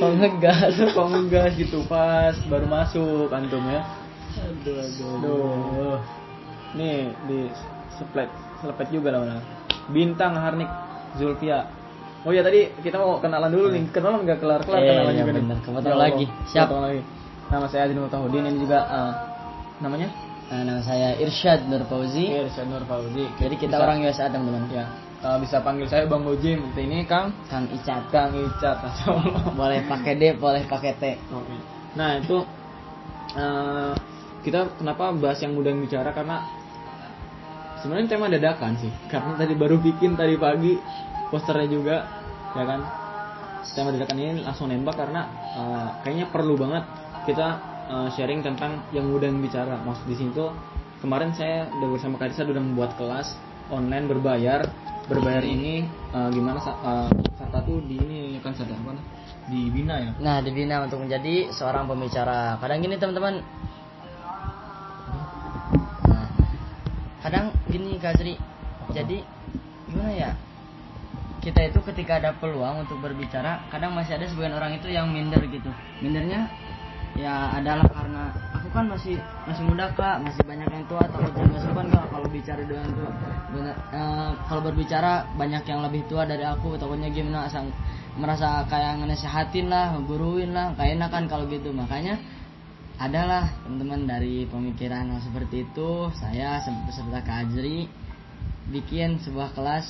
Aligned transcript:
Kok 0.00 1.06
ngegas? 1.10 1.52
Gitu 1.56 1.78
pas 1.88 2.34
baru 2.48 2.66
masuk 2.68 3.28
antum 3.32 3.64
ya. 3.66 3.82
Aduh, 4.40 4.76
aduh. 4.78 5.14
Aduh. 5.18 5.98
Nih 6.76 7.10
di 7.26 7.38
seplet 7.96 8.30
selepet 8.60 8.88
juga 8.92 9.16
lah. 9.16 9.42
Bintang 9.90 10.36
Harnik 10.38 10.68
Zulfia. 11.18 11.66
Oh 12.20 12.36
ya 12.36 12.44
tadi 12.44 12.68
kita 12.84 13.00
mau 13.00 13.16
kenalan 13.18 13.48
dulu 13.50 13.72
nih. 13.72 13.88
Kenalan 13.90 14.22
nggak 14.28 14.38
kelar 14.38 14.60
kelar 14.62 14.80
Iya, 14.84 14.92
kenalan 14.92 15.12
iya, 15.12 15.20
juga 15.24 15.32
nih. 15.32 15.42
bener. 15.42 15.58
Ya 15.88 15.96
lagi. 15.96 16.26
Siap. 16.52 16.66
kepotong 16.68 16.84
lagi. 16.84 17.02
Nama 17.50 17.66
saya 17.66 17.82
Adin 17.90 17.98
Mutahudin 17.98 18.44
ini 18.46 18.58
juga 18.62 18.78
eh, 18.86 19.12
namanya 19.82 20.08
Nah, 20.50 20.66
nama 20.66 20.82
saya 20.82 21.14
Irsyad 21.14 21.70
Nur 21.70 21.86
Fauzi. 21.86 22.26
Irsyad 22.26 22.66
Nur 22.66 22.82
Fauzi. 22.82 23.22
Jadi 23.38 23.54
kita 23.54 23.78
Bisa- 23.78 23.86
orang 23.86 24.02
USA 24.02 24.26
teman-teman. 24.26 24.66
ya 24.74 24.82
eh, 25.20 25.38
bisa 25.40 25.60
panggil 25.60 25.86
saya 25.86 26.08
Bang 26.08 26.24
Bojim. 26.24 26.72
Ini 26.72 27.04
Kang 27.04 27.32
Kang 27.46 27.68
Icat. 27.68 28.08
Kang 28.08 28.32
Icat. 28.32 28.78
Boleh 29.58 29.84
pakai 29.84 30.16
D, 30.16 30.36
boleh 30.36 30.64
pakai 30.64 30.92
T. 30.96 31.04
Oke. 31.32 31.56
Nah 31.96 32.18
itu 32.20 32.38
eh, 33.36 33.92
kita 34.40 34.80
kenapa 34.80 35.12
bahas 35.12 35.38
yang 35.44 35.52
mudah 35.52 35.72
bicara 35.76 36.16
karena 36.16 36.40
sebenarnya 37.80 38.08
tema 38.08 38.26
dadakan 38.28 38.72
sih 38.80 38.92
karena 39.12 39.36
tadi 39.36 39.54
baru 39.56 39.76
bikin 39.80 40.16
tadi 40.16 40.36
pagi 40.36 40.76
posternya 41.32 41.68
juga 41.68 41.96
ya 42.56 42.64
kan 42.66 42.80
tema 43.72 43.94
dadakan 43.94 44.16
ini 44.18 44.32
langsung 44.42 44.68
nembak 44.72 44.96
karena 44.96 45.22
eh, 45.56 45.88
kayaknya 46.04 46.26
perlu 46.32 46.56
banget 46.56 46.84
kita 47.28 47.48
eh, 47.88 48.08
sharing 48.16 48.40
tentang 48.44 48.84
yang 48.96 49.08
mudah 49.08 49.28
bicara 49.40 49.80
maksud 49.84 50.08
di 50.08 50.16
sini 50.16 50.30
tuh 50.32 50.52
kemarin 51.00 51.32
saya 51.32 51.68
udah 51.80 51.88
bersama 51.96 52.16
Kadisa 52.20 52.44
udah 52.44 52.64
membuat 52.64 52.96
kelas 53.00 53.36
online 53.72 54.10
berbayar 54.10 54.66
berbayar 55.08 55.44
ini 55.46 55.86
eh, 55.88 56.28
gimana 56.34 56.58
eh, 56.60 57.08
Sarta 57.38 57.58
tuh 57.64 57.80
di 57.86 57.96
ini 57.96 58.36
kan 58.42 58.52
Sarta 58.52 58.76
apa 58.76 58.92
nah? 58.96 59.04
di 59.50 59.66
Bina 59.72 59.96
ya 59.98 60.12
Nah, 60.22 60.38
dibina 60.44 60.84
untuk 60.86 61.02
menjadi 61.02 61.50
seorang 61.50 61.90
pembicara. 61.90 62.54
Kadang 62.62 62.78
gini 62.86 62.94
teman-teman. 62.94 63.42
Nah, 66.06 66.28
kadang 67.24 67.50
gini 67.66 67.98
Kak 67.98 68.14
Zri. 68.20 68.38
Jadi 68.94 69.18
gimana 69.90 70.12
ya? 70.14 70.30
Kita 71.42 71.66
itu 71.66 71.80
ketika 71.82 72.20
ada 72.20 72.30
peluang 72.36 72.84
untuk 72.86 73.00
berbicara, 73.00 73.64
kadang 73.72 73.96
masih 73.96 74.20
ada 74.20 74.28
sebagian 74.28 74.54
orang 74.54 74.76
itu 74.76 74.86
yang 74.92 75.10
minder 75.10 75.40
gitu. 75.48 75.72
Mindernya 75.98 76.46
ya 77.18 77.50
adalah 77.56 77.88
karena 77.90 78.30
aku 78.60 78.68
kan 78.76 78.84
masih 78.92 79.16
masih 79.48 79.64
muda 79.64 79.88
kak, 79.96 80.20
masih 80.20 80.44
banyak 80.44 80.68
yang 80.68 80.84
tua, 80.84 81.08
takut 81.08 81.32
nggak 81.32 81.64
sopan 81.64 81.88
kak 81.88 82.04
kalau 82.12 82.28
bicara 82.28 82.60
dengan 82.60 82.92
tua. 82.92 83.10
Bener, 83.56 83.74
eh, 83.96 84.30
kalau 84.44 84.60
berbicara 84.68 85.24
banyak 85.34 85.64
yang 85.64 85.80
lebih 85.80 86.04
tua 86.12 86.28
dari 86.28 86.44
aku, 86.44 86.76
takutnya 86.76 87.08
gimana 87.08 87.48
asal 87.48 87.72
merasa 88.20 88.68
kayak 88.68 89.00
ngenasehatin 89.00 89.72
lah, 89.72 89.96
ngeguruin 89.96 90.52
lah, 90.52 90.76
kayak 90.76 91.00
enak 91.00 91.08
kan 91.08 91.24
kalau 91.24 91.48
gitu. 91.48 91.72
Makanya 91.72 92.20
adalah 93.00 93.48
teman-teman 93.64 94.04
dari 94.04 94.44
pemikiran 94.44 95.08
hal 95.08 95.24
seperti 95.24 95.64
itu, 95.64 96.12
saya 96.20 96.60
se- 96.60 96.84
beserta 96.84 97.24
Kak 97.24 97.48
Ajri 97.48 97.88
bikin 98.68 99.16
sebuah 99.24 99.56
kelas 99.56 99.88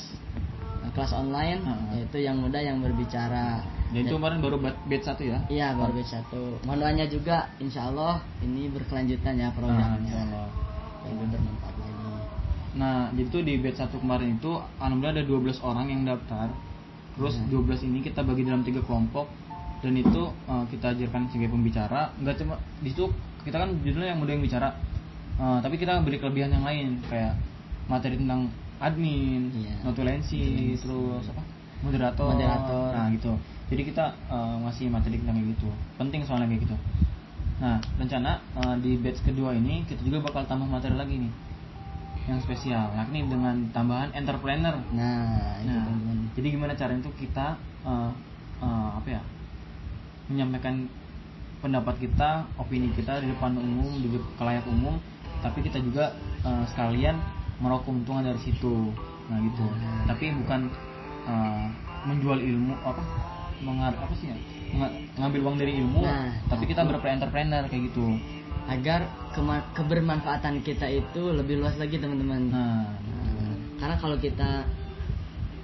eh, 0.86 0.90
kelas 0.94 1.10
online 1.10 1.60
Hmm. 1.66 1.90
yaitu 1.98 2.22
yang 2.22 2.38
muda 2.38 2.62
yang 2.62 2.78
berbicara. 2.78 3.79
Dan 3.90 4.00
itu 4.00 4.14
kemarin 4.14 4.38
baru 4.38 4.56
bat- 4.56 4.82
batch 4.84 5.04
satu 5.04 5.22
ya? 5.24 5.38
Iya 5.46 5.74
baru 5.74 5.92
batch 5.92 6.10
satu. 6.12 6.42
Mohon 6.62 6.78
doanya 6.80 7.06
juga, 7.06 7.36
insya 7.58 7.86
Allah 7.86 8.14
ini 8.40 8.70
berkelanjutan 8.70 9.34
ya 9.34 9.48
Ah, 9.48 9.52
programnya. 9.52 9.98
insya 10.00 10.18
Allah. 10.24 10.46
Bermanfaat 11.02 11.74
lagi. 11.74 12.08
Nah, 12.72 13.10
jadi 13.10 13.28
tuh 13.28 13.42
di 13.42 13.54
batch 13.58 13.78
satu 13.78 13.98
kemarin 13.98 14.36
itu 14.36 14.50
alhamdulillah 14.78 15.16
ada 15.16 15.24
12 15.24 15.58
orang 15.60 15.86
yang 15.88 16.02
daftar. 16.04 16.54
Terus 17.12 17.34
Hmm. 17.36 17.50
12 17.50 17.82
ini 17.82 17.98
kita 18.00 18.22
bagi 18.22 18.42
dalam 18.42 18.62
tiga 18.62 18.78
kelompok 18.80 19.26
dan 19.80 19.92
itu 19.92 20.22
eh, 20.46 20.64
kita 20.70 20.94
ajarkan 20.94 21.26
sebagai 21.28 21.50
pembicara. 21.50 22.14
Enggak 22.16 22.38
cuma 22.38 22.54
di 22.78 22.88
situ 22.88 23.10
kita 23.40 23.58
kan 23.58 23.74
judulnya 23.76 24.14
yang 24.14 24.20
mudah 24.20 24.32
yang 24.32 24.44
bicara. 24.44 24.70
Eh, 25.34 25.58
tapi 25.58 25.74
kita 25.76 25.98
beri 25.98 26.16
kelebihan 26.16 26.52
yang 26.52 26.62
lain 26.62 27.02
kayak 27.04 27.34
materi 27.86 28.14
tentang 28.14 28.46
admin, 28.78 29.50
Iya. 29.50 29.82
notulensi, 29.82 30.72
terus 30.78 31.26
apa? 31.26 31.42
moderator. 31.80 32.28
Moderator. 32.30 32.88
Nah, 32.92 33.06
gitu. 33.10 33.32
Jadi 33.70 33.82
kita 33.86 34.04
eh, 34.28 34.54
ngasih 34.66 34.90
materi 34.90 35.22
tentang 35.22 35.38
kayak 35.38 35.48
gitu. 35.54 35.68
Penting 35.94 36.20
soalnya 36.26 36.50
kayak 36.50 36.66
gitu. 36.66 36.76
Nah, 37.62 37.78
rencana 37.96 38.42
eh, 38.58 38.76
di 38.82 38.98
batch 38.98 39.22
kedua 39.22 39.54
ini 39.54 39.86
kita 39.86 40.02
juga 40.02 40.26
bakal 40.26 40.42
tambah 40.50 40.66
materi 40.66 40.98
lagi 40.98 41.16
nih 41.22 41.32
yang 42.28 42.38
spesial, 42.44 42.92
yakni 42.94 43.24
dengan 43.26 43.70
tambahan 43.72 44.12
entrepreneur. 44.12 44.76
Nah, 44.92 45.58
itu 45.62 45.70
Nah, 45.70 45.82
teman-teman. 45.86 46.16
jadi 46.36 46.46
gimana 46.52 46.72
caranya 46.74 47.00
tuh 47.06 47.14
kita 47.14 47.46
eh, 47.86 48.10
eh, 48.60 48.90
apa 48.98 49.08
ya 49.08 49.22
menyampaikan 50.30 50.86
pendapat 51.60 51.94
kita, 52.00 52.46
opini 52.56 52.88
kita 52.94 53.20
di 53.20 53.30
depan 53.34 53.58
umum, 53.58 53.90
di 54.00 54.08
kelayak 54.38 54.64
umum, 54.66 54.96
tapi 55.42 55.62
kita 55.62 55.78
juga 55.78 56.14
eh, 56.42 56.64
sekalian 56.74 57.18
meraup 57.62 57.84
keuntungan 57.86 58.24
dari 58.24 58.40
situ. 58.42 58.90
Nah 59.30 59.38
gitu. 59.46 59.64
Tapi 60.10 60.34
bukan 60.42 60.60
eh, 61.28 61.64
menjual 62.08 62.40
ilmu 62.40 62.74
apa 62.80 63.02
mengar 63.60 63.92
apa 63.96 64.14
sih 64.16 64.32
ya 64.32 64.36
ngambil 65.18 65.40
uang 65.44 65.56
dari 65.58 65.72
ilmu, 65.82 66.00
Nah, 66.00 66.30
tapi 66.46 66.64
kita 66.70 66.86
berpreneur 66.86 67.66
kayak 67.66 67.90
gitu. 67.90 68.06
Agar 68.70 69.10
kebermanfaatan 69.74 70.62
kita 70.62 70.86
itu 70.86 71.22
lebih 71.34 71.58
luas 71.58 71.74
lagi 71.74 71.98
teman-teman. 71.98 72.54
Nah, 72.54 72.86
Nah, 73.02 73.54
karena 73.82 73.96
kalau 73.98 74.14
kita 74.22 74.62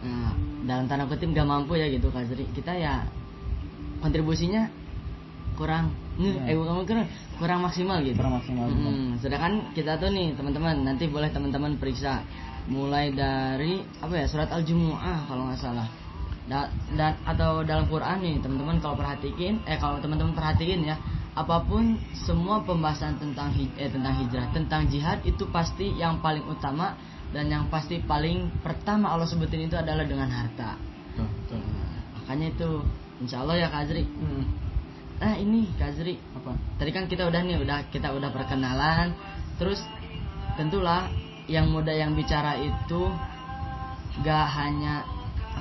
nah, 0.02 0.32
dalam 0.66 0.90
tanda 0.90 1.06
kutip 1.06 1.30
gak 1.30 1.46
mampu 1.46 1.78
ya 1.78 1.86
gitu 1.86 2.10
Kak 2.10 2.26
Zri, 2.26 2.50
kita 2.50 2.74
ya 2.74 3.06
kontribusinya 4.02 4.68
kurang 5.56 5.94
Iya. 6.16 6.48
eh 6.48 6.56
bukan 6.56 6.84
kurang 6.88 7.06
kurang 7.36 7.60
maksimal 7.60 8.00
gitu. 8.00 8.16
Kurang 8.16 8.40
maksimal. 8.40 8.66
Mm-mm. 8.72 9.20
Sedangkan 9.20 9.70
kita 9.76 10.00
tuh 10.00 10.08
nih 10.08 10.32
teman-teman 10.32 10.80
nanti 10.80 11.04
boleh 11.12 11.28
teman-teman 11.28 11.76
periksa 11.76 12.24
mulai 12.66 13.12
dari 13.12 13.84
apa 14.00 14.14
ya 14.16 14.26
surat 14.26 14.48
al-jumuah 14.50 15.28
kalau 15.28 15.46
nggak 15.46 15.60
salah 15.60 15.86
Da- 16.46 16.70
dan 16.94 17.18
atau 17.26 17.66
dalam 17.66 17.90
Quran 17.90 18.22
nih 18.22 18.38
teman-teman 18.38 18.78
kalau 18.78 18.94
perhatiin 18.94 19.66
eh 19.66 19.78
kalau 19.82 19.98
teman-teman 19.98 20.30
perhatiin 20.30 20.86
ya 20.86 20.94
apa 21.34 21.66
pun 21.66 21.98
semua 22.14 22.62
pembahasan 22.62 23.18
tentang 23.18 23.50
hij- 23.50 23.74
eh, 23.76 23.90
tentang 23.90 24.14
hijrah 24.14 24.46
tentang 24.54 24.86
jihad 24.86 25.26
itu 25.26 25.42
pasti 25.50 25.90
yang 25.98 26.22
paling 26.22 26.46
utama 26.46 26.94
dan 27.34 27.50
yang 27.50 27.66
pasti 27.66 27.98
paling 27.98 28.62
pertama 28.62 29.10
Allah 29.10 29.26
sebutin 29.26 29.66
itu 29.66 29.74
adalah 29.74 30.06
dengan 30.06 30.30
harta 30.30 30.78
betul, 31.18 31.26
betul. 31.26 31.60
makanya 32.14 32.46
itu 32.54 32.70
insya 33.26 33.42
Allah 33.42 33.56
ya 33.58 33.68
Kak 33.68 33.82
Azri 33.90 34.06
Hmm, 34.06 34.44
nah 35.18 35.34
ini 35.34 35.66
Kak 35.74 35.98
Azri 35.98 36.14
apa? 36.30 36.54
tadi 36.78 36.90
kan 36.94 37.10
kita 37.10 37.26
udah 37.26 37.40
nih 37.42 37.58
udah 37.58 37.90
kita 37.90 38.14
udah 38.14 38.30
perkenalan 38.30 39.18
terus 39.58 39.82
tentulah 40.54 41.10
yang 41.50 41.66
muda 41.74 41.90
yang 41.90 42.14
bicara 42.14 42.54
itu 42.54 43.02
gak 44.22 44.46
hanya 44.56 45.15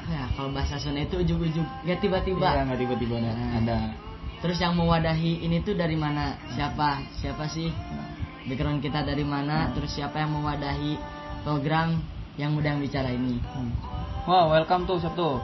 ya 0.05 0.23
kalau 0.33 0.51
bahasa 0.51 0.75
Sunda 0.75 1.01
itu 1.01 1.17
ujug-ujug 1.17 1.65
gak 1.83 1.99
tiba-tiba 1.99 2.47
Iya, 2.51 2.61
nggak 2.63 2.79
tiba-tiba 2.79 3.15
ada. 3.17 3.31
Nah. 3.31 3.51
ada. 3.57 3.77
terus 4.37 4.57
yang 4.57 4.73
mewadahi 4.73 5.41
ini 5.41 5.59
tuh 5.59 5.73
dari 5.73 5.95
mana 5.95 6.37
siapa 6.51 7.01
siapa 7.17 7.47
sih 7.47 7.71
background 8.45 8.79
kita 8.79 9.01
dari 9.01 9.23
mana 9.23 9.71
terus 9.71 9.89
siapa 9.91 10.19
yang 10.19 10.31
mewadahi 10.31 10.99
program 11.41 11.97
yang 12.35 12.51
muda 12.51 12.71
yang 12.71 12.81
bicara 12.81 13.09
ini 13.09 13.39
Hmm. 13.47 13.71
Wah, 14.25 14.49
welcome 14.49 14.83
tuh 14.83 14.97
siapa 14.97 15.13
tuh? 15.13 15.37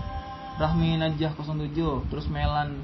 Rahmi 0.57 0.97
Najah 0.97 1.38
07, 1.38 2.09
terus 2.09 2.25
Melan 2.28 2.81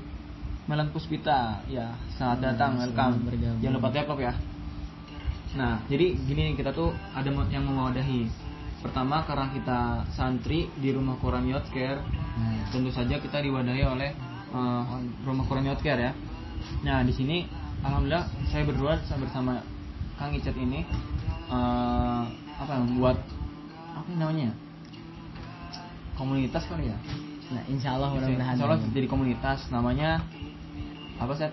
Melan 0.65 0.89
Puspita. 0.89 1.65
Ya, 1.65 1.97
selamat 2.13 2.37
Hmm, 2.37 2.45
datang, 2.45 2.71
welcome. 2.77 3.13
bergabung. 3.25 3.59
Jangan 3.59 3.75
lupa 3.75 3.89
tap 3.89 4.13
ya. 4.15 4.33
Nah, 5.53 5.81
jadi 5.85 6.13
gini 6.21 6.53
kita 6.53 6.69
tuh 6.69 6.93
ada 7.11 7.25
yang 7.25 7.65
mewadahi. 7.65 8.29
Pertama 8.77 9.25
karena 9.25 9.49
kita 9.51 9.79
santri 10.13 10.69
di 10.77 10.93
rumah 10.93 11.17
Quran 11.17 11.49
Care, 11.73 12.01
nah, 12.37 12.61
tentu 12.69 12.93
saja 12.93 13.17
kita 13.17 13.41
diwadahi 13.41 13.83
oleh 13.83 14.11
eh, 14.53 14.83
rumah 15.25 15.43
Quran 15.49 15.65
Care 15.81 16.01
ya. 16.01 16.13
Nah, 16.85 17.01
di 17.01 17.13
sini 17.13 17.49
alhamdulillah 17.81 18.25
saya 18.53 18.63
berdua 18.65 19.01
bersama 19.01 19.61
Kang 20.17 20.33
Icat 20.33 20.53
ini 20.57 20.85
eh, 21.49 22.23
apa 22.57 22.73
membuat 22.81 23.17
apa 23.97 24.09
namanya? 24.13 24.53
Komunitas 26.17 26.65
kali 26.65 26.89
ya. 26.89 26.97
nah 27.47 27.63
insya 27.71 27.95
Allah 27.95 28.11
mudah-mudahan 28.11 28.59
Insya 28.59 28.65
Allah 28.67 28.79
jadi 28.91 29.07
komunitas 29.07 29.71
namanya 29.71 30.19
apa 31.15 31.31
sih? 31.37 31.47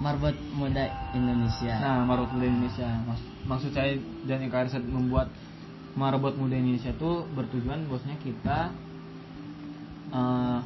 Marbot 0.00 0.32
Muda 0.56 1.12
Indonesia 1.12 1.76
Nah, 1.76 2.08
Marbot 2.08 2.32
Muda 2.32 2.48
Indonesia. 2.48 2.88
Mas- 3.04 3.28
maksud 3.44 3.70
saya 3.76 4.00
dan 4.24 4.40
yang 4.40 4.52
Riset 4.52 4.84
membuat 4.84 5.28
Marbot 5.98 6.34
Muda 6.38 6.54
Indonesia 6.56 6.94
itu 6.94 7.10
bertujuan 7.34 7.86
bosnya 7.90 8.16
kita 8.22 8.70
eh, 10.14 10.58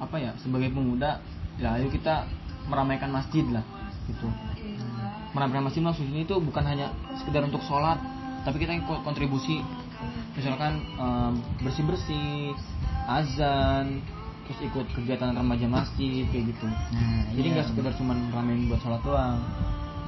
apa 0.00 0.16
ya 0.16 0.32
sebagai 0.40 0.72
pemuda 0.72 1.20
ya 1.60 1.76
ayo 1.76 1.92
kita 1.92 2.24
meramaikan 2.66 3.12
masjid 3.12 3.44
lah 3.50 3.64
gitu. 4.08 4.26
Meramaikan 5.36 5.70
masjid 5.70 5.82
maksudnya 5.84 6.26
itu 6.26 6.34
bukan 6.42 6.64
hanya 6.66 6.90
sekedar 7.20 7.46
untuk 7.46 7.62
sholat, 7.62 8.02
tapi 8.42 8.58
kita 8.58 8.82
kontribusi 9.06 9.62
misalkan 10.34 10.82
bersih 11.60 11.84
bersih, 11.84 12.56
azan, 13.06 14.00
terus 14.50 14.66
ikut 14.66 14.86
kegiatan 14.98 15.30
remaja 15.30 15.70
masjid 15.70 16.26
kayak 16.26 16.50
gitu 16.50 16.66
nah 16.66 17.22
jadi 17.30 17.46
iya. 17.46 17.54
nggak 17.54 17.66
sekedar 17.70 17.92
cuman 17.94 18.18
ramein 18.34 18.66
buat 18.66 18.82
sholat 18.82 18.98
doang 19.06 19.38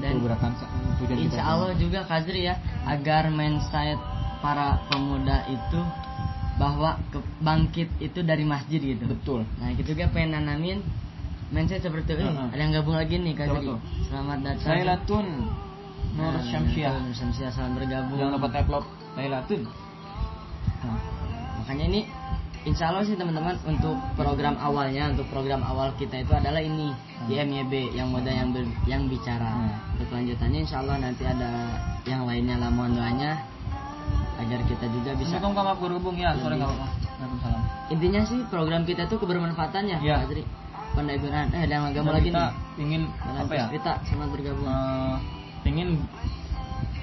Dan 0.02 0.18
itu 0.18 0.26
gerakan 0.26 0.50
tujuan 0.98 1.14
Insya 1.14 1.38
tuh. 1.38 1.46
Allah 1.46 1.70
juga 1.78 2.00
Kazri 2.10 2.50
ya 2.50 2.58
agar 2.90 3.30
mindset 3.30 4.02
para 4.42 4.68
pemuda 4.86 5.46
itu 5.46 5.80
bahwa 6.52 6.98
ke- 7.08 7.22
bangkit 7.40 7.88
itu 7.98 8.20
dari 8.20 8.42
masjid 8.42 8.76
gitu. 8.78 9.06
betul 9.06 9.40
Nah 9.56 9.72
kita 9.72 9.94
juga 9.94 10.10
pengen 10.10 10.36
nanamin 10.36 10.82
mindset 11.48 11.80
seperti 11.80 12.12
itu. 12.12 12.20
Eh, 12.20 12.26
Heeh. 12.26 12.48
Ada 12.50 12.60
yang 12.60 12.72
gabung 12.74 12.96
lagi 12.96 13.14
nih 13.14 13.34
Kazri. 13.34 13.60
tuh? 13.62 13.78
Selamat 14.04 14.38
datang. 14.42 14.68
Lailatun 14.68 15.26
Nur 16.12 16.28
Nah, 16.28 16.42
Syamsiah 16.42 16.92
Nur 16.92 17.12
Syamsiah 17.12 17.48
selamat 17.48 17.72
bergabung. 17.78 18.18
jangan 18.18 18.32
lupa 18.36 18.48
tap 18.50 18.66
love 18.68 18.88
Lailatun 19.14 19.62
Nah, 20.82 20.98
makanya 21.56 21.84
ini 21.86 22.00
Insya 22.62 22.88
Allah 22.88 23.02
sih 23.02 23.14
teman-teman 23.14 23.58
untuk 23.64 23.98
program 24.14 24.54
awalnya 24.56 25.10
untuk 25.10 25.26
program 25.26 25.62
awal 25.62 25.90
kita 25.96 26.14
itu 26.16 26.30
adalah 26.30 26.62
ini 26.62 26.94
di 27.26 27.34
MYB 27.36 27.90
yang 27.92 28.06
muda 28.06 28.30
yang 28.30 28.50
ber- 28.50 28.70
yang 28.84 29.02
bicara. 29.04 29.50
Hmm. 29.50 29.74
Untuk 29.92 30.06
kelanjutannya 30.08 30.58
Insya 30.60 30.78
Allah 30.78 30.94
nanti 31.00 31.22
ada 31.24 31.50
yang 32.04 32.22
lainnya 32.22 32.56
lah 32.56 32.70
mohon 32.70 32.94
doanya 32.94 33.34
agar 34.38 34.61
kita 34.64 34.87
juga 34.88 35.11
bisa. 35.17 35.38
Assalamualaikum 35.38 35.76
kamu 35.76 35.81
berhubung 35.81 36.17
ya 36.17 36.31
sore 36.35 36.55
Lebih. 36.55 36.59
nggak 36.59 36.70
apa-apa 36.70 36.87
Waalaikumsalam 37.12 37.62
Intinya 37.93 38.20
sih 38.25 38.38
program 38.49 38.82
kita 38.82 39.03
itu 39.06 39.17
kebermanfaatannya. 39.17 39.97
Iya. 40.00 40.17
Adri. 40.25 40.43
Eh 40.93 41.64
Dan 41.64 41.81
agama 41.88 42.11
lagi 42.12 42.29
kita 42.29 42.44
nih. 42.53 42.82
ingin 42.85 43.03
Dalam 43.09 43.49
apa 43.49 43.53
ya 43.56 43.64
Kita 43.70 43.93
selamat 44.05 44.29
bergabung. 44.29 44.67
eh, 44.69 45.17
ingin 45.64 45.88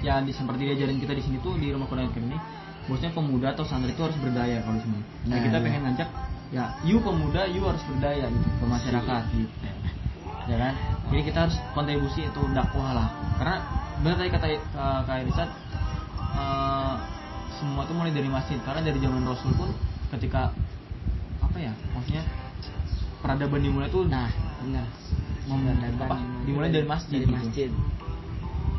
ya 0.00 0.20
di 0.20 0.32
seperti 0.32 0.62
diajarin 0.64 0.98
kita 0.98 1.12
di 1.12 1.22
sini 1.22 1.36
tuh 1.40 1.56
di 1.56 1.68
rumah 1.70 1.84
Quran 1.86 2.08
ini 2.08 2.38
bosnya 2.86 3.12
pemuda 3.12 3.52
atau 3.52 3.62
santri 3.62 3.92
itu 3.92 4.00
harus 4.00 4.16
berdaya 4.16 4.62
kalau 4.64 4.80
sini. 4.80 4.98
Nah, 5.26 5.36
Nah, 5.36 5.38
kita 5.44 5.56
iya. 5.58 5.64
pengen 5.64 5.80
ngajak 5.86 6.08
ya 6.50 6.64
you 6.82 6.98
pemuda 6.98 7.46
you 7.46 7.62
harus 7.62 7.82
berdaya 7.86 8.26
gitu 8.26 8.48
ke 8.58 8.64
masyarakat 8.64 9.22
gitu. 9.36 9.54
Ya 10.48 10.56
kan? 10.56 10.74
Jadi 11.10 11.22
kita 11.26 11.38
harus 11.46 11.56
kontribusi 11.76 12.26
atau 12.26 12.42
dakwah 12.50 12.90
lah. 12.90 13.08
Karena 13.38 13.56
benar 14.00 14.16
tadi 14.18 14.30
kata 14.32 14.46
uh, 14.74 15.00
Kak 15.04 15.16
Irisa 15.22 15.44
eh, 16.32 16.94
semua 17.52 17.82
tuh 17.84 17.94
mulai 17.94 18.10
dari 18.10 18.26
masjid 18.26 18.56
karena 18.60 18.80
dari 18.80 18.98
zaman 18.98 19.22
Rasul 19.22 19.52
pun 19.52 19.70
ketika 20.10 20.50
apa 21.40 21.56
ya 21.56 21.72
maksudnya 21.92 22.24
peradaban 23.20 23.60
dimulai 23.60 23.88
tuh 23.88 24.06
Nah, 24.06 24.30
benar. 24.60 24.86
Mem- 25.44 25.98
apa, 25.98 26.16
dimulai 26.46 26.70
dari 26.70 26.86
masjid 26.86 27.18
Dari 27.18 27.26
gitu. 27.26 27.34
masjid. 27.34 27.70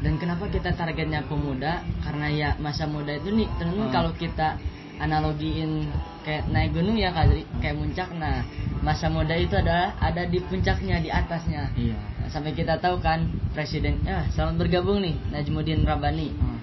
Dan 0.02 0.18
kenapa 0.18 0.48
kita 0.48 0.72
targetnya 0.72 1.22
pemuda? 1.28 1.84
Karena 2.02 2.26
ya 2.32 2.50
masa 2.58 2.88
muda 2.88 3.12
itu 3.12 3.30
nih, 3.30 3.46
teman-teman 3.60 3.86
Hmm. 3.86 3.94
kalau 3.94 4.12
kita 4.16 4.58
analogiin 4.98 5.90
kayak 6.22 6.48
naik 6.48 6.72
gunung 6.72 6.96
ya 6.96 7.12
Kak, 7.12 7.28
kayak 7.60 7.76
puncak. 7.76 8.10
Nah, 8.16 8.42
masa 8.80 9.10
muda 9.10 9.36
itu 9.36 9.54
adalah 9.54 9.94
ada 10.00 10.26
di 10.26 10.40
puncaknya, 10.40 11.02
di 11.02 11.10
atasnya. 11.10 11.70
Iya. 11.76 11.98
Sampai 12.30 12.56
kita 12.56 12.80
tahu 12.80 12.98
kan 12.98 13.28
presiden, 13.52 14.00
ya 14.02 14.26
selamat 14.32 14.56
bergabung 14.58 15.04
nih 15.04 15.18
Najmuddin 15.30 15.84
Rabani. 15.84 16.30
Hmm. 16.34 16.61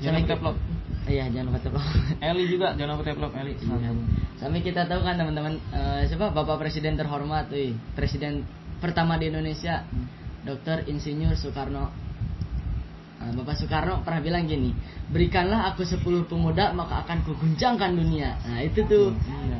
Jangan 0.00 0.20
lupa 0.22 0.30
tap 0.32 0.40
love. 0.44 0.60
Iya, 1.06 1.24
jangan 1.30 1.46
lupa 1.48 1.58
tap 1.62 1.74
love. 1.78 1.90
Eli 2.28 2.44
juga 2.50 2.66
jangan 2.76 2.90
lupa 2.98 3.04
tap 3.08 3.18
love 3.20 3.34
Eli. 3.36 3.54
Iya. 3.56 3.90
Sampai 4.36 4.60
kita 4.60 4.84
tahu 4.84 5.00
kan 5.00 5.16
teman-teman 5.16 5.56
eh, 5.72 6.02
siapa 6.08 6.28
Bapak 6.32 6.60
Presiden 6.60 7.00
terhormat, 7.00 7.48
wih, 7.48 7.72
Presiden 7.96 8.44
pertama 8.78 9.16
di 9.16 9.32
Indonesia, 9.32 9.88
Dr. 10.44 10.84
Insinyur 10.86 11.32
Soekarno. 11.34 11.88
Nah, 13.16 13.32
Bapak 13.32 13.56
Soekarno 13.56 14.04
pernah 14.04 14.20
bilang 14.20 14.44
gini, 14.44 14.76
berikanlah 15.08 15.72
aku 15.72 15.82
10 15.88 16.04
pemuda 16.28 16.76
maka 16.76 17.02
akan 17.08 17.24
kuguncangkan 17.24 17.96
dunia. 17.96 18.36
Nah 18.44 18.60
itu 18.60 18.84
tuh 18.84 19.16
Iya. 19.16 19.58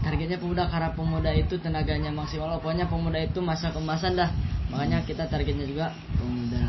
targetnya 0.00 0.40
pemuda 0.40 0.66
karena 0.72 0.90
pemuda 0.96 1.30
itu 1.36 1.60
tenaganya 1.60 2.08
maksimal. 2.10 2.56
Pokoknya 2.58 2.88
pemuda 2.88 3.20
itu 3.20 3.44
masa 3.44 3.70
kemasan 3.70 4.16
dah. 4.16 4.32
Makanya 4.72 5.04
kita 5.04 5.28
targetnya 5.28 5.68
juga 5.68 5.92
pemuda. 6.16 6.64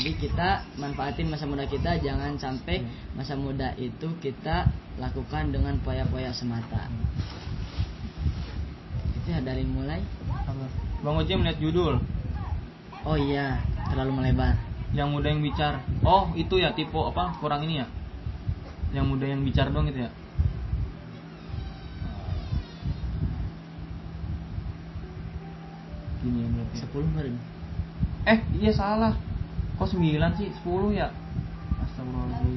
Jadi 0.00 0.16
kita 0.16 0.64
manfaatin 0.80 1.28
masa 1.28 1.44
muda 1.44 1.68
kita 1.68 2.00
jangan 2.00 2.32
sampai 2.40 2.80
masa 3.12 3.36
muda 3.36 3.76
itu 3.76 4.08
kita 4.24 4.64
lakukan 4.96 5.52
dengan 5.52 5.76
poya-poya 5.84 6.32
semata. 6.32 6.88
Itu 9.20 9.28
ya 9.28 9.44
dari 9.44 9.60
mulai. 9.68 10.00
Bang 11.04 11.20
Oce 11.20 11.36
melihat 11.36 11.60
judul 11.60 12.00
Oh 13.04 13.16
iya, 13.16 13.60
terlalu 13.92 14.24
melebar. 14.24 14.56
yang 14.96 15.12
muda 15.12 15.28
yang 15.28 15.44
bicara. 15.44 15.84
Oh, 16.00 16.32
itu 16.32 16.56
ya 16.56 16.72
tipe 16.72 16.96
apa? 16.96 17.36
Kurang 17.36 17.68
ini 17.68 17.84
ya. 17.84 17.86
Yang 18.96 19.04
muda 19.04 19.24
yang 19.28 19.44
bicara 19.44 19.68
dong 19.68 19.84
gitu 19.84 20.08
ya. 20.08 20.10
Gini 26.24 26.40
ya 26.40 26.48
berarti. 26.48 26.76
10 26.88 27.16
baru. 27.16 27.28
Eh, 28.28 28.38
iya 28.64 28.72
salah. 28.72 29.29
Kok 29.80 29.88
9 29.96 30.36
sih? 30.36 30.52
10 30.52 30.92
ya? 30.92 31.08
Astagfirullahaladzim. 31.80 32.52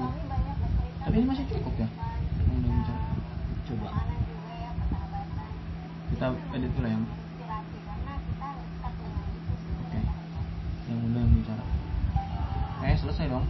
Tapi 1.07 1.15
ini 1.15 1.27
masih 1.31 1.47
cukup 1.47 1.71
ya? 1.79 1.87
Coba. 3.63 3.89
Kita 6.11 6.25
edit 6.51 6.71
dulu 6.75 6.87
ya. 6.91 6.99
Oke. 9.87 9.99
Yang 10.91 10.97
muda 10.99 11.19
yang 11.23 11.31
bicara. 11.39 11.63
Eh, 12.83 12.95
selesai 12.99 13.31
dong. 13.31 13.47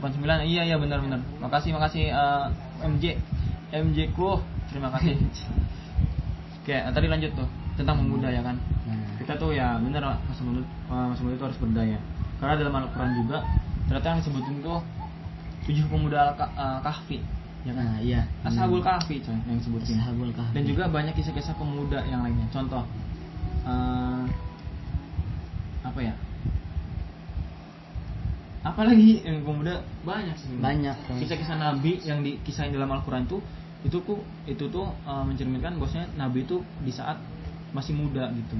Bukan 0.00 0.10
9. 0.16 0.48
Iya, 0.48 0.62
iya 0.64 0.76
benar 0.80 1.04
benar. 1.04 1.20
Makasih, 1.44 1.76
makasih 1.76 2.08
eh, 2.08 2.46
MJ. 2.88 3.20
MJ 3.68 4.16
ku. 4.16 4.40
Terima 4.72 4.88
kasih. 4.96 5.12
Oke, 6.64 6.72
eh, 6.72 6.88
tadi 6.88 7.04
lanjut 7.04 7.36
tuh 7.36 7.48
tentang 7.76 8.00
pemuda 8.00 8.32
ya 8.32 8.40
kan. 8.40 8.56
Kita 9.30 9.46
tuh 9.46 9.54
ya 9.54 9.78
bener 9.78 10.02
eh, 10.02 10.18
masa 10.26 10.42
muda 11.22 11.38
itu 11.38 11.44
harus 11.46 11.58
berdaya. 11.62 12.02
Karena 12.42 12.66
dalam 12.66 12.74
Al-Quran 12.82 13.10
juga 13.14 13.46
ternyata 13.86 14.06
yang 14.10 14.18
disebutin 14.26 14.58
tuh 14.58 14.82
tujuh 15.70 15.86
pemuda 15.86 16.34
al 16.34 16.82
kahfi, 16.82 17.22
ya 17.62 17.70
kan? 17.70 17.78
nah 17.78 18.02
iya. 18.02 18.26
Ashabul 18.42 18.82
kahfi 18.82 19.22
coy 19.22 19.38
yang 19.46 19.62
disebutin. 19.62 20.02
Ashabul 20.02 20.34
Kahfi. 20.34 20.50
Dan 20.50 20.66
juga 20.66 20.90
banyak 20.90 21.14
kisah-kisah 21.14 21.54
pemuda 21.54 22.02
yang 22.10 22.26
lainnya. 22.26 22.42
Contoh 22.50 22.82
eh, 23.62 24.22
apa 25.86 26.00
ya? 26.02 26.14
Apalagi 28.66 29.22
yang 29.22 29.46
pemuda 29.46 29.86
banyak 30.02 30.34
sih. 30.42 30.58
Banyak. 30.58 31.22
Kisah-kisah 31.22 31.54
Nabi 31.54 32.02
yang 32.02 32.26
dikisahin 32.26 32.74
dalam 32.74 32.90
Al-Quran 32.90 33.30
tuh 33.30 33.38
itu 33.86 33.94
ku 34.02 34.26
itu 34.50 34.66
tuh 34.74 34.90
eh, 35.06 35.22
mencerminkan 35.22 35.78
bosnya 35.78 36.10
Nabi 36.18 36.42
itu 36.42 36.66
di 36.82 36.90
saat 36.90 37.22
masih 37.70 37.94
muda 37.94 38.26
gitu. 38.34 38.58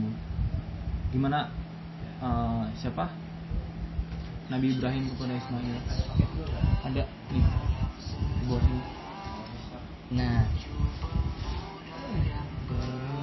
Gimana 1.10 1.50
eh, 2.22 2.64
siapa? 2.78 3.10
Nabi 4.50 4.74
Ibrahim 4.74 5.10
kepada 5.14 5.32
Ismail. 5.38 5.78
Ada 6.86 7.02
nih. 7.06 7.44
Bos 8.50 8.64
ini. 8.66 8.82
Nah, 10.10 10.42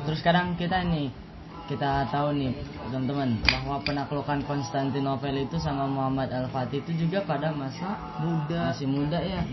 terus 0.08 0.24
sekarang 0.24 0.56
kita 0.56 0.88
nih 0.88 1.12
kita 1.68 2.08
tahu 2.08 2.32
nih 2.32 2.56
teman-teman 2.88 3.44
bahwa 3.44 3.84
penaklukan 3.84 4.40
Konstantinopel 4.48 5.36
itu 5.36 5.60
sama 5.60 5.84
Muhammad 5.84 6.32
Al 6.32 6.48
Fatih 6.48 6.80
itu 6.80 6.96
juga 7.08 7.28
pada 7.28 7.52
masa 7.52 8.00
Muda. 8.24 8.72
masih 8.72 8.88
muda 8.88 9.20
ya. 9.20 9.44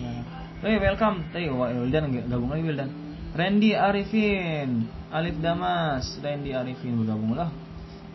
Hey, 0.63 0.79
welcome. 0.79 1.27
Wah 1.59 1.75
Wildan 1.75 2.15
gabung 2.31 2.55
lagi 2.55 2.63
Wildan. 2.71 2.91
Randy 3.35 3.75
Arifin, 3.75 4.87
Alif 5.11 5.43
Damas, 5.43 6.23
Randy 6.23 6.55
Arifin 6.55 7.03
bergabung 7.03 7.35
lah. 7.35 7.51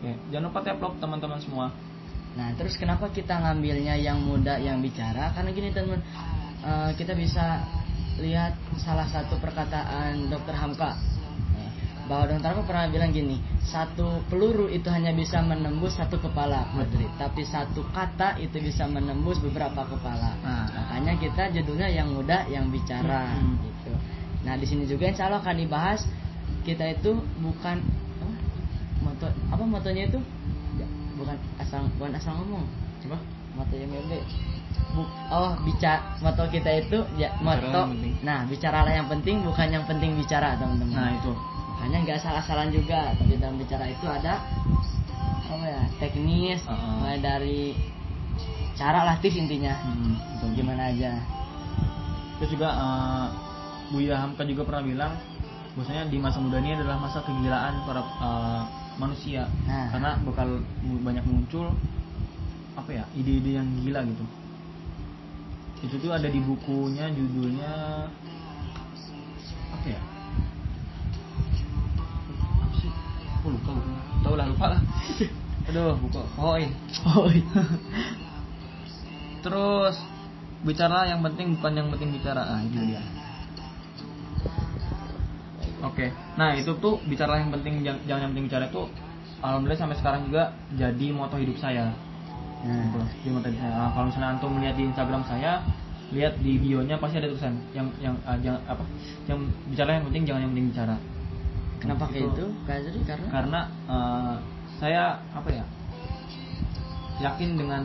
Oke, 0.00 0.16
jangan 0.32 0.48
lupa 0.48 0.64
tap 0.64 0.80
love 0.80 0.96
teman-teman 0.96 1.36
semua. 1.44 1.68
Nah, 2.32 2.48
terus 2.56 2.80
kenapa 2.80 3.12
kita 3.12 3.36
ngambilnya 3.36 4.00
yang 4.00 4.16
muda 4.24 4.56
yang 4.56 4.80
bicara? 4.80 5.28
Karena 5.36 5.52
gini 5.52 5.68
teman, 5.76 6.00
eh, 6.64 6.90
kita 6.96 7.12
bisa 7.12 7.60
lihat 8.16 8.56
salah 8.80 9.04
satu 9.04 9.36
perkataan 9.36 10.32
Dr. 10.32 10.56
Hamka 10.56 10.96
Eh, 11.52 11.70
bahwa 12.08 12.32
Dr. 12.32 12.48
Hamka 12.48 12.64
pernah 12.64 12.88
bilang 12.88 13.12
gini, 13.12 13.44
satu 13.60 14.24
peluru 14.32 14.72
itu 14.72 14.88
hanya 14.88 15.12
bisa 15.12 15.44
menembus 15.44 16.00
satu 16.00 16.16
kepala, 16.16 16.72
Madrid, 16.72 17.12
tapi 17.20 17.44
satu 17.44 17.84
kata 17.92 18.40
itu 18.40 18.56
bisa 18.56 18.88
menembus 18.88 19.36
beberapa 19.44 19.84
kepala. 19.84 20.32
Nah. 20.40 20.64
Makanya 20.64 21.20
kita 21.20 21.52
judulnya 21.60 21.92
yang 21.92 22.08
muda 22.08 22.48
yang 22.48 22.72
bicara, 22.72 23.36
Hmm. 23.36 23.60
gitu. 23.60 23.92
Nah, 24.48 24.56
di 24.56 24.64
sini 24.64 24.88
juga 24.88 25.12
insya 25.12 25.28
Allah 25.28 25.44
akan 25.44 25.60
dibahas 25.60 26.08
kita 26.64 26.88
itu 26.88 27.20
bukan 27.44 27.84
moto 29.00 29.26
apa 29.48 29.62
motonya 29.62 30.04
itu 30.06 30.20
Ya, 30.76 30.86
bukan 31.14 31.36
asal 31.58 31.84
bukan 31.96 32.12
asal 32.14 32.32
ngomong 32.36 32.64
Coba. 33.00 33.18
moto 33.52 33.74
MMB 33.74 34.12
Bu, 34.90 35.02
oh 35.28 35.52
bicara 35.62 36.18
moto 36.18 36.42
kita 36.46 36.70
itu 36.78 36.98
ya 37.14 37.30
moto 37.38 37.66
yang 37.66 37.94
nah 38.22 38.42
bicaralah 38.44 38.90
yang 38.90 39.06
penting 39.06 39.38
bukan 39.40 39.68
yang 39.68 39.84
penting 39.84 40.14
bicara 40.14 40.54
teman-teman 40.56 40.94
Nah, 40.94 41.10
itu. 41.14 41.32
makanya 41.76 41.98
nggak 42.04 42.18
salah-salah 42.20 42.66
juga 42.68 43.14
tapi 43.14 43.34
dalam 43.36 43.56
bicara 43.56 43.86
itu 43.86 44.04
ada 44.04 44.42
apa 45.42 45.64
ya 45.64 45.82
teknis 45.98 46.62
Uh-uh. 46.62 47.02
mulai 47.02 47.18
dari 47.18 47.74
cara 48.74 49.04
lah 49.04 49.16
tips 49.18 49.36
intinya 49.36 49.74
Hmm, 49.80 50.14
betul. 50.38 50.48
gimana 50.56 50.88
aja 50.88 51.12
Terus 52.38 52.50
juga 52.50 52.68
eh, 52.72 53.26
Buya 53.90 54.16
Hamka 54.16 54.42
juga 54.44 54.62
pernah 54.64 54.80
bilang 54.82 55.12
bahwasanya 55.70 56.08
di 56.08 56.16
masa 56.16 56.38
muda 56.38 56.56
ini 56.56 56.72
adalah 56.72 56.96
masa 56.96 57.20
kegilaan 57.20 57.84
para 57.84 58.00
uh, 58.02 58.62
manusia. 59.00 59.48
Nah. 59.64 59.88
karena 59.88 60.10
bakal 60.20 60.60
banyak 61.00 61.24
muncul 61.24 61.72
apa 62.76 62.90
ya 62.92 63.04
ide-ide 63.16 63.56
yang 63.56 63.68
gila 63.80 64.04
gitu. 64.04 64.24
Itu 65.80 65.96
tuh 65.96 66.12
ada 66.12 66.28
di 66.28 66.40
bukunya 66.44 67.08
judulnya 67.08 67.72
apa 69.72 69.86
ya? 69.88 70.00
Apa 72.60 72.74
sih? 72.76 72.92
Oh 73.40 73.48
lupa 73.48 73.70
bukunya 73.72 74.02
tahu 74.20 74.34
lah 74.36 74.46
lupa 74.52 74.66
lah. 74.76 74.80
Aduh 75.72 75.96
buku 75.96 76.20
oh 76.36 76.56
iya 76.60 76.70
Oh, 77.08 77.26
iya. 77.30 77.62
terus 79.40 79.96
bicara 80.60 81.08
yang 81.08 81.24
penting 81.24 81.56
bukan 81.56 81.72
yang 81.72 81.88
penting 81.88 82.12
bicara. 82.12 82.42
Ah 82.44 82.60
itu 82.60 82.76
dia 82.84 83.00
oke. 85.82 86.06
Nah 86.36 86.50
itu 86.54 86.72
tuh 86.78 87.00
bicara 87.04 87.40
yang 87.40 87.50
penting 87.50 87.80
jangan, 87.82 88.00
jangan 88.06 88.20
yang 88.24 88.30
penting 88.36 88.46
bicara 88.48 88.64
itu 88.68 88.82
alhamdulillah 89.40 89.80
sampai 89.80 89.96
sekarang 89.96 90.20
juga 90.28 90.42
jadi 90.76 91.06
moto 91.12 91.36
hidup 91.40 91.56
saya. 91.56 91.92
Nah, 92.60 92.76
Gitu. 92.92 93.00
Di 93.24 93.28
moto 93.32 93.46
hidup 93.48 93.60
saya. 93.60 93.72
Nah, 93.72 93.90
kalau 93.96 94.06
misalnya 94.12 94.28
antum 94.36 94.50
melihat 94.52 94.76
di 94.76 94.84
Instagram 94.86 95.22
saya 95.24 95.52
lihat 96.10 96.34
di 96.42 96.58
bionya 96.58 96.98
pasti 96.98 97.22
ada 97.22 97.30
tulisan 97.30 97.54
yang 97.70 97.86
yang 98.02 98.18
ah, 98.26 98.34
jangan 98.42 98.60
apa 98.66 98.82
yang 99.30 99.38
bicara 99.70 99.90
yang 99.94 100.04
penting 100.10 100.22
jangan 100.26 100.40
yang 100.42 100.50
penting 100.52 100.68
bicara. 100.74 100.96
Kenapa 101.80 102.04
kayak 102.12 102.28
Itu- 102.36 102.52
itu 102.52 103.00
karena? 103.08 103.26
Karena 103.32 103.60
eh, 103.88 104.34
saya 104.76 105.02
apa 105.32 105.48
ya 105.48 105.64
yakin 107.20 107.50
dengan 107.56 107.82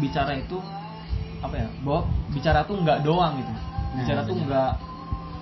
bicara 0.00 0.32
itu 0.34 0.58
apa 1.44 1.54
ya 1.60 1.68
bahwa 1.84 2.08
bicara 2.32 2.64
tuh 2.64 2.76
nggak 2.80 3.04
doang 3.04 3.36
gitu. 3.38 3.52
Nah, 3.52 4.00
bicara 4.02 4.20
tuh 4.24 4.34
benar. 4.34 4.46
nggak 4.48 4.72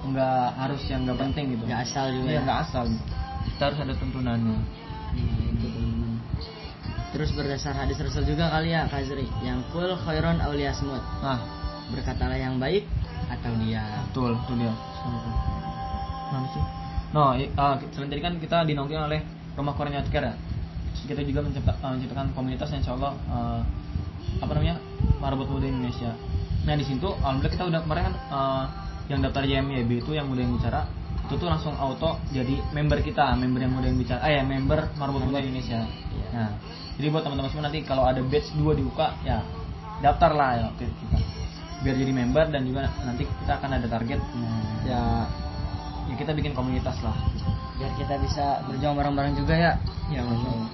nggak 0.02 0.47
harus 0.59 0.82
yang 0.90 1.06
nggak 1.06 1.18
penting 1.18 1.44
gitu. 1.54 1.62
Nggak 1.66 1.82
asal 1.87 2.06
juga 2.11 2.28
Iya, 2.28 2.38
ya. 2.38 2.42
nggak 2.42 2.61
asal 2.66 2.82
gitu. 2.90 3.04
kita 3.42 3.62
harus 3.71 3.78
ada 3.82 3.94
tuntunannya. 3.99 4.56
Nah, 4.59 5.44
itu. 5.50 5.68
Terus 7.12 7.30
berdasar 7.37 7.76
hadis 7.76 8.00
Rasul 8.00 8.25
juga 8.25 8.49
kali 8.49 8.73
ya 8.73 8.88
Kak 8.88 9.04
Azri. 9.04 9.28
Yang 9.44 9.68
kul 9.71 9.92
khairon 10.00 10.40
auliasmut 10.40 11.02
nah 11.21 11.38
berkatalah 11.92 12.38
yang 12.40 12.56
baik 12.56 12.88
atau 13.28 13.52
dia. 13.61 13.85
Betul 14.09 14.32
itu 14.32 14.52
dia. 14.56 14.73
Mana 16.32 16.49
sih? 16.56 16.64
No 17.12 17.37
ah, 17.61 17.76
selain 17.92 18.09
tadi 18.09 18.23
kan 18.25 18.35
kita 18.40 18.64
dinongkin 18.64 18.97
oleh 18.97 19.21
rumah 19.52 19.76
Korea 19.76 20.00
Care 20.09 20.32
ya 20.32 20.35
Terus 20.97 21.04
kita 21.04 21.21
juga 21.28 21.40
mencipta, 21.44 21.76
ah, 21.85 21.92
menciptakan 21.92 22.32
komunitas 22.32 22.73
yang 22.73 22.80
insya 22.80 22.97
Allah 22.97 23.12
ah, 23.28 23.61
apa 24.40 24.52
namanya 24.56 24.80
marbot 25.21 25.44
muda 25.52 25.68
Indonesia. 25.68 26.16
Nah 26.64 26.75
di 26.80 26.85
situ 26.88 27.04
alhamdulillah 27.21 27.52
kita 27.52 27.64
udah 27.68 27.80
kemarin 27.85 28.02
kan 28.09 28.14
ah, 28.32 28.64
yang 29.12 29.21
daftar 29.21 29.45
JMYB 29.45 29.90
itu 30.00 30.16
yang 30.16 30.25
muda 30.25 30.40
yang 30.40 30.57
bicara 30.57 30.88
itu 31.28 31.37
tuh 31.37 31.49
langsung 31.49 31.76
auto 31.76 32.16
jadi 32.33 32.61
member 32.73 33.04
kita 33.04 33.37
member 33.37 33.61
yang 33.61 33.73
muda 33.73 33.87
yang 33.92 34.00
bicara 34.00 34.21
eh 34.25 34.40
ya 34.40 34.42
member 34.45 34.88
marbot 34.97 35.23
muda 35.23 35.40
Indonesia. 35.40 35.85
Iya. 35.85 36.26
nah 36.33 36.50
jadi 36.97 37.07
buat 37.09 37.25
teman-teman 37.25 37.49
semua 37.52 37.64
nanti 37.69 37.81
kalau 37.85 38.04
ada 38.09 38.21
batch 38.25 38.52
2 38.57 38.78
dibuka 38.81 39.16
ya 39.25 39.45
daftar 40.00 40.33
lah 40.33 40.50
ya 40.57 40.64
oke 40.73 40.85
kita. 40.85 41.19
Biar 41.83 41.95
jadi 41.99 42.12
member 42.14 42.47
dan 42.49 42.62
juga 42.64 42.88
nanti 43.04 43.26
kita 43.26 43.52
akan 43.59 43.71
ada 43.81 43.87
target 43.90 44.21
Nah, 44.38 44.64
ya 44.87 45.02
ya 46.11 46.14
kita 46.19 46.33
bikin 46.33 46.52
komunitas 46.57 46.97
lah. 47.04 47.16
Biar 47.81 47.92
kita 47.97 48.14
bisa 48.23 48.61
berjuang 48.69 48.97
bareng-bareng 48.99 49.35
juga 49.38 49.54
ya. 49.54 49.73
Ya 50.11 50.21
masya 50.25 50.49
Allah 50.49 50.71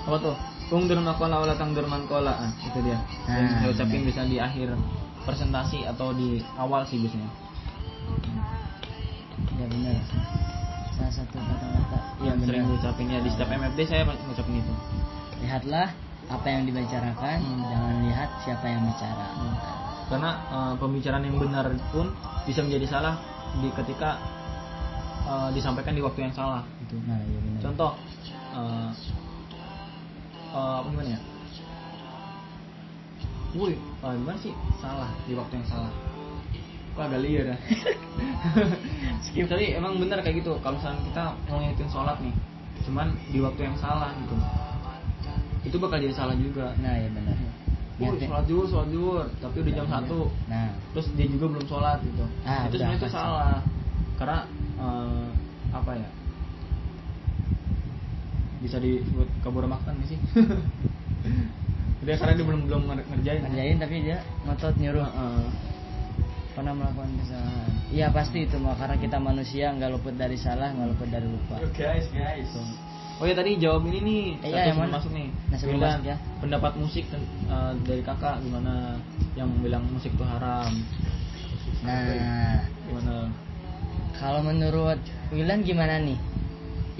apa 0.00 0.16
tuh? 0.16 0.36
Kung 0.72 0.86
derma 0.86 1.12
kola 1.18 1.42
derman 1.44 2.02
kola 2.06 2.34
ah, 2.46 2.50
itu 2.62 2.78
dia. 2.82 2.98
Yang 3.26 3.46
Nah, 3.46 3.58
saya 3.58 3.70
ucapin 3.74 4.02
bisa 4.06 4.22
di 4.24 4.38
akhir 4.38 4.74
presentasi 5.28 5.84
atau 5.84 6.16
di 6.16 6.40
awal 6.56 6.88
sih 6.88 6.96
biasanya 6.96 7.49
ya 9.60 9.66
benar. 9.68 9.96
Salah 10.96 11.12
satu 11.12 11.36
kata-kata. 11.36 11.98
Yang 12.24 12.36
benar. 12.40 12.46
sering 12.48 12.62
diucapin 12.68 13.06
ya 13.08 13.18
di 13.20 13.30
setiap 13.32 13.50
MFD 13.52 13.80
saya 13.88 14.02
ngucapin 14.04 14.54
itu. 14.60 14.74
Lihatlah 15.44 15.88
apa 16.30 16.46
yang 16.46 16.62
dibicarakan 16.68 17.38
Hmm. 17.42 17.62
jangan 17.66 17.94
lihat 18.06 18.30
siapa 18.46 18.66
yang 18.68 18.82
bicara. 18.86 19.26
Karena 20.10 20.30
eh, 20.50 20.74
pembicaraan 20.78 21.24
yang 21.24 21.38
benar 21.38 21.66
pun 21.94 22.10
bisa 22.46 22.60
menjadi 22.62 22.86
salah 22.88 23.14
di 23.58 23.68
ketika 23.74 24.20
eh, 25.26 25.48
disampaikan 25.56 25.94
di 25.96 26.02
waktu 26.02 26.28
yang 26.30 26.34
salah. 26.34 26.62
Gitu 26.84 26.96
nah 27.04 27.18
iya 27.18 27.38
benar. 27.40 27.60
Contoh 27.70 27.92
eh 28.50 28.90
eh, 30.50 30.76
apa 30.82 30.88
gimana 30.90 31.10
ya 31.14 31.20
Wih, 33.50 33.74
ah, 34.06 34.14
gimana 34.14 34.38
sih? 34.38 34.54
Salah 34.78 35.10
di 35.26 35.34
waktu 35.34 35.58
yang 35.58 35.66
salah 35.66 35.90
agak 37.06 37.20
liar 37.24 37.44
ya 37.52 37.56
skip. 39.24 39.46
Tadi 39.48 39.76
emang 39.76 39.96
benar 40.00 40.20
kayak 40.20 40.42
gitu 40.44 40.56
kalau 40.60 40.76
misalnya 40.80 41.00
kita 41.06 41.22
mau 41.48 41.58
ngingetin 41.60 41.88
sholat 41.92 42.16
nih 42.20 42.34
cuman 42.80 43.12
di 43.28 43.38
waktu 43.44 43.60
yang 43.68 43.76
salah 43.76 44.10
gitu. 44.16 44.36
Itu 45.68 45.76
bakal 45.76 46.00
jadi 46.00 46.16
salah 46.16 46.32
juga. 46.32 46.72
Nah 46.80 46.96
iya 46.96 47.12
benar 47.12 47.36
Ngerti. 48.00 48.24
sholat 48.32 48.44
zuhur, 48.48 48.64
sholat 48.64 48.88
zuhur, 48.88 49.24
tapi 49.44 49.56
udah 49.60 49.72
jam 49.76 49.84
satu, 49.84 50.32
nah. 50.48 50.72
Terus 50.96 51.06
dia 51.20 51.28
juga 51.28 51.52
belum 51.52 51.64
sholat 51.68 52.00
gitu. 52.00 52.24
Ah, 52.48 52.64
itu 52.64 52.80
sebenarnya 52.80 52.96
itu 52.96 53.08
salah, 53.12 53.60
karena 54.16 54.38
eh, 54.80 55.28
apa 55.68 55.92
ya? 56.00 56.08
Bisa 58.64 58.80
disebut 58.80 59.28
kabur 59.44 59.68
makan 59.68 60.00
nggak 60.00 60.08
sih? 60.16 60.20
Udah 62.00 62.14
karena 62.16 62.32
dia 62.32 62.46
belum 62.48 62.62
belum 62.64 62.82
nger- 62.88 63.04
ngerjain. 63.12 63.40
ngerjain 63.44 63.76
tapi 63.76 63.94
dia 64.00 64.18
ngotot 64.48 64.74
nyuruh. 64.80 65.04
Heeh. 65.04 65.44
Pernah 66.60 66.76
melakukan 66.76 67.10
kesalahan 67.24 67.70
iya 67.88 68.06
pasti 68.12 68.38
itu 68.44 68.56
mah 68.60 68.76
karena 68.76 68.96
kita 69.00 69.16
manusia 69.16 69.72
nggak 69.72 69.90
luput 69.96 70.14
dari 70.20 70.36
salah 70.36 70.68
nggak 70.76 70.88
luput 70.92 71.08
dari 71.08 71.24
lupa 71.24 71.56
guys, 71.72 72.06
guys. 72.12 72.52
Oh 73.20 73.28
ya 73.28 73.36
tadi 73.36 73.60
jawab 73.60 73.84
ini 73.84 74.00
nih, 74.00 74.24
Iya, 74.48 74.64
satu 74.64 74.68
yang 74.72 74.80
mana? 74.80 74.92
masuk 74.96 75.12
nih. 75.12 75.28
Nah, 75.28 75.56
sebelum 75.60 75.76
Bilang 75.76 75.92
masuk 75.92 76.08
ya. 76.08 76.16
Pendapat 76.40 76.72
musik 76.80 77.04
eh, 77.12 77.72
dari 77.84 78.00
kakak 78.00 78.40
gimana? 78.40 78.96
Yang 79.36 79.48
bilang 79.60 79.84
musik 79.92 80.16
itu 80.16 80.24
haram. 80.24 80.72
nah 81.84 82.00
Gimana? 82.88 83.28
kalau 84.16 84.40
menurut 84.44 85.00
Wilan 85.32 85.64
gimana 85.64 85.96
nih 86.00 86.16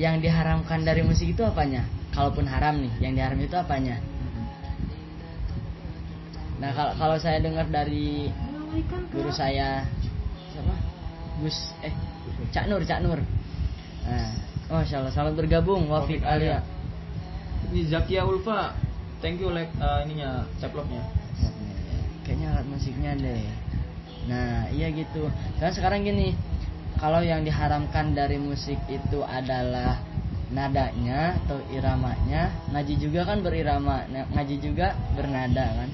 yang 0.01 0.21
diharamkan 0.25 0.85
dari 0.85 1.05
musik 1.05 1.37
itu 1.37 1.45
apanya 1.45 1.85
kalaupun 2.17 2.49
haram 2.49 2.81
nih 2.81 2.93
yang 3.01 3.13
diharam 3.13 3.37
itu 3.37 3.53
apanya 3.57 4.01
nah 6.57 6.73
kalau 6.73 6.93
kalau 6.97 7.17
saya 7.21 7.45
dengar 7.45 7.69
dari 7.69 8.33
guru 9.11 9.31
saya 9.35 9.83
siapa? 10.55 10.75
Gus 11.43 11.75
eh 11.83 11.95
Cak 12.55 12.71
Nur 12.71 12.83
Cak 12.87 13.03
Nur. 13.03 13.19
Nah 14.07 14.31
Masya 14.71 15.03
Allah 15.03 15.11
selamat 15.11 15.35
bergabung 15.35 15.91
Wafik 15.91 16.23
Alia. 16.23 16.63
Ini 17.71 17.91
Zakia 17.91 18.23
Ulfa, 18.23 18.75
thank 19.19 19.43
you 19.43 19.51
like 19.51 19.71
uh, 19.83 20.03
ininya 20.07 20.47
ceploknya. 20.63 21.03
kayaknya 22.23 22.55
alat 22.55 22.67
musiknya 22.71 23.11
deh. 23.19 23.43
Nah 24.31 24.71
iya 24.71 24.95
gitu. 24.95 25.27
Karena 25.59 25.75
sekarang 25.75 26.07
gini 26.07 26.39
kalau 27.03 27.19
yang 27.19 27.43
diharamkan 27.43 28.15
dari 28.15 28.39
musik 28.39 28.79
itu 28.87 29.27
adalah 29.27 29.99
nadanya 30.51 31.39
atau 31.47 31.63
iramanya 31.71 32.51
ngaji 32.75 32.95
juga 32.99 33.23
kan 33.23 33.39
berirama 33.39 34.03
ngaji 34.35 34.57
juga 34.59 34.99
bernada 35.15 35.63
kan 35.79 35.91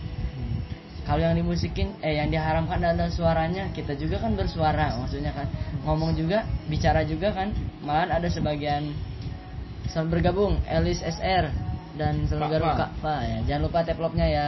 kalau 1.07 1.23
yang 1.23 1.39
dimusikin 1.39 1.95
eh 2.03 2.19
yang 2.19 2.29
diharamkan 2.29 2.83
adalah 2.83 3.09
suaranya 3.09 3.71
kita 3.71 3.95
juga 3.95 4.19
kan 4.21 4.35
bersuara 4.35 4.99
maksudnya 4.99 5.31
kan 5.31 5.47
ngomong 5.87 6.19
juga 6.19 6.43
bicara 6.67 7.07
juga 7.07 7.31
kan 7.31 7.55
malahan 7.87 8.19
ada 8.19 8.29
sebagian 8.29 8.91
selamat 9.87 10.11
bergabung 10.11 10.59
Elis 10.67 10.99
SR 11.01 11.55
dan 11.95 12.27
bergabung 12.27 12.75
Fa. 12.75 12.91
Kak 12.91 12.93
Fa 12.99 13.17
ya 13.23 13.39
jangan 13.47 13.63
lupa 13.71 13.87
teplopnya 13.87 14.27
ya 14.27 14.47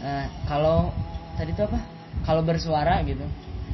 Nah, 0.00 0.24
kalau 0.48 0.88
tadi 1.36 1.52
itu 1.52 1.62
apa? 1.64 1.78
Kalau 2.24 2.40
bersuara 2.44 3.04
gitu. 3.04 3.24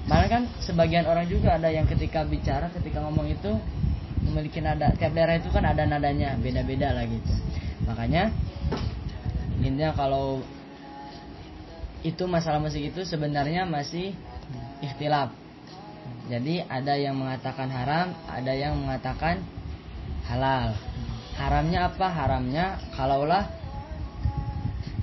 Malah 0.07 0.29
kan 0.31 0.43
sebagian 0.63 1.07
orang 1.07 1.27
juga 1.27 1.59
ada 1.59 1.71
yang 1.71 1.87
ketika 1.87 2.23
bicara, 2.27 2.71
ketika 2.71 3.03
ngomong 3.03 3.31
itu 3.31 3.51
memiliki 4.27 4.63
nada. 4.63 4.95
Tiap 4.95 5.15
daerah 5.15 5.39
itu 5.39 5.51
kan 5.51 5.67
ada 5.67 5.83
nadanya, 5.87 6.35
beda-beda 6.39 6.95
lah 6.95 7.07
gitu. 7.07 7.35
Makanya 7.87 8.31
intinya 9.63 9.95
kalau 9.95 10.43
itu 12.05 12.25
masalah 12.29 12.61
musik 12.61 12.83
itu 12.83 13.05
sebenarnya 13.07 13.65
masih 13.65 14.13
ikhtilaf. 14.85 15.33
Jadi 16.27 16.59
ada 16.67 16.99
yang 16.99 17.15
mengatakan 17.17 17.71
haram, 17.71 18.13
ada 18.27 18.53
yang 18.53 18.75
mengatakan 18.77 19.41
halal. 20.27 20.75
Haramnya 21.39 21.93
apa? 21.93 22.07
Haramnya 22.11 22.65
kalaulah 22.97 23.47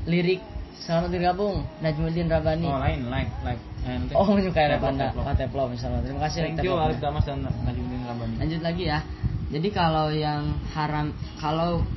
lirik 0.04 0.44
Selamat 0.84 1.16
bergabung 1.16 1.64
Najmuddin 1.80 2.28
Rabani. 2.28 2.68
Oh 2.68 2.76
lain, 2.76 3.08
like, 3.08 3.32
like. 3.48 3.62
Eh, 3.88 4.20
Oh 4.20 4.28
menyukai 4.36 4.68
teplok. 4.68 5.16
Oh 5.16 5.32
teplok 5.32 5.68
misalnya 5.72 6.04
Terima 6.04 6.28
kasih 6.28 6.44
Thank 6.44 6.60
you 6.60 6.76
Arif 6.76 7.00
Damas 7.00 7.24
dan 7.24 7.40
Najmuddin 7.40 8.04
Rabani. 8.04 8.36
Lanjut 8.44 8.60
lagi 8.60 8.84
ya 8.92 9.00
Jadi 9.48 9.70
kalau 9.72 10.12
yang 10.12 10.60
haram 10.76 11.16
Kalau 11.40 11.88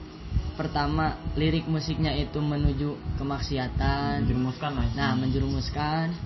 pertama 0.57 1.21
lirik 1.37 1.69
musiknya 1.69 2.17
itu 2.17 2.41
menuju 2.41 3.21
kemaksiatan. 3.21 4.25
Menjerumuskan 4.25 4.71
lah. 4.75 4.87
Nah 4.97 5.13
menjerumuskan. 5.15 6.17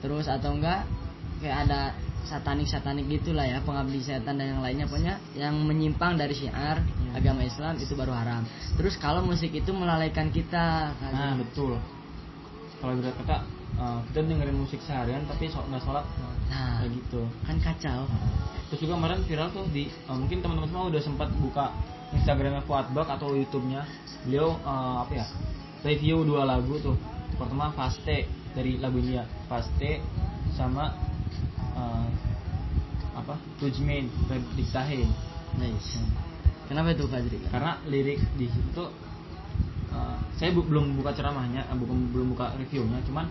Terus 0.00 0.26
atau 0.26 0.56
enggak 0.56 0.88
Kayak 1.36 1.68
ada 1.68 1.80
satanik 2.26 2.64
satanik 2.66 3.06
gitulah 3.06 3.44
ya 3.44 3.60
pengabdi 3.60 4.00
setan 4.00 4.40
dan 4.40 4.56
yang 4.56 4.62
lainnya. 4.64 4.88
Pokoknya 4.88 5.20
yang 5.36 5.52
menyimpang 5.62 6.16
dari 6.16 6.32
syiar 6.32 6.80
Hmm. 6.80 7.12
agama 7.12 7.44
Islam 7.44 7.76
itu 7.76 7.92
baru 7.92 8.16
haram. 8.16 8.42
Terus 8.80 8.96
kalau 8.96 9.20
musik 9.22 9.52
itu 9.52 9.70
melalaikan 9.70 10.32
kita 10.32 10.96
Kak 10.96 11.10
nah 11.12 11.36
betul. 11.36 11.76
Kalau 12.80 12.92
ibarat 12.96 13.14
kata 13.20 13.36
uh, 13.76 14.00
kita 14.10 14.24
dengerin 14.26 14.56
musik 14.56 14.80
seharian 14.82 15.28
tapi 15.28 15.52
so- 15.52 15.64
nggak 15.68 15.84
sholat. 15.84 16.04
Nah. 16.48 16.80
kayak 16.82 16.92
gitu. 16.96 17.22
kan 17.44 17.56
kacau. 17.60 18.08
Terus 18.72 18.80
juga 18.82 18.92
kemarin 18.98 19.20
viral 19.22 19.48
tuh 19.52 19.64
di 19.70 19.86
uh, 20.08 20.16
mungkin 20.16 20.40
teman-teman 20.40 20.68
semua 20.72 20.84
udah 20.88 21.02
sempat 21.04 21.28
buka 21.36 21.68
Instagramnya 22.16 22.64
Fuad 22.64 22.90
Bak 22.96 23.08
atau 23.12 23.36
YouTube-nya 23.36 23.84
beliau 24.26 24.56
uh, 24.64 25.04
apa 25.06 25.12
ya 25.22 25.26
review 25.84 26.24
dua 26.26 26.42
lagu 26.48 26.80
tuh. 26.82 26.96
Pertama 27.36 27.68
Faste 27.76 28.24
dari 28.56 28.80
lagu 28.80 28.96
India 28.96 29.28
Faste 29.46 30.00
sama 30.56 30.96
uh, 31.76 32.08
apa 33.12 33.36
Tujmin 33.60 34.08
Diktahe 34.56 35.04
nice. 35.60 36.00
Kenapa 36.66 36.96
itu 36.96 37.06
Azri? 37.06 37.38
karena 37.52 37.78
lirik 37.86 38.18
di 38.34 38.50
situ 38.50 38.84
uh, 39.92 40.18
saya 40.34 40.50
bu- 40.50 40.66
belum 40.66 40.98
buka 40.98 41.14
ceramahnya 41.14 41.68
uh, 41.70 41.76
bukan 41.78 42.10
belum 42.10 42.34
buka 42.34 42.56
reviewnya 42.58 42.98
cuman 43.06 43.30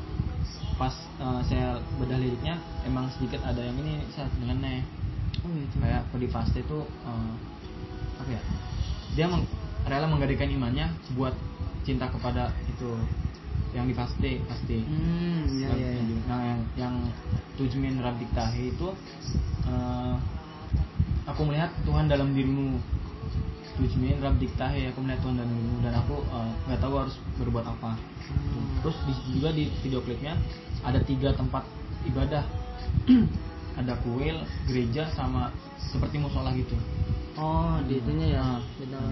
pas 0.79 0.95
uh, 1.19 1.43
saya 1.43 1.79
bedah 1.99 2.19
liriknya 2.19 2.55
emang 2.87 3.11
sedikit 3.15 3.43
ada 3.43 3.59
yang 3.59 3.75
ini 3.81 4.05
saya 4.15 4.31
dengan 4.39 4.63
oh 5.43 5.49
gitu 5.51 5.75
kayak 5.83 6.01
Kodi 6.13 6.27
Faste 6.31 6.63
itu 6.63 6.79
uh, 7.03 7.33
apa 8.23 8.29
ya 8.31 8.41
dia 9.15 9.25
meng- 9.31 9.47
rela 9.87 10.05
menggadaikan 10.11 10.51
imannya 10.51 10.91
buat 11.15 11.33
cinta 11.87 12.11
kepada 12.11 12.51
itu 12.67 12.89
yang 13.71 13.87
di 13.87 13.95
pasti. 14.47 14.79
Hmm 14.87 15.43
iya 15.51 15.69
iya, 15.75 15.89
nah 16.31 16.39
yang 16.39 16.59
yang 16.79 16.95
Tujmin 17.59 17.99
Rabdik 17.99 18.31
Tahi 18.31 18.71
itu 18.71 18.87
uh, 19.67 20.15
aku 21.27 21.41
melihat 21.47 21.71
Tuhan 21.83 22.07
dalam 22.07 22.31
dirimu. 22.31 22.79
Tujmin 23.75 24.23
Rabdik 24.23 24.55
Tahi 24.55 24.91
aku 24.91 25.03
melihat 25.03 25.27
Tuhan 25.27 25.35
dalam 25.39 25.51
dirimu. 25.51 25.77
Dan 25.83 25.93
aku 25.95 26.23
uh, 26.31 26.51
nggak 26.67 26.79
tahu 26.79 26.93
harus 26.99 27.15
berbuat 27.39 27.67
apa. 27.67 27.99
Hmm. 28.25 28.81
terus 28.81 28.97
di, 29.05 29.13
juga 29.37 29.53
di 29.53 29.69
video 29.85 30.01
klipnya 30.01 30.33
ada 30.81 30.97
tiga 31.05 31.29
tempat 31.37 31.61
ibadah 32.09 32.41
ada 33.75 33.93
kuil 34.01 34.39
gereja 34.67 35.07
sama 35.11 35.51
seperti 35.77 36.19
musola 36.19 36.51
gitu. 36.55 36.75
Oh 37.35 37.75
di 37.83 37.99
itunya 37.99 38.39
ya 38.39 38.41
Ah. 38.41 38.59
dalam 38.87 39.11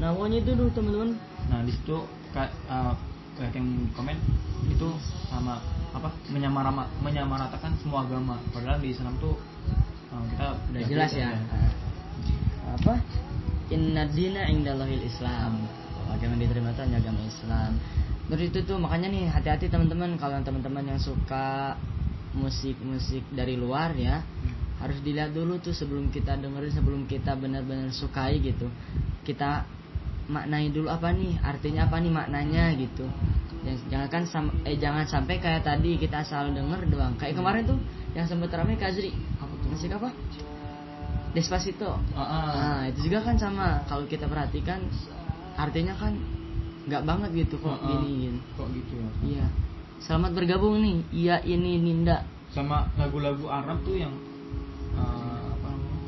nah 0.00 0.14
pokoknya 0.16 0.38
itu 0.40 0.50
tuh 0.56 0.68
teman-teman. 0.72 1.10
Nah 1.50 1.60
di 1.66 1.72
situ 1.74 1.96
ka- 2.32 2.54
uh, 2.70 2.94
kayak 3.36 3.52
yang 3.58 3.68
komen 3.92 4.16
itu 4.70 4.88
sama 5.28 5.58
apa 5.90 6.08
menyamarama 6.30 6.86
menyamaratakan 7.02 7.74
semua 7.82 8.06
agama. 8.06 8.38
Padahal 8.54 8.78
di 8.78 8.94
Islam 8.94 9.18
tuh 9.18 9.34
uh, 10.14 10.22
kita 10.30 10.46
udah 10.70 10.82
jelas 10.86 11.10
ya. 11.12 11.34
Ah. 11.50 11.70
apa? 12.78 12.94
Inna 13.70 14.06
dina 14.10 14.46
indallahil 14.46 15.02
islam. 15.02 15.62
Agama 16.10 16.34
yang 16.34 16.42
diterima 16.50 16.74
itu 16.74 16.82
hanya 16.82 16.98
agama 16.98 17.22
Islam. 17.22 17.70
Terus 18.30 18.42
itu 18.50 18.58
tuh 18.66 18.78
makanya 18.82 19.10
nih 19.14 19.30
hati-hati 19.30 19.70
teman-teman. 19.70 20.18
Kalau 20.18 20.42
teman-teman 20.42 20.82
yang 20.86 20.98
suka 20.98 21.78
musik-musik 22.32 23.26
dari 23.30 23.54
luar 23.54 23.90
ya 23.94 24.22
harus 24.78 24.96
dilihat 25.02 25.34
dulu 25.34 25.60
tuh 25.60 25.74
sebelum 25.74 26.08
kita 26.08 26.40
dengerin 26.40 26.72
sebelum 26.72 27.02
kita 27.04 27.36
benar-benar 27.36 27.90
sukai 27.90 28.40
gitu 28.40 28.70
kita 29.22 29.66
maknai 30.26 30.70
dulu 30.70 30.88
apa 30.88 31.10
nih 31.10 31.36
artinya 31.42 31.90
apa 31.90 31.98
nih 31.98 32.08
maknanya 32.08 32.64
gitu 32.78 33.04
Jangan- 33.60 33.86
jangan 33.92 34.08
kan 34.08 34.22
sam- 34.24 34.56
eh 34.64 34.78
jangan 34.80 35.04
sampai 35.04 35.36
kayak 35.36 35.66
tadi 35.66 36.00
kita 36.00 36.24
asal 36.24 36.48
denger 36.48 36.86
doang 36.88 37.12
kayak 37.18 37.36
kemarin 37.36 37.66
tuh 37.66 37.76
yang 38.16 38.24
sempat 38.24 38.48
ramai 38.50 38.78
Kazri 38.78 39.12
musik 39.68 39.90
apa 39.92 40.10
Despacito 41.30 41.94
ah. 42.10 42.26
Nah 42.58 42.80
itu 42.90 43.06
juga 43.06 43.22
kan 43.22 43.38
sama 43.38 43.86
kalau 43.86 44.02
kita 44.06 44.26
perhatikan 44.26 44.82
artinya 45.54 45.94
kan 45.94 46.18
nggak 46.90 47.06
banget 47.06 47.30
gitu 47.46 47.60
kok 47.60 47.70
ah. 47.70 47.78
gini, 47.86 48.10
gini. 48.26 48.40
kok 48.58 48.66
gitu 48.74 48.92
ya 48.98 49.10
Iya. 49.22 49.46
Selamat 50.00 50.32
bergabung 50.32 50.80
nih. 50.80 50.96
Iya 51.12 51.36
ini 51.44 51.78
Ninda. 51.78 52.24
sama 52.50 52.82
lagu-lagu 52.98 53.46
Arab 53.46 53.78
tuh 53.86 53.94
yang 53.94 54.10
uh, 54.98 55.54
apa 55.54 55.70
namanya 55.70 56.02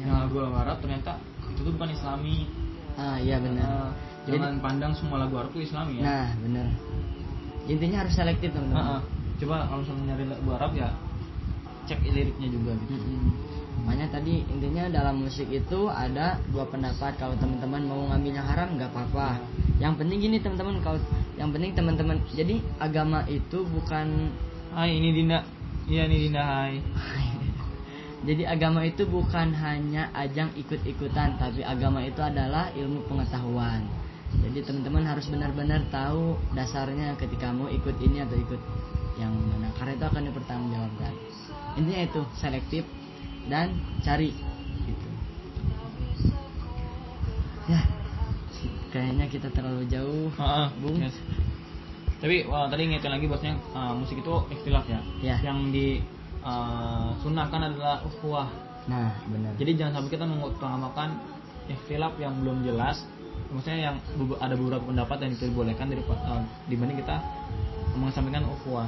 yang 0.00 0.08
Yang- 0.08 0.20
lagu 0.24 0.56
Arab 0.56 0.76
ternyata 0.80 1.20
itu 1.52 1.60
tuh 1.60 1.72
bukan 1.76 1.92
Islami 1.92 2.48
Ah 2.96 3.20
iya 3.20 3.36
benar. 3.36 3.68
Uh, 3.68 3.90
Jadi- 4.24 4.40
jangan 4.40 4.56
pandang 4.64 4.92
semua 4.96 5.20
lagu 5.20 5.36
Arab 5.36 5.52
tuh 5.52 5.60
Islami 5.60 6.00
ya 6.00 6.02
Nah 6.08 6.28
benar. 6.40 6.64
Intinya 7.68 8.00
harus 8.00 8.16
selektif 8.16 8.56
teman-teman. 8.56 8.80
Ah, 8.80 8.92
ah. 8.96 9.00
coba 9.36 9.68
kalau 9.68 9.84
misalnya 9.84 10.04
nyari 10.08 10.24
lagu 10.32 10.48
Arab 10.48 10.72
ya 10.72 10.88
cek 11.84 12.00
liriknya 12.08 12.48
juga 12.48 12.72
gitu 12.80 12.92
Mm-mm. 12.96 13.28
Makanya 13.84 14.06
tadi 14.12 14.34
intinya 14.48 14.84
dalam 14.88 15.20
musik 15.20 15.48
itu 15.52 15.80
ada 15.92 16.40
dua 16.48 16.64
pendapat. 16.72 17.20
Kalau 17.20 17.36
teman-teman 17.36 17.84
mau 17.84 18.00
ngambil 18.08 18.32
yang 18.32 18.48
haram 18.48 18.80
nggak 18.80 18.88
apa-apa. 18.96 19.44
Yang 19.76 19.92
penting 20.00 20.18
gini 20.20 20.36
teman-teman 20.40 20.80
kalau 20.80 20.96
yang 21.40 21.56
penting 21.56 21.72
teman-teman 21.72 22.20
jadi 22.36 22.60
agama 22.76 23.24
itu 23.24 23.64
bukan 23.64 24.28
Hai 24.76 25.00
ini 25.00 25.16
Dinda 25.16 25.40
iya 25.88 26.04
ini 26.04 26.28
Dinda 26.28 26.44
Hai 26.44 26.76
Jadi 28.20 28.44
agama 28.44 28.84
itu 28.84 29.08
bukan 29.08 29.56
hanya 29.56 30.12
ajang 30.12 30.52
ikut-ikutan, 30.52 31.40
tapi 31.40 31.64
agama 31.64 32.04
itu 32.04 32.20
adalah 32.20 32.68
ilmu 32.76 33.08
pengetahuan. 33.08 33.80
Jadi 34.44 34.60
teman-teman 34.60 35.08
harus 35.08 35.24
benar-benar 35.32 35.88
tahu 35.88 36.36
dasarnya 36.52 37.16
ketika 37.16 37.48
mau 37.48 37.72
ikut 37.72 37.96
ini 37.96 38.20
atau 38.20 38.36
ikut 38.36 38.60
yang 39.16 39.32
mana. 39.32 39.72
Karena 39.72 39.96
itu 39.96 40.04
akan 40.04 40.22
dipertanggungjawabkan. 40.28 41.12
Intinya 41.80 42.00
itu 42.04 42.20
selektif 42.36 42.84
dan 43.48 43.72
cari. 44.04 44.36
Gitu. 44.84 45.08
Ya, 47.72 47.80
kayaknya 48.90 49.26
kita 49.30 49.48
terlalu 49.54 49.86
jauh, 49.86 50.28
Ah, 50.36 50.66
ah, 50.66 50.68
Bung. 50.82 50.98
yes. 50.98 51.14
Tapi 52.20 52.44
wah, 52.44 52.68
tadi 52.68 52.84
ngingetin 52.84 53.16
lagi 53.16 53.26
bosnya 53.26 53.56
uh, 53.72 53.96
musik 53.96 54.20
itu 54.20 54.34
ikhtilaf 54.52 54.84
ya. 54.84 55.00
Ya. 55.24 55.36
Yang 55.40 55.58
di 55.72 55.86
uh, 56.44 57.16
sunahkan 57.24 57.72
adalah 57.72 58.04
ukhuwah. 58.04 58.44
Nah, 58.92 59.16
benar. 59.24 59.56
Jadi 59.56 59.80
jangan 59.80 60.00
sampai 60.00 60.10
kita 60.12 60.28
mengutamakan 60.28 61.16
ikhtilaf 61.72 62.12
yang 62.20 62.36
belum 62.44 62.60
jelas. 62.60 63.00
Maksudnya 63.50 63.90
yang 63.90 63.96
ada 64.36 64.54
beberapa 64.54 64.84
pendapat 64.84 65.16
yang 65.26 65.30
diperbolehkan 65.32 65.86
dari 65.88 66.02
uh, 66.04 66.44
dibanding 66.68 67.00
kita 67.00 67.16
mengesampingkan 67.96 68.44
ukhuwah. 68.44 68.84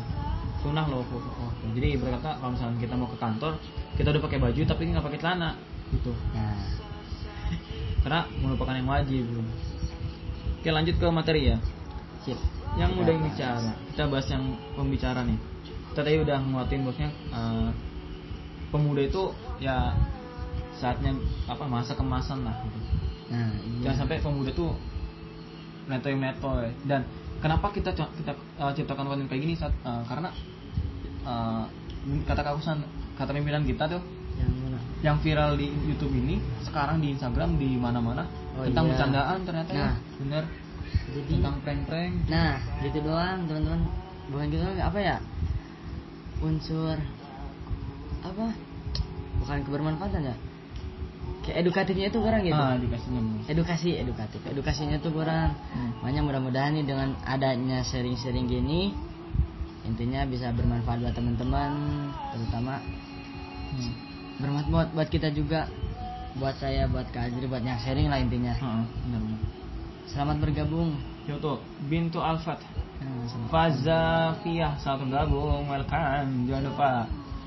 Sunnah 0.60 0.84
loh 0.92 1.00
ukhuwah. 1.00 1.50
Jadi 1.72 1.96
berkata 1.96 2.36
kalau 2.36 2.52
misalnya 2.52 2.76
kita 2.84 2.94
mau 3.00 3.08
ke 3.08 3.16
kantor, 3.16 3.56
kita 3.96 4.12
udah 4.12 4.22
pakai 4.28 4.38
baju 4.44 4.60
tapi 4.68 4.82
nggak 4.92 5.04
pakai 5.08 5.20
celana 5.24 5.56
gitu. 5.88 6.12
Nah, 6.36 6.52
Karena 8.04 8.20
melupakan 8.44 8.76
yang 8.76 8.88
wajib. 8.92 9.24
Oke 10.62 10.70
lanjut 10.70 10.94
ke 10.94 11.06
materi 11.10 11.50
ya. 11.50 11.58
sip. 12.22 12.38
yang 12.78 12.94
Kita 12.94 13.02
udah 13.02 13.14
bahas. 13.18 13.26
bicara 13.26 13.70
kita 13.90 14.02
bahas 14.06 14.26
yang 14.30 14.44
pembicara 14.78 15.20
nih 15.26 15.34
kita 15.90 16.00
tadi 16.06 16.18
udah 16.22 16.38
nguatin 16.38 16.86
bosnya 16.86 17.10
eh, 17.34 17.68
pemuda 18.70 19.02
itu 19.02 19.34
ya 19.58 19.90
saatnya 20.78 21.18
apa 21.50 21.66
masa 21.66 21.98
kemasan 21.98 22.46
lah 22.46 22.54
gitu. 22.62 22.78
Nah, 23.34 23.50
iya. 23.58 23.90
jangan 23.90 24.06
sampai 24.06 24.22
pemuda 24.22 24.54
tuh 24.54 24.70
netoy 25.90 26.14
netoy 26.14 26.70
dan 26.86 27.10
kenapa 27.42 27.74
kita 27.74 27.90
kita 27.98 28.32
eh, 28.38 28.72
ciptakan 28.78 29.10
konten 29.10 29.26
kayak 29.26 29.42
gini 29.42 29.58
saat 29.58 29.74
eh, 29.82 30.02
karena 30.06 30.30
eh, 31.26 31.64
kata 32.22 32.42
kausan 32.46 32.86
kata 33.18 33.34
pimpinan 33.34 33.66
kita 33.66 33.98
tuh 33.98 34.02
yang 35.02 35.18
viral 35.18 35.54
di 35.54 35.66
YouTube 35.84 36.14
ini 36.14 36.38
sekarang 36.62 36.98
di 36.98 37.10
Instagram 37.12 37.58
di 37.58 37.74
mana-mana 37.74 38.22
Oh, 38.52 38.62
tentang 38.62 38.84
iya. 38.86 38.90
bercandaan 38.94 39.38
ternyata 39.42 39.70
ya 39.72 39.80
Nah. 39.82 39.96
bener 40.18 40.44
Jadi 41.12 41.30
tentang 41.34 41.56
prank-prank 41.60 42.12
Nah, 42.28 42.52
gitu 42.80 42.98
doang 43.02 43.38
teman-teman. 43.44 43.80
Bukan 44.28 44.44
gitu 44.48 44.62
doang, 44.62 44.78
apa 44.78 44.98
ya? 44.98 45.16
Unsur 46.38 46.96
apa? 48.22 48.46
Bukan 49.40 49.58
kebermanfaatan 49.66 50.22
ya? 50.22 50.36
Kayak 51.42 51.66
edukatifnya 51.66 52.06
itu 52.06 52.18
kurang 52.18 52.42
gitu. 52.44 52.54
ah 52.54 52.78
dikasihnya 52.78 53.20
Bos. 53.20 53.46
Edukasi, 53.50 53.90
edukatif. 53.98 54.40
Edukasinya 54.46 54.96
tuh 55.02 55.10
kurang. 55.10 55.58
Hmm. 55.74 55.90
Makanya 55.98 56.22
mudah-mudahan 56.22 56.70
nih 56.72 56.86
dengan 56.86 57.18
adanya 57.24 57.82
sharing-sharing 57.82 58.46
gini 58.46 58.94
intinya 59.82 60.22
bisa 60.22 60.54
bermanfaat 60.54 61.02
buat 61.02 61.10
teman-teman, 61.12 61.70
terutama 62.30 62.78
Hmm. 63.72 64.11
Bermanfaat 64.40 64.88
buat 64.96 65.08
kita 65.10 65.34
juga 65.34 65.68
buat 66.36 66.56
saya, 66.56 66.88
buat 66.88 67.04
Kak 67.12 67.28
Azri, 67.28 67.44
buat 67.44 67.60
yang 67.60 67.76
sharing 67.76 68.08
lah 68.08 68.16
intinya. 68.20 68.56
Benar 68.56 69.20
benar. 69.20 69.40
Selamat 70.08 70.36
bergabung. 70.40 70.96
Yo 71.28 71.38
tuh, 71.38 71.60
Bintu 71.86 72.18
Alfat. 72.18 72.58
Sama 73.02 73.46
Fazafiyah 73.50 74.78
selamat 74.80 75.00
bergabung, 75.06 75.68
welcome. 75.68 76.48
Jangan 76.48 76.62
lupa 76.66 76.88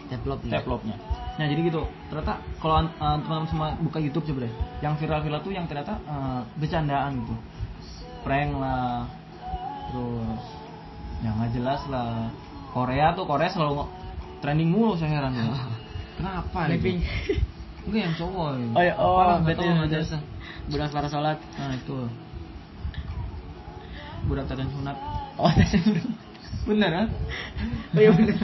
develop 0.08 0.40
tap 0.48 0.66
love-nya. 0.70 0.98
Nah, 1.36 1.46
jadi 1.50 1.62
gitu. 1.68 1.84
Ternyata 2.08 2.40
kalau 2.62 2.88
uh, 2.88 3.18
teman-teman 3.20 3.50
semua 3.50 3.68
buka 3.82 3.98
YouTube 4.00 4.26
coba 4.32 4.48
deh. 4.48 4.54
Yang 4.80 4.94
viral-viral 5.04 5.42
tuh 5.44 5.52
yang 5.52 5.66
ternyata 5.68 6.00
uh, 6.08 6.42
bercandaan 6.56 7.26
gitu. 7.26 7.36
Prank 8.24 8.52
lah. 8.56 9.10
Terus 9.92 10.44
yang 11.26 11.34
nggak 11.42 11.52
jelas 11.58 11.82
lah. 11.92 12.32
Korea 12.72 13.16
tuh 13.16 13.26
Korea 13.28 13.50
selalu 13.52 13.88
trending 14.40 14.70
mulu 14.72 14.96
saya 14.96 15.20
heran 15.20 15.34
ya. 15.36 15.46
Kenapa 16.16 16.60
Blackpink. 16.72 17.00
gitu? 17.04 17.34
Enggak 17.86 18.02
yang 18.02 18.16
cowok. 18.18 18.48
ya. 18.50 18.66
Oh, 18.74 18.84
ya, 18.84 18.94
oh, 18.98 19.14
Apalah, 19.20 19.38
betul, 19.46 19.70
tahu, 19.70 19.86
betul. 19.86 20.20
Budak 20.66 20.90
para 20.90 21.08
sholat. 21.08 21.38
Nah 21.60 21.74
itu. 21.78 21.98
Budak 24.26 24.46
tatan 24.50 24.70
sunat. 24.74 24.98
Oh, 25.38 25.52
Bener 26.66 26.90
kan? 26.90 27.08
oh 27.94 28.00
iya 28.02 28.10
benar. 28.10 28.38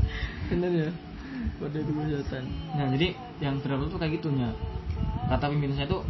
Bener 0.50 0.70
ya. 0.74 0.90
Pada 1.62 1.78
dua 1.78 2.02
setan. 2.18 2.44
Nah 2.74 2.86
jadi 2.90 3.14
yang 3.38 3.62
terlalu 3.62 3.86
tuh 3.86 3.98
kayak 4.02 4.18
gitunya. 4.18 4.50
Kata 5.30 5.46
pimpinan 5.46 5.78
saya 5.78 5.86
tuh 5.86 6.02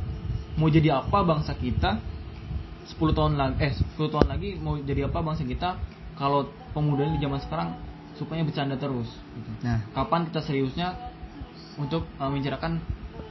mau 0.57 0.73
jadi 0.73 0.97
apa 0.97 1.19
bangsa 1.23 1.53
kita 1.55 2.01
10 2.89 2.97
tahun 3.13 3.37
lagi 3.37 3.55
eh 3.61 3.73
10 3.77 4.01
tahun 4.01 4.27
lagi 4.33 4.57
mau 4.57 4.81
jadi 4.81 5.07
apa 5.07 5.21
bangsa 5.21 5.45
kita 5.45 5.77
kalau 6.17 6.49
pemuda 6.73 7.05
di 7.05 7.21
zaman 7.21 7.39
sekarang 7.45 7.69
supaya 8.17 8.41
bercanda 8.43 8.81
terus 8.81 9.07
gitu. 9.37 9.51
Nah, 9.61 9.85
Kapan 9.93 10.27
kita 10.33 10.41
seriusnya 10.41 10.97
untuk 11.79 12.03
uh, 12.19 12.29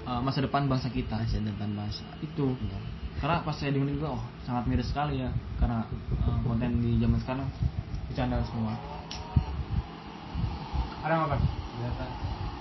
uh, 0.08 0.22
masa 0.24 0.40
depan 0.40 0.66
bangsa 0.72 0.88
kita? 0.88 1.20
masa 1.20 1.44
depan 1.44 1.70
bangsa. 1.76 2.08
Itu. 2.24 2.56
Iya. 2.56 2.80
Karena 3.20 3.44
pas 3.44 3.56
saya 3.58 3.74
dengerin 3.74 3.98
juga 3.98 4.14
oh 4.16 4.24
sangat 4.46 4.70
miris 4.70 4.88
sekali 4.94 5.20
ya 5.20 5.30
karena 5.60 5.84
uh, 6.24 6.38
konten 6.48 6.80
di 6.80 7.02
zaman 7.02 7.20
sekarang 7.20 7.48
bercanda 8.08 8.40
semua. 8.48 8.74
Ada 11.04 11.14
apa? 11.28 11.38
Biasa. 11.78 12.04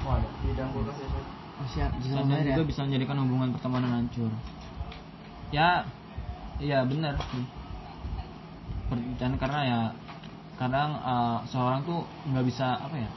Oh 0.03 0.12
ada. 0.18 0.29
Di 0.42 0.53
dalam 0.59 0.70
kulkas 0.75 0.99
ya. 0.99 1.09
Oh 1.57 1.66
siap, 1.72 1.90
bisa 1.96 2.20
Dan 2.20 2.44
ya. 2.44 2.53
juga 2.53 2.68
bisa 2.68 2.81
menjadikan 2.85 3.16
hubungan 3.25 3.49
pertemanan 3.57 3.90
hancur. 4.03 4.29
Ya, 5.55 5.88
iya 6.61 6.85
benar 6.85 7.16
sih. 7.33 7.44
Bercanda 8.92 9.37
karena 9.40 9.61
ya 9.64 9.81
kadang 10.57 10.90
uh, 11.01 11.38
seorang 11.49 11.85
tuh 11.85 12.05
nggak 12.33 12.44
bisa 12.49 12.81
apa 12.81 12.96
ya 12.96 13.11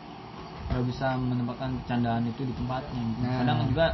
nggak 0.70 0.84
bisa 0.86 1.18
menempatkan 1.18 1.82
candaan 1.90 2.24
itu 2.30 2.46
di 2.46 2.54
tempatnya 2.54 3.02
gitu. 3.02 3.22
Nah. 3.26 3.38
kadang 3.42 3.60
juga 3.68 3.86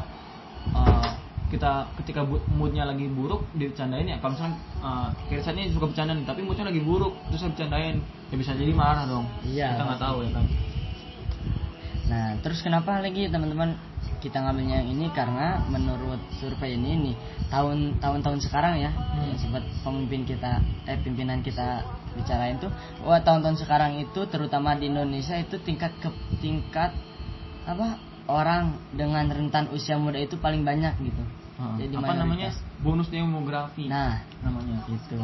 uh, 0.75 1.09
kita 1.45 1.71
ketika 2.03 2.21
moodnya 2.51 2.83
lagi 2.83 3.05
buruk 3.07 3.47
dicandain 3.55 4.03
ya 4.09 4.17
kalau 4.19 4.35
misalnya 4.35 4.57
uh, 4.81 5.07
kirisannya 5.29 5.71
suka 5.71 5.88
bercanda 5.88 6.11
nih, 6.17 6.25
tapi 6.27 6.41
moodnya 6.43 6.67
lagi 6.67 6.81
buruk 6.83 7.13
terus 7.31 7.39
saya 7.41 7.51
bercandain 7.55 7.95
ya 8.29 8.35
bisa 8.35 8.51
jadi 8.53 8.73
marah 8.75 9.05
dong 9.07 9.25
Iya, 9.45 9.77
kita 9.77 9.83
nggak 9.88 10.01
tahu 10.01 10.17
ya 10.25 10.31
kan 10.35 10.45
Nah, 12.05 12.38
terus 12.45 12.61
kenapa 12.61 13.01
lagi 13.01 13.25
teman-teman 13.33 13.73
kita 14.21 14.38
ngambilnya 14.38 14.85
yang 14.85 14.89
ini 14.93 15.09
karena 15.09 15.57
menurut 15.69 16.21
survei 16.38 16.77
ini 16.77 17.01
nih 17.01 17.15
tahun 17.49 17.97
tahun-tahun 17.97 18.45
sekarang 18.45 18.77
ya 18.77 18.93
Hmm. 18.93 19.33
sempat 19.41 19.65
pemimpin 19.81 20.21
kita 20.21 20.61
eh 20.85 20.97
pimpinan 21.01 21.41
kita 21.41 21.81
bicarain 22.15 22.58
tuh 22.58 22.71
wah 23.04 23.19
tahun-tahun 23.19 23.60
sekarang 23.62 23.99
itu 23.99 24.23
terutama 24.32 24.73
di 24.80 24.88
Indonesia 24.88 25.36
itu 25.36 25.60
tingkat 25.62 25.91
ke 25.99 26.10
tingkat 26.39 26.95
apa 27.67 27.99
orang 28.25 28.78
dengan 28.93 29.30
rentan 29.30 29.69
usia 29.69 29.99
muda 30.01 30.17
itu 30.17 30.38
paling 30.41 30.65
banyak 30.65 30.97
gitu. 31.01 31.23
Uh, 31.56 31.78
Jadi 31.78 31.93
apa 31.95 32.13
namanya 32.17 32.49
mayoritas. 32.51 32.82
bonus 32.84 33.08
demografi 33.08 33.86
Nah, 33.88 34.19
namanya 34.43 34.82
gitu. 34.89 35.21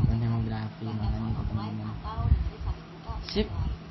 Bukan 0.00 0.16
demografi 0.16 0.86
makanya 0.88 1.28
itu 1.30 1.42
teman-teman. 1.50 1.88
Sip. 3.26 3.46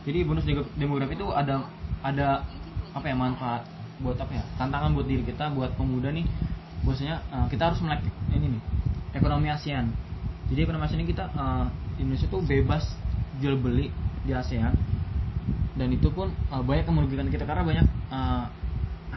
Jadi 0.08 0.20
bonus 0.24 0.46
demografi 0.80 1.14
itu 1.20 1.28
ada 1.36 1.68
ada 2.00 2.48
apa 2.96 3.06
ya 3.06 3.16
manfaat 3.16 3.64
buat 4.00 4.16
apa 4.16 4.32
ya 4.32 4.44
tantangan 4.56 4.96
buat 4.96 5.06
diri 5.06 5.28
kita 5.28 5.52
buat 5.52 5.76
pemuda 5.76 6.10
nih 6.16 6.24
bosnya 6.88 7.20
kita 7.52 7.68
harus 7.70 7.84
melek 7.84 8.08
ini 8.32 8.56
nih 8.56 8.62
ekonomi 9.14 9.52
ASEAN. 9.52 9.92
Jadi 10.50 10.60
ekonomi 10.66 10.88
ASEAN 10.88 11.04
ini 11.04 11.10
kita 11.12 11.28
eh, 11.30 11.66
Indonesia 12.00 12.28
tuh 12.32 12.42
bebas 12.42 12.84
jual 13.44 13.60
beli 13.60 13.92
di 14.24 14.32
ASEAN. 14.32 14.74
Dan 15.76 15.96
itu 15.96 16.10
pun 16.12 16.32
eh, 16.32 16.64
banyak 16.64 16.88
yang 16.88 16.96
merugikan 16.96 17.28
kita 17.28 17.44
karena 17.44 17.64
banyak 17.64 17.88
eh, 17.88 18.46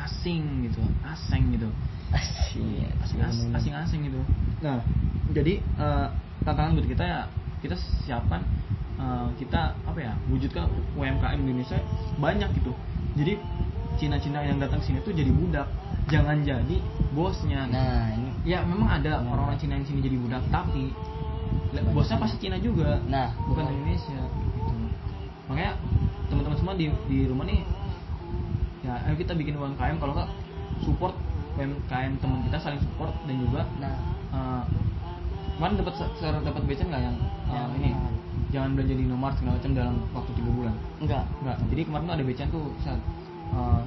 asing 0.02 0.66
gitu, 0.68 0.82
asing 1.06 1.54
gitu. 1.54 1.70
Asik. 2.12 2.92
asing. 3.00 3.50
Asing 3.56 3.74
asing 3.74 4.00
gitu. 4.10 4.20
Nah 4.60 4.84
jadi 5.32 5.62
eh, 5.62 6.06
tantangan 6.44 6.76
buat 6.76 6.88
kita 6.88 7.04
ya 7.04 7.20
kita 7.64 7.78
siapkan 8.04 8.44
eh, 9.00 9.28
kita 9.40 9.72
apa 9.86 9.98
ya 9.98 10.12
wujudkan 10.28 10.68
UMKM 10.98 11.40
Indonesia 11.40 11.78
banyak 12.20 12.50
gitu. 12.58 12.72
Jadi 13.16 13.36
Cina-Cina 14.00 14.40
yang 14.40 14.56
datang 14.56 14.80
sini 14.80 15.04
tuh 15.04 15.12
jadi 15.12 15.28
budak. 15.28 15.68
Jangan 16.08 16.42
jadi 16.42 16.76
bosnya 17.14 17.68
gitu. 17.68 17.76
Nah, 17.78 18.08
ini. 18.16 18.30
Ya 18.42 18.64
memang 18.64 18.88
ada 18.88 19.22
orang-orang 19.22 19.56
Cina 19.60 19.78
yang 19.78 19.86
sini 19.86 20.00
jadi 20.02 20.16
budak 20.18 20.42
tapi 20.50 20.90
bosnya 21.90 22.16
pasti 22.16 22.36
Cina 22.38 22.56
juga 22.56 23.00
Nah, 23.06 23.32
bukan 23.44 23.64
betul. 23.64 23.76
Indonesia 23.76 24.20
gitu 24.22 24.74
makanya 25.42 25.72
teman-teman 26.26 26.56
semua 26.56 26.74
di 26.74 26.86
di 27.06 27.18
rumah 27.26 27.44
nih 27.44 27.60
ya 28.82 28.94
ayo 29.04 29.14
kita 29.14 29.32
bikin 29.32 29.54
UMKM 29.54 29.96
kalau 29.96 30.12
nggak 30.12 30.30
support 30.80 31.14
UMKM 31.54 32.12
teman 32.18 32.38
kita 32.42 32.56
saling 32.58 32.80
support 32.80 33.12
dan 33.24 33.36
juga 33.36 33.62
nah 33.76 33.94
eh, 34.32 34.62
kemarin 35.54 35.74
dapat 35.76 35.94
dapat 36.42 36.62
becen 36.64 36.88
nggak 36.88 37.02
yang 37.02 37.16
Yang 37.46 37.68
ini 37.76 37.90
mana? 37.92 38.08
jangan 38.48 38.70
belanja 38.72 38.94
di 38.94 39.02
Indomaret 39.02 39.36
segala 39.36 39.54
macam 39.56 39.72
dalam 39.72 39.94
waktu 40.12 40.30
tiga 40.34 40.50
bulan 40.50 40.74
enggak. 40.98 41.24
Enggak, 41.40 41.56
jadi 41.68 41.80
kemarin 41.84 42.04
tuh 42.04 42.14
ada 42.16 42.24
becen 42.24 42.48
tuh 42.48 42.64
saat 42.80 43.00
eh, 43.52 43.80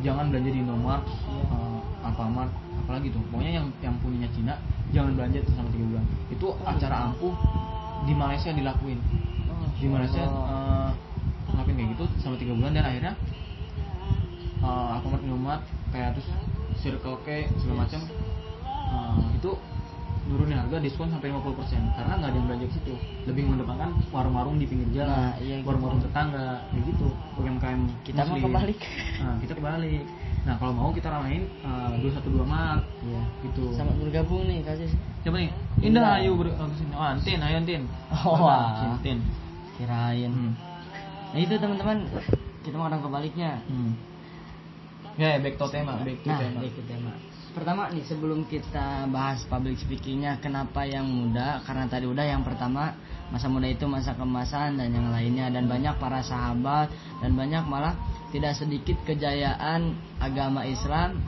jangan 0.00 0.24
belanja 0.30 0.50
di 0.50 0.60
Indomaret, 0.60 1.04
Iya. 1.06 1.42
eh, 1.50 1.78
Alfamart, 2.06 2.52
apalagi 2.90 3.14
tuh. 3.14 3.22
Pokoknya 3.30 3.52
yang 3.54 3.66
yang 3.78 3.94
punyanya 4.02 4.26
Cina 4.34 4.54
jangan 4.90 5.14
belanja 5.14 5.38
tuh 5.46 5.52
selama 5.54 5.70
tiga 5.70 5.84
bulan. 5.86 6.04
Itu 6.26 6.46
acara 6.66 6.96
ampuh 7.06 7.34
di 8.02 8.12
Malaysia 8.12 8.50
dilakuin. 8.50 8.98
Di 9.78 9.86
Malaysia 9.86 10.26
eh, 10.26 10.90
ngelakuin 11.48 11.76
kayak 11.78 11.90
gitu 11.94 12.04
selama 12.18 12.36
tiga 12.36 12.52
bulan 12.52 12.72
dan 12.74 12.84
akhirnya 12.84 13.12
eh, 14.60 14.94
Alfamart, 14.98 15.22
Indomaret 15.22 15.62
kayak 15.90 16.18
terus 16.18 16.28
Circle 16.80 17.18
K 17.22 17.28
segala 17.56 17.86
macam 17.86 18.00
eh, 18.66 19.26
itu 19.38 19.50
nurunin 20.26 20.54
harga 20.54 20.78
diskon 20.78 21.10
sampai 21.10 21.26
50% 21.26 21.42
karena 21.90 22.12
nggak 22.14 22.30
ada 22.30 22.36
yang 22.38 22.46
belanja 22.46 22.66
ke 22.66 22.74
situ 22.78 22.94
lebih 23.26 23.50
mengedepankan 23.50 23.90
warung-warung 24.10 24.62
di 24.62 24.66
pinggir 24.68 25.02
jalan 25.02 25.10
Nah, 25.10 25.34
iya 25.42 25.58
gitu. 25.58 25.66
warung-warung 25.66 25.98
tetangga 25.98 26.70
kayak 26.70 26.84
gitu 26.86 27.06
UMKM 27.34 27.80
Kita 28.06 28.22
mau 28.30 28.38
kebalik. 28.38 28.78
nah 29.18 29.34
kita 29.42 29.52
kebalik 29.58 30.02
nah 30.50 30.58
kalau 30.58 30.74
mau 30.74 30.90
kita 30.90 31.06
ramein 31.06 31.46
dua 31.96 32.10
satu 32.10 32.26
dua 32.26 32.42
Maret 32.42 32.82
Iya. 33.00 33.22
gitu 33.46 33.70
Sama 33.72 33.94
bergabung 33.94 34.42
nih 34.44 34.60
kasih. 34.60 34.90
siapa 35.22 35.38
nih 35.38 35.54
Indah 35.78 36.02
Indah. 36.02 36.18
ayo 36.18 36.34
ber 36.34 36.50
oh, 36.50 36.66
ke 36.66 36.74
sini. 36.74 36.90
oh 36.90 37.06
Antin 37.06 37.38
ayo 37.38 37.54
Antin 37.56 37.82
Oh, 38.10 38.34
wah. 38.36 38.90
Antin 38.90 39.22
Kirain. 39.78 40.28
hmm. 40.28 40.52
Nah 41.30 41.38
itu 41.38 41.54
teman-teman 41.54 42.02
kita 42.60 42.74
mau 42.74 42.90
kadang 42.90 43.00
kebaliknya. 43.00 43.62
Hmm. 43.64 43.94
ya 45.14 45.38
back 45.38 45.54
to 45.54 45.70
tema 45.70 46.02
back 46.02 46.18
to 46.18 46.28
Nah, 46.28 46.38
tema. 46.82 47.12
Pertama 47.50 47.90
nih 47.90 48.06
sebelum 48.06 48.46
kita 48.46 49.10
bahas 49.10 49.42
public 49.50 49.74
speakingnya 49.82 50.38
kenapa 50.38 50.86
yang 50.86 51.02
muda? 51.02 51.58
Karena 51.66 51.90
tadi 51.90 52.06
udah 52.06 52.22
yang 52.22 52.46
pertama 52.46 52.94
masa 53.34 53.50
muda 53.50 53.66
itu 53.66 53.90
masa 53.90 54.14
kemasan 54.14 54.78
dan 54.78 54.94
yang 54.94 55.10
lainnya. 55.10 55.50
Dan 55.50 55.66
banyak 55.66 55.98
para 55.98 56.22
sahabat 56.22 56.94
dan 57.18 57.34
banyak 57.34 57.66
malah 57.66 57.98
tidak 58.30 58.54
sedikit 58.54 58.94
kejayaan 59.02 59.98
agama 60.22 60.62
Islam 60.62 61.18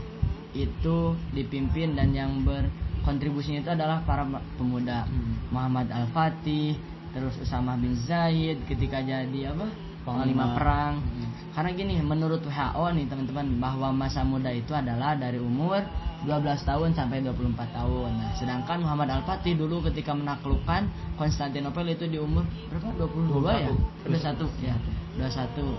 itu 0.54 1.18
dipimpin 1.34 1.98
dan 1.98 2.14
yang 2.14 2.46
berkontribusinya 2.46 3.66
itu 3.66 3.72
adalah 3.74 4.06
para 4.06 4.22
pemuda. 4.54 5.10
Hmm. 5.10 5.50
Muhammad 5.50 5.90
Al 5.90 6.06
Fatih 6.14 6.78
terus 7.12 7.36
Usamah 7.42 7.76
bin 7.76 7.98
Zaid 7.98 8.64
ketika 8.70 9.04
jadi 9.04 9.52
apa 9.52 9.68
panglima 10.02 10.58
perang 10.58 10.98
Hmm. 11.02 11.30
karena 11.54 11.70
gini 11.74 11.94
menurut 12.02 12.42
WHO 12.42 12.84
nih 12.96 13.06
teman-teman 13.06 13.46
bahwa 13.62 13.88
masa 13.94 14.26
muda 14.26 14.50
itu 14.50 14.74
adalah 14.74 15.14
dari 15.14 15.38
umur 15.38 15.82
12 16.22 16.62
tahun 16.62 16.94
sampai 16.94 17.18
24 17.26 17.74
tahun. 17.74 18.10
Nah, 18.14 18.30
sedangkan 18.38 18.78
Muhammad 18.78 19.10
Al-Fatih 19.10 19.58
dulu 19.58 19.82
ketika 19.90 20.14
menaklukkan 20.14 20.86
Konstantinopel 21.18 21.90
itu 21.90 22.06
di 22.06 22.18
umur 22.22 22.46
berapa? 22.70 22.94
22 22.94 23.50
ya? 23.58 23.70
21 24.06 24.46
ya. 24.62 24.74
21. 25.18 25.74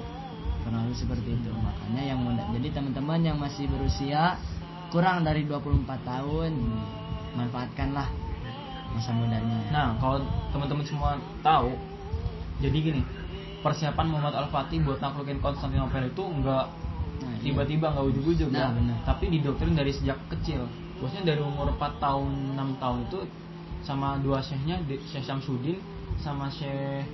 Kurang 0.67 0.83
lebih 0.83 0.99
seperti 0.99 1.29
itu. 1.31 1.47
Makanya 1.47 2.03
yang 2.03 2.19
muda. 2.19 2.43
Jadi 2.59 2.67
teman-teman 2.75 3.19
yang 3.23 3.39
masih 3.39 3.71
berusia 3.71 4.35
kurang 4.91 5.23
dari 5.23 5.47
24 5.47 5.87
tahun 6.03 6.51
manfaatkanlah 7.39 8.07
masa 8.93 9.11
mudanya. 9.15 9.57
Nah, 9.71 9.95
kalau 9.97 10.21
teman-teman 10.53 10.85
semua 10.85 11.17
tahu, 11.41 11.71
jadi 12.61 12.77
gini, 12.77 13.01
persiapan 13.63 14.05
Muhammad 14.11 14.35
Al-Fatih 14.45 14.83
buat 14.83 14.99
naklukin 14.99 15.39
Konstantinopel 15.39 16.11
itu 16.11 16.23
enggak 16.23 16.67
Nah, 17.23 17.39
iya. 17.39 17.55
tiba-tiba 17.55 17.87
enggak 17.95 18.05
ujuk-ujuk 18.11 18.49
Nah, 18.51 18.67
ya. 18.67 18.75
benar. 18.75 18.97
Tapi 19.07 19.31
didoktrin 19.31 19.73
dari 19.79 19.95
sejak 19.95 20.19
kecil. 20.27 20.67
Bosnya 20.99 21.23
dari 21.23 21.39
umur 21.39 21.71
4 21.79 22.03
tahun, 22.03 22.59
6 22.59 22.83
tahun 22.83 22.99
itu 23.07 23.19
sama 23.83 24.19
dua 24.19 24.39
syekhnya, 24.43 24.79
Syekh 25.11 25.23
Syamsuddin 25.23 25.79
sama 26.19 26.51
Syekh 26.51 27.07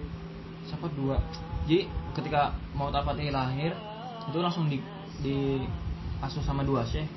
siapa 0.70 0.86
dua. 0.94 1.18
Jadi 1.66 1.90
ketika 2.14 2.54
Muhammad 2.78 3.02
Al-Fatih 3.02 3.34
lahir, 3.34 3.74
itu 4.30 4.38
langsung 4.38 4.70
di 4.70 4.78
di 5.22 5.66
asuh 6.22 6.44
sama 6.46 6.62
dua 6.62 6.86
syekh. 6.86 7.10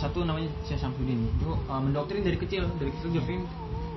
Satu 0.00 0.24
namanya 0.24 0.48
Syekh 0.64 0.80
Syamsuddin. 0.80 1.28
Itu 1.38 1.54
uh, 1.68 1.80
mendoktrin 1.80 2.24
dari 2.24 2.40
kecil, 2.40 2.66
dari 2.80 2.90
kecil 2.98 3.14
dia 3.14 3.22
pengen, 3.22 3.44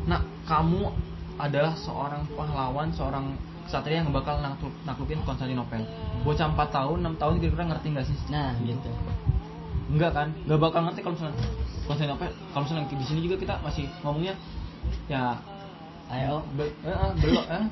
"Nak, 0.06 0.22
kamu 0.46 0.92
adalah 1.40 1.74
seorang 1.80 2.28
pahlawan, 2.36 2.92
seorang 2.94 3.34
Satria 3.68 4.00
yang 4.00 4.10
bakal 4.16 4.40
nakluk, 4.40 4.72
naklukin 4.88 5.20
Konstantinopel. 5.28 5.84
Bocah 6.24 6.48
4 6.56 6.72
tahun, 6.72 6.98
6 7.04 7.22
tahun 7.22 7.34
kira-kira 7.44 7.66
ngerti 7.68 7.88
nggak 7.94 8.06
sih? 8.08 8.18
Nah, 8.32 8.56
gitu. 8.64 8.90
Enggak 9.92 10.12
kan? 10.16 10.28
Enggak 10.48 10.60
bakal 10.60 10.80
ngerti 10.88 11.00
kalau 11.04 11.16
misalnya 11.20 11.36
Konstantinopel. 11.88 12.32
Kalau 12.52 12.62
misalnya 12.64 12.84
di 12.88 13.06
sini 13.08 13.20
juga 13.24 13.36
kita 13.40 13.56
masih 13.64 13.86
ngomongnya 14.04 14.34
ya 15.12 15.36
Ayo. 16.08 16.40
be- 16.56 16.72
eh, 16.88 16.96
eh, 16.96 17.12
belum 17.20 17.44
eh 17.52 17.66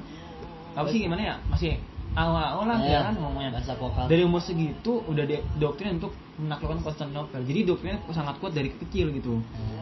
apa 0.76 0.88
sih 0.92 1.00
gimana 1.08 1.22
ya? 1.24 1.36
Masih 1.48 1.80
awal-awal 2.16 2.68
lah 2.68 2.80
ya 2.84 3.00
kan 3.12 3.16
ngomongnya. 3.16 3.56
bahasa 3.56 3.76
vokal. 3.80 4.06
Dari 4.12 4.22
umur 4.28 4.44
segitu 4.44 5.04
udah 5.08 5.24
di 5.24 5.40
doktrin 5.60 6.00
untuk 6.00 6.12
menaklukkan 6.36 6.84
Konstantinopel. 6.84 7.48
Jadi 7.48 7.60
doktrinnya 7.64 8.00
sangat 8.12 8.36
kuat 8.44 8.52
dari 8.52 8.76
kecil 8.76 9.16
gitu. 9.16 9.40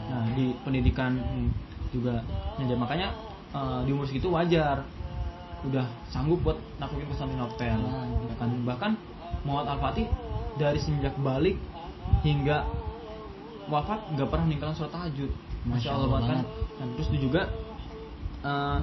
Nah, 0.10 0.30
di 0.38 0.54
pendidikan 0.62 1.17
juga. 1.89 2.21
Nah, 2.62 2.78
makanya 2.78 3.10
eh, 3.54 3.80
di 3.86 3.91
umur 3.93 4.06
segitu 4.06 4.30
wajar 4.30 4.86
udah 5.63 5.86
sanggup 6.12 6.43
buat 6.43 6.58
naklukin 6.80 7.08
Konstantinopel. 7.12 7.80
Nah, 7.80 8.08
Ya 8.28 8.36
kan 8.36 8.49
bahkan 8.67 8.91
Muhammad 9.47 9.78
Al-Fatih 9.78 10.08
dari 10.60 10.80
semenjak 10.80 11.15
balik 11.19 11.58
hingga 12.21 12.67
wafat 13.71 14.12
nggak 14.13 14.28
pernah 14.28 14.45
meninggalkan 14.47 14.76
sholat 14.76 14.93
tahajud. 14.93 15.32
Masya 15.63 15.89
Allah 15.95 16.10
banget 16.12 16.28
kan. 16.28 16.39
Dan 16.80 16.88
terus 16.99 17.08
dia 17.15 17.21
juga 17.23 17.41
eh 18.43 18.80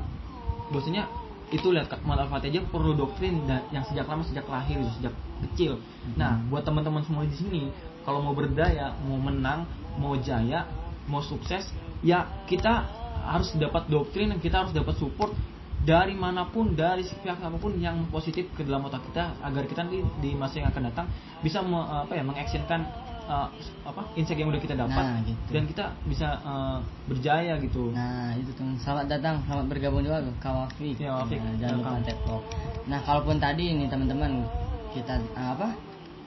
bahwasanya 0.71 1.05
itu 1.51 1.67
lihat 1.75 1.91
Muhammad 2.07 2.31
Al-Fatih 2.31 2.49
aja 2.55 2.61
perlu 2.71 2.95
doktrin 2.95 3.45
dan 3.45 3.67
yang 3.75 3.83
sejak 3.85 4.07
lama 4.07 4.23
sejak 4.23 4.47
lahir 4.47 4.79
gitu, 4.79 4.93
sejak 5.03 5.15
kecil. 5.51 5.73
Nah, 6.15 6.39
buat 6.47 6.63
teman-teman 6.63 7.03
semua 7.03 7.27
di 7.27 7.35
sini 7.35 7.63
kalau 8.07 8.23
mau 8.23 8.33
berdaya, 8.33 8.95
mau 9.05 9.19
menang, 9.19 9.67
mau 9.99 10.15
jaya, 10.17 10.65
mau 11.11 11.21
sukses, 11.21 11.69
ya 12.01 12.25
kita 12.47 12.87
harus 13.21 13.53
dapat 13.59 13.91
doktrin 13.91 14.33
dan 14.33 14.39
kita 14.41 14.65
harus 14.65 14.73
dapat 14.73 14.97
support 14.97 15.35
dari 15.81 16.13
mana 16.13 16.45
pun 16.53 16.77
dari 16.77 17.01
pihak 17.03 17.41
apa 17.41 17.57
pun 17.57 17.73
yang 17.81 18.05
positif 18.13 18.53
ke 18.53 18.63
dalam 18.69 18.85
otak 18.85 19.01
kita 19.09 19.33
agar 19.41 19.65
kita 19.65 19.81
nanti 19.89 20.05
di 20.21 20.37
masa 20.37 20.61
yang 20.61 20.69
akan 20.69 20.83
datang 20.93 21.07
bisa 21.41 21.65
me- 21.65 21.89
apa 22.05 22.13
ya 22.13 22.21
mengaksenkan 22.21 22.85
uh, 23.25 23.49
apa 23.89 24.03
insight 24.19 24.37
yang 24.37 24.53
udah 24.53 24.61
kita 24.61 24.77
dapat 24.77 25.01
Nah, 25.01 25.19
gitu. 25.25 25.41
dan 25.55 25.63
kita 25.65 25.85
bisa 26.05 26.29
uh, 26.45 26.79
berjaya 27.09 27.57
gitu. 27.63 27.95
Nah 27.95 28.37
itu 28.37 28.51
tuh 28.53 28.67
selamat 28.83 29.07
datang, 29.09 29.41
selamat 29.49 29.67
bergabung 29.73 30.03
juga 30.05 30.21
ke 30.21 30.33
Kawafik. 30.43 30.97
Ya, 31.01 31.17
Wafik. 31.17 31.39
Nah, 31.41 31.55
jangan 31.57 31.75
lupa 31.81 32.13
talk. 32.29 32.43
Nah 32.91 32.99
kalaupun 33.07 33.37
tadi 33.41 33.73
ini 33.73 33.89
teman-teman 33.89 34.45
kita 34.91 35.23
ah, 35.39 35.55
apa 35.55 35.69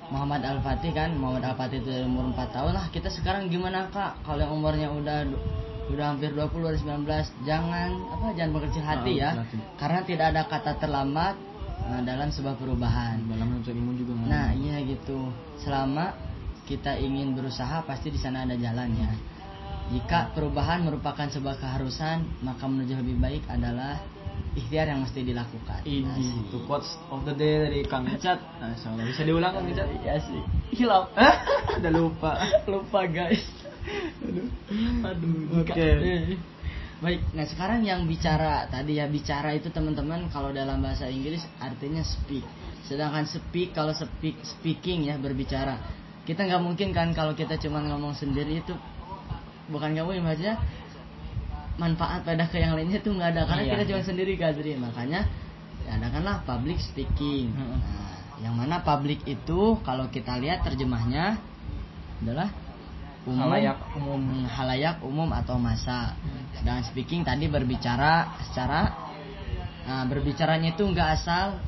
Muhammad 0.10 0.42
Al 0.46 0.60
Fatih 0.64 0.92
kan 0.96 1.14
Muhammad 1.20 1.44
Al 1.44 1.56
Fatih 1.60 1.84
itu 1.84 1.90
dari 1.92 2.06
umur 2.08 2.32
4 2.32 2.56
tahun 2.56 2.72
lah 2.76 2.86
kita 2.96 3.12
sekarang 3.12 3.52
gimana 3.52 3.92
kak 3.92 4.24
kalau 4.24 4.40
yang 4.40 4.54
umurnya 4.56 4.88
udah 4.88 5.28
udah 5.86 6.06
hampir 6.10 6.32
20 6.32 6.48
udah 6.54 6.74
19 6.74 7.06
jangan 7.44 7.90
apa 8.10 8.28
jangan 8.34 8.52
berkecil 8.54 8.82
hati 8.82 9.12
Ah, 9.14 9.20
ya 9.20 9.30
hati. 9.38 9.58
karena 9.76 10.00
tidak 10.02 10.26
ada 10.32 10.42
kata 10.46 10.72
terlambat 10.78 11.36
nah, 11.84 12.02
dalam 12.02 12.30
sebuah 12.30 12.56
perubahan 12.56 13.20
dalam 13.26 13.46
menuntut 13.50 13.72
ilmu 13.72 13.92
juga 13.94 14.14
Nah 14.16 14.48
ada. 14.48 14.56
iya 14.56 14.78
gitu. 14.82 15.28
Selama 15.58 16.16
kita 16.64 16.96
ingin 16.96 17.34
berusaha 17.34 17.84
pasti 17.84 18.08
di 18.08 18.18
sana 18.18 18.44
ada 18.44 18.56
jalannya. 18.56 19.12
Jika 19.92 20.32
perubahan 20.32 20.80
merupakan 20.82 21.28
sebuah 21.28 21.60
keharusan, 21.60 22.24
maka 22.40 22.64
menuju 22.64 22.96
lebih 22.96 23.20
baik 23.20 23.44
adalah 23.46 24.00
ikhtiar 24.56 24.88
yang 24.88 25.04
mesti 25.04 25.20
dilakukan. 25.22 25.84
ini 25.84 26.08
Nah, 26.08 26.16
sih. 26.16 26.32
itu 26.42 26.58
quotes 26.64 26.88
of 27.10 27.28
the 27.28 27.36
day 27.36 27.60
dari 27.60 27.84
Kang 27.84 28.08
Icat. 28.08 28.40
Nah, 28.58 28.72
bisa 29.04 29.22
diulang 29.22 29.52
Kang 29.52 29.68
Icat? 29.68 29.92
Iya 29.94 30.24
sih. 30.24 30.40
Hilap. 30.74 31.12
Udah 31.78 31.92
lupa. 31.92 32.32
Lupa 32.64 33.04
guys. 33.06 33.44
Aduh. 34.24 34.48
Aduh. 35.04 35.62
Oke. 35.62 35.74
jika- 35.76 36.52
Baik, 37.04 37.20
nah 37.36 37.44
sekarang 37.44 37.84
yang 37.84 38.08
bicara 38.08 38.64
tadi 38.72 38.96
ya 38.96 39.12
bicara 39.12 39.52
itu 39.52 39.68
teman-teman 39.68 40.32
kalau 40.32 40.56
dalam 40.56 40.80
bahasa 40.80 41.04
Inggris 41.06 41.44
artinya 41.60 42.00
speak. 42.00 42.48
Sedangkan 42.88 43.28
speak 43.28 43.76
kalau 43.76 43.92
speak 43.92 44.40
speaking 44.40 45.12
ya 45.12 45.20
berbicara. 45.20 45.76
Kita 46.24 46.48
nggak 46.48 46.64
mungkin 46.64 46.96
kan 46.96 47.12
kalau 47.12 47.36
kita 47.36 47.60
cuma 47.60 47.84
ngomong 47.84 48.16
sendiri 48.16 48.64
itu 48.64 48.72
bukan 49.68 49.92
kamu 49.92 50.16
yang 50.16 50.24
maksudnya 50.24 50.56
manfaat 51.76 52.24
pada 52.24 52.48
ke 52.48 52.62
yang 52.62 52.72
lainnya 52.72 53.04
itu 53.04 53.12
nggak 53.12 53.30
ada 53.36 53.42
karena 53.50 53.64
Iya. 53.66 53.72
kita 53.76 53.84
cuma 53.92 54.02
sendiri 54.06 54.34
Kazri 54.40 54.80
makanya 54.80 55.28
ya 55.84 56.00
adakanlah 56.00 56.40
public 56.48 56.80
speaking. 56.80 57.52
Nah, 57.52 58.16
yang 58.40 58.56
mana 58.56 58.80
public 58.80 59.20
itu 59.28 59.76
kalau 59.84 60.08
kita 60.08 60.40
lihat 60.40 60.64
terjemahnya 60.64 61.36
adalah 62.24 62.48
umum, 63.24 63.48
Halayak 63.48 63.78
umum. 63.96 64.20
Hmm, 64.20 64.46
halayak 64.48 64.98
umum 65.04 65.30
atau 65.32 65.56
masa. 65.56 66.16
Sedangkan 66.60 66.84
speaking 66.84 67.24
tadi 67.24 67.48
berbicara 67.48 68.36
secara 68.52 68.92
nah, 69.88 70.04
berbicaranya 70.08 70.76
itu 70.76 70.84
nggak 70.84 71.10
asal 71.20 71.60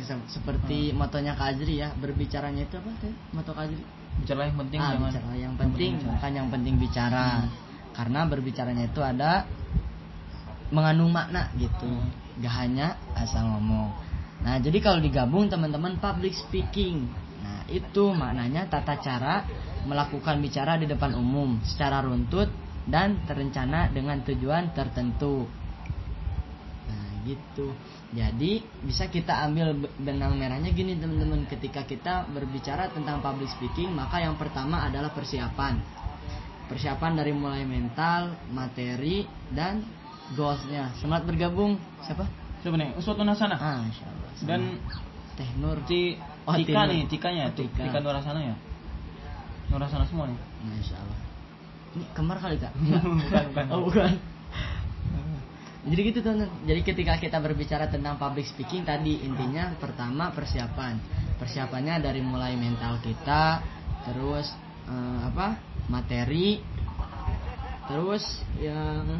se- 0.00 0.28
seperti 0.32 0.96
motonya 0.96 1.36
Kazri 1.36 1.84
ya. 1.84 1.92
Berbicaranya 1.92 2.64
itu 2.64 2.80
apa 2.80 2.90
tuh? 3.00 3.12
Moto 3.36 3.52
Kazri? 3.52 3.82
Bicara 4.12 4.48
yang 4.48 4.56
penting 4.60 4.78
ah, 4.80 4.88
jangan 4.92 5.08
bicara 5.08 5.32
yang 5.36 5.54
penting 5.56 5.90
bicara. 5.96 6.10
bukan 6.16 6.32
yang 6.32 6.48
penting 6.48 6.74
bicara. 6.80 7.26
Karena 7.92 8.20
berbicaranya 8.24 8.84
itu 8.88 9.00
ada 9.04 9.32
mengandung 10.72 11.12
makna 11.12 11.52
gitu. 11.60 11.92
Gak 12.40 12.54
hanya 12.64 12.96
asal 13.12 13.44
ngomong. 13.44 13.92
Nah, 14.42 14.56
jadi 14.58 14.80
kalau 14.80 14.98
digabung 14.98 15.46
teman-teman 15.52 16.00
public 16.00 16.32
speaking. 16.32 17.06
Nah, 17.44 17.68
itu 17.68 18.10
maknanya 18.16 18.66
tata 18.66 18.96
cara 18.98 19.44
melakukan 19.84 20.38
bicara 20.38 20.78
di 20.78 20.86
depan 20.86 21.14
umum 21.14 21.58
secara 21.66 22.02
runtut 22.02 22.48
dan 22.86 23.22
terencana 23.26 23.90
dengan 23.90 24.22
tujuan 24.26 24.74
tertentu. 24.74 25.46
Nah, 26.90 27.08
gitu. 27.22 27.70
Jadi 28.12 28.60
bisa 28.84 29.08
kita 29.08 29.46
ambil 29.46 29.72
be- 29.72 29.92
benang 30.02 30.36
merahnya 30.36 30.70
gini 30.74 30.98
teman-teman. 30.98 31.46
Ketika 31.46 31.86
kita 31.86 32.26
berbicara 32.28 32.90
tentang 32.90 33.22
public 33.22 33.48
speaking, 33.54 33.94
maka 33.94 34.20
yang 34.20 34.36
pertama 34.36 34.84
adalah 34.84 35.14
persiapan. 35.14 35.78
Persiapan 36.68 37.12
dari 37.18 37.32
mulai 37.32 37.64
mental, 37.64 38.34
materi, 38.50 39.24
dan 39.52 39.84
goalsnya. 40.34 40.92
Semangat 40.98 41.28
bergabung. 41.28 41.76
Siapa? 42.04 42.24
Siapa 42.64 42.76
nih? 42.78 42.94
Uswatun 42.96 43.28
Hasanah. 43.28 43.58
Ah, 43.58 43.82
Dan 44.42 44.78
Teh 45.36 45.50
Nur. 45.58 45.82
Ti 45.86 46.32
Oh, 46.42 46.58
Tika 46.58 46.90
nih, 46.90 47.06
Tikanya, 47.06 47.44
Oh, 47.48 47.54
Tika. 47.54 47.86
Tika 47.86 47.98
Nurasana 48.02 48.40
ya. 48.42 48.54
Nurasana 49.70 50.08
semua 50.08 50.26
nih. 50.26 50.38
Masya 50.66 50.96
Allah. 50.98 51.18
Ini 51.92 52.04
kembar 52.16 52.38
kali 52.40 52.56
kak? 52.56 52.72
Bukan, 53.04 53.44
bukan. 53.52 53.66
Oh 53.68 53.80
bukan. 53.84 54.12
Jadi 55.82 56.00
gitu 56.14 56.22
teman. 56.22 56.46
Jadi 56.62 56.80
ketika 56.86 57.18
kita 57.18 57.42
berbicara 57.42 57.90
tentang 57.90 58.14
public 58.14 58.46
speaking 58.46 58.86
tadi 58.86 59.26
intinya 59.26 59.74
pertama 59.82 60.30
persiapan. 60.30 60.94
Persiapannya 61.42 61.98
dari 61.98 62.22
mulai 62.22 62.54
mental 62.54 63.02
kita, 63.02 63.58
terus 64.06 64.46
eh, 64.86 65.20
apa 65.26 65.58
materi, 65.90 66.62
terus 67.90 68.22
yang 68.62 69.18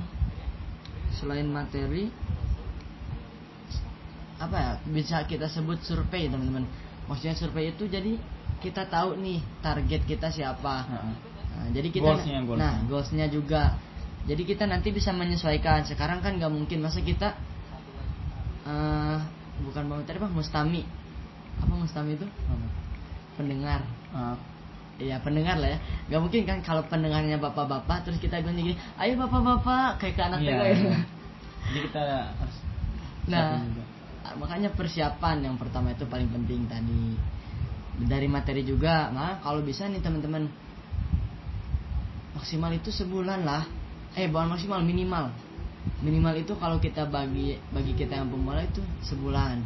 selain 1.18 1.50
materi 1.50 2.08
apa 4.38 4.56
ya 4.58 4.72
bisa 4.90 5.22
kita 5.26 5.50
sebut 5.50 5.82
survei 5.82 6.30
teman-teman. 6.30 6.62
Maksudnya 7.10 7.34
survei 7.34 7.74
itu 7.74 7.90
jadi 7.90 8.14
kita 8.62 8.86
tahu 8.86 9.18
nih 9.18 9.42
target 9.60 10.06
kita 10.06 10.30
siapa. 10.30 10.86
Nah, 10.86 11.68
jadi 11.74 11.88
kita 11.90 12.06
Goalsnya, 12.16 12.38
goalsnya. 12.46 12.62
nah 12.62 12.74
goalsnya 12.86 13.26
juga. 13.28 13.74
Jadi 14.22 14.42
kita 14.46 14.64
nanti 14.70 14.94
bisa 14.94 15.10
menyesuaikan. 15.10 15.82
Sekarang 15.82 16.22
kan 16.22 16.38
nggak 16.38 16.48
mungkin 16.48 16.78
masa 16.80 17.02
kita 17.02 17.34
eh 18.62 19.18
bukan 19.66 19.82
tadi 20.06 20.18
apa 20.22 20.30
mustami 20.30 20.86
apa 21.58 21.72
mustami 21.74 22.14
itu 22.14 22.26
Apa? 22.26 22.66
pendengar 23.36 23.82
Ah, 24.14 24.36
Iya 25.00 25.18
pendengar 25.24 25.56
lah 25.56 25.72
ya 25.72 25.78
Gak 26.12 26.20
mungkin 26.20 26.44
kan 26.44 26.58
kalau 26.60 26.84
pendengarnya 26.84 27.40
bapak-bapak 27.40 28.04
Terus 28.04 28.20
kita 28.20 28.44
gini 28.44 28.60
gini 28.72 28.76
Ayo 29.00 29.16
bapak-bapak 29.18 29.96
Kayak 29.98 30.14
ke 30.14 30.22
anak 30.22 30.38
Iya, 30.44 30.52
TK 30.52 30.60
ya. 30.60 30.68
iya. 30.68 30.98
Jadi 31.72 31.78
kita 31.88 32.02
harus 32.38 32.56
Nah 33.26 33.48
juga. 33.66 33.84
makanya 34.36 34.68
persiapan 34.72 35.36
yang 35.42 35.56
pertama 35.58 35.90
itu 35.90 36.04
paling 36.06 36.28
penting 36.30 36.68
tadi 36.70 37.16
Dari 38.00 38.28
materi 38.30 38.64
juga 38.64 39.12
Nah 39.12 39.42
kalau 39.44 39.60
bisa 39.60 39.84
nih 39.88 40.00
teman-teman 40.00 40.48
Maksimal 42.38 42.72
itu 42.72 42.88
sebulan 42.88 43.44
lah 43.44 43.68
Eh 44.16 44.28
bukan 44.28 44.56
maksimal 44.56 44.80
minimal 44.80 45.32
Minimal 46.00 46.46
itu 46.46 46.54
kalau 46.56 46.78
kita 46.78 47.04
bagi 47.10 47.58
bagi 47.74 47.92
kita 47.92 48.16
yang 48.22 48.30
pemula 48.32 48.62
itu 48.64 48.80
sebulan 49.04 49.58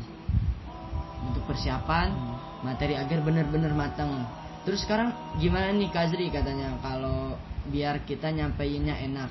Untuk 1.27 1.43
persiapan 1.47 2.09
Hmm. 2.11 2.37
materi 2.65 2.97
agar 2.97 3.21
benar-benar 3.21 3.73
matang. 3.77 4.25
Terus 4.65 4.83
sekarang 4.83 5.15
gimana 5.39 5.71
nih 5.71 5.91
Kazri 5.93 6.27
katanya 6.33 6.75
kalau 6.81 7.39
biar 7.71 8.03
kita 8.03 8.33
nyampeinnya 8.33 8.99
enak. 9.07 9.31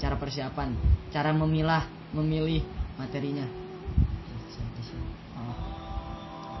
Cara 0.00 0.18
persiapan, 0.18 0.74
cara 1.14 1.30
memilah, 1.30 1.86
memilih 2.10 2.66
materinya. 2.98 3.61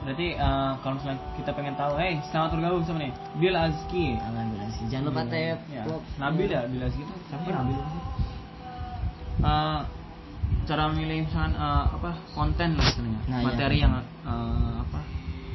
Berarti 0.02 0.28
eh, 0.34 0.72
kalau 0.82 0.94
misalnya 0.98 1.20
kita 1.34 1.50
pengen 1.52 1.74
tahu, 1.74 1.94
hey 1.94 2.18
selamat 2.26 2.50
bergabung 2.52 2.82
sama 2.82 2.98
nih 3.00 3.12
Bil 3.38 3.54
Azki. 3.54 4.18
Alhamdulillah 4.18 4.70
sih. 4.72 4.84
Jangan 4.90 5.04
lupa 5.08 5.22
tap. 5.24 5.58
Ya. 5.70 5.82
Nabil 6.18 6.48
ya, 6.48 6.60
Bil 6.66 6.82
Azki 6.82 7.00
itu 7.00 7.14
siapa 7.26 7.46
Nabil? 7.46 7.76
Eh, 9.42 9.80
cara 10.62 10.82
memilih 10.90 11.26
misalkan 11.26 11.54
eh, 11.54 11.84
apa 11.88 12.10
konten 12.30 12.68
lah 12.74 12.84
istilahnya 12.84 13.20
Nah, 13.24 13.38
iya. 13.38 13.46
materi 13.46 13.76
yang 13.78 13.94
eh, 13.98 14.74
apa 14.80 15.00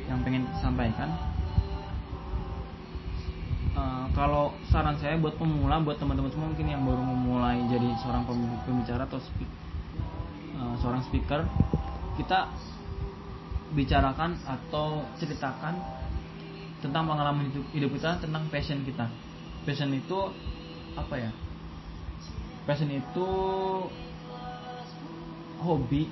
yang 0.06 0.20
pengen 0.24 0.44
sampaikan 0.58 1.12
Eh, 3.78 4.06
kalau 4.18 4.58
saran 4.66 4.98
saya 4.98 5.22
buat 5.22 5.38
pemula 5.38 5.78
buat 5.78 6.02
teman-teman 6.02 6.34
semua 6.34 6.50
mungkin 6.50 6.66
yang 6.66 6.82
baru 6.82 6.98
memulai 6.98 7.62
jadi 7.70 7.86
seorang 8.02 8.26
pem- 8.26 8.58
pembicara 8.66 9.06
atau 9.06 9.22
speak- 9.22 9.54
eh, 10.52 10.74
seorang 10.82 11.06
speaker 11.06 11.46
kita 12.18 12.50
bicarakan 13.78 14.42
atau 14.42 15.06
ceritakan 15.22 15.78
tentang 16.82 17.06
pengalaman 17.06 17.54
hidup, 17.54 17.66
hidup 17.78 17.90
kita 17.94 18.18
tentang 18.18 18.50
passion 18.50 18.82
kita. 18.82 19.06
Passion 19.62 19.94
itu 19.94 20.34
apa 20.98 21.16
ya? 21.22 21.32
Passion 22.66 22.90
itu 22.90 23.28
hobi 25.62 26.10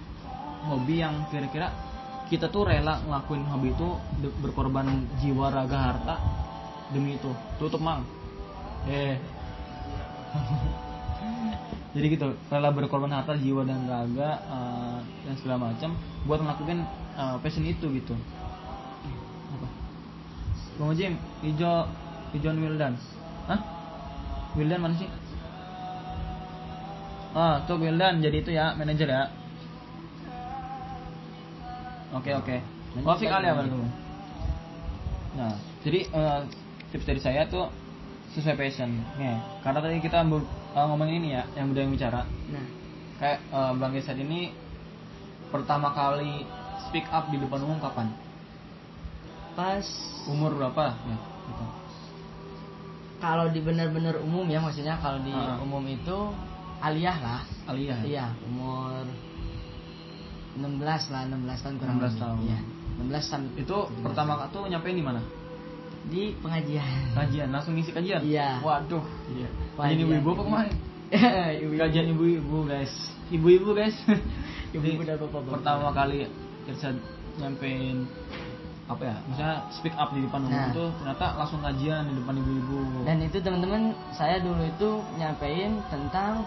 hobi 0.69 0.95
yang 1.01 1.25
kira-kira 1.33 1.73
kita 2.29 2.49
tuh 2.49 2.69
rela 2.69 3.01
ngelakuin 3.05 3.45
hobi 3.49 3.73
itu 3.73 3.89
berkorban 4.41 5.09
jiwa 5.21 5.49
raga 5.49 5.77
harta 5.77 6.15
demi 6.93 7.17
itu. 7.17 7.33
Tutup 7.57 7.81
mang. 7.81 8.05
Eh 8.85 9.17
jadi 11.95 12.05
gitu 12.11 12.27
rela 12.51 12.69
berkorban 12.75 13.15
harta 13.15 13.39
jiwa 13.39 13.63
dan 13.63 13.87
raga 13.87 14.43
eh, 14.43 14.99
dan 15.23 15.35
segala 15.39 15.71
macam 15.71 15.95
buat 16.27 16.43
ngelakuin 16.43 16.83
eh, 17.15 17.35
passion 17.39 17.63
itu 17.63 17.87
gitu 17.95 18.15
apa 19.55 19.67
Bang 20.75 20.91
Jim 20.99 21.15
hijau 21.39 21.87
hijauan 22.35 22.59
Wildan 22.59 22.93
Hah? 23.45 23.59
Wildan 24.57 24.81
mana 24.81 24.95
sih? 24.97 25.09
Ah, 27.35 27.61
tuh 27.67 27.77
Wildan 27.77 28.23
jadi 28.23 28.37
itu 28.41 28.51
ya, 28.55 28.73
manajer 28.73 29.11
ya. 29.11 29.23
Oke 32.15 32.31
oke. 32.31 32.55
Oh, 33.03 33.15
Fik 33.19 33.27
Ali 33.27 33.51
ya 33.51 33.59
baru 33.59 33.69
dulu. 33.75 33.87
Nah, 35.35 35.51
jadi 35.83 36.07
eh, 36.07 36.39
tips 36.95 37.05
dari 37.05 37.19
saya 37.19 37.43
tuh 37.51 37.67
sesuai 38.33 38.55
passion. 38.55 38.87
Nih, 39.19 39.35
karena 39.61 39.83
tadi 39.83 39.99
kita 39.99 40.23
eh, 40.75 40.85
ngomongin 40.85 41.15
ini 41.17 41.29
ya, 41.31 41.43
yang 41.55 41.71
udah 41.71 41.81
yang 41.81 41.91
bicara. 41.91 42.21
Nah, 42.51 42.65
Kayak 43.15 43.39
eh, 43.41 43.71
Bang 43.75 43.91
Geset 43.91 44.17
ini 44.17 44.51
pertama 45.47 45.89
kali 45.89 46.43
speak 46.85 47.07
up 47.09 47.31
di 47.31 47.37
depan 47.37 47.63
umum 47.63 47.79
kapan? 47.79 48.11
pas 49.55 49.87
Umur 50.27 50.51
berapa? 50.51 50.99
Ya, 51.05 51.15
gitu. 51.47 51.65
kalau 53.17 53.47
di 53.47 53.57
benar-benar 53.57 54.19
umum 54.19 54.43
ya 54.45 54.59
maksudnya 54.59 54.99
kalau 54.99 55.21
di 55.21 55.31
Ah. 55.31 55.55
umum 55.57 55.79
itu 55.85 56.17
aliyah 56.81 57.17
lah. 57.17 57.41
Aliyah. 57.65 58.03
ya? 58.03 58.05
Iya, 58.05 58.25
umur 58.43 59.07
16 60.55 60.75
lah, 61.07 61.21
16 61.25 61.61
tahun 61.61 61.75
kurang 61.79 61.95
16 61.97 62.03
lebih. 62.05 62.19
tahun. 62.19 62.37
Iya. 62.41 62.59
16 62.95 63.23
sampai 63.23 63.51
Itu 63.59 63.77
pertama 64.01 64.31
kali 64.37 64.49
tuh 64.51 64.63
nyampein 64.67 64.95
di 64.95 65.03
mana? 65.03 65.21
Di 66.09 66.37
pengajian. 66.39 67.13
Kajian, 67.17 67.47
langsung 67.49 67.73
ngisi 67.73 67.91
kajian? 67.91 68.21
Iya. 68.21 68.61
Waduh, 68.61 69.03
iya. 69.33 69.49
Kajian 69.75 69.77
Kajian 69.77 69.99
ibu-ibu 70.05 70.29
apa 70.33 70.43
kemarin? 70.45 70.75
Kajian 71.81 72.07
ibu-ibu 72.13 72.57
guys. 72.65 72.93
Ibu-ibu 73.33 73.69
guys. 73.73 73.97
Ibu-ibu 74.75 75.01
dan 75.07 75.17
bapak-bapak. 75.17 75.53
Pertama 75.61 75.87
kali 75.95 76.27
Irsa 76.67 76.91
nyampein 77.39 78.05
apa 78.85 79.01
ya? 79.01 79.15
Misalnya 79.25 79.57
speak 79.73 79.95
up 79.97 80.13
di 80.13 80.21
depan 80.21 80.45
umum 80.45 80.53
Nah. 80.53 80.69
itu 80.69 80.83
ternyata 81.01 81.25
langsung 81.41 81.61
kajian 81.63 82.03
di 82.05 82.13
depan 82.21 82.35
ibu-ibu. 82.37 82.79
Dan 83.07 83.17
itu 83.23 83.37
teman-teman 83.41 83.81
saya 84.13 84.37
dulu 84.43 84.61
itu 84.61 84.89
nyampein 85.17 85.81
tentang 85.89 86.45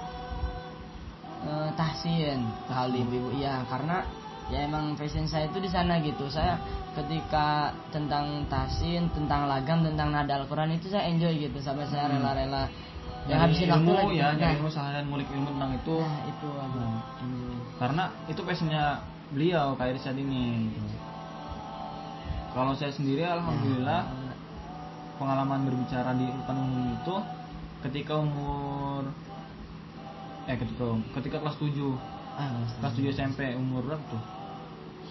eh, 1.43 1.71
tahsin 1.75 2.47
hal 2.71 2.91
ibu-ibu 2.91 3.31
iya 3.39 3.63
karena 3.67 4.03
ya 4.49 4.65
emang 4.65 4.97
passion 4.97 5.25
saya 5.25 5.47
itu 5.47 5.59
di 5.59 5.69
sana 5.69 6.01
gitu. 6.01 6.25
Saya 6.29 6.57
ketika 6.93 7.71
tentang 7.93 8.49
tahsin, 8.49 9.07
tentang 9.13 9.45
lagam, 9.47 9.85
tentang 9.85 10.09
nada 10.11 10.41
Al-Qur'an 10.41 10.73
itu 10.73 10.89
saya 10.89 11.07
enjoy 11.07 11.37
gitu 11.39 11.59
sampai 11.61 11.85
saya 11.87 12.09
Hmm. 12.09 12.19
rela-rela 12.19 12.65
ya 13.29 13.37
Nyari 13.37 13.43
habisin 13.45 13.69
waktu 13.69 13.85
ilmu 13.85 13.93
lagi. 14.09 14.17
ya, 14.17 14.29
nyari 14.33 14.41
nah, 14.41 14.57
ilmu 14.57 14.71
seharian 14.73 15.05
ngulik 15.07 15.29
ilmu 15.29 15.49
tentang 15.53 15.73
itu. 15.77 15.97
nah, 16.01 16.21
itu. 16.25 16.49
Nah, 16.49 17.01
enjoy. 17.21 17.57
karena 17.77 18.05
itu 18.25 18.41
passionnya 18.41 18.85
beliau 19.29 19.67
kayak 19.77 19.93
Irsyad 19.95 20.17
ini 20.17 20.43
gitu. 20.73 20.97
Kalau 22.57 22.73
saya 22.73 22.91
sendiri 22.91 23.23
alhamdulillah 23.23 24.01
Nah, 24.09 24.35
pengalaman 25.21 25.67
berbicara 25.67 26.17
di 26.17 26.25
depan 26.25 26.57
umum 26.57 26.95
itu 26.97 27.15
ketika 27.85 28.17
umur 28.17 29.03
eh 30.47 30.57
ketika 30.57 30.85
ketika 31.21 31.37
kelas 31.39 31.57
7 31.61 31.95
ah, 32.35 32.49
kelas 32.81 32.95
7 32.97 33.13
SMP 33.13 33.53
umur 33.55 33.85
berapa 33.85 34.01
tuh 34.09 34.23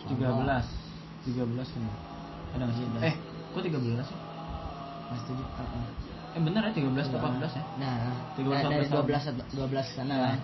13 0.08 1.28
13 1.28 1.74
kan? 1.76 1.84
Ada 2.56 2.64
nggak 2.64 2.76
sih 2.76 2.84
eh 3.04 3.16
kok 3.52 3.62
13 3.62 4.10
sih? 4.10 4.18
Mas 5.08 5.22
tujuh 5.24 5.46
kapan? 5.56 6.08
eh 6.38 6.42
bener 6.46 6.62
ya 6.70 6.72
13 6.76 7.10
atau 7.10 7.20
14 7.34 7.58
ya? 7.58 7.64
Nah, 7.82 7.94
13 8.38 8.46
nah, 8.46 8.70
dari 8.70 8.86
14 8.86 8.94
12 8.94 9.32
atau 9.34 9.66
12 9.66 9.98
sana 9.98 10.16
lah. 10.22 10.36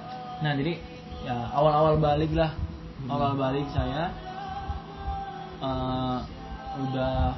nah 0.41 0.51
jadi 0.57 0.73
ya 1.23 1.35
awal-awal 1.53 2.01
balik 2.01 2.31
lah. 2.33 2.51
Awal 3.05 3.35
balik 3.35 3.67
saya 3.75 4.09
eh, 5.61 6.17
udah 6.73 7.37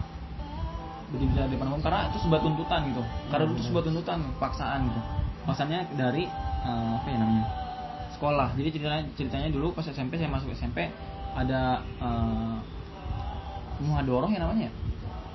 berbicara 1.12 1.46
di 1.52 1.54
depan 1.58 1.68
umum 1.70 1.82
karena 1.84 2.10
itu 2.10 2.18
sebuah 2.24 2.42
tuntutan 2.42 2.80
gitu. 2.90 3.04
Karena 3.30 3.44
itu 3.52 3.64
sebuah 3.68 3.84
tuntutan 3.84 4.20
paksaan 4.40 4.80
gitu. 4.88 5.02
Paksanya 5.46 5.80
dari 6.00 6.24
eh, 6.64 6.92
apa 6.96 7.08
ya 7.12 7.18
namanya 7.20 7.46
sekolah. 8.16 8.56
Jadi 8.56 8.70
ceritanya 8.80 9.04
ceritanya 9.20 9.50
dulu 9.52 9.76
pas 9.76 9.84
SMP 9.84 10.16
saya 10.16 10.32
masuk 10.32 10.56
SMP 10.56 10.88
ada 11.36 11.62
uh, 12.00 12.58
muhadoroh 13.78 14.32
ya 14.32 14.40
namanya 14.40 14.70
ya? 14.70 14.74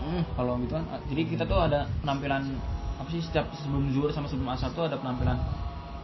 Hmm. 0.00 0.22
kalau 0.32 0.56
gitu 0.64 0.72
kan 0.72 0.84
eh, 0.96 1.00
jadi 1.12 1.22
kita 1.28 1.44
tuh 1.44 1.60
ada 1.60 1.84
penampilan 2.00 2.56
apa 2.96 3.08
sih 3.12 3.20
setiap 3.20 3.52
sebelum 3.52 3.92
zuhur 3.92 4.08
sama 4.10 4.32
sebelum 4.32 4.48
asar 4.48 4.72
tuh 4.72 4.88
ada 4.88 4.96
penampilan 4.96 5.36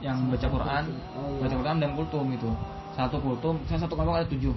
yang 0.05 0.21
baca 0.29 0.45
Quran 0.47 0.85
Oh, 1.17 1.33
iya. 1.33 1.49
baca 1.49 1.55
Quran 1.57 1.77
dan 1.81 1.91
kultum 1.97 2.29
gitu 2.29 2.53
satu 2.93 3.17
kultum 3.19 3.57
saya 3.65 3.81
satu 3.81 3.97
kelompok 3.97 4.21
ada 4.21 4.29
tujuh 4.29 4.53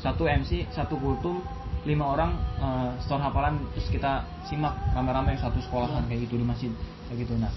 satu 0.00 0.24
MC 0.24 0.64
satu 0.72 0.96
kultum 0.96 1.44
lima 1.84 2.08
orang 2.08 2.32
eh, 2.56 2.90
store 3.04 3.20
hafalan 3.20 3.60
terus 3.76 3.92
kita 3.92 4.24
simak 4.48 4.72
rame-rame 4.96 5.36
satu 5.36 5.60
sekolahan 5.60 6.00
kayak 6.08 6.24
gitu 6.24 6.40
di 6.40 6.44
masjid 6.48 6.72
kayak 7.08 7.28
gitu 7.28 7.36
nah 7.36 7.52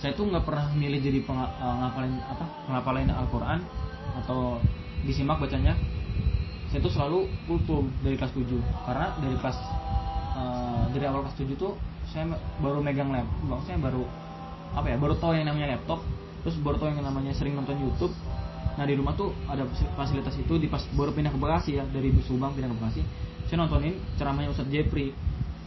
saya 0.00 0.16
tuh 0.16 0.26
nggak 0.26 0.42
pernah 0.42 0.72
milih 0.72 0.96
jadi 0.98 1.20
penga- 1.28 1.52
eh, 1.52 1.74
ngapalin 1.76 2.14
apa 2.24 2.44
ngapalin 2.72 3.08
Al-Quran 3.12 3.60
atau 4.24 4.56
disimak 5.04 5.36
bacanya 5.36 5.76
saya 6.72 6.80
tuh 6.80 6.92
selalu 6.92 7.28
kultum 7.44 7.92
dari 8.00 8.16
kelas 8.16 8.32
7 8.32 8.48
karena 8.88 9.06
dari 9.20 9.36
kelas 9.36 9.58
eh, 10.40 10.82
dari 10.96 11.04
awal 11.04 11.28
kelas 11.28 11.36
7 11.36 11.52
tuh 11.60 11.76
saya 12.08 12.24
baru 12.64 12.80
megang 12.80 13.12
laptop 13.12 13.44
maksudnya 13.44 13.78
baru 13.92 14.04
apa 14.72 14.86
ya 14.88 14.96
baru 14.96 15.14
tahu 15.20 15.32
yang 15.36 15.46
namanya 15.48 15.76
laptop. 15.76 16.00
Terus 16.42 16.56
baru 16.58 16.76
tahu 16.80 16.88
yang 16.90 17.04
namanya 17.04 17.32
sering 17.36 17.54
nonton 17.54 17.78
YouTube. 17.78 18.12
Nah 18.74 18.84
di 18.88 18.96
rumah 18.96 19.14
tuh 19.14 19.36
ada 19.46 19.68
fasi- 19.68 19.90
fasilitas 19.94 20.34
itu 20.40 20.54
di 20.58 20.66
pas 20.66 20.82
baru 20.96 21.12
pindah 21.12 21.30
ke 21.30 21.38
Bekasi 21.38 21.76
ya 21.78 21.84
dari 21.86 22.08
Subang 22.24 22.56
pindah 22.56 22.72
ke 22.72 22.76
Bekasi. 22.80 23.02
Saya 23.46 23.62
nontonin 23.62 23.94
ceramahnya 24.16 24.50
Ustadz 24.50 24.72
Jepri 24.72 25.12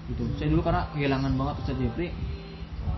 gitu. 0.09 0.23
Saya 0.41 0.49
dulu 0.49 0.65
karena 0.65 0.89
kehilangan 0.91 1.31
banget 1.37 1.55
Ustadz 1.63 1.81
Jepri. 1.85 2.07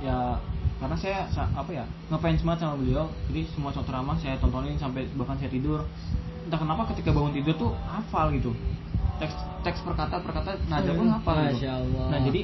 Ya 0.02 0.40
karena 0.78 0.96
saya 0.98 1.26
sa- 1.34 1.52
apa 1.54 1.70
ya 1.76 1.86
ngefans 2.10 2.42
banget 2.42 2.60
sama 2.66 2.76
beliau. 2.80 3.06
Jadi 3.30 3.42
semua 3.52 3.76
ceramah 3.76 4.16
saya 4.18 4.40
tontonin 4.40 4.80
sampai 4.80 5.06
bahkan 5.14 5.36
saya 5.38 5.52
tidur 5.52 5.84
entah 6.48 6.60
kenapa 6.64 6.88
ketika 6.96 7.12
bangun 7.12 7.36
tidur 7.36 7.56
tuh 7.60 7.72
hafal 7.92 8.32
gitu. 8.32 8.56
Teks 9.20 9.36
teks 9.68 9.80
per 9.84 9.94
kata 10.00 10.16
per 10.24 10.32
kata 10.32 10.52
nada 10.72 10.92
pun 10.96 11.08
hafal 11.12 11.36
gitu. 11.52 11.68
Nah 12.08 12.20
jadi 12.24 12.42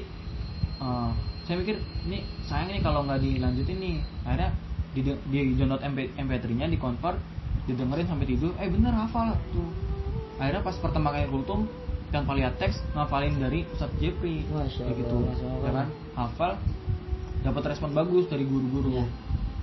eh, 0.83 1.09
saya 1.47 1.55
mikir 1.59 1.79
ini 2.07 2.27
sayang 2.51 2.67
nih 2.75 2.83
kalau 2.83 3.07
nggak 3.07 3.23
dilanjutin 3.23 3.77
nih. 3.79 3.95
Akhirnya 4.27 4.49
di 4.93 5.01
di 5.31 5.39
download 5.55 5.81
MP, 5.81 6.11
MP3 6.19 6.45
nya 6.59 6.67
di 6.67 6.75
convert 6.75 7.17
didengerin 7.63 8.07
sampai 8.11 8.27
tidur. 8.27 8.51
Eh 8.59 8.67
bener 8.67 8.91
hafal 8.91 9.39
tuh. 9.55 9.71
Akhirnya 10.35 10.61
pas 10.61 10.75
pertama 10.75 11.15
kali 11.15 11.31
kultum 11.31 11.71
tanpa 12.11 12.35
lihat 12.35 12.59
teks 12.59 12.77
ngafalin 12.93 13.39
dari 13.39 13.63
Ustadz 13.71 13.97
Jepri. 14.03 14.43
Masya 14.51 14.83
kayak 14.85 14.97
gitu. 14.99 15.15
Allah, 15.23 15.63
ya 15.63 15.71
kan? 15.71 15.87
Hafal 16.13 16.51
dapat 17.43 17.63
respon 17.71 17.91
bagus 17.95 18.27
dari 18.27 18.43
guru-guru. 18.43 18.99
Iya. 18.99 19.05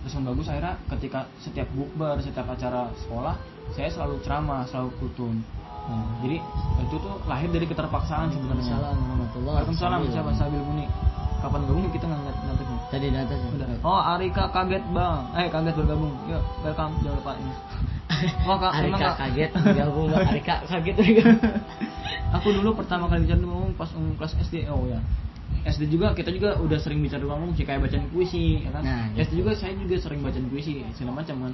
Respon 0.05 0.25
bagus 0.33 0.47
akhirnya 0.49 0.75
ketika 0.97 1.29
setiap 1.41 1.69
bukber 1.77 2.17
setiap 2.25 2.47
acara 2.49 2.89
sekolah 3.05 3.35
saya 3.77 3.89
selalu 3.93 4.19
ceramah 4.25 4.65
selalu 4.67 4.91
kultum 4.99 5.45
nah, 5.87 6.09
jadi 6.25 6.39
itu 6.91 6.97
tuh 6.99 7.15
lahir 7.31 7.47
dari 7.55 7.67
keterpaksaan 7.71 8.35
sebenarnya. 8.35 8.67
Waalaikumsalam 8.67 8.97
warahmatullahi 8.99 9.55
Waalaikumsalam 9.63 9.99
wabarakatuh. 10.03 10.15
siapa 10.27 10.31
Sabil 10.35 10.63
Buni 10.65 10.87
kapan 11.41 11.61
gabung 11.65 11.89
kita 11.89 12.05
nggak 12.05 12.21
ngeliat 12.21 12.39
ngetiknya 12.45 12.79
Tadi 12.91 13.07
di 13.07 13.17
atas 13.17 13.39
ya. 13.41 13.77
Oh 13.81 14.01
Arika 14.03 14.45
kaget 14.53 14.85
bang. 14.93 15.21
Eh 15.41 15.47
kaget 15.49 15.75
bergabung. 15.79 16.13
Yuk 16.29 16.43
welcome. 16.61 16.95
Jangan 17.01 17.17
lupa 17.17 17.33
ini. 17.41 17.53
Wah 18.51 18.57
kak 18.61 18.73
emang 18.83 19.01
Arika 19.01 19.09
kak? 19.09 19.17
kaget. 19.25 19.51
Bergabung. 19.57 20.09
Arika 20.13 20.55
kaget 20.69 20.95
bergabung. 21.01 21.39
aku 22.37 22.49
dulu 22.55 22.71
pertama 22.79 23.11
kali 23.11 23.27
bicara 23.27 23.43
umum 23.43 23.75
pas 23.75 23.91
umum 23.95 24.15
kelas 24.15 24.39
SD 24.39 24.71
oh 24.71 24.87
ya 24.87 25.01
SD 25.61 25.93
juga 25.93 26.17
kita 26.17 26.31
juga 26.31 26.57
udah 26.57 26.79
sering 26.79 26.99
bicara 26.99 27.21
umum 27.23 27.53
sih 27.53 27.63
kayak 27.63 27.85
bacaan 27.85 28.09
puisi 28.09 28.65
ya 28.65 28.71
kan 28.73 28.83
Nah, 28.83 29.05
SD 29.15 29.31
gitu. 29.31 29.45
juga 29.45 29.53
saya 29.55 29.73
juga 29.77 29.97
sering 29.99 30.21
bacaan 30.21 30.47
puisi 30.49 30.81
segala 30.97 31.21
macam 31.21 31.37
kan 31.41 31.53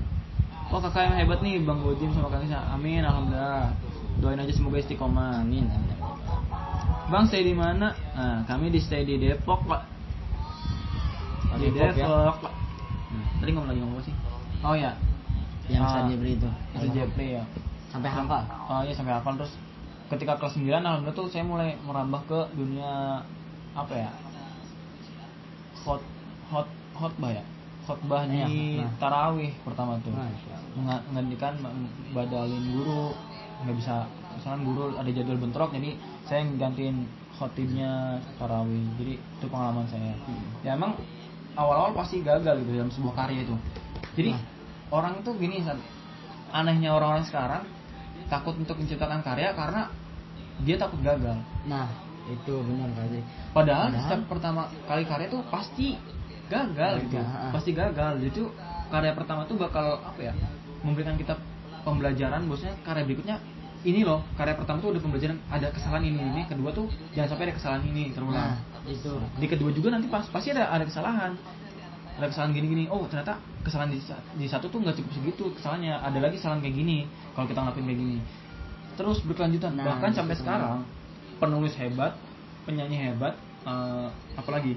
oh 0.67 0.79
kakak 0.81 1.03
yang 1.05 1.17
hebat 1.21 1.39
nih 1.41 1.59
bang 1.59 1.79
Gojim 1.79 2.11
sama 2.11 2.29
kang 2.29 2.43
Isa 2.43 2.59
amin 2.71 3.03
alhamdulillah 3.03 3.71
doain 4.19 4.39
aja 4.39 4.51
semoga 4.51 4.79
istiqomah 4.79 5.43
Amin. 5.43 5.67
amin. 5.67 5.97
bang 7.07 7.25
stay 7.25 7.43
di 7.43 7.53
mana 7.53 7.95
nah 8.13 8.43
kami 8.45 8.71
di 8.71 8.79
stay 8.79 9.03
di 9.03 9.15
Depok 9.17 9.63
pak 9.65 9.83
di 11.57 11.71
Depok, 11.71 11.95
ya? 11.95 12.05
Depok 12.05 12.37
Pak. 12.43 12.53
Hmm, 13.07 13.25
tadi 13.39 13.51
ngomong 13.51 13.69
lagi 13.71 13.81
ngomong 13.81 13.97
apa 13.97 14.05
sih 14.05 14.15
oh 14.63 14.75
ya 14.75 14.93
Yang 15.67 15.83
Ah, 15.83 15.91
saya 15.99 16.15
beri 16.15 16.33
itu. 16.33 16.51
itu 16.75 16.87
Jepri 16.93 17.27
ya 17.35 17.45
Sampai 17.87 18.07
hafal. 18.07 18.43
Oh 18.67 18.83
iya 18.83 18.93
sampai 18.93 19.15
hafal 19.15 19.35
terus 19.35 19.51
ketika 20.07 20.37
kelas 20.37 20.55
9 20.55 20.63
alhamdulillah 20.71 21.11
tuh 21.13 21.27
saya 21.27 21.43
mulai 21.43 21.75
merambah 21.81 22.23
ke 22.25 22.41
dunia 22.55 23.23
apa 23.77 23.95
ya? 23.95 24.11
Hot 25.85 26.03
hot 26.49 26.69
khotbah 26.93 27.31
ya. 27.33 27.45
Khotbah 27.87 28.27
Iya, 28.27 28.47
di 28.47 28.59
khotbah. 28.75 28.91
tarawih 28.99 29.53
pertama 29.63 29.93
tuh. 30.03 30.11
Menga- 30.75 31.05
Menggantikan 31.07 31.55
badalin 32.11 32.65
guru 32.73 33.15
nggak 33.57 33.77
bisa 33.77 34.05
misalkan 34.37 34.69
guru 34.69 34.93
ada 34.93 35.09
jadwal 35.09 35.41
bentrok 35.41 35.73
jadi 35.73 35.97
saya 36.29 36.45
yang 36.45 36.61
gantiin 36.61 36.97
khotibnya 37.33 38.21
tarawih 38.37 38.85
jadi 39.01 39.17
itu 39.17 39.47
pengalaman 39.49 39.89
saya 39.89 40.13
ya 40.61 40.77
emang 40.77 40.93
awal-awal 41.57 41.97
pasti 41.97 42.21
gagal 42.21 42.61
gitu 42.61 42.77
dalam 42.77 42.93
sebuah 42.93 43.15
karya 43.17 43.49
itu 43.49 43.57
jadi 44.13 44.37
Nah. 44.37 44.45
orang 44.93 45.25
tuh 45.25 45.41
gini 45.41 45.65
anehnya 46.53 46.93
orang-orang 46.93 47.25
sekarang 47.25 47.65
takut 48.29 48.61
untuk 48.61 48.77
menciptakan 48.77 49.25
karya 49.25 49.57
karena 49.57 49.89
dia 50.61 50.77
takut 50.77 51.01
gagal 51.01 51.41
Nah, 51.65 51.89
itu 52.27 52.55
benar 52.59 52.89
Kak 52.91 53.07
padahal, 53.07 53.23
Padahal- 53.55 53.91
setiap 54.03 54.21
pertama 54.27 54.63
kali 54.91 55.03
karya 55.07 55.27
tuh 55.31 55.43
pasti 55.47 55.95
gagal 56.47 56.93
gitu. 57.07 57.19
pasti 57.55 57.71
gagal. 57.75 58.13
Itu 58.23 58.51
karya 58.91 59.13
pertama 59.15 59.47
tuh 59.47 59.59
bakal 59.59 59.99
apa 60.03 60.21
ya 60.21 60.33
memberikan 60.83 61.19
kita 61.19 61.39
pembelajaran. 61.83 62.47
Bosnya 62.47 62.75
karya 62.83 63.07
berikutnya 63.07 63.37
ini 63.87 64.03
loh. 64.03 64.23
Karya 64.35 64.55
pertama 64.59 64.83
tuh 64.83 64.95
udah 64.95 65.03
pembelajaran 65.03 65.39
ada 65.51 65.71
kesalahan 65.71 66.05
ini 66.07 66.19
ini. 66.19 66.43
Kedua 66.47 66.71
tuh 66.75 66.87
jangan 67.15 67.35
sampai 67.35 67.45
ada 67.51 67.55
kesalahan 67.55 67.83
ini 67.87 68.11
terulang. 68.15 68.35
Nah, 68.35 68.59
itu. 68.87 69.13
di 69.43 69.47
kedua 69.51 69.71
juga 69.75 69.89
nanti 69.95 70.07
pas 70.07 70.27
pasti 70.31 70.55
ada 70.55 70.71
ada 70.71 70.87
kesalahan. 70.87 71.35
Ada 72.17 72.27
kesalahan 72.33 72.53
gini-gini. 72.57 72.85
Oh 72.89 73.05
ternyata 73.11 73.39
kesalahan 73.67 73.93
di, 73.93 74.01
di 74.41 74.47
satu 74.47 74.71
tuh 74.71 74.81
nggak 74.81 74.97
cukup 75.03 75.13
segitu 75.15 75.45
kesalahannya. 75.59 75.95
Ada 76.01 76.19
lagi 76.23 76.39
kesalahan 76.39 76.63
kayak 76.63 76.75
gini. 76.75 76.99
Kalau 77.35 77.47
kita 77.51 77.61
ngelakuin 77.63 77.87
kayak 77.87 78.01
gini. 78.01 78.19
Terus 78.97 79.19
berkelanjutan. 79.27 79.73
Nah, 79.77 79.85
bahkan 79.93 80.11
sampai 80.17 80.35
sekarang 80.39 80.96
penulis 81.37 81.75
hebat 81.75 82.17
penyanyi 82.65 82.99
hebat 83.03 83.35
eh, 83.63 84.09
apalagi 84.35 84.75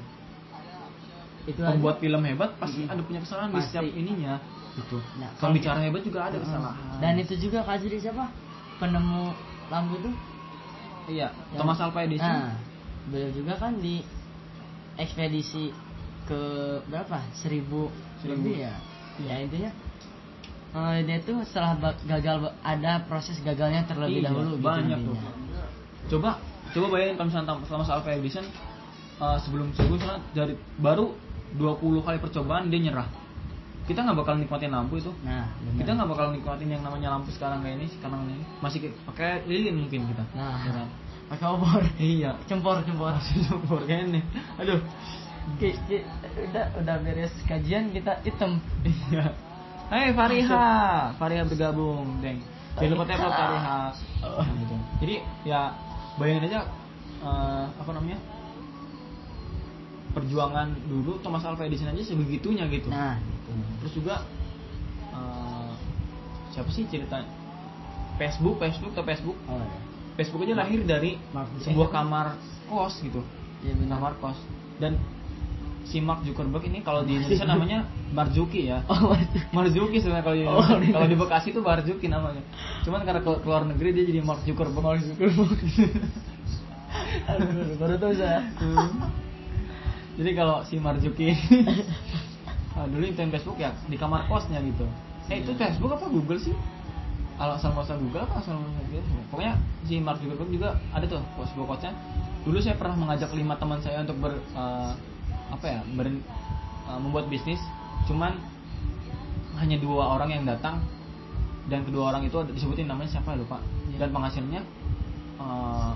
Itu 1.44 1.60
pembuat 1.60 1.98
aja. 1.98 2.02
film 2.02 2.22
hebat 2.24 2.52
pasti 2.58 2.84
ada 2.84 3.02
punya 3.02 3.20
kesalahan 3.20 3.50
di 3.50 3.58
Pasti. 3.58 3.68
setiap 3.70 3.86
ininya 3.88 4.34
gitu 4.76 4.98
Nah, 5.18 5.30
kalau 5.36 5.52
bicara 5.52 5.80
hebat 5.82 6.02
juga 6.02 6.20
ada 6.24 6.34
Heeh. 6.34 6.44
kesalahan 6.44 7.00
Dan 7.00 7.14
itu 7.18 7.34
juga 7.38 7.66
Zri 7.76 7.98
siapa? 7.98 8.30
Penemu 8.78 9.34
lampu 9.68 9.96
tuh. 10.00 10.14
iya 11.08 11.34
Yang- 11.50 11.58
Thomas 11.58 11.80
Alva 11.80 12.00
Edison 12.02 12.30
Nah, 12.30 12.54
beliau 13.08 13.32
juga 13.34 13.54
kan 13.56 13.74
di 13.76 14.06
ekspedisi 14.96 15.72
ke 16.26 16.42
berapa? 16.86 17.18
Seribu, 17.34 17.90
Seribu. 18.20 18.46
lebih 18.46 18.56
ya. 18.62 18.76
Iya. 19.18 19.26
Ya 19.26 19.36
intinya 19.42 19.72
eh, 20.70 20.98
dia 21.02 21.18
tuh 21.20 21.42
setelah 21.44 21.74
gagal 22.06 22.38
ada 22.62 23.02
proses 23.04 23.42
gagalnya 23.42 23.84
terlebih 23.84 24.22
Iya, 24.22 24.30
dahulu 24.30 24.54
gitu 24.54 24.64
banyak 24.64 25.00
tuh 25.02 25.16
intinya. 25.18 25.34
coba 26.08 26.32
coba 26.70 26.88
bayangin 26.90 27.16
kalau 27.16 27.28
misalnya 27.28 27.48
Tom- 27.50 27.66
Thomas 27.66 27.90
Alva 27.90 28.10
Edison 28.12 28.46
eh, 29.18 29.38
sebelum 29.42 29.68
sebelum 29.74 29.98
misalnya 29.98 30.22
dari 30.32 30.54
baru 30.76 31.14
20 31.52 31.82
kali 32.00 32.18
percobaan 32.18 32.68
dia 32.68 32.80
nyerah 32.80 33.10
kita 33.84 34.00
nggak 34.00 34.18
bakal 34.18 34.38
nikmatin 34.38 34.70
lampu 34.70 34.98
itu 34.98 35.10
Nah, 35.20 35.50
benar. 35.60 35.78
kita 35.78 35.90
nggak 35.92 36.10
bakal 36.10 36.28
nikmatin 36.30 36.70
yang 36.70 36.84
namanya 36.84 37.10
lampu 37.12 37.30
sekarang 37.32 37.60
kayak 37.60 37.76
ini 37.76 37.88
sekarang 37.90 38.22
ini 38.24 38.38
masih 38.60 38.80
pakai 39.04 39.42
lilin 39.44 39.76
mungkin 39.80 40.06
kita 40.06 40.24
Nah, 40.32 40.62
Ya 40.62 40.72
kan? 40.76 40.88
pakai 41.28 41.46
obor. 41.48 41.82
iya 41.98 42.32
Cempor, 42.46 42.82
cempor. 42.82 43.18
Sempur 43.22 43.82
kayaknya 43.84 44.18
nih 44.18 44.24
aduh 44.58 44.80
ki- 45.58 46.06
udah 46.46 46.66
udah 46.78 46.96
beres 47.00 47.34
kajian 47.44 47.90
kita 47.90 48.22
hitam. 48.22 48.62
iya 48.86 49.34
Hai 49.90 50.14
Fariha 50.14 50.66
Fariha 51.18 51.44
bergabung 51.44 52.22
deng 52.22 52.46
jangan 52.78 52.94
lupa 52.94 53.06
tepok 53.08 53.32
Fariha 53.32 53.80
Oh. 54.22 54.46
gitu. 54.54 54.76
jadi 55.02 55.16
ya 55.44 55.62
bayangin 56.20 56.52
aja 56.52 56.68
eh, 57.20 57.66
apa 57.74 57.92
namanya 57.92 58.20
perjuangan 60.10 60.74
dulu 60.90 61.22
Thomas 61.22 61.46
Alva 61.46 61.64
Edison 61.64 61.90
aja 61.90 62.02
sebegitunya 62.04 62.66
gitu 62.68 62.90
Nah, 62.90 63.22
gitu. 63.22 63.52
terus 63.80 63.94
juga 63.96 64.16
eh, 65.10 65.72
siapa 66.52 66.70
sih 66.70 66.84
cerita 66.86 67.22
Facebook 68.18 68.58
Facebook 68.58 68.92
atau 68.92 69.06
Facebook 69.06 69.38
Oh, 69.46 69.56
ya. 69.56 69.80
Facebook 70.18 70.44
aja 70.44 70.56
lahir 70.58 70.84
dari 70.84 71.16
Mark 71.32 71.48
sebuah 71.62 71.90
kamar 71.90 72.36
kos 72.68 73.00
gitu 73.00 73.22
Iya 73.62 73.74
benar. 73.76 73.96
kamar 73.96 74.14
kos 74.20 74.40
dan 74.78 74.98
si 75.90 75.98
Mark 75.98 76.22
Zuckerberg 76.22 76.62
ini 76.70 76.86
kalau 76.86 77.02
di 77.02 77.18
Indonesia 77.18 77.50
namanya 77.58 77.90
Marzuki 78.14 78.70
ya. 78.70 78.86
Oh. 78.86 79.18
Marzuki. 79.50 79.98
Sebenarnya 79.98 80.24
kalau 80.24 80.38
di 80.38 80.46
Oh, 80.46 80.62
iya. 80.62 80.94
kalau 80.94 81.08
di 81.10 81.18
Bekasi 81.18 81.48
itu 81.50 81.62
Marzuki 81.66 82.08
namanya. 82.08 82.46
Cuman 82.86 83.02
karena 83.02 83.22
ke 83.26 83.32
keluar 83.42 83.66
negeri 83.66 83.90
dia 83.98 84.06
jadi 84.06 84.22
Mark 84.22 84.46
Zuckerberg. 84.46 84.86
Mark 84.86 85.02
Zuckerberg. 85.02 85.60
Aduh, 87.30 87.78
baru 87.78 87.96
tahu 88.02 88.14
saya. 88.18 88.42
jadi 90.18 90.32
kalau 90.38 90.62
si 90.66 90.78
Marzuki 90.78 91.32
ini 91.32 91.38
ah, 92.78 92.86
dulu 92.90 93.04
intent 93.06 93.30
Facebook 93.34 93.58
ya 93.58 93.74
di 93.90 93.98
kamar 93.98 94.30
kosnya 94.30 94.62
gitu. 94.62 94.86
Eh 95.30 95.42
itu 95.42 95.54
Facebook 95.58 95.94
apa 95.94 96.06
Google 96.10 96.42
sih? 96.42 96.54
Kalau 97.40 97.56
asal 97.56 97.72
muasal 97.72 97.98
Google 98.04 98.28
apa 98.28 98.44
asal 98.44 98.58
muasal 98.60 98.84
Facebook 98.90 99.26
pokoknya 99.32 99.54
si 99.88 99.98
Mark 100.02 100.22
Zuckerberg 100.22 100.50
juga 100.54 100.70
ada 100.94 101.06
tuh 101.08 101.22
sebuah 101.40 101.68
quotesnya 101.72 101.94
dulu 102.44 102.58
saya 102.60 102.76
pernah 102.76 102.96
mengajak 103.00 103.30
lima 103.32 103.56
teman 103.56 103.80
saya 103.80 104.04
untuk 104.04 104.18
ber 104.20 104.34
eh, 104.42 104.92
apa 105.50 105.66
ya 105.66 105.80
ber, 105.94 106.08
eh, 106.08 107.00
membuat 107.00 107.28
bisnis 107.28 107.60
cuman 108.06 108.38
hanya 109.58 109.76
dua 109.78 110.16
orang 110.16 110.30
yang 110.32 110.44
datang 110.44 110.80
dan 111.68 111.84
kedua 111.84 112.10
orang 112.10 112.24
itu 112.24 112.36
ada- 112.36 112.50
disebutin 112.50 112.88
namanya 112.88 113.12
siapa 113.12 113.36
lupa 113.36 113.60
Iya. 113.90 113.98
dan 114.00 114.10
penghasilnya 114.10 114.62
eh, 115.38 115.92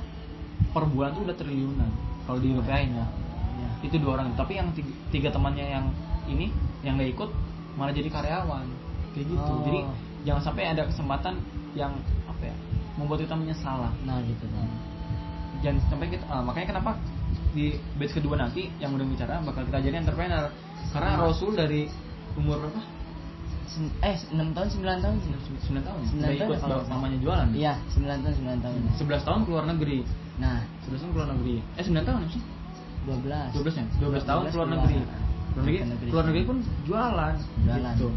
per 0.70 0.84
bulan 0.86 1.14
tuh 1.14 1.24
udah 1.24 1.36
triliunan 1.36 1.90
kalau 2.24 2.40
di 2.40 2.52
rupiahin 2.52 2.94
ya 2.94 3.06
Iya. 3.54 3.70
itu 3.84 3.96
dua 3.98 4.18
orang 4.18 4.34
tapi 4.34 4.56
yang 4.56 4.70
tiga, 4.72 4.92
tiga 5.10 5.30
temannya 5.30 5.66
yang 5.66 5.86
ini 6.26 6.50
yang 6.82 6.96
nggak 6.96 7.12
ikut 7.12 7.30
malah 7.74 7.92
jadi 7.92 8.08
karyawan 8.08 8.66
kayak 9.12 9.26
gitu 9.28 9.52
Oh. 9.52 9.62
jadi 9.64 9.80
jangan 10.24 10.42
sampai 10.44 10.64
ada 10.68 10.84
kesempatan 10.84 11.36
yang 11.74 11.92
apa 12.26 12.44
ya 12.44 12.56
membuat 12.96 13.22
kita 13.22 13.34
menyesal 13.34 13.82
lah 13.82 13.94
Nah, 14.04 14.22
gitu 14.22 14.46
kan. 14.46 14.68
jangan 15.60 15.80
sampai 15.88 16.08
kita 16.08 16.24
ah, 16.28 16.40
makanya 16.40 16.68
kenapa 16.72 16.92
di 17.54 17.66
batch 17.96 18.14
kedua 18.14 18.36
nanti 18.36 18.70
yang 18.78 18.92
udah 18.92 19.06
bicara 19.06 19.40
bakal 19.42 19.62
kita 19.64 19.78
jadi 19.80 19.96
entrepreneur 20.00 20.50
karena 20.90 21.10
Hmm. 21.12 21.22
Rasul 21.24 21.52
dari 21.54 21.86
umur 22.34 22.58
berapa 22.60 22.82
eh 24.04 24.18
6 24.30 24.54
tahun 24.54 24.68
9 24.70 25.02
tahun 25.02 25.16
sih. 25.18 25.32
9 25.66 25.82
tahun 25.82 26.00
Sembilan 26.04 26.30
udah 26.30 26.38
tahun 26.38 26.46
ikut 26.46 26.54
ya 26.54 26.62
kalau 26.62 26.76
nggak 26.76 26.86
salah. 26.86 26.94
namanya 26.94 27.18
jualan 27.18 27.48
Iya, 27.52 27.74
9 27.90 28.22
tahun 28.22 28.34
9 28.36 28.60
tahun. 28.62 28.80
11 28.94 29.24
tahun 29.24 29.40
keluar 29.44 29.64
negeri 29.66 29.98
Nah, 30.34 30.58
11 30.84 31.00
tahun 31.00 31.12
keluar 31.12 31.28
negeri 31.34 31.56
eh 31.74 31.84
9 31.84 32.04
tahun 32.04 32.18
apa 32.20 32.28
sih 32.30 32.44
12. 33.04 33.50
12 33.54 33.74
ya 33.74 33.86
12 34.00 34.24
tahun 34.24 34.42
12 34.44 34.54
keluar 34.54 34.70
negeri 34.72 34.96
keluar 34.96 35.18
negeri, 35.56 35.76
Ke 35.76 35.86
negeri. 35.88 36.08
keluar 36.10 36.26
negeri 36.28 36.44
pun 36.44 36.58
jualan 36.84 37.34
Jualan. 37.60 37.94
gitu. 37.94 38.10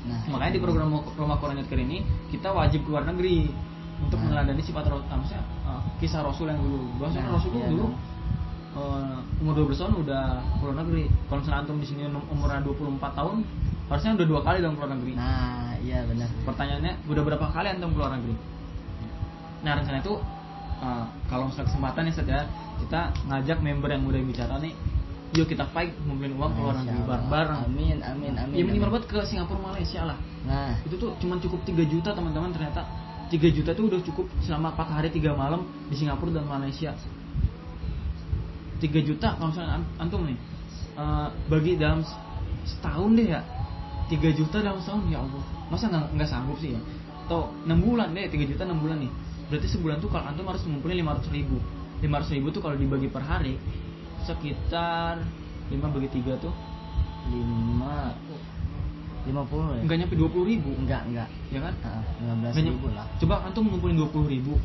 Nah, 0.00 0.18
makanya 0.28 0.52
di 0.52 0.60
program 0.60 0.88
rumah 1.12 1.36
Quran 1.38 1.58
Care 1.62 1.82
ini 1.82 1.98
kita 2.30 2.48
wajib 2.50 2.80
keluar 2.84 3.02
negeri 3.04 3.50
untuk 4.00 4.16
Nah. 4.16 4.24
meneladani 4.32 4.62
sifat 4.62 4.86
maksudnya 4.88 5.42
uh, 5.64 5.82
kisah 5.98 6.22
Rasul 6.22 6.48
yang 6.48 6.58
dulu 6.58 6.86
bahwasanya 6.96 7.26
Nah, 7.26 7.34
Rasul 7.34 7.50
iya 7.52 7.66
dulu 7.68 7.84
dong. 7.84 7.94
Uh, 8.76 9.42
umur 9.42 9.66
12 9.66 9.80
tahun 9.80 9.94
udah 10.06 10.24
keluar 10.60 10.76
negeri. 10.84 11.04
Kalau 11.26 11.38
misalnya 11.42 11.60
antum 11.66 11.78
di 11.80 11.86
sini 11.88 12.06
umurnya 12.10 12.62
24 12.62 13.18
tahun 13.18 13.36
harusnya 13.90 14.12
udah 14.22 14.26
dua 14.30 14.40
kali 14.46 14.58
dong 14.62 14.74
keluar 14.78 14.92
negeri. 14.94 15.12
Nah, 15.18 15.74
iya 15.82 16.06
benar. 16.06 16.30
pertanyaannya 16.46 16.92
udah 17.10 17.22
berapa 17.26 17.46
kali 17.50 17.66
antum 17.74 17.90
keluar 17.90 18.14
negeri? 18.14 18.34
Nah 19.60 19.72
rencana 19.76 19.98
itu 19.98 20.14
uh, 20.80 21.04
kalau 21.26 21.50
misalnya 21.50 21.66
kesempatan 21.68 22.02
ya 22.06 22.12
ya 22.22 22.40
kita 22.80 23.00
ngajak 23.28 23.58
member 23.60 23.90
yang 23.92 24.02
udah 24.06 24.20
bicara 24.24 24.56
nih 24.62 24.72
yuk 25.30 25.46
kita 25.46 25.62
fight 25.70 25.94
ngumpulin 26.06 26.34
uang 26.34 26.52
keluar 26.58 26.74
negeri 26.82 27.06
Allah. 27.06 27.22
bareng 27.30 27.60
Amin, 27.70 27.98
amin, 28.02 28.34
amin. 28.34 28.54
ya 28.54 28.64
minimal 28.66 28.98
buat 28.98 29.06
ke 29.06 29.22
Singapura 29.26 29.62
Malaysia 29.62 30.02
lah. 30.02 30.18
Nah, 30.42 30.74
itu 30.82 30.98
tuh 30.98 31.14
cuma 31.22 31.38
cukup 31.38 31.62
3 31.62 31.86
juta 31.86 32.10
teman-teman 32.10 32.50
ternyata 32.50 32.82
3 33.30 33.38
juta 33.54 33.70
tuh 33.70 33.86
udah 33.86 34.00
cukup 34.02 34.26
selama 34.42 34.74
4 34.74 34.90
hari 34.90 35.08
3 35.14 35.30
malam 35.38 35.62
di 35.86 35.94
Singapura 35.94 36.34
dan 36.34 36.50
Malaysia 36.50 36.90
3 38.80 39.00
juta 39.04 39.36
kalau 39.36 39.52
misalnya 39.52 39.72
an- 39.78 39.90
antum 40.00 40.24
nih. 40.24 40.38
Eh, 40.96 41.28
bagi 41.46 41.76
dalam 41.78 42.00
setahun 42.66 43.10
deh 43.16 43.28
ya 43.30 43.40
3 44.08 44.32
juta 44.34 44.58
dalam 44.64 44.80
setahun 44.82 45.04
ya 45.12 45.20
Allah. 45.22 45.44
Masa 45.70 45.86
nggak 45.86 46.06
nggak 46.18 46.28
sanggup 46.28 46.58
sih 46.58 46.74
ya? 46.74 46.80
Atau 47.28 47.54
6 47.62 47.78
bulan 47.78 48.10
deh 48.16 48.26
3 48.26 48.50
juta 48.50 48.66
6 48.66 48.80
bulan 48.82 48.98
nih. 49.04 49.12
Berarti 49.52 49.66
sebulan 49.70 50.00
tuh 50.02 50.10
kalau 50.10 50.24
antum 50.26 50.46
harus 50.50 50.62
ngumpulin 50.66 50.98
500 51.04 51.30
ribu. 51.30 51.58
500 52.00 52.34
ribu 52.34 52.46
tuh 52.50 52.60
kalau 52.64 52.76
dibagi 52.80 53.06
per 53.12 53.22
hari 53.22 53.60
sekitar 54.24 55.20
5 55.70 55.76
bagi 55.94 56.08
3 56.10 56.36
tuh 56.40 56.52
5 57.30 58.16
50 59.20 59.76
ya? 59.76 59.80
nggak 59.84 59.98
nyampe 60.00 60.14
dua 60.16 60.28
puluh 60.32 60.46
ribu. 60.48 60.72
Enggak 60.80 61.04
enggak. 61.06 61.28
Ya 61.52 61.60
kan? 61.60 61.74
Heeh, 61.76 62.02
15 62.24 62.56
Nggak 62.56 62.66
ribu 62.72 62.86
lah. 62.96 63.06
Coba 63.20 63.34
antum 63.44 63.64
ngumpulin 63.68 63.96
dua 64.00 64.08
puluh 64.08 64.26
ribu. 64.32 64.56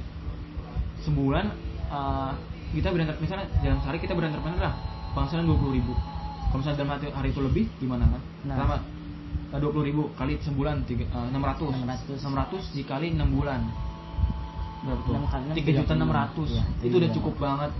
Sebulan 1.03 1.51
uh, 1.91 2.33
kita 2.73 2.89
berangkat 2.89 3.17
misalnya 3.21 3.45
dalam 3.61 3.79
sehari 3.83 3.97
kita 4.01 4.13
berangkat 4.17 4.41
mana 4.41 4.57
lah 4.57 4.73
penghasilan 5.13 5.45
dua 5.45 5.57
puluh 5.59 5.73
ribu. 5.77 5.93
Kalau 6.49 6.59
misalnya 6.63 6.77
dalam 6.87 6.91
hari, 7.11 7.29
itu 7.35 7.41
lebih 7.43 7.65
gimana 7.83 8.05
kan 8.07 8.21
Nah. 8.47 8.55
Selama 8.55 8.77
dua 9.59 9.71
puluh 9.71 9.85
ribu 9.87 10.03
kali 10.15 10.39
sebulan 10.41 10.83
enam 10.87 11.43
ratus. 11.43 11.71
600. 11.75 12.23
enam 12.25 12.35
ratus 12.39 12.63
dikali 12.75 13.07
enam 13.13 13.29
bulan. 13.31 13.61
Berapa 14.85 15.01
tuh 15.05 15.55
tiga 15.57 15.71
juta 15.81 15.93
enam 15.97 16.11
ratus. 16.13 16.49
Iya, 16.53 16.63
itu 16.85 16.95
udah 17.01 17.11
cukup 17.15 17.35
banget 17.41 17.71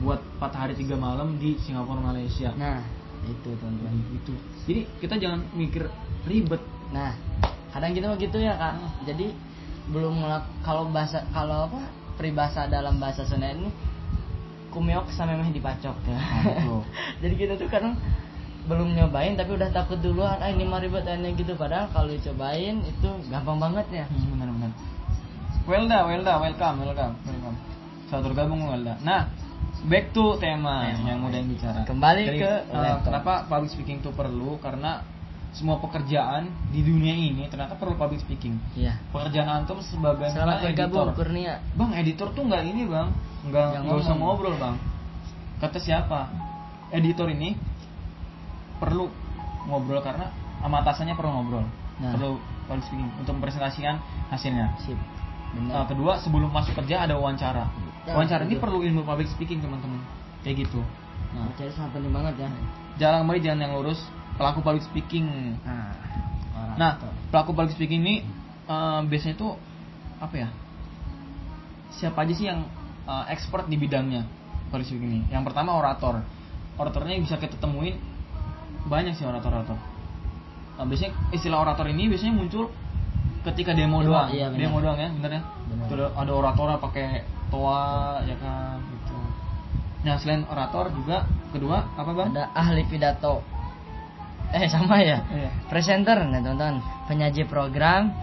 buat 0.00 0.20
empat 0.36 0.52
hari 0.52 0.72
tiga 0.76 0.96
malam 0.96 1.40
di 1.40 1.56
Singapura 1.62 2.00
Malaysia. 2.00 2.52
Nah 2.56 2.84
itu 3.26 3.48
teman-teman 3.58 3.96
gitu 4.12 4.36
jadi 4.68 4.80
kita 5.02 5.14
jangan 5.18 5.40
mikir 5.54 5.88
ribet. 6.26 6.62
Nah, 6.90 7.14
kadang 7.70 7.94
gitu 7.94 8.06
gitu 8.18 8.38
ya 8.38 8.54
kak. 8.58 8.78
Jadi 9.06 9.34
belum 9.90 10.22
kalau 10.66 10.90
bahasa 10.90 11.22
kalau 11.30 11.70
apa 11.70 11.86
peribahasa 12.18 12.66
dalam 12.66 12.98
bahasa 12.98 13.22
Sunda 13.22 13.50
ini 13.50 13.70
kumiok 14.76 15.08
sama 15.08 15.40
meh 15.40 15.48
dipacok 15.56 15.96
ya. 16.04 16.20
Jadi 17.24 17.34
kita 17.40 17.56
tuh 17.56 17.64
kadang 17.72 17.96
belum 18.68 18.92
nyobain 18.92 19.32
tapi 19.38 19.56
udah 19.56 19.72
takut 19.72 19.96
duluan 20.04 20.36
ah 20.36 20.50
ini 20.52 20.66
mah 20.68 20.82
ribet 20.82 21.06
ini 21.06 21.32
gitu 21.38 21.56
padahal 21.56 21.86
kalau 21.94 22.10
dicobain 22.12 22.82
itu 22.82 23.08
gampang 23.32 23.56
banget 23.62 23.86
ya 23.88 24.04
Hmm, 24.10 24.36
benar 24.36 24.48
benar. 24.52 24.70
Welda, 25.66 25.98
Welda, 26.06 26.32
welcome, 26.38 26.76
welcome, 26.84 27.14
welcome. 27.24 27.56
Selamat 28.06 28.24
bergabung 28.30 28.60
Welda. 28.70 28.94
Nah, 29.02 29.30
back 29.86 30.14
to 30.14 30.38
tema, 30.38 30.86
Tema. 30.86 31.06
yang 31.10 31.18
udah 31.26 31.38
yang 31.42 31.50
bicara. 31.50 31.80
Kembali 31.82 32.22
ke 32.38 32.52
eh, 32.70 32.70
laptop. 32.70 33.02
kenapa 33.06 33.32
public 33.50 33.70
speaking 33.74 33.98
itu 33.98 34.10
perlu? 34.14 34.58
Karena 34.62 35.02
semua 35.56 35.80
pekerjaan 35.80 36.52
di 36.68 36.84
dunia 36.84 37.16
ini 37.16 37.48
ternyata 37.48 37.80
perlu 37.80 37.96
public 37.96 38.20
speaking. 38.20 38.60
iya 38.76 39.00
Pekerjaan 39.08 39.64
antum 39.64 39.80
sebagai 39.80 40.28
bergabung 40.36 40.68
editor. 40.68 41.06
Kurnia 41.16 41.64
Bang, 41.72 41.96
editor 41.96 42.28
tuh 42.36 42.44
nggak 42.44 42.62
ini 42.68 42.84
bang, 42.84 43.08
nggak 43.48 43.88
nggak 43.88 43.96
usah 44.04 44.14
ngobrol 44.20 44.52
bang. 44.60 44.76
Kata 45.56 45.80
siapa? 45.80 46.28
Editor 46.92 47.32
ini 47.32 47.56
perlu 48.76 49.08
ngobrol 49.64 50.04
karena 50.04 50.28
sama 50.60 50.84
atasannya 50.84 51.16
perlu 51.16 51.30
ngobrol, 51.32 51.64
Nah. 51.96 52.12
perlu 52.12 52.36
public 52.68 52.84
speaking 52.84 53.08
untuk 53.16 53.32
mempresentasikan 53.40 53.96
hasilnya. 54.28 54.76
sip 54.84 55.00
Nah, 55.56 55.88
kedua 55.88 56.20
sebelum 56.20 56.52
masuk 56.52 56.76
kerja 56.84 57.08
ada 57.08 57.16
wawancara. 57.16 57.64
Ya, 58.04 58.12
wawancara 58.12 58.44
ini 58.44 58.60
perlu 58.60 58.84
ilmu 58.84 59.08
public 59.08 59.32
speaking 59.32 59.64
teman-teman. 59.64 60.04
Kayak 60.44 60.68
gitu. 60.68 60.84
Nah, 61.32 61.48
jadi 61.56 61.72
sangat 61.72 61.96
penting 61.96 62.12
banget 62.12 62.44
ya 62.44 62.48
jarang 62.96 63.28
kembali 63.28 63.40
jangan 63.44 63.60
yang 63.60 63.72
lurus 63.76 64.00
pelaku 64.36 64.60
public 64.62 64.84
speaking. 64.84 65.56
nah 65.64 66.06
Nah, 66.76 67.00
pelaku 67.32 67.56
public 67.56 67.72
speaking 67.74 68.04
ini 68.04 68.14
eh, 68.68 69.00
biasanya 69.08 69.34
itu 69.34 69.48
apa 70.20 70.34
ya? 70.36 70.48
Siapa 71.96 72.22
aja 72.22 72.32
sih 72.36 72.46
yang 72.46 72.68
eh, 73.08 73.24
expert 73.32 73.66
di 73.66 73.80
bidangnya 73.80 74.28
public 74.68 74.86
speaking 74.86 75.10
ini? 75.20 75.24
Yang 75.32 75.52
pertama 75.52 75.74
orator. 75.76 76.20
Oratornya 76.76 77.16
bisa 77.16 77.40
kita 77.40 77.56
temuin 77.56 77.96
banyak 78.86 79.16
sih 79.16 79.24
orator-orator. 79.24 79.80
Nah, 80.76 80.84
biasanya 80.84 81.16
istilah 81.32 81.64
orator 81.64 81.88
ini 81.88 82.12
biasanya 82.12 82.36
muncul 82.36 82.68
ketika 83.48 83.72
demo 83.72 84.04
doang. 84.04 84.28
iya, 84.28 84.52
benar. 84.52 84.60
demo 84.60 84.78
doang 84.84 84.98
ya, 85.00 85.08
bener 85.08 85.30
ya? 85.40 85.42
Ada, 85.88 86.06
ada 86.12 86.32
orator 86.36 86.68
pakai 86.82 87.24
toa 87.48 88.20
ya 88.28 88.36
kan 88.36 88.76
gitu. 88.84 89.16
Nah, 90.04 90.14
selain 90.20 90.44
orator 90.44 90.92
juga 90.92 91.24
kedua 91.54 91.88
apa, 91.96 92.10
Bang? 92.12 92.36
ada 92.36 92.52
ahli 92.52 92.84
pidato 92.84 93.40
eh 94.48 94.66
sama 94.66 94.98
ya 94.98 95.18
Iya. 95.26 95.50
presenter 95.66 96.16
nih 96.22 96.38
teman-teman 96.38 96.78
penyaji 97.04 97.42
program 97.44 98.14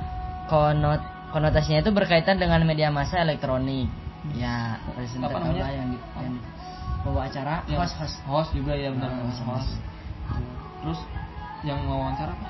konot 0.45 1.01
konotasinya 1.29 1.81
itu 1.81 1.91
berkaitan 1.91 2.37
dengan 2.37 2.63
media 2.63 2.87
massa 2.89 3.19
elektronik 3.19 3.89
ya 4.31 4.79
presenter 4.89 5.27
Apa 5.27 5.39
namanya? 5.41 5.67
yang, 5.69 5.89
di- 5.89 6.03
yang 6.15 6.33
bawa 7.03 7.27
acara 7.27 7.59
Yang 7.65 7.79
host 7.81 7.95
host 7.99 8.17
host 8.23 8.49
juga 8.53 8.71
ya 8.71 8.87
benar 8.89 9.11
Ah, 9.11 9.19
host. 9.21 9.41
host. 9.43 9.71
Terus 10.79 10.99
yang 11.61 11.79
wawancara 11.83 12.31
apa? 12.31 12.47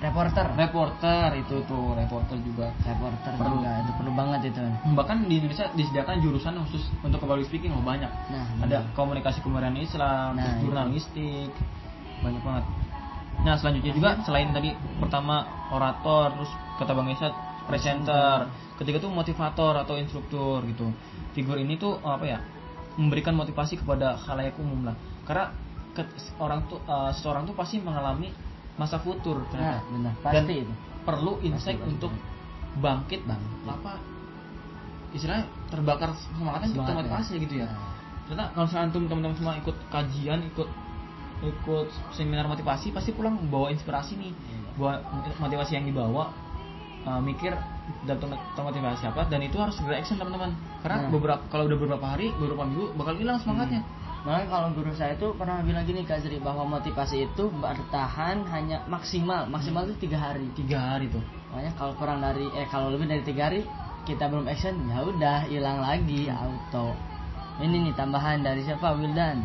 Reporter 0.00 0.46
Reporter 0.56 1.28
itu 1.36 1.56
tuh, 1.64 1.92
reporter 1.92 2.36
juga. 2.40 2.72
reporter 2.80 3.32
Perlu. 3.36 3.60
juga 3.60 3.70
itu 3.84 3.92
perlu 3.94 4.12
banget 4.16 4.40
itu 4.48 4.60
Bahkan 4.90 5.16
di 5.28 5.34
Indonesia 5.38 5.68
disediakan 5.70 6.24
jurusan 6.24 6.56
khusus 6.64 6.88
untuk 7.00 7.20
public 7.20 7.44
speaking 7.44 7.70
oh 7.70 7.84
banyak. 7.84 8.08
nah 8.08 8.44
Ada 8.64 8.88
komunikasi 8.92 9.44
kebudayaan 9.44 9.76
Islam, 9.76 10.30
Nah, 10.34 10.56
itu. 10.56 10.66
jurnalistik, 10.66 11.50
banyak 12.20 12.40
banget. 12.40 12.64
Nah 13.40 13.54
selanjutnya 13.56 13.92
juga 13.92 14.10
selain 14.20 14.48
tadi 14.50 14.72
pertama 15.00 15.44
orator, 15.70 16.32
terus 16.36 16.50
kata 16.76 16.92
Bang 16.92 17.08
Yesat 17.08 17.32
presenter, 17.64 18.48
ketiga 18.76 18.98
tuh 18.98 19.08
motivator 19.08 19.76
atau 19.78 19.96
instruktur 19.96 20.64
gitu. 20.64 20.92
Figur 21.32 21.56
ini 21.56 21.76
tuh 21.76 22.00
apa 22.02 22.24
ya? 22.26 22.38
Memberikan 22.96 23.32
motivasi 23.32 23.80
kepada 23.80 24.16
khalayak 24.18 24.56
umum 24.58 24.82
lah. 24.82 24.96
Karena 25.24 25.52
ke- 25.92 26.08
orang 26.36 26.64
tuh 26.66 26.80
eh, 26.82 27.10
seseorang 27.14 27.44
tuh 27.44 27.54
pasti 27.54 27.78
mengalami 27.78 28.28
masa 28.80 28.96
futur 28.96 29.44
nah 29.44 29.48
ternyata. 29.76 29.80
benar 29.92 30.12
Dan 30.16 30.22
pasti 30.24 30.54
itu 30.58 30.74
perlu 31.00 31.32
insight 31.42 31.76
pasti. 31.76 31.90
untuk 31.90 32.12
bangkit, 32.72 33.20
Bangkit. 33.22 33.66
apa 33.66 33.92
istilahnya 35.10 35.44
terbakar 35.68 36.10
semangatnya 36.16 36.68
Semangat, 36.70 36.86
termotivasi 37.02 37.32
ya. 37.32 37.40
gitu 37.42 37.54
ya. 37.56 37.66
Nah. 37.66 37.92
Ternyata 38.24 38.46
kalau 38.48 38.64
misalnya 38.64 38.84
antum 38.86 39.02
teman-teman 39.04 39.36
semua 39.36 39.54
ikut 39.58 39.76
kajian, 39.90 40.40
ikut 40.46 40.68
ikut 41.40 41.88
seminar 42.12 42.46
motivasi 42.46 42.92
pasti 42.92 43.10
pulang 43.10 43.34
bawa 43.44 43.68
inspirasi 43.68 44.14
nih, 44.14 44.30
Iya. 44.30 44.70
bawa 44.76 44.92
motivasi 45.40 45.72
yang 45.74 45.84
dibawa 45.84 46.30
uh, 47.02 47.18
mikir 47.18 47.56
dapat 48.00 48.28
termotivasi 48.54 49.02
apa 49.04 49.26
dan 49.26 49.42
itu 49.42 49.56
harus 49.56 49.74
segera 49.74 49.98
action 49.98 50.14
teman-teman. 50.14 50.54
Karena 50.80 50.96
Nah. 51.00 51.10
beberapa 51.10 51.42
kalau 51.50 51.66
udah 51.66 51.74
beberapa 51.76 52.06
hari, 52.06 52.30
beberapa 52.32 52.62
minggu 52.62 52.94
bakal 52.94 53.14
hilang 53.16 53.36
semangatnya. 53.36 53.82
Makanya 54.20 54.46
kalau 54.52 54.68
guru 54.76 54.92
saya 54.92 55.16
itu 55.16 55.32
pernah 55.32 55.64
bilang 55.64 55.88
gini 55.88 56.04
Kak 56.04 56.20
Zri 56.20 56.36
bahwa 56.44 56.68
motivasi 56.76 57.24
itu 57.32 57.48
bertahan 57.56 58.44
hanya 58.52 58.84
maksimal 58.84 59.48
maksimal 59.48 59.88
itu 59.88 59.96
tiga 60.04 60.20
hari 60.20 60.44
Tiga 60.52 60.76
hari 60.76 61.08
tuh. 61.08 61.24
makanya 61.50 61.72
kalau 61.80 61.96
kurang 61.96 62.20
dari 62.20 62.44
eh 62.52 62.68
kalau 62.68 62.92
lebih 62.92 63.08
dari 63.08 63.24
tiga 63.24 63.48
hari 63.48 63.64
kita 64.04 64.28
belum 64.28 64.44
action 64.44 64.76
ya 64.92 65.00
udah 65.02 65.48
hilang 65.48 65.80
lagi 65.80 66.28
auto 66.28 66.92
ini 67.64 67.88
nih 67.88 67.92
tambahan 67.96 68.44
dari 68.44 68.60
siapa 68.60 68.92
Wildan 68.92 69.40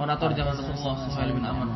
Orator 0.00 0.32
iya, 0.32 0.48
Rasulullah 0.48 0.96
iya, 0.96 1.04
Suhail 1.12 1.30
bin 1.36 1.44
Amr. 1.44 1.68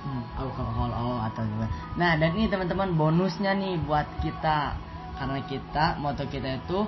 Hmm. 0.00 0.22
Kalau 0.36 0.52
kalau 0.52 0.92
oh, 0.92 1.20
atau 1.24 1.44
gimana. 1.44 1.72
Nah, 1.96 2.12
dan 2.20 2.36
ini 2.36 2.48
teman-teman 2.52 2.96
bonusnya 2.96 3.56
nih 3.56 3.80
buat 3.84 4.04
kita 4.20 4.76
karena 5.16 5.40
kita 5.44 6.00
moto 6.00 6.24
kita 6.28 6.60
itu 6.60 6.84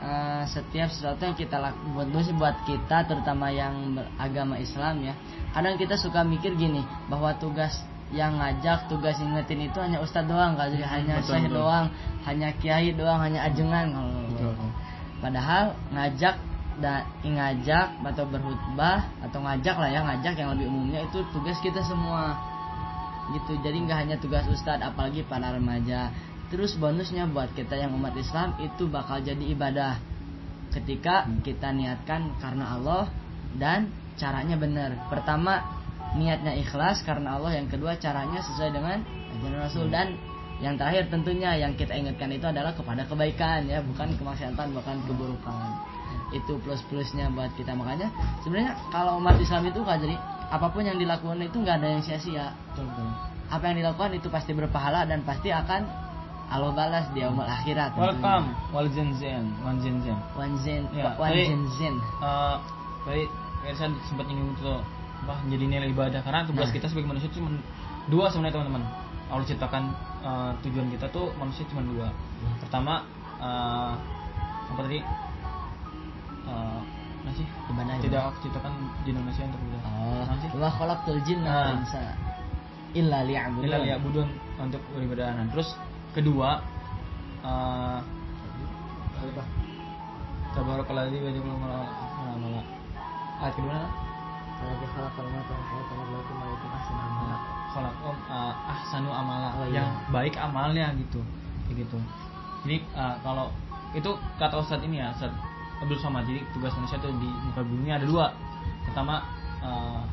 eh, 0.00 0.42
setiap 0.48 0.88
sesuatu 0.90 1.22
yang 1.22 1.36
kita 1.36 1.60
lakukan 1.60 1.92
bonus 1.92 2.32
buat 2.34 2.56
kita 2.64 3.06
terutama 3.06 3.52
yang 3.52 3.94
beragama 3.94 4.56
Islam 4.56 5.04
ya. 5.04 5.14
Kadang 5.52 5.76
kita 5.76 6.00
suka 6.00 6.24
mikir 6.24 6.56
gini 6.56 6.82
bahwa 7.06 7.36
tugas 7.36 7.84
yang 8.10 8.42
ngajak, 8.42 8.90
tugas 8.90 9.22
ingetin 9.22 9.70
itu 9.70 9.78
hanya 9.78 10.02
ustadz 10.02 10.26
doang, 10.26 10.58
kali 10.58 10.82
hanya 10.82 11.22
betul, 11.22 11.30
syekh 11.30 11.46
betul. 11.46 11.62
doang, 11.62 11.86
hanya 12.26 12.48
kiai 12.58 12.90
doang, 12.90 13.20
hanya 13.22 13.46
ajengan 13.46 13.86
kalau 13.94 14.10
Betul. 14.34 14.54
Padahal 15.20 15.64
ngajak 15.94 16.34
dan 16.80 17.04
ngajak 17.22 18.00
atau 18.00 18.24
berkhutbah 18.24 19.04
atau 19.20 19.38
ngajak 19.44 19.76
lah 19.76 19.90
ya 19.92 20.00
ngajak 20.00 20.32
yang 20.32 20.56
lebih 20.56 20.66
umumnya 20.72 21.04
itu 21.04 21.20
tugas 21.28 21.60
kita 21.60 21.84
semua 21.84 22.40
gitu 23.36 23.60
jadi 23.60 23.76
nggak 23.84 23.98
hanya 24.00 24.16
tugas 24.16 24.48
ustadz 24.48 24.82
apalagi 24.82 25.22
para 25.28 25.54
remaja 25.54 26.10
terus 26.50 26.74
bonusnya 26.74 27.30
buat 27.30 27.54
kita 27.54 27.78
yang 27.78 27.94
umat 27.94 28.12
Islam 28.18 28.58
itu 28.58 28.90
bakal 28.90 29.22
jadi 29.22 29.40
ibadah. 29.54 30.02
Ketika 30.70 31.26
kita 31.42 31.74
niatkan 31.74 32.38
karena 32.38 32.74
Allah 32.78 33.10
dan 33.58 33.90
caranya 34.18 34.54
benar. 34.58 35.10
Pertama 35.10 35.62
niatnya 36.14 36.54
ikhlas 36.58 37.02
karena 37.06 37.38
Allah. 37.38 37.58
Yang 37.58 37.78
kedua 37.78 37.98
caranya 37.98 38.42
sesuai 38.42 38.70
dengan 38.74 38.98
ajaran 39.38 39.58
Rasul. 39.62 39.86
Dan 39.90 40.14
yang 40.62 40.78
terakhir 40.78 41.10
tentunya 41.10 41.56
yang 41.58 41.74
kita 41.74 41.94
ingatkan 41.96 42.30
itu 42.34 42.46
adalah 42.46 42.74
kepada 42.74 43.02
kebaikan 43.06 43.66
ya. 43.66 43.82
Bukan 43.82 44.14
kemaksiatan 44.18 44.74
bukan 44.74 44.96
keburukan. 45.06 45.70
Itu 46.30 46.62
plus 46.62 46.82
plusnya 46.86 47.30
buat 47.34 47.50
kita. 47.58 47.74
Makanya 47.74 48.10
sebenarnya 48.46 48.78
kalau 48.94 49.18
umat 49.18 49.38
Islam 49.42 49.66
itu 49.66 49.82
kan 49.82 49.98
jadi 49.98 50.14
apa 50.50 50.66
pun 50.70 50.82
yang 50.86 50.98
dilakukan 50.98 51.38
itu 51.42 51.62
nggak 51.62 51.82
ada 51.82 51.88
yang 51.98 52.02
sia-sia. 52.02 52.54
Apa 53.50 53.74
yang 53.74 53.82
dilakukan 53.82 54.14
itu 54.14 54.30
pasti 54.30 54.54
berpahala 54.54 55.02
dan 55.06 55.26
pasti 55.26 55.50
akan 55.50 56.09
Allah 56.50 56.70
balas 56.74 57.06
di 57.14 57.22
yaumul 57.22 57.46
akhirat. 57.46 57.94
Welcome, 57.94 58.50
Wal 58.74 58.90
Zenzen, 58.90 59.54
Wan 59.62 59.78
Zen 59.78 60.02
Ya, 60.02 60.18
Wan 60.34 61.30
Zen 61.30 61.62
Zen 61.78 61.94
Eh, 63.08 63.26
Elsa 63.64 63.88
sempat 64.08 64.24
nyinggung 64.28 64.52
itu 64.56 64.72
apa 65.24 65.36
jadi 65.48 65.64
nilai 65.68 65.88
ibadah. 65.94 66.20
Karena 66.20 66.44
tugas 66.44 66.68
Nah. 66.68 66.74
kita 66.74 66.86
sebagai 66.90 67.08
manusia 67.12 67.28
cuma 67.32 67.48
dua 68.10 68.28
sebenarnya 68.28 68.60
teman-teman. 68.60 68.82
Allah 69.30 69.46
ciptakan 69.46 69.82
eh, 70.20 70.50
tujuan 70.66 70.90
kita 70.90 71.06
tuh 71.14 71.30
manusia 71.38 71.64
cuma 71.70 71.80
dua. 71.86 72.10
Pertama 72.60 73.06
eh, 73.40 73.92
apa 74.74 74.80
tadi? 74.84 75.00
Apa 77.20 77.30
sih? 77.36 77.46
Ibadah, 77.70 78.00
tidak 78.02 78.32
ciptakan 78.42 78.72
di 79.04 79.12
Indonesia 79.14 79.44
untuk 79.46 79.60
ibadah 79.60 79.82
oh. 79.86 80.58
Wa 80.58 80.70
khalaqtul 80.72 81.20
jinna 81.22 81.46
Nah. 81.46 81.62
wal 81.62 81.78
insa 81.84 82.00
illa 82.90 83.18
liya'budun. 83.22 83.64
Illa 83.70 83.78
liya'budun 83.86 84.28
untuk 84.58 84.82
beribadah. 84.96 85.36
Nah, 85.36 85.46
terus 85.52 85.76
kedua 86.16 86.60
eh 87.44 87.98
apa? 89.20 89.44
Tabarakalladzi 90.50 91.16
bi 91.20 91.26
yadihi 91.30 91.44
mulk 91.44 92.66
Ayat 93.40 93.54
kedua 93.56 93.78
wal 94.60 94.76
hayata 94.76 95.20
liyabluwakum 95.24 96.36
ayyukum 96.44 96.68
ahsanu 96.76 97.00
amala. 97.00 97.36
khalaqom 97.72 98.16
uh, 98.28 98.52
ahsanu 98.68 99.08
amala 99.08 99.48
Oh, 99.56 99.64
iya. 99.64 99.80
yang 99.80 99.88
baik 100.12 100.36
amalnya 100.36 100.92
gitu 101.00 101.20
gitu 101.72 101.96
jadi 102.68 102.84
uh, 102.92 103.16
kalau 103.24 103.48
itu 103.96 104.10
kata 104.36 104.60
Ustadz 104.60 104.84
ini 104.84 105.00
ya 105.00 105.16
Ustadz 105.16 105.32
Abdul 105.80 105.96
Somad 105.96 106.28
jadi 106.28 106.44
tugas 106.52 106.76
manusia 106.76 107.00
itu 107.00 107.08
di 107.16 107.28
muka 107.48 107.64
bumi 107.64 107.88
ada 107.88 108.04
dua 108.04 108.36
pertama 108.84 109.24
uh, 109.64 110.04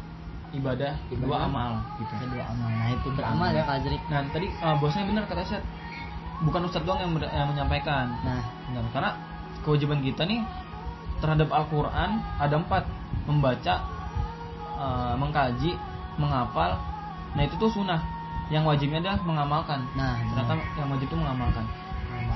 ibadah, 0.56 0.96
kedua 1.12 1.44
Ibadah. 1.44 1.50
amal 1.52 1.72
gitu 2.00 2.14
Kedua 2.24 2.44
amal. 2.48 2.70
Nah, 2.72 2.88
itu 2.96 3.08
beramal 3.20 3.50
ya 3.52 3.64
Kak 3.68 3.84
Azri. 3.84 3.98
nah 4.08 4.24
tadi 4.32 4.48
uh, 4.64 4.76
bosnya 4.80 5.04
benar 5.04 5.24
kata 5.28 5.44
Ustadz 5.44 5.68
bukan 6.46 6.70
Ustadz 6.70 6.86
doang 6.86 7.02
yang, 7.02 7.12
yang 7.18 7.48
menyampaikan 7.50 8.14
Nah, 8.22 8.44
Benar, 8.70 8.86
karena 8.94 9.12
kewajiban 9.66 10.00
kita 10.06 10.28
nih 10.28 10.44
terhadap 11.18 11.50
Al-Quran 11.50 12.22
ada 12.38 12.56
empat 12.62 12.84
membaca, 13.26 13.76
uh, 14.78 15.14
mengkaji, 15.18 15.74
menghafal. 16.22 16.78
Nah 17.34 17.42
itu 17.42 17.56
tuh 17.58 17.70
sunnah. 17.74 18.00
Yang 18.48 18.64
wajibnya 18.64 19.00
adalah 19.04 19.20
mengamalkan. 19.28 19.80
Nah, 19.98 20.16
ternyata 20.24 20.54
yang 20.80 20.88
wajib 20.88 21.08
itu 21.12 21.18
mengamalkan. 21.20 21.66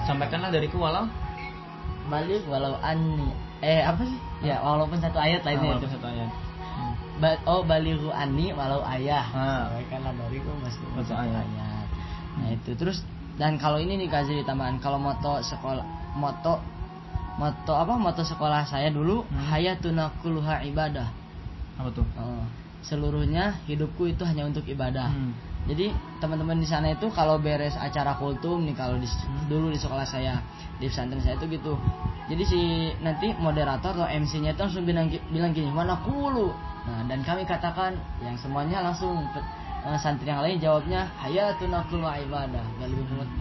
Sampaikanlah 0.03 0.49
dari 0.51 0.67
kuwalau 0.67 1.07
balik 2.11 2.43
walau 2.49 2.75
anni 2.83 3.31
eh 3.61 3.85
apa 3.85 4.01
sih? 4.03 4.19
Ya, 4.41 4.57
walaupun 4.59 4.97
satu 4.99 5.21
ayat 5.21 5.45
lainnya 5.45 5.77
itu. 5.77 5.87
satu 5.87 6.07
ayat. 6.09 6.27
Hmm. 6.75 6.93
Ba 7.21 7.37
oh 7.45 7.61
balighu 7.61 8.09
anni 8.09 8.51
walau 8.51 8.81
ayah. 8.97 9.23
Ah. 9.31 9.69
Sampaikanlah 9.69 10.11
dariku 10.17 10.49
Satu 10.65 10.99
satu 11.05 11.13
ayat. 11.15 11.45
ayat. 11.45 11.87
Nah, 12.41 12.49
itu 12.57 12.71
terus 12.75 13.05
dan 13.39 13.55
kalau 13.55 13.79
ini 13.79 13.95
nih 14.01 14.07
Kak 14.11 14.27
Azri 14.27 14.43
tambahan 14.43 14.79
kalau 14.83 14.99
moto 14.99 15.39
sekolah 15.39 15.83
moto 16.17 16.59
moto 17.39 17.73
apa 17.73 17.95
moto 17.95 18.21
sekolah 18.21 18.67
saya 18.67 18.91
dulu 18.91 19.23
Hmm. 19.25 19.39
hayatuna 19.49 20.11
kulluha 20.19 20.61
ibadah. 20.67 21.07
Apa 21.79 21.89
tuh? 21.95 22.05
Oh, 22.19 22.43
seluruhnya 22.83 23.57
hidupku 23.65 24.11
itu 24.11 24.21
hanya 24.27 24.45
untuk 24.45 24.67
ibadah. 24.67 25.09
Hmm. 25.09 25.33
Jadi 25.65 25.93
teman-teman 26.17 26.57
di 26.57 26.65
sana 26.65 26.89
itu 26.91 27.05
kalau 27.13 27.37
beres 27.37 27.77
acara 27.77 28.17
kultum 28.17 28.65
nih 28.65 28.75
kalau 28.75 28.97
di, 28.97 29.07
Hmm. 29.07 29.47
dulu 29.47 29.71
di 29.71 29.79
sekolah 29.79 30.03
saya 30.05 30.41
di 30.81 30.89
pesantren 30.89 31.21
saya 31.21 31.37
itu 31.39 31.47
gitu. 31.57 31.73
Jadi 32.29 32.43
si 32.45 32.59
nanti 33.01 33.33
moderator 33.37 33.95
atau 33.95 34.07
MC-nya 34.07 34.53
itu 34.53 34.61
langsung 34.61 34.85
bilang 34.85 35.07
bilang 35.31 35.51
gini 35.55 35.69
mana 35.71 35.97
kulu. 36.03 36.51
Nah 36.81 37.05
dan 37.05 37.21
kami 37.21 37.45
katakan 37.45 37.93
yang 38.25 38.35
semuanya 38.37 38.81
langsung 38.81 39.21
eh, 39.85 39.97
santri 39.99 40.29
yang 40.29 40.41
lain 40.45 40.57
jawabnya 40.61 41.09
hayatuna 41.21 41.85
kullu 41.89 42.05
ibadah. 42.05 42.63
Biar 42.77 42.89
lebih 42.89 43.05
mut- 43.15 43.37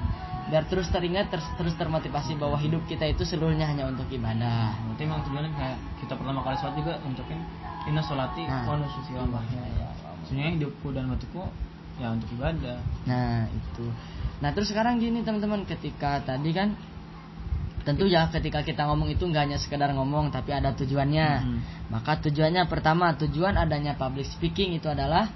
biar 0.50 0.66
terus 0.66 0.90
teringat 0.90 1.30
terus, 1.30 1.46
terus 1.54 1.74
termotivasi 1.78 2.34
bahwa 2.34 2.58
hidup 2.58 2.82
kita 2.90 3.06
itu 3.06 3.22
seluruhnya 3.22 3.70
hanya 3.70 3.86
untuk 3.86 4.10
ibadah. 4.10 4.74
Berarti 4.82 5.02
emang 5.06 5.22
tujuannya 5.22 5.52
kayak 5.54 5.76
kita 6.02 6.12
pertama 6.18 6.42
kali 6.42 6.56
sholat 6.58 6.74
juga 6.74 6.92
ucapin 7.06 7.38
inna 7.86 8.02
sholati 8.02 8.42
Nah. 8.50 8.66
wa 8.66 8.74
nusuki 8.82 9.12
wa 9.14 9.38
mahyaya. 9.38 9.88
Sebenarnya 10.26 10.52
hidupku 10.58 10.90
dan 10.90 11.06
matiku 11.06 11.46
ya 12.02 12.10
untuk 12.10 12.28
ibadah. 12.34 12.82
Nah 13.06 13.46
itu. 13.46 13.86
Nah 14.42 14.50
terus 14.50 14.68
sekarang 14.74 14.98
gini 14.98 15.22
teman-teman, 15.22 15.62
ketika 15.68 16.18
tadi 16.26 16.50
kan 16.50 16.74
tentu 17.80 18.04
ya 18.04 18.28
ketika 18.28 18.60
kita 18.60 18.84
ngomong 18.90 19.08
itu 19.08 19.24
nggak 19.24 19.42
hanya 19.48 19.58
sekedar 19.62 19.94
ngomong 19.94 20.28
tapi 20.34 20.50
ada 20.52 20.74
tujuannya. 20.74 21.28
Mhm. 21.46 21.58
Maka 21.94 22.18
tujuannya 22.26 22.66
pertama 22.66 23.14
tujuan 23.16 23.54
adanya 23.56 23.94
public 23.94 24.26
speaking 24.28 24.74
itu 24.76 24.90
adalah 24.90 25.30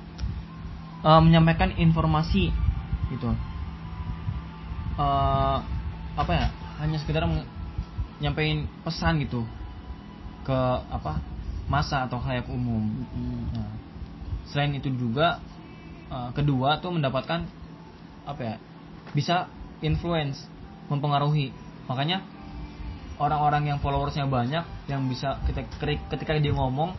eh, 1.05 1.21
menyampaikan 1.21 1.77
informasi 1.77 2.51
gitu. 3.13 3.31
Eh, 4.97 5.59
apa 6.15 6.33
ya 6.33 6.47
hanya 6.81 6.97
sekedar 7.03 7.27
nyampein 8.23 8.71
pesan 8.87 9.21
gitu 9.23 9.43
ke 10.47 10.59
apa 10.89 11.19
masa 11.67 12.05
atau 12.05 12.21
khalayak 12.21 12.47
umum. 12.49 12.85
Nah, 13.53 13.73
selain 14.49 14.73
itu 14.77 14.89
juga 14.95 15.41
eh, 16.09 16.31
kedua 16.33 16.81
tuh 16.81 16.97
mendapatkan 16.97 17.45
apa 18.25 18.41
ya 18.41 18.57
bisa 19.13 19.49
influence 19.85 20.49
mempengaruhi. 20.89 21.53
Makanya 21.85 22.25
orang-orang 23.21 23.69
yang 23.69 23.79
followersnya 23.79 24.27
banyak 24.27 24.65
yang 24.91 25.07
bisa 25.07 25.39
ketika, 25.49 25.69
ketika 26.17 26.33
dia 26.41 26.55
ngomong 26.55 26.97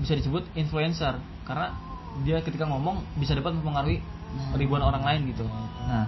bisa 0.00 0.16
disebut 0.16 0.46
influencer. 0.54 1.18
Karena 1.44 1.87
dia 2.24 2.42
ketika 2.42 2.66
ngomong 2.66 3.02
bisa 3.18 3.34
dapat 3.34 3.54
mempengaruhi 3.58 3.98
Nah. 4.28 4.60
ribuan 4.60 4.84
orang 4.84 5.02
lain 5.04 5.32
gitu 5.32 5.44
nah 5.88 6.04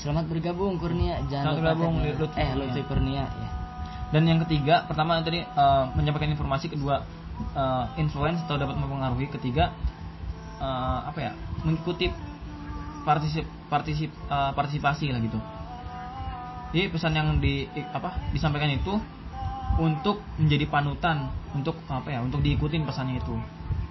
selamat 0.00 0.32
bergabung 0.32 0.80
Kurnia 0.80 1.20
Selamat 1.20 1.28
jangan 1.28 1.44
lupa 1.44 1.60
bergabung, 1.60 1.94
tag-nya. 2.00 2.14
Lutfi 2.16 2.40
eh. 2.40 2.52
Lutfi 2.54 2.82
Kurnia 2.86 3.24
ya. 3.26 3.48
Dan 4.08 4.22
yang 4.24 4.40
ketiga, 4.46 4.88
pertama 4.88 5.20
tadi 5.20 5.42
eh, 5.44 5.84
menyampaikan 5.92 6.32
informasi, 6.32 6.70
kedua 6.72 7.02
eh, 7.52 7.84
influence 8.00 8.40
atau 8.46 8.56
dapat 8.56 8.78
mempengaruhi, 8.78 9.26
ketiga 9.28 9.74
eh, 10.62 10.98
apa 11.02 11.18
ya 11.18 11.32
mengikuti 11.66 12.08
partisip 13.02 13.44
partisip 13.68 14.08
eh, 14.08 14.50
partisipasi 14.54 15.12
lah 15.12 15.20
gitu. 15.20 15.36
Jadi 16.72 16.94
pesan 16.94 17.12
yang 17.18 17.28
di 17.42 17.66
apa 17.74 18.30
disampaikan 18.32 18.70
itu 18.70 18.96
untuk 19.82 20.22
menjadi 20.38 20.64
panutan 20.70 21.28
untuk 21.52 21.76
apa 21.90 22.06
ya 22.08 22.22
untuk 22.22 22.40
diikutin 22.40 22.86
pesannya 22.86 23.18
itu. 23.18 23.34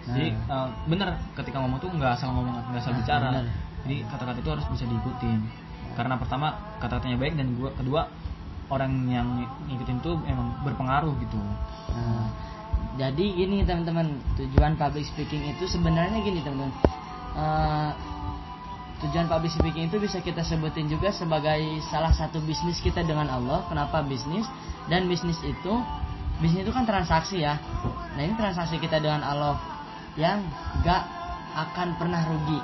Jadi 0.08 0.28
eh, 0.32 0.68
benar 0.88 1.08
ketika 1.36 1.58
ngomong 1.60 1.80
tuh 1.80 1.90
nggak 1.92 2.12
asal 2.16 2.32
ngomong 2.32 2.56
nggak 2.72 2.80
asal 2.80 2.94
Nah, 2.96 3.00
bicara. 3.04 3.30
benar. 3.36 3.46
Jadi 3.84 3.96
kata-kata 4.08 4.38
itu 4.40 4.52
harus 4.52 4.66
bisa 4.72 4.84
diikutin. 4.84 5.40
Karena 5.96 6.16
pertama 6.16 6.48
kata-katanya 6.78 7.18
baik 7.18 7.34
dan 7.36 7.48
gua- 7.58 7.76
kedua 7.76 8.02
orang 8.68 8.92
yang 9.08 9.28
ngikutin 9.68 9.98
tuh 10.00 10.20
emang 10.28 10.52
berpengaruh 10.62 11.16
gitu. 11.20 11.40
Nah, 11.92 12.28
jadi 13.00 13.26
gini 13.32 13.64
teman-teman, 13.64 14.20
tujuan 14.36 14.76
public 14.76 15.08
speaking 15.08 15.44
itu 15.56 15.64
sebenarnya 15.68 16.20
gini 16.20 16.44
teman-teman. 16.44 16.76
Eh, 17.38 17.92
tujuan 18.98 19.30
public 19.30 19.54
speaking 19.54 19.88
itu 19.88 19.98
bisa 20.02 20.18
kita 20.20 20.42
sebutin 20.42 20.90
juga 20.90 21.14
sebagai 21.14 21.62
salah 21.88 22.10
satu 22.12 22.42
bisnis 22.42 22.82
kita 22.82 23.06
dengan 23.06 23.30
Allah. 23.30 23.62
Kenapa 23.70 24.02
bisnis? 24.02 24.50
Dan 24.90 25.06
bisnis 25.06 25.38
itu, 25.46 25.74
bisnis 26.42 26.66
itu 26.66 26.74
kan 26.74 26.84
transaksi 26.84 27.46
ya. 27.46 27.62
Nah 28.18 28.22
ini 28.22 28.34
transaksi 28.34 28.82
kita 28.82 28.98
dengan 28.98 29.22
Allah 29.22 29.56
yang 30.18 30.42
gak 30.82 31.06
akan 31.58 31.98
pernah 31.98 32.22
rugi. 32.26 32.60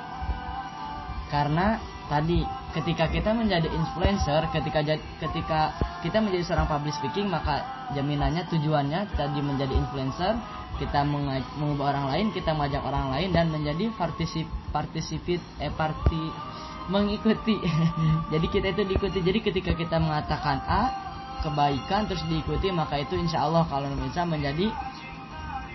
Karena 1.30 1.78
tadi 2.06 2.44
ketika 2.76 3.08
kita 3.10 3.30
menjadi 3.34 3.70
influencer, 3.70 4.50
ketika 4.50 4.82
ketika 5.22 5.60
kita 6.02 6.18
menjadi 6.20 6.44
seorang 6.52 6.68
public 6.68 6.94
speaking, 6.94 7.30
maka 7.30 7.88
jaminannya 7.94 8.44
tujuannya 8.50 9.14
tadi 9.14 9.40
menjadi 9.40 9.74
influencer, 9.74 10.38
kita 10.78 11.06
mengubah 11.58 11.94
orang 11.94 12.06
lain, 12.10 12.26
kita 12.34 12.50
mengajak 12.54 12.82
orang 12.82 13.14
lain 13.14 13.30
dan 13.30 13.46
menjadi 13.50 13.90
partisip 13.94 14.46
partisipit 14.74 15.40
eh 15.62 15.70
parti 15.70 16.30
mengikuti. 16.90 17.56
Jadi 18.34 18.46
kita 18.50 18.66
itu 18.74 18.82
diikuti. 18.84 19.18
Jadi 19.24 19.38
ketika 19.40 19.72
kita 19.72 19.96
mengatakan 20.02 20.60
A 20.66 20.82
kebaikan 21.44 22.08
terus 22.08 22.24
diikuti 22.24 22.72
maka 22.72 22.96
itu 22.96 23.20
insya 23.20 23.44
Allah 23.44 23.68
kalau 23.68 23.92
bisa 24.00 24.24
menjadi 24.24 24.72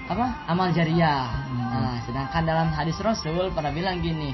apa 0.09 0.49
amal 0.49 0.73
jariah. 0.73 1.29
Nah, 1.53 2.01
sedangkan 2.01 2.41
dalam 2.41 2.73
hadis 2.73 2.97
Rasul 2.97 3.53
pernah 3.53 3.69
bilang 3.69 4.01
gini, 4.01 4.33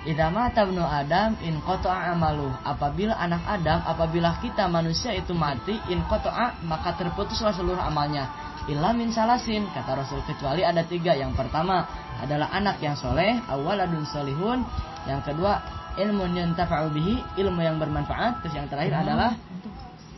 Idama 0.00 0.48
tabnu 0.48 0.80
Adam 0.80 1.36
in 1.44 1.60
qata'a 1.60 2.16
amalu. 2.16 2.48
Apabila 2.64 3.20
anak 3.20 3.44
Adam, 3.44 3.84
apabila 3.84 4.32
kita 4.40 4.64
manusia 4.64 5.12
itu 5.12 5.36
mati 5.36 5.76
in 5.92 6.00
qata'a 6.08 6.64
maka 6.64 6.96
terputuslah 6.96 7.52
seluruh 7.52 7.84
amalnya. 7.84 8.32
Illa 8.64 8.96
min 8.96 9.12
salasin 9.12 9.68
kata 9.68 10.00
Rasul 10.00 10.24
kecuali 10.24 10.64
ada 10.64 10.80
tiga. 10.88 11.12
Yang 11.12 11.36
pertama 11.36 11.84
adalah 12.16 12.48
anak 12.48 12.80
yang 12.80 12.96
soleh, 12.96 13.44
awaladun 13.44 14.08
solihun. 14.08 14.64
Yang 15.04 15.20
kedua 15.32 15.60
ilmu 16.00 16.32
yuntafa'u 16.32 16.88
bihi, 16.96 17.36
ilmu 17.36 17.60
yang 17.60 17.76
bermanfaat. 17.76 18.40
Terus 18.40 18.56
yang 18.56 18.72
terakhir 18.72 19.04
adalah 19.04 19.36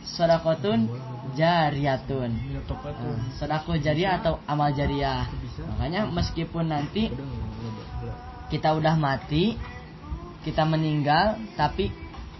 sodakotun 0.07 0.87
jariyatun. 1.33 2.31
Nah, 2.31 3.33
Sedekah 3.37 3.77
jariah 3.81 4.21
atau 4.21 4.39
amal 4.45 4.71
jariah. 4.73 5.27
Makanya 5.77 6.07
meskipun 6.09 6.69
nanti 6.69 7.09
kita 8.49 8.73
udah 8.77 8.95
mati, 8.95 9.57
kita 10.45 10.63
meninggal, 10.63 11.41
tapi 11.57 11.89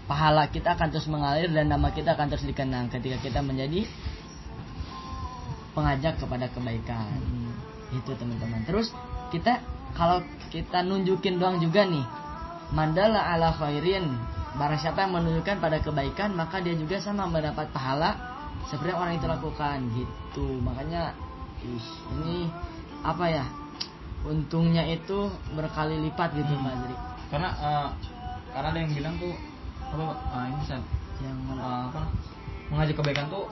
pahala 0.06 0.46
kita 0.52 0.76
akan 0.76 0.88
terus 0.92 1.08
mengalir 1.08 1.50
dan 1.50 1.70
nama 1.72 1.90
kita 1.90 2.14
akan 2.14 2.28
terus 2.28 2.44
dikenang 2.44 2.92
ketika 2.92 3.18
kita 3.24 3.40
menjadi 3.40 3.88
pengajak 5.74 6.20
kepada 6.22 6.46
kebaikan. 6.52 7.18
Itu 7.90 8.14
teman-teman. 8.14 8.62
Terus 8.66 8.94
kita 9.34 9.58
kalau 9.94 10.22
kita 10.50 10.82
nunjukin 10.86 11.38
doang 11.38 11.58
juga 11.58 11.86
nih, 11.86 12.06
mandala 12.70 13.22
ala 13.34 13.54
khairin. 13.54 14.06
Barang 14.54 14.78
siapa 14.78 15.02
yang 15.02 15.18
menunjukkan 15.18 15.58
pada 15.58 15.82
kebaikan, 15.82 16.30
maka 16.38 16.62
dia 16.62 16.78
juga 16.78 17.02
sama 17.02 17.26
mendapat 17.26 17.74
pahala 17.74 18.33
yang 18.72 18.98
orang 18.98 19.14
itu 19.16 19.26
lakukan 19.26 19.78
gitu. 19.94 20.46
Makanya 20.64 21.14
ih, 21.62 21.86
ini 22.18 22.48
apa 23.04 23.26
ya? 23.28 23.44
untungnya 24.24 24.88
itu 24.88 25.28
berkali 25.52 26.00
lipat 26.08 26.32
gitu 26.32 26.48
Hmm. 26.56 26.64
Azri 26.64 26.96
karena 27.28 27.48
eh, 27.60 27.88
karena 28.56 28.68
ada 28.72 28.78
yang 28.80 28.92
bilang 28.96 29.14
tuh 29.20 29.36
apa 29.92 30.16
ah, 30.32 30.48
ini 30.48 30.64
San, 30.64 30.80
yang 31.20 31.36
eh, 31.60 31.82
apa 31.92 32.08
mengajak 32.72 32.96
kebaikan 32.96 33.28
tuh 33.28 33.44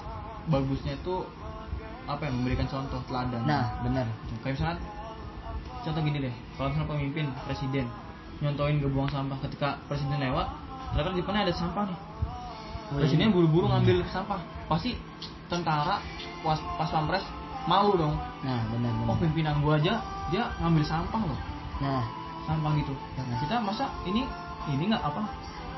bagusnya 0.49 0.97
tuh 1.05 1.29
apa 2.09 2.25
ya 2.27 2.33
memberikan 2.33 2.67
contoh 2.67 3.05
teladan 3.05 3.45
nah 3.45 3.79
benar 3.85 4.09
kayak 4.43 4.59
misalnya 4.59 4.81
contoh 5.85 6.01
gini 6.03 6.19
deh 6.25 6.35
kalau 6.57 6.73
misalnya 6.73 6.89
pemimpin 6.89 7.27
presiden 7.47 7.87
nyontoin 8.43 8.81
gak 8.83 8.91
buang 8.91 9.11
sampah 9.13 9.39
ketika 9.45 9.79
presiden 9.87 10.19
lewat 10.19 10.51
ternyata 10.97 11.15
di 11.15 11.21
depannya 11.21 11.43
ada 11.47 11.55
sampah 11.55 11.85
nih 11.87 12.01
Oh, 12.93 13.01
presidennya 13.01 13.33
iya. 13.33 13.37
buru-buru 13.41 13.73
ngambil 13.73 14.05
sampah 14.13 14.41
pasti 14.73 14.97
tentara 15.53 16.01
pas 16.41 16.59
pas 16.81 16.89
pampres 16.89 17.25
malu 17.69 17.95
dong. 18.01 18.17
Nah 18.43 18.65
benar 18.73 18.91
oh 19.05 19.15
benar 19.15 19.17
pimpinan 19.21 19.55
gua 19.61 19.77
aja 19.77 20.01
dia 20.33 20.49
ngambil 20.65 20.85
sampah 20.89 21.23
loh. 21.29 21.41
Nah. 21.85 22.05
Sampah 22.49 22.73
gitu. 22.81 22.95
Nah. 23.21 23.39
Kita 23.39 23.61
masa 23.61 23.87
ini 24.09 24.25
ini 24.73 24.89
nggak 24.91 25.03
apa 25.05 25.23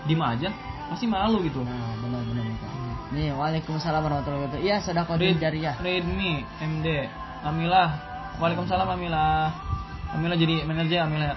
diem 0.07 0.22
aja 0.22 0.49
pasti 0.88 1.11
malu 1.11 1.42
gitu. 1.42 1.61
Nah 1.66 1.92
benar 2.01 2.22
benar 2.28 2.45
Pak. 2.62 2.70
nih 3.14 3.30
waalaikumsalam 3.36 4.01
warahmatullahi 4.01 4.40
wabarakatuh. 4.49 4.61
Iya 4.64 4.76
sedekah 4.80 5.16
jariah 5.38 5.74
Redmi 5.78 6.42
MD 6.59 6.86
Amilah 7.45 7.88
Waalaikumsalam 8.40 8.88
Amilah 8.90 9.55
Amilah 10.16 10.36
jadi 10.40 10.66
manajer 10.66 11.05
Amilah 11.05 11.36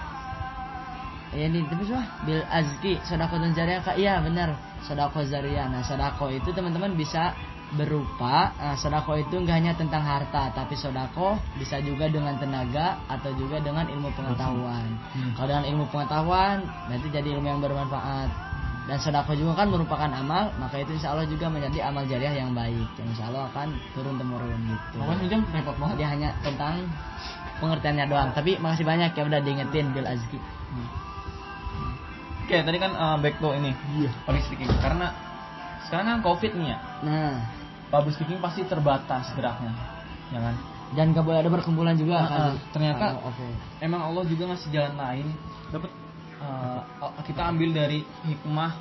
Ya 1.36 1.51
ini 1.51 1.60
tapi 1.68 1.84
wah. 1.91 2.08
Bil 2.24 2.41
azki 2.47 2.97
sodako 3.03 3.36
jariah 3.51 3.84
kak. 3.84 3.99
Iya 3.99 4.24
benar 4.24 4.55
sodako 4.88 5.20
jariah 5.28 5.68
nah 5.68 5.84
sodako 5.84 6.32
itu 6.32 6.56
teman-teman 6.56 6.96
bisa 6.96 7.36
berupa 7.76 8.56
nah, 8.56 8.80
sodako 8.80 9.20
itu 9.20 9.36
nggak 9.44 9.56
hanya 9.60 9.74
tentang 9.76 10.00
harta 10.00 10.56
tapi 10.56 10.80
sodako 10.80 11.36
bisa 11.60 11.84
juga 11.84 12.08
dengan 12.08 12.40
tenaga 12.40 13.04
atau 13.12 13.36
juga 13.36 13.60
dengan 13.60 13.92
ilmu 13.92 14.08
pengetahuan. 14.16 14.88
Hmm. 15.12 15.36
kalau 15.36 15.48
dengan 15.52 15.66
ilmu 15.76 15.86
pengetahuan 15.92 16.64
nanti 16.88 17.12
jadi 17.12 17.36
ilmu 17.36 17.48
yang 17.48 17.60
bermanfaat. 17.60 18.48
Dan 18.88 19.04
sodako 19.04 19.36
juga 19.36 19.60
kan 19.60 19.68
merupakan 19.68 20.08
amal 20.08 20.48
maka 20.64 20.80
itu 20.80 20.96
insya 20.96 21.12
Allah 21.12 21.28
juga 21.28 21.52
menjadi 21.52 21.92
amal 21.92 22.08
jariah 22.08 22.40
yang 22.40 22.56
baik 22.56 22.88
yang 22.96 23.08
insya 23.12 23.28
Allah 23.28 23.52
akan 23.52 23.76
turun 23.92 24.16
temurun 24.16 24.56
gitu. 24.64 25.04
Sejam 25.28 25.44
repot 25.52 25.76
banget. 25.76 25.96
Dia 26.00 26.08
hanya 26.16 26.30
tentang 26.40 26.88
pengertiannya 27.60 28.08
doang. 28.08 28.32
Tapi 28.32 28.56
makasih 28.64 28.88
banyak 28.88 29.12
ya 29.12 29.24
udah 29.28 29.44
diingetin 29.44 29.92
bil 29.92 30.08
azki 30.08 30.40
Oke 32.48 32.64
tadi 32.64 32.80
kan 32.80 32.95
uh, 32.95 33.20
back 33.20 33.43
to 33.43 33.52
ini 33.52 33.76
Iya. 34.00 34.08
Public 34.24 34.43
speaking. 34.48 34.72
Karena 34.80 35.12
sekarang 35.84 36.06
kan 36.08 36.20
covid 36.24 36.56
nih 36.56 36.68
ya. 36.72 36.78
Nah. 37.04 37.36
Public 37.88 38.16
speaking 38.16 38.39
pasti 38.39 38.64
terbatas 38.64 39.36
geraknya 39.36 39.76
Ya 40.28 40.39
kan? 40.39 40.56
Dan 40.88 41.12
gak 41.12 41.24
boleh 41.24 41.43
ada 41.43 41.52
perkumpulan 41.52 41.91
juga 41.93 42.16
Ah, 42.18 42.24
kan? 42.24 42.39
ah, 42.39 42.54
ternyata- 42.72 43.20
Oh, 43.20 43.28
oke. 43.28 43.48
Emang 43.80 44.00
Allah 44.02 44.24
juga 44.24 44.48
ngasih 44.48 44.72
jalan 44.72 44.95
lain. 44.95 45.28
Dapat 45.68 45.91
uh, 46.39 46.82
kita 47.22 47.41
ambil 47.45 47.76
dari 47.76 48.00
hikmah 48.24 48.72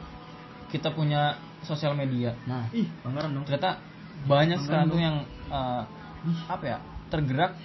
kita 0.69 0.95
punya 0.95 1.35
sosial 1.63 1.99
media. 1.99 2.39
Nah. 2.47 2.71
Ih 2.71 2.87
banggaran 3.03 3.35
dong. 3.35 3.43
Ternyata 3.43 3.83
banyak 4.23 4.63
sekarang 4.63 4.87
tuh 4.89 5.03
yang 5.03 5.17
uh, 5.51 5.83
apa 6.47 6.65
ya 6.65 6.79
tergerak. 7.11 7.59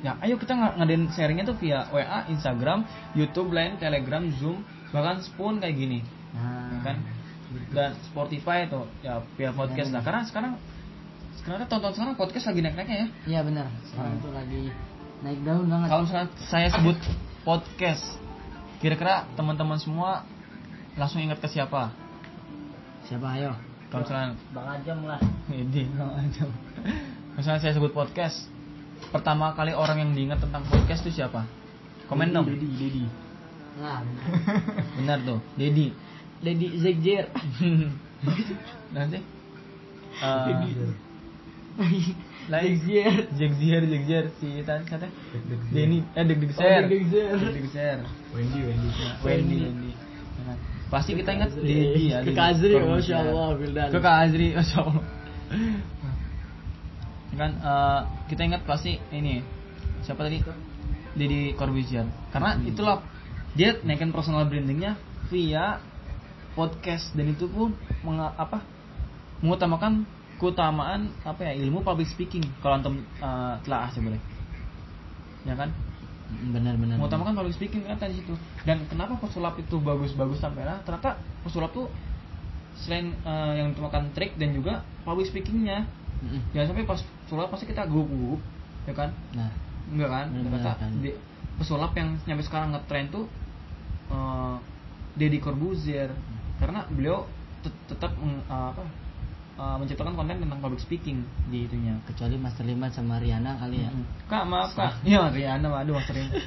Ya 0.00 0.14
ayo 0.22 0.38
kita 0.38 0.54
ng- 0.54 0.78
ngadain 0.78 1.04
sharingnya 1.10 1.44
tuh 1.44 1.58
via 1.58 1.90
WA 1.90 2.30
Instagram 2.30 2.86
YouTube 3.12 3.50
Line 3.50 3.76
Telegram 3.76 4.22
Zoom 4.32 4.62
bahkan 4.90 5.22
Spoon 5.22 5.58
kayak 5.58 5.76
gini 5.76 5.98
nah 6.30 6.70
ya 6.70 6.78
kan 6.84 6.96
dan 7.74 7.90
Spotify 8.06 8.66
tuh 8.66 8.86
ya 9.02 9.18
via 9.34 9.50
podcast 9.50 9.90
lah 9.90 10.02
karena 10.02 10.22
sekarang 10.22 10.52
sekarang 11.40 11.66
tonton 11.66 11.92
sekarang 11.92 12.14
podcast 12.14 12.46
lagi 12.46 12.60
naik 12.60 12.74
naiknya 12.74 12.96
ya 12.96 13.08
iya 13.26 13.40
benar 13.42 13.66
sekarang 13.86 14.12
Hmm. 14.14 14.22
tuh 14.22 14.32
lagi 14.32 14.62
naik 15.20 15.40
daun 15.42 15.66
banget 15.66 15.88
kalau 15.88 16.02
misalnya 16.06 16.28
saya 16.46 16.68
sebut 16.70 16.98
podcast 17.42 18.04
kira-kira 18.78 19.26
teman-teman 19.34 19.76
semua 19.76 20.22
langsung 20.94 21.20
ingat 21.20 21.38
ke 21.38 21.48
siapa 21.48 21.90
siapa 23.04 23.26
ayo 23.34 23.52
kalau 23.90 24.06
misalnya 24.06 24.28
bang 24.54 24.66
Ajam 24.70 24.98
lah 25.02 25.20
Ini 25.50 25.82
aja. 25.98 26.46
Misalnya 27.34 27.58
saya 27.58 27.74
sebut 27.74 27.90
podcast, 27.90 28.46
pertama 29.10 29.50
kali 29.50 29.74
orang 29.74 29.98
yang 29.98 30.10
diingat 30.14 30.38
tentang 30.38 30.62
podcast 30.62 31.02
itu 31.02 31.18
siapa? 31.18 31.42
Komen 32.06 32.30
dong. 32.30 32.46
Dedi, 32.46 32.70
Dedi. 32.70 33.04
Nah 33.78 34.02
Benar 34.98 35.18
tuh, 35.22 35.38
Dedi. 35.54 35.94
Dedi 36.40 36.66
Zekjer. 36.80 37.30
Nanti. 38.96 39.20
Uh, 40.20 40.90
lain. 42.50 42.74
Zekjer. 42.82 43.14
Jegzier, 43.38 43.82
Jegzier, 43.86 44.24
si 44.40 44.48
tadi 44.66 44.82
siapa? 44.88 45.06
Denny, 45.70 46.02
eh 46.16 46.24
Deg 46.26 46.38
Deg 46.40 46.52
Ser. 46.56 46.82
Deg 46.90 47.04
Deg 47.08 47.66
Ser. 47.70 47.98
Wendy 48.34 48.60
Wendy. 48.66 48.90
Wendy, 49.22 49.56
Wendy. 49.68 49.92
Nah, 50.44 50.56
Pasti 50.90 51.14
kita 51.14 51.30
ingat 51.30 51.54
Dedi 51.54 52.10
ya. 52.10 52.26
ke 52.26 52.34
Dedi. 52.34 52.36
Kazri 52.36 52.74
masya 52.82 53.16
Allah 53.22 53.48
Wildan. 53.54 53.88
Ke 53.94 53.98
Kak 54.02 54.16
Azri 54.26 54.48
Masya 54.58 54.78
Allah. 54.82 55.04
Kan 57.38 57.52
eh, 57.62 58.00
kita 58.26 58.42
ingat 58.42 58.62
pasti 58.66 58.98
ini 59.14 59.38
siapa 60.02 60.26
tadi? 60.26 60.42
Deddy 61.14 61.54
Corbuzier. 61.54 62.06
Karena 62.34 62.58
itulah 62.66 63.02
dia 63.54 63.78
naikin 63.82 64.14
personal 64.14 64.46
brandingnya 64.46 64.94
via 65.28 65.82
podcast. 66.54 67.10
Dan 67.14 67.34
itu 67.34 67.46
pun 67.50 67.74
menga- 68.06 68.34
apa 68.38 68.62
mengutamakan 69.40 70.04
keutamaan 70.40 71.12
apa 71.22 71.50
ya 71.50 71.52
ilmu 71.60 71.82
public 71.84 72.08
speaking. 72.10 72.44
Kalau 72.62 72.78
antum 72.78 72.94
eh, 73.00 73.54
telah 73.66 73.88
ah 73.88 73.90
boleh. 73.92 74.20
Ya 75.46 75.54
kan? 75.56 75.72
Benar 76.30 76.78
benar 76.78 76.94
mengutamakan 76.94 77.34
public 77.34 77.58
speaking 77.58 77.82
kan 77.86 77.98
tadi 77.98 78.22
situ. 78.22 78.38
Dan 78.62 78.86
kenapa 78.86 79.18
pesulap 79.18 79.58
itu 79.58 79.82
bagus-bagus 79.82 80.38
sampai 80.38 80.62
lah? 80.62 80.78
Ternyata 80.86 81.18
pesulap 81.42 81.74
tuh 81.74 81.90
selain 82.86 83.12
eh, 83.12 83.52
yang 83.58 83.74
makan 83.74 84.14
trik 84.14 84.38
dan 84.38 84.54
juga 84.54 84.86
public 85.02 85.30
speakingnya. 85.30 85.90
Mm-mm. 86.20 86.52
jangan 86.52 86.76
sampai 86.76 86.84
pas 86.84 87.00
pesulap 87.00 87.48
pasti 87.48 87.64
kita 87.64 87.88
gugup 87.88 88.44
ya 88.84 88.92
kan? 88.92 89.10
Nah. 89.32 89.48
Enggak 89.88 90.10
kan? 90.12 90.26
Benar, 90.28 90.44
ternyata 90.52 90.70
kan. 90.76 90.90
di- 91.00 91.18
pesulap 91.56 91.92
yang 91.96 92.20
nyampe 92.28 92.44
sekarang 92.44 92.76
ngetrend 92.76 93.08
tuh 93.08 93.24
eh, 94.10 94.56
Deddy 95.14 95.38
Corbuzier. 95.38 96.10
Karena 96.58 96.84
beliau 96.86 97.24
tet- 97.62 97.82
tetap 97.88 98.12
eh, 98.14 98.42
apa 98.46 98.82
eh, 99.56 99.76
menciptakan 99.78 100.14
konten 100.14 100.42
tentang 100.42 100.60
public 100.60 100.80
speaking. 100.80 101.22
Di 101.48 101.64
itunya 101.64 101.96
kecuali 102.04 102.36
Master 102.36 102.64
Liman 102.64 102.90
sama 102.90 103.16
Riana 103.18 103.56
kali 103.56 103.80
ya. 103.80 103.90
Kak 104.26 104.44
maaf 104.44 104.74
kak. 104.74 105.00
Iya 105.08 105.30
Riana 105.30 105.66
waduh 105.68 105.96
Mas 105.96 106.08
Riana 106.08 106.34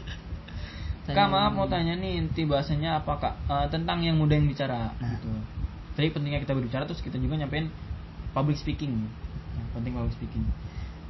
Kak 1.04 1.28
maaf 1.28 1.52
mau 1.52 1.68
tanya 1.68 2.00
nih 2.00 2.16
inti 2.16 2.48
bahasanya 2.48 3.04
apa 3.04 3.20
kak? 3.20 3.34
Eh, 3.48 3.68
Tentang 3.68 4.00
yang 4.00 4.16
mudah 4.16 4.40
yang 4.40 4.48
bicara 4.48 4.96
Nah. 4.98 5.12
gitu. 5.14 5.32
Jadi 5.94 6.08
pentingnya 6.10 6.42
kita 6.42 6.56
berbicara 6.56 6.84
terus 6.88 7.04
kita 7.04 7.20
juga 7.20 7.38
nyampein 7.38 7.70
public 8.34 8.58
speaking. 8.58 8.98
Nah, 9.54 9.66
Penting 9.76 9.94
public 9.94 10.16
speaking. 10.16 10.42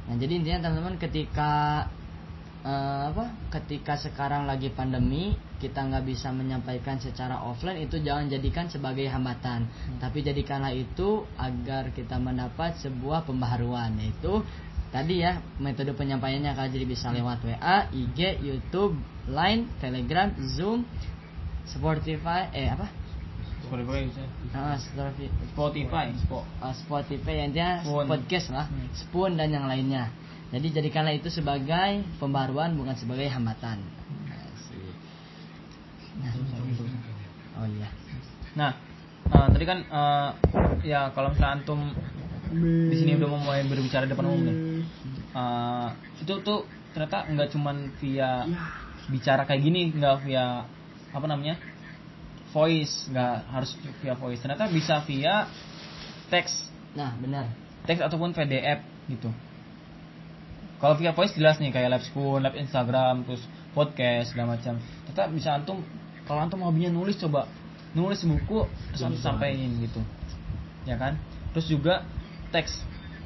Nah 0.04 0.20
jadi 0.20 0.36
intinya 0.36 0.68
teman-teman 0.68 1.00
ketika 1.00 1.84
eh, 2.64 3.02
apa? 3.08 3.24
Ketika 3.50 3.94
sekarang 3.94 4.44
lagi 4.44 4.68
pandemi 4.68 5.32
kita 5.60 5.80
nggak 5.80 6.04
bisa 6.04 6.28
menyampaikan 6.28 6.98
secara 6.98 7.40
offline 7.40 7.80
itu 7.80 7.96
jangan 7.98 8.26
jadikan 8.26 8.66
sebagai 8.66 9.06
hambatan, 9.06 9.64
tapi 9.96 10.20
jadikanlah 10.20 10.72
itu 10.72 11.24
agar 11.36 11.88
kita 11.90 12.16
mendapat 12.16 12.76
sebuah 12.78 13.24
pembaharuan 13.24 13.96
yaitu 13.96 14.44
tadi 14.88 15.20
ya 15.20 15.40
metode 15.56 15.90
penyampaiannya 15.90 16.52
Kak 16.52 16.68
jadi 16.68 16.84
bisa 16.84 17.08
lewat 17.10 17.42
WA, 17.42 17.88
IG, 17.90 18.40
YouTube, 18.40 18.94
Line, 19.26 19.66
Telegram, 19.78 20.28
Zoom, 20.52 20.84
Spotify, 21.64 22.52
eh 22.52 22.68
apa? 22.68 22.86
Spotify 23.64 24.04
bisa 24.04 24.20
Nah, 24.52 24.76
Spotify, 24.76 25.28
Spotify 25.50 26.06
Spo- 26.20 26.46
uh, 26.60 26.74
Spotify 26.76 27.34
yang 27.40 27.50
dia 27.50 27.68
Spoon. 27.80 28.04
podcast 28.04 28.46
lah, 28.52 28.66
Hmm. 28.68 28.86
Spoon 28.92 29.32
dan 29.34 29.48
yang 29.48 29.64
lainnya. 29.64 30.12
Jadi 30.50 30.66
jadikanlah 30.70 31.14
itu 31.14 31.28
sebagai 31.28 32.04
pembaruan 32.18 32.74
bukan 32.74 32.94
sebagai 32.94 33.26
hambatan. 33.28 33.80
Nah, 36.14 36.30
oh 37.58 37.66
iya. 37.66 37.88
Nah 38.54 38.70
eh, 39.26 39.46
tadi 39.50 39.64
kan 39.66 39.78
eh, 39.82 40.30
Ya 40.84 41.10
kalau 41.10 41.34
misalnya 41.34 41.58
antum 41.58 41.80
di 42.54 42.94
sini 42.94 43.18
udah 43.18 43.28
mau 43.28 43.40
mulai 43.40 43.66
berbicara 43.66 44.06
depan 44.06 44.26
umum 44.26 44.42
nih 44.46 44.56
Eh, 45.34 45.88
Itu 46.22 46.38
tuh 46.40 46.70
ternyata 46.94 47.26
nggak 47.26 47.48
cuman 47.50 47.90
via 47.98 48.46
bicara 49.10 49.42
kayak 49.42 49.60
gini 49.60 49.90
nggak 49.90 50.22
via 50.22 50.62
apa 51.10 51.26
namanya 51.26 51.58
voice 52.54 53.10
nggak 53.10 53.50
harus 53.50 53.74
via 53.98 54.14
voice 54.14 54.38
ternyata 54.38 54.70
bisa 54.70 55.02
via 55.02 55.50
teks 56.30 56.70
Nah, 56.94 57.10
benar. 57.18 57.50
teks 57.82 57.98
ataupun 57.98 58.30
PDF 58.30 58.78
gitu. 59.10 59.26
Kalau 60.82 60.94
via 60.98 61.14
voice 61.14 61.34
jelas 61.38 61.56
nih 61.62 61.70
kayak 61.70 61.88
live 61.94 62.06
spoon, 62.06 62.44
live 62.44 62.58
Instagram, 62.58 63.24
terus 63.24 63.42
podcast 63.72 64.34
segala 64.34 64.58
macam. 64.58 64.78
Tetap 65.10 65.26
bisa 65.32 65.54
antum 65.56 65.80
kalau 66.24 66.40
antum 66.40 66.60
hobinya 66.64 66.90
nulis 66.92 67.16
coba 67.20 67.48
nulis 67.94 68.20
buku 68.26 68.66
terus 68.92 69.02
antum 69.06 69.20
sampaikan 69.22 69.70
gitu. 69.80 70.00
Ya 70.84 70.98
kan? 70.98 71.16
Terus 71.56 71.66
juga 71.70 72.04
teks. 72.50 72.74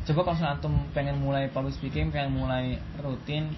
Coba 0.08 0.28
kalau 0.28 0.38
antum 0.44 0.74
pengen 0.96 1.20
mulai 1.20 1.48
public 1.52 1.76
speaking, 1.76 2.12
pengen 2.12 2.36
mulai 2.36 2.78
rutin 3.00 3.52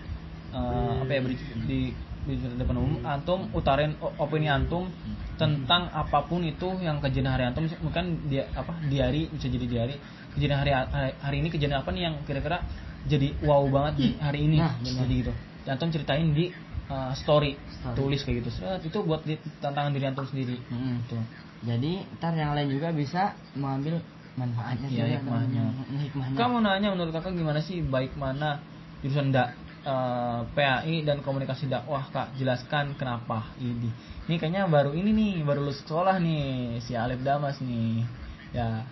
eh, 0.55 0.95
apa 1.03 1.11
ya 1.11 1.21
beri- 1.23 1.57
di 1.67 1.81
di 2.21 2.37
depan 2.37 2.77
umum 2.77 3.01
antum 3.09 3.49
utarin 3.57 3.97
opini 4.21 4.45
antum 4.53 4.93
tentang 5.41 5.89
apa 5.89 6.29
pun 6.29 6.45
itu 6.45 6.77
yang 6.85 7.01
kejadian 7.01 7.33
hari 7.33 7.45
antum 7.49 7.65
mungkin 7.81 8.29
dia 8.29 8.45
apa 8.53 8.77
diari 8.93 9.33
bisa 9.33 9.49
jadi 9.49 9.65
diari 9.65 9.97
kejadian 10.37 10.59
hari 10.61 10.73
hari 11.17 11.37
ini 11.41 11.49
kejadian 11.49 11.81
apa 11.81 11.89
nih 11.97 12.13
yang 12.13 12.15
kira-kira 12.29 12.61
jadi 13.07 13.29
wow 13.41 13.65
banget 13.67 13.95
di 13.97 14.09
hari 14.19 14.41
ini 14.45 14.57
Nah, 14.59 14.77
benar. 14.77 15.05
jadi 15.05 15.15
gitu 15.21 15.33
antum 15.65 15.89
ceritain 15.89 16.29
di 16.31 16.51
uh, 16.87 17.13
story, 17.15 17.55
Story. 17.79 17.95
tulis 17.95 18.21
kayak 18.21 18.37
gitu 18.43 18.51
itu 18.83 18.99
buat 19.01 19.23
di 19.23 19.39
tantangan 19.61 19.93
diri 19.93 20.05
antum 20.05 20.27
sendiri 20.27 20.57
Mm-mm. 20.67 21.07
Tuh. 21.07 21.23
Jadi 21.61 22.01
ntar 22.17 22.33
yang 22.33 22.57
lain 22.57 22.73
juga 22.73 22.89
bisa 22.91 23.37
mengambil 23.53 24.01
manfaatnya 24.33 24.89
juga, 24.89 25.05
hikmahnya. 25.13 25.65
hikmahnya. 26.09 26.37
Kamu 26.37 26.57
nanya 26.59 26.89
menurut 26.91 27.13
kakak 27.13 27.37
gimana 27.37 27.61
sih 27.61 27.85
baik 27.85 28.17
mana 28.17 28.65
jurusan 29.01 29.29
dak 29.29 29.53
eh, 29.81 30.41
PAI 30.51 31.05
dan 31.05 31.21
komunikasi 31.21 31.69
dakwah 31.69 32.09
kak 32.09 32.33
jelaskan 32.35 32.97
kenapa 32.97 33.53
ini 33.57 33.93
ini 34.25 34.37
kayaknya 34.37 34.65
baru 34.67 34.93
ini 34.93 35.13
nih 35.13 35.33
baru 35.41 35.65
lulus 35.65 35.81
sekolah 35.81 36.17
nih 36.17 36.45
si 36.81 36.93
Alif 36.93 37.21
Damas 37.21 37.61
nih 37.61 38.05
ya 38.51 38.85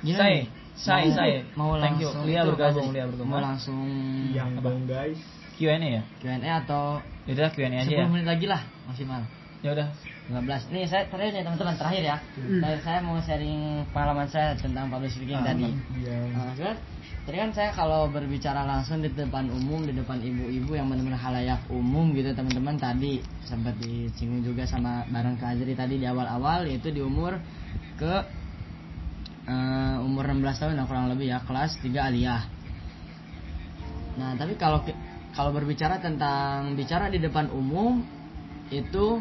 Gini 0.00 0.16
say 0.16 0.36
nih, 0.80 1.12
say 1.12 1.32
mau- 1.54 1.76
thank 1.76 2.00
you. 2.00 2.08
langsung 2.08 2.24
Lia 2.24 2.42
bergabung 2.44 2.88
Lia 2.90 3.04
bergabung. 3.04 3.28
Mau 3.28 3.40
langsung 3.40 3.78
yang 4.32 4.50
dong 4.56 4.88
guys. 4.88 5.18
Q&A 5.60 5.76
ya? 5.76 6.02
Q&A 6.18 6.50
atau 6.64 7.04
ya 7.28 7.32
udah 7.36 7.48
Q&A 7.52 7.68
aja 7.68 7.84
10 7.84 7.92
ya. 7.92 8.06
menit 8.08 8.26
lagi 8.26 8.46
lah 8.48 8.62
maksimal. 8.88 9.20
Ya 9.60 9.76
udah. 9.76 9.88
15 10.30 10.70
nih 10.70 10.86
saya 10.86 11.04
terakhir 11.10 11.32
nih 11.34 11.42
teman-teman 11.42 11.74
terakhir 11.74 12.02
ya. 12.06 12.16
Saya, 12.62 12.76
saya 12.80 12.98
mau 13.02 13.18
sharing 13.18 13.82
pengalaman 13.90 14.30
saya 14.30 14.54
tentang 14.54 14.86
public 14.88 15.10
speaking 15.10 15.42
Ah, 15.42 15.52
tadi 15.52 15.68
iya. 15.98 16.16
Nah, 16.30 16.54
tadi 17.26 17.36
kan 17.36 17.50
saya 17.50 17.70
kalau 17.74 18.06
berbicara 18.08 18.62
langsung 18.62 19.02
di 19.02 19.10
depan 19.10 19.50
umum, 19.50 19.82
di 19.82 19.92
depan 19.92 20.22
ibu-ibu 20.22 20.72
yang 20.72 20.86
benar-benar 20.86 21.18
halayak 21.18 21.60
umum 21.68 22.14
gitu 22.14 22.30
teman-teman 22.30 22.78
tadi 22.78 23.18
sempat 23.42 23.74
disinggung 23.76 24.46
juga 24.46 24.64
sama 24.64 25.02
bareng 25.10 25.34
Kak 25.36 25.58
Azri 25.58 25.74
tadi 25.74 25.98
di 25.98 26.06
awal-awal 26.06 26.64
yaitu 26.64 26.88
di 26.88 27.02
umur 27.02 27.36
ke 27.98 28.14
eh, 29.50 30.06
umur 30.06 30.30
16 30.30 30.62
tahun 30.62 30.86
kurang 30.86 31.10
lebih 31.10 31.34
ya 31.34 31.42
kelas 31.42 31.82
3 31.82 31.90
aliyah. 31.90 32.42
Nah, 34.20 34.38
tapi 34.38 34.54
kalau 34.54 34.86
kalau 35.34 35.50
berbicara 35.54 35.98
tentang 35.98 36.74
bicara 36.74 37.10
di 37.10 37.18
depan 37.18 37.50
umum 37.50 38.02
itu 38.70 39.18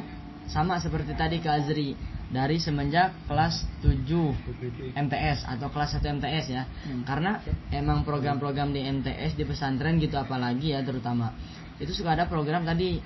sama 0.50 0.82
seperti 0.82 1.14
tadi 1.14 1.38
Kak 1.42 1.66
Azri 1.66 1.94
dari 2.30 2.62
semenjak 2.62 3.26
kelas 3.26 3.66
7 3.82 4.94
MTS 4.94 5.50
atau 5.50 5.68
kelas 5.74 5.98
1 5.98 6.18
MTS 6.22 6.46
ya. 6.50 6.64
Karena 7.06 7.42
emang 7.74 8.06
program-program 8.06 8.74
di 8.74 8.86
MTS 8.86 9.34
di 9.38 9.46
pesantren 9.46 9.98
gitu 9.98 10.18
apalagi 10.18 10.74
ya 10.78 10.82
terutama. 10.86 11.34
Itu 11.82 11.94
suka 11.94 12.14
ada 12.18 12.30
program 12.30 12.66
tadi 12.66 13.02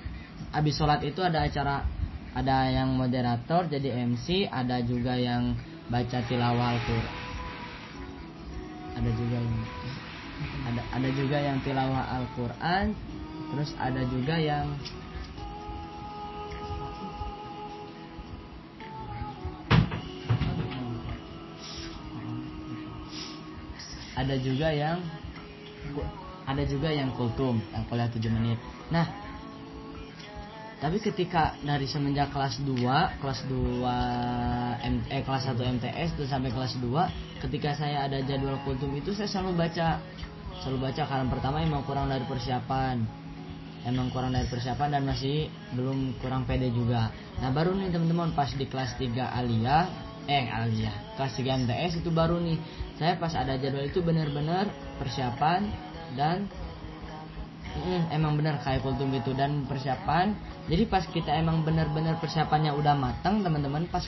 habis 0.52 0.76
sholat 0.76 1.00
itu 1.04 1.20
ada 1.24 1.44
acara 1.44 1.84
ada 2.34 2.66
yang 2.66 2.92
moderator 2.98 3.70
jadi 3.70 4.04
MC, 4.10 4.50
ada 4.50 4.82
juga 4.82 5.14
yang 5.14 5.54
baca 5.88 6.18
tilawah 6.28 6.68
Al-Qur'an. 6.76 7.16
Ada 8.94 9.10
juga 9.18 9.36
yang 9.40 9.58
ada 10.64 10.82
ada 10.94 11.08
juga 11.12 11.38
yang 11.40 11.58
tilawah 11.64 12.04
Al-Qur'an, 12.20 12.86
terus 13.52 13.70
ada 13.80 14.02
juga 14.08 14.36
yang 14.38 14.66
ada 24.14 24.36
juga 24.38 24.68
yang 24.70 24.98
ada 26.46 26.62
juga 26.64 26.88
yang 26.92 27.10
kultum 27.18 27.58
yang 27.74 27.84
kuliah 27.90 28.08
7 28.08 28.20
menit 28.30 28.58
nah 28.88 29.04
tapi 30.84 31.00
ketika 31.00 31.56
dari 31.64 31.88
semenjak 31.88 32.28
kelas 32.28 32.60
2 32.60 32.76
kelas 33.24 33.40
2 33.48 34.84
M, 34.84 35.00
eh 35.08 35.24
kelas 35.24 35.48
1 35.48 35.56
MTS 35.80 36.12
terus 36.12 36.28
sampai 36.28 36.52
kelas 36.52 36.76
2 36.76 37.40
ketika 37.40 37.72
saya 37.72 38.04
ada 38.04 38.20
jadwal 38.20 38.60
kultum 38.68 38.92
itu 38.92 39.16
saya 39.16 39.24
selalu 39.24 39.64
baca. 39.64 39.96
Selalu 40.60 40.78
baca 40.84 41.02
karena 41.08 41.26
pertama 41.32 41.64
emang 41.64 41.88
kurang 41.88 42.12
dari 42.12 42.28
persiapan. 42.28 43.00
Emang 43.88 44.12
kurang 44.12 44.36
dari 44.36 44.44
persiapan 44.44 45.00
dan 45.00 45.08
masih 45.08 45.48
belum 45.72 46.20
kurang 46.20 46.44
pede 46.44 46.68
juga. 46.68 47.08
Nah 47.40 47.48
baru 47.48 47.72
nih 47.80 47.88
teman-teman 47.88 48.36
pas 48.36 48.52
di 48.52 48.68
kelas 48.68 49.00
3 49.00 49.40
aliyah 49.40 49.88
eh 50.28 50.52
aliyah 50.52 51.16
kelas 51.16 51.32
3 51.32 51.64
MTS 51.64 52.04
itu 52.04 52.12
baru 52.12 52.36
nih. 52.44 52.60
Saya 53.00 53.16
pas 53.16 53.32
ada 53.32 53.56
jadwal 53.56 53.88
itu 53.88 54.04
benar-benar 54.04 54.68
persiapan 55.00 55.64
dan 56.12 56.44
Mm, 57.74 58.06
emang 58.14 58.38
benar 58.38 58.62
kayak 58.62 58.86
kultum 58.86 59.10
gitu. 59.10 59.34
Dan 59.34 59.66
persiapan 59.66 60.38
jadi 60.64 60.82
pas 60.84 61.04
kita 61.04 61.30
emang 61.34 61.60
benar-benar 61.60 62.16
persiapannya 62.18 62.72
udah 62.72 62.94
matang 62.94 63.40
teman-teman 63.40 63.84
pas 63.86 64.04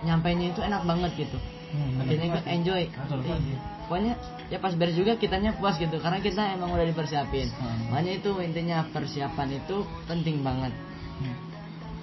nyampainya 0.00 0.50
itu 0.50 0.60
enak 0.60 0.82
banget 0.82 1.12
gitu 1.18 1.38
Hmm, 1.66 1.98
kita 2.00 2.22
ikut 2.24 2.46
enjoy 2.46 2.86
Betul, 2.86 3.18
betul. 3.18 3.38
pokoknya 3.84 4.14
ya 4.46 4.58
pas 4.58 4.70
beres 4.72 4.94
juga 4.94 5.18
kitanya 5.18 5.50
puas 5.52 5.74
gitu 5.74 5.98
karena 5.98 6.18
kita 6.18 6.54
emang 6.54 6.70
udah 6.70 6.86
dipersiapin 6.86 7.50
Hmm. 7.52 7.90
makanya 7.90 8.12
itu 8.14 8.30
intinya 8.38 8.86
persiapan 8.88 9.48
itu 9.56 9.76
penting 10.04 10.38
banget 10.40 10.70
Hmm. 11.14 11.34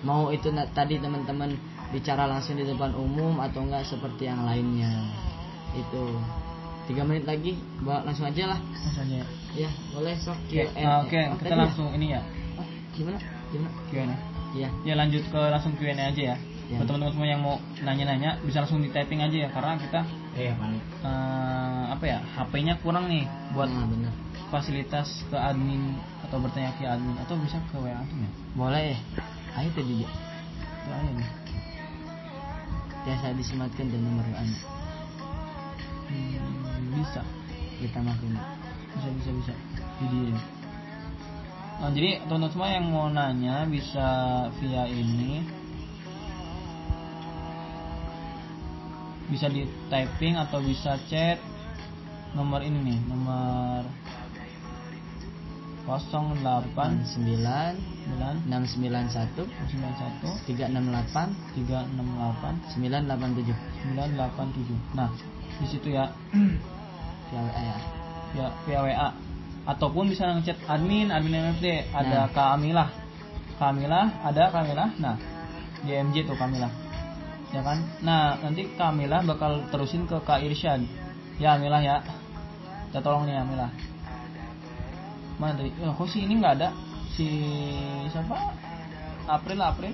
mau 0.02 0.28
itu 0.28 0.50
na- 0.50 0.68
tadi 0.68 0.98
teman-teman 0.98 1.56
bicara 1.88 2.24
langsung 2.26 2.56
di 2.56 2.64
depan 2.64 2.92
umum 2.94 3.40
atau 3.40 3.64
enggak 3.64 3.84
seperti 3.86 4.24
yang 4.26 4.44
lainnya 4.44 4.92
itu 5.72 6.04
tiga 6.86 7.04
menit 7.04 7.24
lagi 7.24 7.56
bawa 7.80 8.04
langsung 8.04 8.26
aja 8.26 8.44
lah 8.50 8.60
Langsung 8.60 9.08
aja. 9.08 9.24
ya 9.54 9.70
boleh 9.90 10.16
sok 10.18 10.36
Q&A. 10.48 10.68
nah, 10.78 11.00
oke, 11.02 11.16
Oh, 11.30 11.38
kita 11.38 11.48
ya? 11.50 11.60
langsung 11.62 11.88
ini 11.94 12.12
ya 12.12 12.20
Oh, 12.56 12.68
gimana 12.92 13.20
Q&A. 13.52 14.16
Iya. 14.52 14.70
Ya 14.84 14.94
lanjut 14.96 15.24
ke 15.28 15.42
langsung 15.52 15.76
Q&A 15.76 15.96
aja 15.96 16.36
ya. 16.36 16.38
Ya. 16.72 16.80
Buat 16.80 16.88
teman-teman 16.88 17.12
semua 17.12 17.28
yang 17.28 17.42
mau 17.44 17.56
nanya-nanya 17.84 18.40
bisa 18.48 18.64
langsung 18.64 18.80
di 18.80 18.88
typing 18.96 19.20
aja 19.20 19.38
ya 19.44 19.50
karena 19.52 19.76
kita 19.76 20.08
iya 20.40 20.56
eh, 21.04 21.84
apa 21.92 22.06
ya 22.08 22.24
HP-nya 22.40 22.80
kurang 22.80 23.12
nih 23.12 23.28
buat 23.52 23.68
nah, 23.68 23.84
bener 23.84 24.14
fasilitas 24.48 25.28
ke 25.28 25.36
admin 25.36 26.00
atau 26.24 26.40
bertanya 26.40 26.72
ke 26.80 26.88
admin 26.88 27.20
atau 27.20 27.36
bisa 27.44 27.60
ke 27.72 27.76
WA 27.76 27.92
ya. 27.92 28.30
boleh 28.56 28.96
ayo 29.60 29.70
tadi 29.76 30.04
dia 30.04 30.12
Itu 30.82 30.90
aja 30.96 31.12
nih. 31.12 31.30
biasa 33.02 33.34
disematkan 33.36 33.86
dan 33.92 34.02
nomor 34.08 34.26
WA. 34.32 34.44
Hmm, 36.08 36.96
bisa. 36.96 37.24
kita 37.84 38.00
makin 38.00 38.36
Bisa 38.96 39.10
bisa 39.12 39.30
bisa. 39.44 39.54
Video. 40.00 40.61
Nah, 41.82 41.90
jadi 41.90 42.22
teman-teman 42.30 42.54
semua 42.54 42.70
yang 42.70 42.86
mau 42.94 43.10
nanya 43.10 43.66
bisa 43.66 44.06
via 44.62 44.86
ini. 44.86 45.42
Bisa 49.34 49.50
di 49.50 49.66
typing 49.90 50.38
atau 50.38 50.62
bisa 50.62 51.02
chat. 51.10 51.42
Nomor 52.38 52.62
ini 52.62 52.86
nih 52.86 53.00
nomor 53.10 53.82
08 55.90 56.46
sembilan 57.02 57.74
9 58.14 58.46
enam 58.46 58.64
sembilan 58.64 59.06
satu 59.10 59.42
91 59.44 60.48
tiga 60.48 60.70
enam 60.70 60.86
delapan 60.86 61.34
368 61.58 62.78
sembilan 62.78 63.02
delapan 63.10 63.30
tujuh. 63.42 63.58
987 63.98 64.94
nah 64.94 65.10
di 65.58 65.66
situ 65.66 65.90
ya. 65.90 66.14
Via 67.34 67.42
WA 67.50 67.62
ya 67.66 67.78
ya 68.38 68.48
via 68.70 68.80
WA 68.86 69.31
ataupun 69.66 70.10
bisa 70.10 70.26
ngechat 70.38 70.58
admin 70.66 71.14
admin 71.14 71.54
MFD 71.54 71.94
ada 71.94 72.26
Nah. 72.26 72.34
Kak 72.34 72.48
Amilah. 72.58 72.90
Kak 73.62 73.70
Amilah 73.78 74.06
ada 74.26 74.44
Kak 74.50 74.62
Amilah? 74.66 74.90
Nah 74.98 75.16
di 75.86 75.92
MJ 75.94 76.26
tuh 76.26 76.34
Kak 76.34 76.50
Amilah. 76.50 76.72
Ya 77.54 77.62
kan? 77.62 77.78
Nah 78.02 78.42
nanti 78.42 78.66
Kak 78.74 78.90
Amilah 78.94 79.22
bakal 79.22 79.66
terusin 79.70 80.10
ke 80.10 80.18
Kak 80.26 80.42
Irsyad. 80.42 80.82
Ya 81.38 81.58
Amilah 81.58 81.82
ya. 81.82 81.98
Kita 82.90 83.06
tolong 83.06 83.30
nih 83.30 83.38
Amilah. 83.38 83.72
Mana 85.38 85.58
tadi? 85.58 85.74
Ya, 85.74 85.90
kok 85.94 86.10
sih 86.10 86.22
ini 86.26 86.38
nggak 86.38 86.56
ada? 86.62 86.70
Si 87.18 87.28
siapa? 88.10 88.38
April 89.30 89.60
April. 89.62 89.94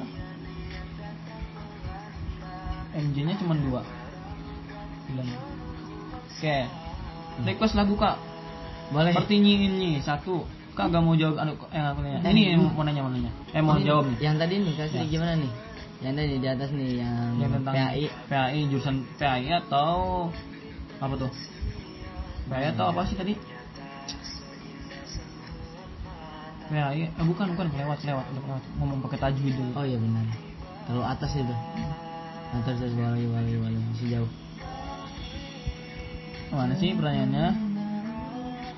MJ 2.95 3.15
nya 3.28 3.36
cuma 3.39 3.53
dua. 3.53 3.82
Bilang. 5.11 5.30
Oke. 6.28 6.57
Request 7.45 7.78
lagu 7.78 7.93
kak 7.93 8.26
boleh. 8.91 9.11
Seperti 9.13 9.33
nyi 9.39 9.99
satu. 10.01 10.43
Kak 10.77 10.93
gak 10.93 11.01
mau 11.01 11.17
jawab 11.17 11.41
anu 11.41 11.57
yang 11.73 11.89
aku 11.89 12.05
nanya 12.05 12.21
ini 12.29 12.53
yang 12.53 12.61
mau 12.69 12.85
nanya 12.85 13.01
mau 13.01 13.09
nanya. 13.09 13.31
Eh 13.49 13.61
mau 13.65 13.81
Ini 13.81 13.89
jawab 13.89 14.05
nih. 14.13 14.17
yang 14.21 14.35
tadi 14.38 14.55
nih 14.61 14.73
kasih 14.77 14.97
Ya. 15.01 15.09
gimana 15.09 15.33
nih? 15.41 15.51
Yang 16.05 16.13
tadi 16.13 16.33
di 16.38 16.47
atas 16.47 16.69
nih 16.69 16.89
yang, 17.01 17.29
yang 17.41 17.51
tentang 17.57 17.73
PAI 17.73 18.03
PAI 18.29 18.59
jurusan 18.69 18.95
PAI 19.17 19.49
atau 19.57 20.29
apa 21.01 21.13
tuh? 21.17 21.31
PAI 22.45 22.65
atau 22.77 22.85
apa 22.93 23.01
sih 23.09 23.17
tadi? 23.17 23.33
PAI 26.69 27.09
eh 27.09 27.25
bukan 27.25 27.57
bukan 27.57 27.67
lewat 27.73 27.99
lewat 28.05 28.25
lewat. 28.38 28.61
Ngomong 28.77 28.99
pakai 29.01 29.17
tajwid 29.17 29.57
dulu. 29.57 29.71
Oh 29.73 29.85
iya 29.88 29.97
benar. 29.97 30.25
Kalau 30.85 31.01
atas 31.01 31.31
itu. 31.33 31.55
Nah, 32.47 32.61
terus 32.63 32.79
terus 32.79 32.93
bawah 32.93 33.11
lagi 33.17 33.25
bawah 33.27 33.41
lagi 33.41 33.55
bawah 33.57 33.71
lagi 33.73 33.88
masih 33.91 34.07
jauh. 34.13 34.31
Mana 36.47 36.73
sih 36.77 36.93
pertanyaannya 36.93 37.45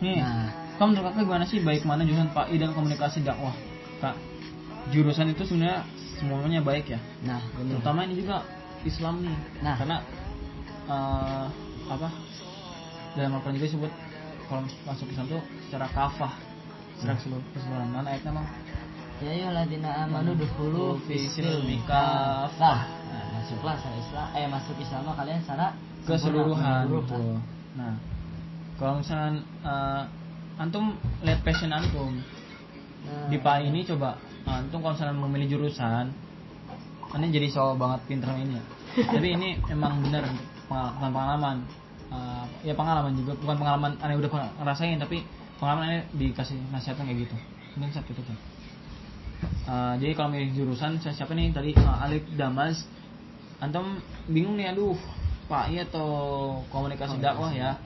nih 0.01 0.19
nah 0.23 0.69
kamu 0.79 0.95
menurut 0.95 1.11
kakak 1.11 1.23
gimana 1.27 1.43
sih? 1.43 1.59
Baik 1.59 1.83
mana 1.83 2.07
jurusan 2.07 2.31
PAI 2.31 2.55
dan 2.55 2.71
komunikasi 2.71 3.19
dakwah? 3.19 3.51
Kak 3.99 4.15
jurusan 4.95 5.27
itu 5.27 5.43
sebenarnya 5.43 5.83
semuanya 6.15 6.63
baik 6.63 6.95
ya? 6.95 6.99
Nah 7.27 7.43
benar. 7.51 7.83
Terutama 7.83 8.07
ini 8.07 8.15
juga 8.15 8.47
Islam 8.87 9.19
nih. 9.27 9.37
Nah. 9.59 9.75
karena 9.75 9.97
eh, 10.87 11.45
apa 11.91 12.07
dalam 13.19 13.35
Al-Quran 13.35 13.59
juga 13.59 13.67
disebut 13.75 13.91
kalau 14.47 14.61
masuk 14.87 15.07
Islam 15.11 15.27
tuh 15.27 15.41
secara 15.67 15.91
kafah 15.91 16.33
secara 16.95 17.15
keseluruhan 17.19 17.51
keseluruhan. 17.51 17.87
Dan 17.91 18.05
ayatnya 18.07 18.31
mah 18.39 18.47
ya 19.19 19.29
ayyuhalladzina 19.35 19.89
amanu 20.07 20.31
dukhulu 20.39 20.95
Fi 21.03 21.27
silmi 21.27 21.83
kafah. 21.83 22.87
nah, 22.87 23.23
masuklah 23.35 23.75
secara 23.75 23.97
Islam 23.99 24.27
eh 24.31 24.47
masuk 24.47 24.75
Islam 24.79 25.11
kalian 25.11 25.43
secara 25.43 25.75
keseluruhan. 26.07 26.87
gitu. 26.87 27.19
Nah, 27.75 27.99
kalau 28.79 29.03
misalnya 29.03 29.43
eh, 29.61 30.03
antum 30.57 30.95
lihat 31.21 31.43
passion 31.43 31.71
antum 31.71 32.15
Nah, 32.99 33.31
di 33.31 33.39
PA 33.39 33.63
ini 33.63 33.87
coba 33.87 34.19
antum 34.43 34.83
kalau 34.83 34.91
misalnya 34.91 35.15
memilih 35.15 35.47
jurusan 35.55 36.11
ini 37.15 37.31
jadi 37.31 37.47
so 37.47 37.73
banget 37.79 38.03
pinter 38.05 38.27
ini 38.35 38.59
ya. 38.59 38.63
Tapi 39.15 39.27
ini 39.33 39.49
emang 39.71 40.03
bener 40.03 40.27
pengal- 40.67 40.93
bukan 40.99 41.11
pengalaman. 41.15 41.57
Eh, 42.11 42.43
ya 42.67 42.73
pengalaman 42.75 43.15
juga 43.15 43.39
bukan 43.39 43.55
pengalaman 43.55 43.91
aneh 44.03 44.19
udah 44.19 44.29
ngerasain 44.59 44.99
tapi 44.99 45.23
pengalaman 45.57 45.83
aneh 45.87 46.01
dikasih 46.11 46.59
nasihatnya 46.69 47.07
kayak 47.07 47.19
gitu. 47.23 47.35
Ini 47.79 47.87
saat 47.95 48.05
itu 48.09 48.19
tuh 48.19 48.37
Eh, 49.69 49.93
jadi 50.03 50.11
kalau 50.17 50.35
milih 50.35 50.51
jurusan 50.51 50.99
saya 50.99 51.15
siapa 51.15 51.31
nih? 51.31 51.55
Tadi 51.55 51.71
eh, 51.73 51.97
Alif 52.03 52.27
Damas. 52.35 52.83
Antum 53.63 53.99
bingung 54.27 54.59
nih 54.59 54.71
aduh 54.71 54.95
Pak 55.47 55.71
iya 55.71 55.87
atau 55.87 56.09
komunikasi 56.69 57.15
dakwah 57.19 57.51
ya 57.51 57.79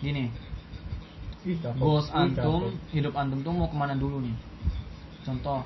gini. 0.00 0.30
Goals 1.78 2.10
antum 2.10 2.74
hidup 2.90 3.14
antum 3.14 3.38
tuh 3.46 3.52
mau 3.54 3.70
ke 3.70 3.76
mana 3.78 3.94
dulu 3.94 4.18
nih? 4.18 4.34
Contoh. 5.22 5.62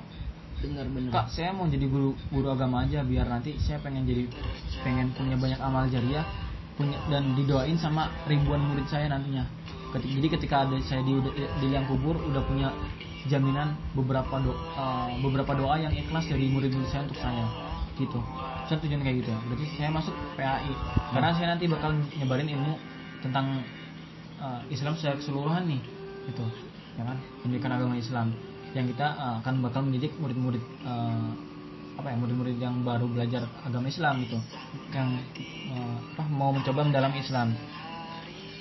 Bener 0.61 0.85
bener 0.93 1.09
kak 1.09 1.33
saya 1.33 1.49
mau 1.57 1.65
jadi 1.65 1.89
guru 1.89 2.13
guru 2.29 2.53
agama 2.53 2.85
aja 2.85 3.01
biar 3.01 3.25
nanti 3.25 3.57
saya 3.57 3.81
pengen 3.81 4.05
jadi 4.05 4.29
pengen 4.85 5.09
punya 5.17 5.33
banyak 5.33 5.57
amal 5.57 5.89
jariah 5.89 6.21
punya 6.77 7.01
dan 7.09 7.33
didoain 7.33 7.73
sama 7.81 8.13
ribuan 8.29 8.61
murid 8.61 8.85
saya 8.85 9.09
nantinya. 9.09 9.41
Ketik- 9.89 10.21
jadi 10.21 10.27
ketika 10.37 10.55
ada 10.69 10.77
saya 10.85 11.01
di 11.01 11.17
di 11.33 11.65
liang 11.65 11.89
kubur 11.89 12.13
udah 12.13 12.45
punya 12.45 12.69
jaminan 13.25 13.73
beberapa 13.97 14.37
do, 14.37 14.53
eh, 14.53 15.09
beberapa 15.25 15.51
doa 15.57 15.81
yang 15.81 15.93
ikhlas 15.93 16.29
dari 16.29 16.45
murid-murid 16.53 16.89
saya 16.93 17.09
untuk 17.09 17.17
saya. 17.17 17.45
Gitu. 17.97 18.19
Saya 18.69 18.77
tujuan 18.85 19.01
kayak 19.01 19.17
gitu. 19.25 19.29
Ya 19.33 19.39
berarti 19.49 19.65
saya 19.81 19.89
masuk 19.89 20.13
PAI 20.37 20.73
karena 21.09 21.29
saya 21.33 21.47
nanti 21.57 21.65
bakal 21.65 21.89
nyebarin 22.21 22.49
ilmu 22.53 22.77
tentang 23.25 23.65
eh, 24.41 24.61
Islam 24.73 24.97
secara 24.97 25.15
keseluruhan 25.21 25.69
nih 25.69 25.81
gitu 26.33 26.45
ya 26.97 27.03
kan? 27.05 27.17
Pendidikan 27.45 27.71
agama 27.77 27.95
Islam 27.95 28.33
yang 28.73 28.85
kita 28.89 29.07
eh, 29.13 29.35
akan 29.45 29.53
bakal 29.61 29.85
mendidik 29.85 30.11
murid-murid 30.17 30.63
eh, 30.85 31.29
apa 31.99 32.07
ya 32.07 32.17
murid-murid 32.17 32.57
yang 32.57 32.81
baru 32.81 33.05
belajar 33.05 33.45
agama 33.61 33.85
Islam 33.87 34.25
gitu. 34.25 34.37
Yang 34.89 35.09
eh, 35.69 35.95
apa 36.17 36.23
mau 36.31 36.49
mencoba 36.51 36.81
mendalam 36.87 37.13
Islam. 37.13 37.53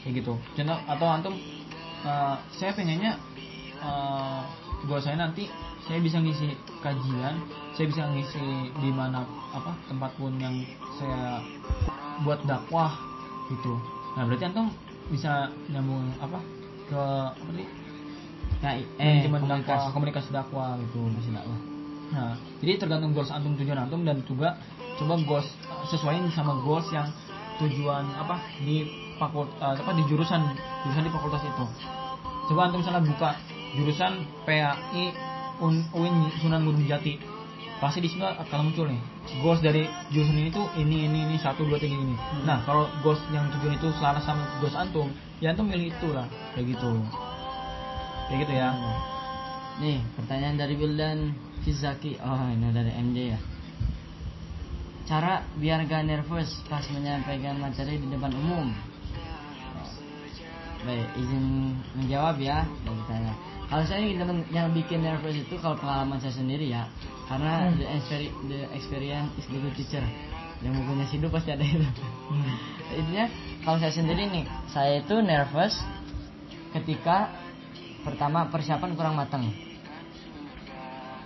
Kayak 0.00 0.24
gitu. 0.24 0.32
Contoh 0.56 0.78
atau 0.84 1.06
antum 1.08 1.34
eh, 2.04 2.36
saya 2.54 2.70
pengennya 2.76 3.16
eh 3.80 4.40
goal 4.84 5.00
saya 5.00 5.16
nanti 5.16 5.48
saya 5.84 6.00
bisa 6.00 6.20
ngisi 6.20 6.56
kajian 6.84 7.40
saya 7.72 7.86
bisa 7.88 8.04
ngisi 8.12 8.72
di 8.80 8.90
mana 8.92 9.24
apa 9.52 9.72
tempat 9.88 10.12
pun 10.16 10.32
yang 10.36 10.60
saya 11.00 11.40
buat 12.24 12.44
dakwah 12.44 12.92
gitu. 13.48 13.76
Nah 14.16 14.28
berarti 14.28 14.44
antum 14.52 14.68
bisa 15.10 15.50
nyambung 15.68 16.06
apa 16.22 16.38
ke 16.86 17.02
apa 17.34 17.50
sih 17.54 17.66
nah, 18.62 18.72
eh 18.78 19.26
komunikasi 19.26 19.66
dakwah, 19.66 19.90
komunikasi 19.92 20.28
dakwah 20.30 20.68
gitu 20.78 20.98
Komunikasi 21.02 21.32
dakwah 21.34 21.58
Nah, 22.10 22.34
jadi 22.58 22.74
tergantung 22.74 23.14
goals 23.14 23.30
antum 23.30 23.54
tujuan 23.54 23.86
antum 23.86 24.02
dan 24.02 24.18
juga 24.26 24.58
coba 24.98 25.14
goals 25.22 25.46
sesuaiin 25.94 26.26
sama 26.34 26.58
goals 26.66 26.90
yang 26.90 27.06
tujuan 27.62 28.02
apa 28.18 28.34
di 28.66 28.82
fakultas 29.14 29.78
apa 29.78 29.94
di 29.94 30.02
jurusan 30.10 30.42
jurusan 30.82 31.06
di 31.06 31.12
fakultas 31.14 31.42
itu. 31.46 31.64
Coba 32.50 32.66
antum 32.66 32.82
misalnya 32.82 33.06
buka 33.06 33.38
jurusan 33.78 34.26
PAI 34.42 35.14
Un- 35.62 35.86
UIN 35.94 36.34
Sunan 36.42 36.66
Gunung 36.66 36.82
Jati. 36.88 37.20
Pasti 37.80 38.04
di 38.04 38.12
sini 38.12 38.20
akan 38.20 38.68
muncul 38.68 38.92
nih. 38.92 39.00
Goals 39.40 39.64
dari 39.64 39.88
jurusan 40.12 40.36
ini 40.36 40.52
tuh 40.52 40.68
ini 40.76 41.08
ini 41.08 41.18
ini 41.24 41.36
satu 41.40 41.64
dua 41.64 41.80
tiga 41.80 41.96
ini. 41.96 42.12
Nah 42.44 42.60
kalau 42.68 42.84
goals 43.00 43.24
yang 43.32 43.48
tujuan 43.56 43.80
itu 43.80 43.88
selaras 43.96 44.20
sama 44.28 44.44
goals 44.60 44.76
antum, 44.76 45.08
ya 45.40 45.56
antum 45.56 45.64
milih 45.64 45.88
itu 45.88 46.08
lah 46.12 46.28
kayak 46.52 46.76
gitu. 46.76 46.92
Kayak 48.28 48.38
gitu 48.44 48.52
ya. 48.52 48.68
nih 49.80 49.96
pertanyaan 50.12 50.60
dari 50.60 50.76
Wildan 50.76 51.32
Fizaki. 51.64 52.20
Oh 52.20 52.52
ini 52.52 52.68
dari 52.68 52.92
MJ 53.00 53.18
ya. 53.32 53.40
Cara 55.08 55.40
biar 55.56 55.88
gak 55.88 56.04
nervous 56.04 56.60
pas 56.68 56.84
menyampaikan 56.92 57.56
materi 57.64 57.96
di 57.96 58.12
depan 58.12 58.30
umum. 58.36 58.76
Baik 60.84 61.08
izin 61.16 61.76
menjawab 61.96 62.36
ya 62.44 62.68
dan 62.84 62.92
ditanya 62.92 63.49
kalau 63.70 63.86
saya 63.86 64.02
teman 64.02 64.42
yang 64.50 64.74
bikin 64.74 65.06
nervous 65.06 65.38
itu 65.38 65.54
kalau 65.62 65.78
pengalaman 65.78 66.18
saya 66.18 66.34
sendiri 66.34 66.74
ya. 66.74 66.90
Karena 67.30 67.70
the, 67.70 67.86
experi- 67.86 68.34
the 68.50 68.66
experience 68.74 69.30
is 69.38 69.46
the 69.46 69.62
good 69.62 69.74
teacher. 69.78 70.02
Yang 70.58 70.82
bukunya 70.82 71.06
Sidu 71.06 71.30
pasti 71.30 71.54
ada 71.54 71.62
itu. 71.62 71.86
Intinya 72.98 73.30
kalau 73.62 73.78
saya 73.78 73.94
sendiri 73.94 74.26
nih 74.26 74.44
saya 74.74 74.98
itu 74.98 75.14
nervous 75.22 75.78
ketika 76.74 77.30
pertama 78.02 78.50
persiapan 78.50 78.98
kurang 78.98 79.14
matang. 79.14 79.46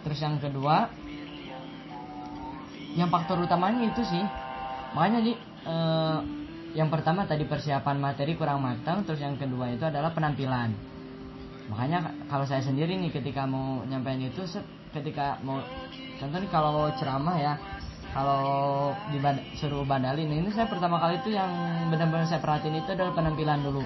Terus 0.04 0.20
yang 0.20 0.36
kedua 0.36 0.92
yang 2.92 3.08
faktor 3.08 3.40
utamanya 3.40 3.88
itu 3.88 4.04
sih. 4.04 4.24
Makanya 4.92 5.20
di 5.24 5.32
eh, 5.64 6.18
yang 6.76 6.92
pertama 6.92 7.24
tadi 7.24 7.48
persiapan 7.48 7.96
materi 7.96 8.36
kurang 8.36 8.60
matang 8.60 9.00
terus 9.08 9.24
yang 9.24 9.40
kedua 9.40 9.72
itu 9.72 9.88
adalah 9.88 10.12
penampilan 10.12 10.93
makanya 11.64 12.12
kalau 12.28 12.44
saya 12.44 12.60
sendiri 12.60 12.92
nih 13.00 13.08
ketika 13.08 13.48
mau 13.48 13.80
nyampein 13.88 14.20
itu 14.20 14.44
ketika 14.92 15.40
mau 15.40 15.64
contoh 16.20 16.38
nih 16.38 16.50
kalau 16.52 16.92
ceramah 17.00 17.36
ya 17.40 17.54
kalau 18.14 18.94
di 19.10 19.18
suruh 19.58 19.82
badalin 19.82 20.30
ini 20.30 20.46
saya 20.54 20.70
pertama 20.70 21.02
kali 21.02 21.18
itu 21.18 21.34
yang 21.34 21.50
benar-benar 21.90 22.30
saya 22.30 22.38
perhatiin 22.38 22.78
itu 22.78 22.94
adalah 22.94 23.10
penampilan 23.10 23.58
dulu. 23.66 23.82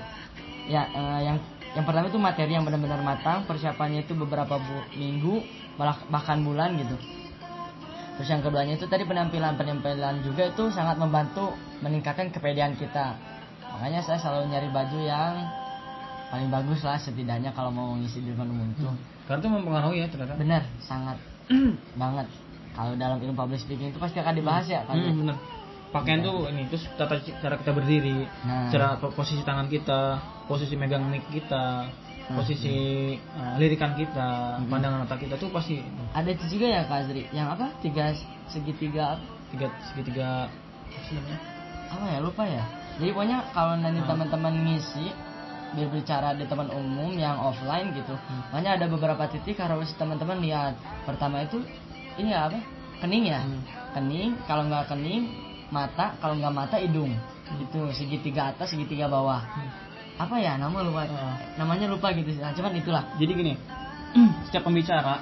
Ya 0.68 0.84
eh, 0.84 1.20
yang 1.24 1.40
yang 1.72 1.88
pertama 1.88 2.12
itu 2.12 2.20
materi 2.20 2.52
yang 2.52 2.68
benar-benar 2.68 3.00
matang 3.00 3.48
persiapannya 3.48 4.04
itu 4.04 4.12
beberapa 4.12 4.60
bu- 4.60 4.88
minggu 5.00 5.40
bahkan 6.12 6.44
bulan 6.44 6.76
gitu. 6.76 6.92
Terus 8.20 8.28
yang 8.28 8.44
keduanya 8.44 8.76
itu 8.76 8.84
tadi 8.84 9.08
penampilan 9.08 9.56
penampilan 9.56 10.20
juga 10.20 10.52
itu 10.52 10.68
sangat 10.76 11.00
membantu 11.00 11.56
meningkatkan 11.80 12.28
kepedean 12.28 12.76
kita. 12.76 13.16
Makanya 13.78 14.04
saya 14.04 14.20
selalu 14.20 14.52
nyari 14.52 14.68
baju 14.68 14.98
yang 15.00 15.32
paling 16.28 16.48
bagus 16.48 16.80
lah 16.80 16.96
setidaknya 16.96 17.50
kalau 17.50 17.68
mau 17.68 17.92
ngisi 17.94 18.20
di 18.20 18.30
depan 18.30 18.46
umum 18.46 18.68
itu 18.70 18.84
Karena 19.24 19.38
itu 19.38 19.48
mempengaruhi 19.50 19.98
ya 19.98 20.06
ternyata. 20.06 20.34
benar 20.34 20.62
sangat. 20.78 21.16
Banget. 21.94 22.26
Kalau 22.70 22.92
dalam 22.94 23.16
ilmu 23.18 23.34
public 23.34 23.58
speaking 23.58 23.88
itu 23.88 23.98
pasti 23.98 24.16
akan 24.16 24.32
dibahas 24.32 24.64
ya 24.64 24.84
kan 24.84 24.94
Hmm, 24.94 25.18
bener. 25.18 25.36
Pakaian 25.88 26.20
tuh 26.20 26.46
ini 26.46 26.68
terus 26.68 26.84
tata 26.94 27.16
cara 27.18 27.56
kita 27.56 27.72
berdiri, 27.72 28.28
Nah. 28.42 28.68
cara 28.68 28.96
po- 28.96 29.08
posisi 29.10 29.40
tangan 29.40 29.66
kita, 29.66 30.16
posisi 30.44 30.76
megang 30.76 31.00
mic 31.02 31.24
kita, 31.28 31.88
posisi 32.30 32.76
uh, 33.16 33.56
lirikan 33.56 33.92
kita, 33.94 34.60
pandangan 34.62 35.00
mata 35.02 35.16
kita 35.16 35.34
tuh 35.34 35.48
pasti 35.48 35.80
ada 36.12 36.28
itu 36.28 36.44
juga 36.50 36.66
ya 36.68 36.84
Kak 36.84 36.98
Azri 37.02 37.24
yang 37.30 37.48
apa? 37.48 37.72
Tiga 37.80 38.12
segitiga 38.46 39.16
tiga 39.48 39.72
segitiga 39.88 40.52
apa 41.88 42.04
ya? 42.06 42.18
Lupa 42.20 42.44
ya. 42.44 42.64
Jadi 42.98 43.10
pokoknya 43.10 43.48
kalau 43.50 43.74
nanti 43.76 44.00
teman-teman 44.02 44.54
ngisi 44.66 45.08
berbicara 45.76 46.32
di 46.32 46.48
teman 46.48 46.72
umum 46.72 47.12
yang 47.16 47.36
offline 47.40 47.92
gitu. 47.92 48.14
Makanya 48.52 48.80
ada 48.80 48.86
beberapa 48.88 49.24
titik 49.28 49.60
harus 49.60 49.92
teman-teman 49.96 50.40
lihat. 50.40 50.74
Pertama 51.04 51.44
itu 51.44 51.60
ini 52.16 52.32
ya 52.32 52.48
apa? 52.48 52.58
Kening 53.04 53.24
ya? 53.28 53.40
Kening 53.92 54.38
kalau 54.48 54.66
nggak 54.66 54.88
kening 54.90 55.28
mata 55.68 56.16
kalau 56.22 56.38
nggak 56.38 56.54
mata 56.54 56.76
hidung. 56.80 57.12
Itu 57.60 57.92
segitiga 57.92 58.52
atas 58.52 58.72
segitiga 58.72 59.08
bawah. 59.08 59.44
Apa 60.18 60.40
ya 60.40 60.56
nama 60.56 60.80
lupa. 60.80 61.04
Namanya 61.60 61.88
lupa 61.88 62.12
gitu 62.16 62.32
nah, 62.40 62.52
cuman 62.56 62.72
itulah. 62.76 63.04
Jadi 63.20 63.32
gini, 63.36 63.54
setiap 64.48 64.64
pembicara 64.64 65.20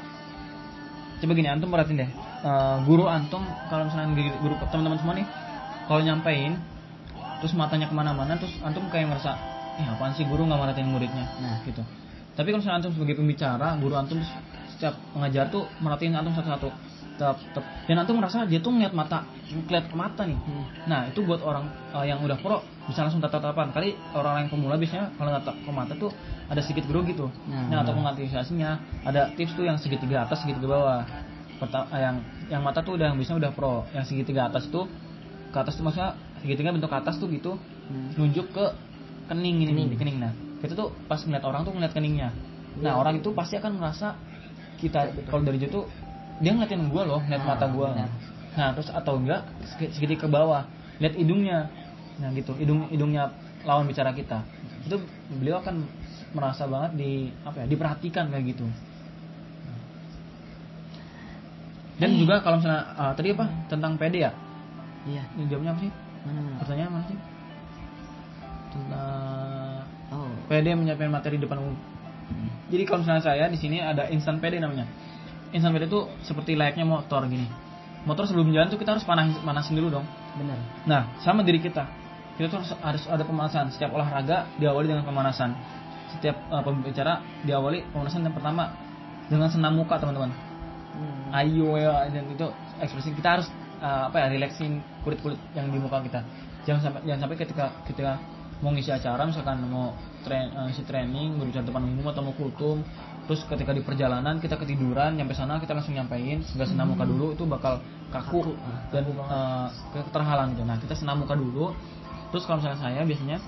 coba 1.16 1.32
gini 1.32 1.48
antum 1.48 1.72
perhatiin 1.72 1.96
deh. 2.04 2.10
Eh, 2.46 2.76
guru 2.84 3.08
antum 3.08 3.42
kalau 3.72 3.88
misalnya 3.88 4.12
guru 4.38 4.54
teman-teman 4.70 4.98
semua 5.00 5.14
nih 5.16 5.26
kalau 5.88 6.00
nyampein 6.04 6.60
terus 7.40 7.56
matanya 7.56 7.88
ke 7.88 7.94
mana-mana 7.96 8.36
terus 8.36 8.52
antum 8.60 8.86
kayak 8.92 9.10
ngerasa 9.10 9.55
eh 9.76 9.86
apaan 9.86 10.12
sih 10.12 10.24
guru 10.24 10.44
nggak 10.44 10.56
merhatiin 10.58 10.88
muridnya? 10.88 11.26
Nah. 11.38 11.60
gitu. 11.64 11.82
Tapi 12.36 12.52
kalau 12.52 12.60
misalnya 12.60 12.78
antum 12.84 12.92
sebagai 12.92 13.16
pembicara 13.16 13.76
guru 13.80 13.94
antum 13.96 14.18
setiap 14.72 14.94
mengajar 15.16 15.48
tuh 15.48 15.64
merhatiin 15.80 16.12
antum 16.12 16.32
satu-satu. 16.32 16.68
Tetap 17.16 17.36
tetap. 17.40 17.64
Dan 17.88 17.96
antum 17.96 18.16
merasa 18.20 18.44
dia 18.44 18.60
tuh 18.60 18.72
ngeliat 18.76 18.92
mata 18.92 19.24
ngeliat 19.48 19.88
ke 19.88 19.96
mata 19.96 20.22
nih. 20.28 20.36
Hmm. 20.36 20.64
nah 20.84 21.00
itu 21.08 21.22
buat 21.24 21.40
orang 21.40 21.64
uh, 21.96 22.04
yang 22.04 22.20
udah 22.20 22.36
pro 22.40 22.60
bisa 22.84 23.04
langsung 23.04 23.24
tatap-tatapan. 23.24 23.72
Kali 23.72 23.96
orang 24.12 24.44
yang 24.44 24.48
pemula 24.52 24.76
biasanya 24.76 25.12
kalau 25.16 25.32
tatap 25.40 25.56
ke 25.60 25.70
mata 25.72 25.92
tuh 25.96 26.12
ada 26.46 26.60
sedikit 26.60 26.86
grogi 26.86 27.16
tuh 27.16 27.32
Nah, 27.50 27.72
nah, 27.72 27.78
untuk 27.82 27.96
mengantisipasinya 27.98 28.70
ada 29.02 29.32
tips 29.34 29.56
tuh 29.56 29.64
yang 29.64 29.80
segitiga 29.80 30.28
atas 30.28 30.44
segitiga 30.44 30.68
bawah. 30.68 31.02
Perta- 31.56 31.88
eh, 31.88 32.00
yang 32.04 32.16
yang 32.52 32.60
mata 32.60 32.84
tuh 32.84 33.00
udah 33.00 33.08
yang 33.10 33.16
biasanya 33.16 33.48
udah 33.48 33.52
pro. 33.56 33.88
Yang 33.96 34.12
segitiga 34.12 34.52
atas 34.52 34.68
tuh 34.68 34.84
ke 35.50 35.56
atas 35.56 35.72
tuh 35.74 35.88
maksudnya 35.88 36.12
segitiga 36.44 36.68
bentuk 36.68 36.92
ke 36.92 36.98
atas 37.00 37.16
tuh 37.16 37.32
gitu 37.32 37.56
Hmm. 37.86 38.10
nunjuk 38.18 38.50
ke 38.50 38.64
kening 39.26 39.56
ini 39.62 39.70
Kening. 39.70 39.88
di 39.92 39.96
kening 39.98 40.16
nah. 40.18 40.32
Kita 40.62 40.72
tuh 40.72 40.88
pas 41.06 41.20
ngeliat 41.20 41.44
orang 41.44 41.62
tuh 41.66 41.72
ngeliat 41.74 41.92
keningnya. 41.92 42.30
Nah 42.80 42.96
orang 42.96 43.20
itu 43.20 43.30
pasti 43.32 43.56
akan 43.56 43.76
merasa 43.80 44.16
kita 44.76 45.08
kalau 45.28 45.40
dari 45.44 45.56
jauh 45.60 45.72
tuh 45.72 45.84
dia 46.38 46.52
ngeliatin 46.52 46.92
gua 46.92 47.02
loh 47.08 47.20
ngeliat 47.24 47.42
Nah, 47.42 47.48
mata 47.54 47.66
gua. 47.68 47.88
benar. 47.92 48.10
nah 48.56 48.72
terus 48.72 48.88
atau 48.88 49.20
enggak 49.20 49.44
segi- 49.76 49.92
segitiga 49.92 50.24
ke 50.24 50.28
bawah 50.28 50.64
lihat 50.96 51.12
hidungnya. 51.16 51.68
Nah 52.16 52.32
gitu 52.32 52.56
hidung 52.56 52.88
hidungnya 52.88 53.32
lawan 53.64 53.84
bicara 53.84 54.12
kita. 54.16 54.44
Itu 54.84 54.96
beliau 55.28 55.60
akan 55.60 55.84
merasa 56.32 56.64
banget 56.64 56.96
di 56.96 57.10
apa 57.44 57.64
ya 57.64 57.66
diperhatikan 57.68 58.28
kayak 58.32 58.56
gitu. 58.56 58.66
Dan 61.96 62.20
juga 62.20 62.44
kalau 62.44 62.60
misalnya 62.60 62.92
ah, 62.92 63.12
tadi 63.16 63.32
apa? 63.32 63.48
Tentang 63.72 63.96
PD 63.96 64.20
ya? 64.20 64.32
Iya. 65.08 65.22
ini 65.32 65.48
jawabnya 65.48 65.72
apa 65.72 65.80
sih? 65.80 65.92
Mana 66.26 66.38
mana. 66.42 66.56
pertanyaan 66.60 66.90
mana 66.92 67.04
sih 67.08 67.18
tentang 68.76 69.56
Oh. 70.06 70.30
PD 70.46 70.70
menyiapkan 70.78 71.10
materi 71.10 71.36
depan 71.40 71.58
umum. 71.58 71.76
Jadi 72.70 72.82
kalau 72.86 73.02
misalnya 73.02 73.22
saya 73.22 73.46
di 73.50 73.58
sini 73.58 73.82
ada 73.82 74.06
instan 74.10 74.38
PD 74.38 74.58
namanya. 74.58 74.86
Instan 75.50 75.74
PD 75.74 75.90
itu 75.90 76.06
seperti 76.22 76.54
layaknya 76.54 76.86
motor 76.86 77.26
gini. 77.26 77.46
Motor 78.06 78.30
sebelum 78.30 78.54
jalan 78.54 78.70
tuh 78.70 78.78
kita 78.78 78.94
harus 78.94 79.02
panasin, 79.02 79.42
panasin 79.42 79.74
dulu 79.74 79.98
dong. 79.98 80.06
Benar. 80.38 80.58
Nah, 80.86 81.02
sama 81.22 81.42
diri 81.42 81.58
kita. 81.58 81.86
Kita 82.38 82.46
tuh 82.52 82.58
harus, 82.62 82.70
harus 82.78 83.04
ada 83.10 83.22
pemanasan. 83.26 83.74
Setiap 83.74 83.90
olahraga 83.94 84.46
diawali 84.62 84.86
dengan 84.94 85.02
pemanasan. 85.02 85.58
Setiap 86.14 86.38
uh, 86.54 86.62
pembicara 86.62 87.22
diawali 87.42 87.90
pemanasan 87.90 88.22
yang 88.22 88.34
pertama 88.34 88.70
dengan 89.26 89.50
senam 89.50 89.74
muka 89.74 89.98
teman-teman. 89.98 90.30
Hmm. 90.94 91.34
Ayo 91.34 91.74
ya 91.74 92.06
dan 92.06 92.30
itu 92.30 92.46
ekspresi 92.78 93.10
kita 93.10 93.42
harus 93.42 93.46
uh, 93.82 94.06
apa 94.06 94.22
ya 94.22 94.26
relaxing 94.38 94.78
kulit-kulit 95.02 95.38
yang 95.58 95.66
di 95.66 95.78
muka 95.82 95.98
kita. 96.06 96.22
Jangan 96.62 96.80
sampai 96.82 97.00
jangan 97.10 97.20
sampai 97.26 97.36
ketika 97.42 97.66
ketika 97.90 98.22
mau 98.64 98.72
ngisi 98.72 98.88
acara 98.88 99.28
misalkan 99.28 99.60
mau 99.68 99.92
train, 100.24 100.48
uh, 100.56 100.64
ngisi 100.68 100.82
training 100.88 101.36
berbicara 101.36 101.64
depan 101.68 101.82
umum 101.84 102.08
atau 102.08 102.22
mau 102.24 102.34
kultum 102.34 102.80
terus 103.26 103.42
ketika 103.44 103.74
di 103.74 103.82
perjalanan 103.82 104.38
kita 104.38 104.54
ketiduran 104.56 105.18
nyampe 105.18 105.34
sana 105.34 105.58
kita 105.58 105.74
langsung 105.74 105.98
nyampein 105.98 106.40
nggak 106.46 106.68
senam 106.68 106.94
muka 106.94 107.04
dulu 107.04 107.34
itu 107.34 107.44
bakal 107.44 107.82
kaku, 108.08 108.38
Kaku, 108.38 108.52
ah, 108.54 108.78
dan 108.94 109.02
uh, 109.98 110.08
terhalang 110.14 110.54
gitu. 110.54 110.62
Nah 110.62 110.78
kita 110.78 110.94
senam 110.94 111.26
muka 111.26 111.34
dulu 111.34 111.74
terus 112.30 112.46
kalau 112.46 112.62
misalnya 112.62 112.78
saya 112.80 113.00
biasanya 113.02 113.38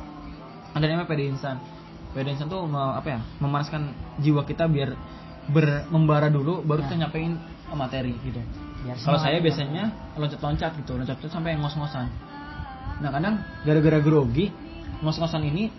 ada 0.75 0.85
namanya 0.85 1.09
PD 1.09 1.31
instan. 1.31 1.57
PD 2.13 2.35
instan 2.35 2.51
tuh 2.51 2.67
me- 2.67 2.95
apa 2.99 3.09
ya 3.09 3.21
memanaskan 3.39 3.95
jiwa 4.19 4.43
kita 4.45 4.67
biar 4.67 4.99
ber, 5.49 5.89
membara 5.89 6.29
dulu 6.29 6.61
baru 6.67 6.85
kita 6.85 7.07
nyampein 7.07 7.39
materi 7.73 8.13
gitu. 8.25 8.41
Kalau 9.05 9.19
saya 9.19 9.39
ya, 9.39 9.45
biasanya 9.45 9.85
loncat-loncat 10.17 10.71
gitu, 10.83 10.97
loncat-loncat 10.97 11.31
sampai 11.31 11.59
ngos-ngosan. 11.59 12.07
Nah 12.99 13.11
kadang 13.15 13.43
gara-gara 13.63 13.99
grogi 14.03 14.51
ngos-ngosan 15.01 15.43
ini 15.45 15.71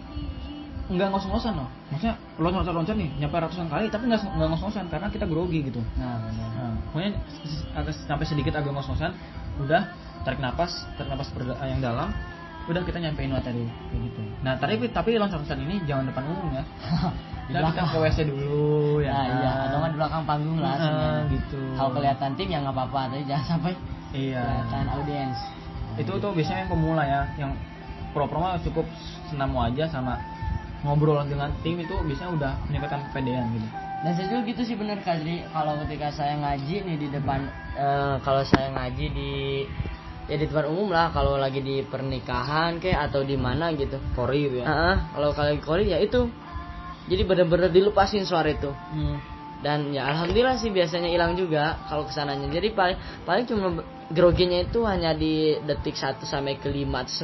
nggak 0.89 1.09
ngos-ngosan 1.13 1.53
loh. 1.53 1.69
Maksudnya 1.93 2.17
loncat-loncat 2.41 2.95
nih 2.97 3.09
nyampe 3.21 3.37
ratusan 3.37 3.69
kali 3.69 3.93
tapi 3.93 4.09
nggak 4.09 4.25
nggak 4.25 4.47
ngos-ngosan 4.49 4.89
karena 4.89 5.07
kita 5.07 5.25
grogi 5.29 5.59
gitu. 5.61 5.81
Nah, 6.01 6.17
benar. 6.25 6.49
Nah, 6.49 6.73
pokoknya 6.89 7.11
agak 7.77 7.93
sampai 8.09 8.25
sedikit 8.25 8.53
agak 8.57 8.73
ngos-ngosan, 8.73 9.13
udah 9.61 9.85
tarik 10.25 10.41
napas, 10.41 10.89
tarik 10.97 11.13
napas 11.13 11.29
ber- 11.29 11.53
yang 11.61 11.77
dalam, 11.77 12.09
udah 12.65 12.81
kita 12.81 12.97
nyampein 12.97 13.29
materi 13.29 13.69
kayak 13.69 14.01
gitu. 14.09 14.21
Nah, 14.41 14.57
tapi 14.57 14.81
tapi 14.89 15.09
loncat-loncat 15.15 15.57
ini 15.61 15.77
jangan 15.85 16.09
depan 16.09 16.23
umum 16.25 16.57
ya. 16.57 16.63
Di 17.49 17.57
Kita, 17.57 17.81
ke 17.81 17.97
WC 17.97 18.17
dulu 18.29 19.01
ya. 19.01 19.09
Nah, 19.09 19.25
iya, 19.25 19.51
atau 19.65 19.77
nggak 19.81 19.89
di 19.89 19.97
belakang 19.97 20.21
panggung 20.21 20.61
lah 20.61 20.69
Nah, 20.69 20.85
sebenarnya. 20.85 21.23
gitu. 21.33 21.59
Kalau 21.73 21.91
kelihatan 21.93 22.29
tim 22.37 22.47
ya 22.49 22.57
nggak 22.61 22.75
apa-apa, 22.77 23.01
tapi 23.09 23.23
jangan 23.25 23.45
sampai 23.47 23.73
Iya. 24.09 24.41
kelihatan 24.41 24.85
audiens. 24.89 25.37
itu 25.97 26.13
tuh 26.15 26.31
biasanya 26.31 26.63
yang 26.63 26.71
pemula 26.71 27.03
ya 27.03 27.21
yang 27.35 27.51
pro-pro 28.11 28.39
mah 28.41 28.59
cukup 28.61 28.85
senam 29.29 29.53
aja 29.59 29.85
sama 29.89 30.17
ngobrol 30.81 31.19
dengan 31.27 31.51
tim 31.61 31.75
itu 31.79 31.91
biasanya 32.07 32.31
udah 32.33 32.51
meningkatkan 32.71 33.03
kepedean 33.11 33.45
gitu. 33.55 33.67
Dan 33.99 34.15
saya 34.15 34.31
juga 34.31 34.41
gitu 34.47 34.61
sih 34.63 34.75
bener 34.79 35.03
Kazri 35.03 35.43
Kalau 35.51 35.75
ketika 35.83 36.07
saya 36.15 36.39
ngaji 36.39 36.87
nih 36.87 36.97
di 37.03 37.07
depan 37.11 37.51
eh, 37.75 38.15
Kalau 38.23 38.47
saya 38.47 38.71
ngaji 38.71 39.05
di 39.11 39.31
Ya 40.31 40.39
di 40.39 40.47
depan 40.47 40.71
umum 40.71 40.87
lah 40.87 41.11
Kalau 41.11 41.35
lagi 41.35 41.59
di 41.59 41.83
pernikahan 41.83 42.79
kayak 42.79 43.11
Atau 43.11 43.27
di 43.27 43.35
mana 43.35 43.75
gitu. 43.75 43.99
Kori 44.15 44.47
gitu 44.47 44.63
ya. 44.63 44.71
Ah, 44.71 44.95
Kalau 45.11 45.35
kalau 45.35 45.51
lagi 45.51 45.59
kori 45.59 45.91
ya 45.91 45.99
itu. 45.99 46.31
Jadi 47.11 47.21
bener-bener 47.27 47.67
dilepasin 47.75 48.23
suara 48.23 48.47
itu. 48.47 48.71
Hmm. 48.71 49.19
Dan 49.59 49.91
ya 49.91 50.07
Alhamdulillah 50.07 50.55
sih 50.55 50.71
biasanya 50.71 51.11
hilang 51.11 51.35
juga 51.35 51.75
Kalau 51.91 52.07
ke 52.07 52.15
sananya. 52.15 52.47
Jadi 52.47 52.71
paling, 52.71 52.95
paling 53.27 53.43
cuma 53.51 53.83
groginya 54.09 54.59
itu 54.59 54.83
hanya 54.85 55.13
di 55.13 55.57
detik 55.63 55.93
1 55.93 56.25
sampai 56.25 56.57
ke 56.57 56.69
5 56.69 56.89
atau 56.89 57.15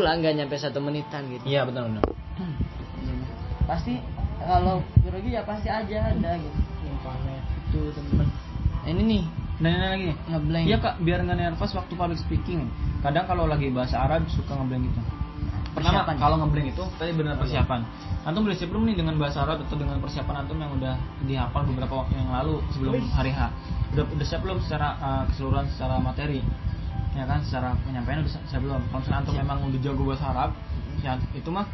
10 0.00 0.04
lah 0.04 0.12
nggak 0.16 0.34
nyampe 0.40 0.56
satu 0.56 0.80
menitan 0.80 1.28
gitu. 1.28 1.44
Iya 1.44 1.68
benar 1.68 1.88
benar. 1.88 2.02
Pasti 3.70 4.00
kalau 4.40 4.80
grogi 5.04 5.36
ya 5.36 5.44
pasti 5.44 5.68
aja 5.68 6.10
ada 6.10 6.30
gitu. 6.40 6.58
Itu 7.70 7.80
teman-teman 7.92 8.28
ini 8.88 9.02
nih 9.04 9.22
ini 9.60 9.76
lagi 9.76 10.10
ngeblank. 10.32 10.64
Iya 10.64 10.76
kak 10.80 10.94
biar 11.04 11.20
nggak 11.22 11.38
nervous 11.38 11.76
waktu 11.76 11.92
public 11.92 12.18
speaking. 12.18 12.66
Kadang 13.04 13.28
kalau 13.28 13.44
lagi 13.44 13.68
bahasa 13.68 14.00
Arab 14.00 14.24
suka 14.32 14.56
ngeblank 14.56 14.88
gitu 14.88 15.19
pertama 15.70 16.02
Persiapan. 16.02 16.16
kalau 16.18 16.36
ngeblank 16.42 16.68
itu 16.74 16.84
tadi 16.98 17.12
benar 17.14 17.34
persiapan. 17.38 17.80
Antum 18.26 18.42
udah 18.44 18.56
siap 18.58 18.68
belum 18.74 18.84
nih 18.90 18.96
dengan 18.98 19.14
bahasa 19.16 19.46
Arab 19.46 19.62
atau 19.64 19.76
dengan 19.78 19.96
persiapan 20.02 20.34
antum 20.44 20.58
yang 20.58 20.72
udah 20.74 20.94
dihafal 21.24 21.62
beberapa 21.70 21.94
waktu 22.04 22.14
yang 22.18 22.30
lalu 22.30 22.60
sebelum 22.74 23.00
hari 23.14 23.32
H? 23.32 23.40
Udah 23.96 24.04
udah 24.06 24.26
siap 24.26 24.40
belum 24.42 24.58
secara 24.60 24.88
uh, 24.98 25.22
keseluruhan 25.30 25.66
secara 25.72 25.96
materi? 26.02 26.42
Ya 27.14 27.26
kan 27.26 27.42
secara 27.42 27.74
penyampaian 27.86 28.22
udah 28.22 28.32
siap 28.46 28.60
belum? 28.62 28.80
Kalau 28.90 29.00
misalnya 29.02 29.18
antum 29.22 29.34
memang 29.38 29.58
udah 29.66 29.80
jago 29.80 30.02
bahasa 30.04 30.26
Arab 30.30 30.50
ya 31.00 31.12
itu 31.32 31.48
mah 31.48 31.66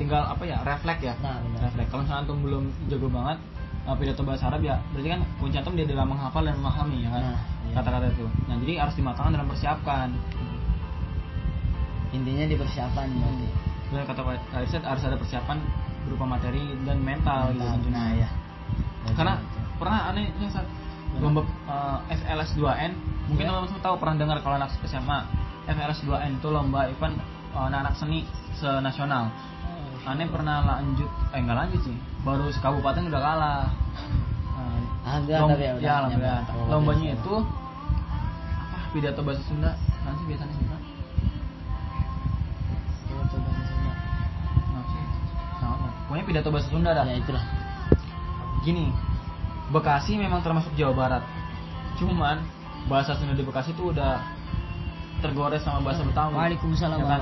tinggal 0.00 0.22
apa 0.22 0.42
ya 0.46 0.56
refleks 0.64 1.02
ya? 1.02 1.14
Nah, 1.20 1.42
benar. 1.44 1.60
refleks 1.68 1.88
kalau 1.90 2.02
misalnya 2.06 2.22
antum 2.24 2.38
belum 2.40 2.64
jago 2.88 3.08
banget 3.10 3.38
uh, 3.86 3.94
pidato 3.98 4.22
bahasa 4.22 4.44
Arab 4.48 4.62
ya 4.62 4.78
berarti 4.94 5.08
kan 5.12 5.20
kunci 5.42 5.56
antum 5.58 5.74
dia 5.74 5.86
dalam 5.86 6.08
menghafal 6.08 6.42
dan 6.46 6.56
memahami 6.56 7.04
ya 7.04 7.10
kan? 7.10 7.22
Nah, 7.22 7.40
iya. 7.68 7.74
kata-kata 7.74 8.06
itu. 8.14 8.26
Nah 8.46 8.56
jadi 8.62 8.72
harus 8.80 8.94
dimatangkan 8.94 9.32
dalam 9.34 9.48
persiapkan 9.50 10.08
intinya 12.16 12.44
di 12.44 12.56
persiapan 12.56 13.06
berarti 13.12 13.46
dan 13.86 14.02
kata 14.02 14.20
Pak 14.20 14.34
Irsyad 14.58 14.82
harus 14.82 15.02
ada 15.04 15.14
persiapan 15.14 15.58
berupa 16.02 16.24
materi 16.26 16.58
dan 16.82 16.98
mental, 16.98 17.50
gitu 17.50 17.60
Mental. 17.60 17.74
tentunya. 17.78 17.98
Nah, 17.98 18.10
ya. 18.14 18.28
karena 19.12 19.34
pernah 19.76 20.00
aneh 20.08 20.26
ya 20.34 20.48
saat 20.48 20.66
lomba 21.16 21.40
uh, 21.66 21.98
FLS 22.08 22.50
2N 22.54 22.92
mungkin 23.26 23.44
Iya. 23.44 23.52
teman-teman 23.52 23.80
tahu 23.80 23.94
pernah 23.96 24.16
dengar 24.16 24.38
kalau 24.40 24.56
anak 24.56 24.70
SMA 24.80 25.18
FLS 25.66 26.00
2N 26.02 26.32
itu 26.36 26.48
lomba 26.48 26.86
event 26.86 27.14
uh, 27.52 27.66
anak-anak 27.66 27.94
seni 27.94 28.24
senasional. 28.54 29.30
Aneh 30.02 30.26
pernah 30.26 30.62
lanjut 30.62 31.10
eh 31.30 31.40
nggak 31.40 31.56
lanjut 31.56 31.80
sih 31.82 31.96
baru 32.22 32.46
sekabupaten 32.48 33.06
udah 33.06 33.20
kalah. 33.20 33.64
Nah, 33.66 34.78
Alhamdulillah 35.06 35.40
lom- 35.42 35.50
tapi 35.52 35.62
ya 35.62 35.72
udah 35.74 35.82
ya 35.82 35.92
alhamdulillah. 36.00 36.42
Oh, 36.54 36.66
lombanya 36.70 37.08
itu 37.12 37.34
apa 38.56 38.78
pidato 38.90 39.20
bahasa 39.22 39.42
Sunda 39.42 39.70
nanti 40.02 40.22
biasanya 40.24 40.54
Sunda 40.54 40.75
Pokoknya 46.06 46.24
pidato 46.24 46.48
bahasa 46.54 46.68
Sunda 46.70 46.90
dah. 46.94 47.04
ya 47.04 47.18
itulah 47.18 47.42
Gini, 48.62 48.90
Bekasi 49.70 50.18
memang 50.18 50.42
termasuk 50.42 50.74
Jawa 50.74 50.94
Barat. 50.94 51.22
Cuman 51.98 52.42
bahasa 52.86 53.14
Sunda 53.18 53.34
di 53.34 53.42
Bekasi 53.42 53.74
itu 53.74 53.90
udah 53.90 54.22
tergores 55.22 55.62
sama 55.62 55.82
bahasa 55.82 56.02
Betawi. 56.06 56.34
Waalaikumsalam 56.34 56.98
Ya 57.02 57.06
kan? 57.06 57.20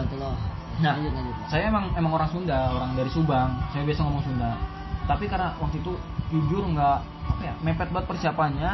Nah, 0.74 0.98
lanjut 0.98 1.15
lanjut 1.15 1.35
saya 1.47 1.70
emang 1.70 1.94
emang 1.94 2.12
orang 2.19 2.28
Sunda, 2.35 2.74
orang 2.74 2.98
dari 2.98 3.11
Subang. 3.15 3.51
Saya 3.70 3.86
biasa 3.86 4.01
ngomong 4.02 4.24
Sunda. 4.27 4.59
Tapi 5.06 5.24
karena 5.31 5.55
waktu 5.61 5.78
itu 5.78 5.93
jujur 6.32 6.65
nggak 6.74 6.98
apa 7.05 7.43
ya, 7.44 7.55
mepet 7.62 7.89
banget 7.93 8.06
persiapannya 8.11 8.73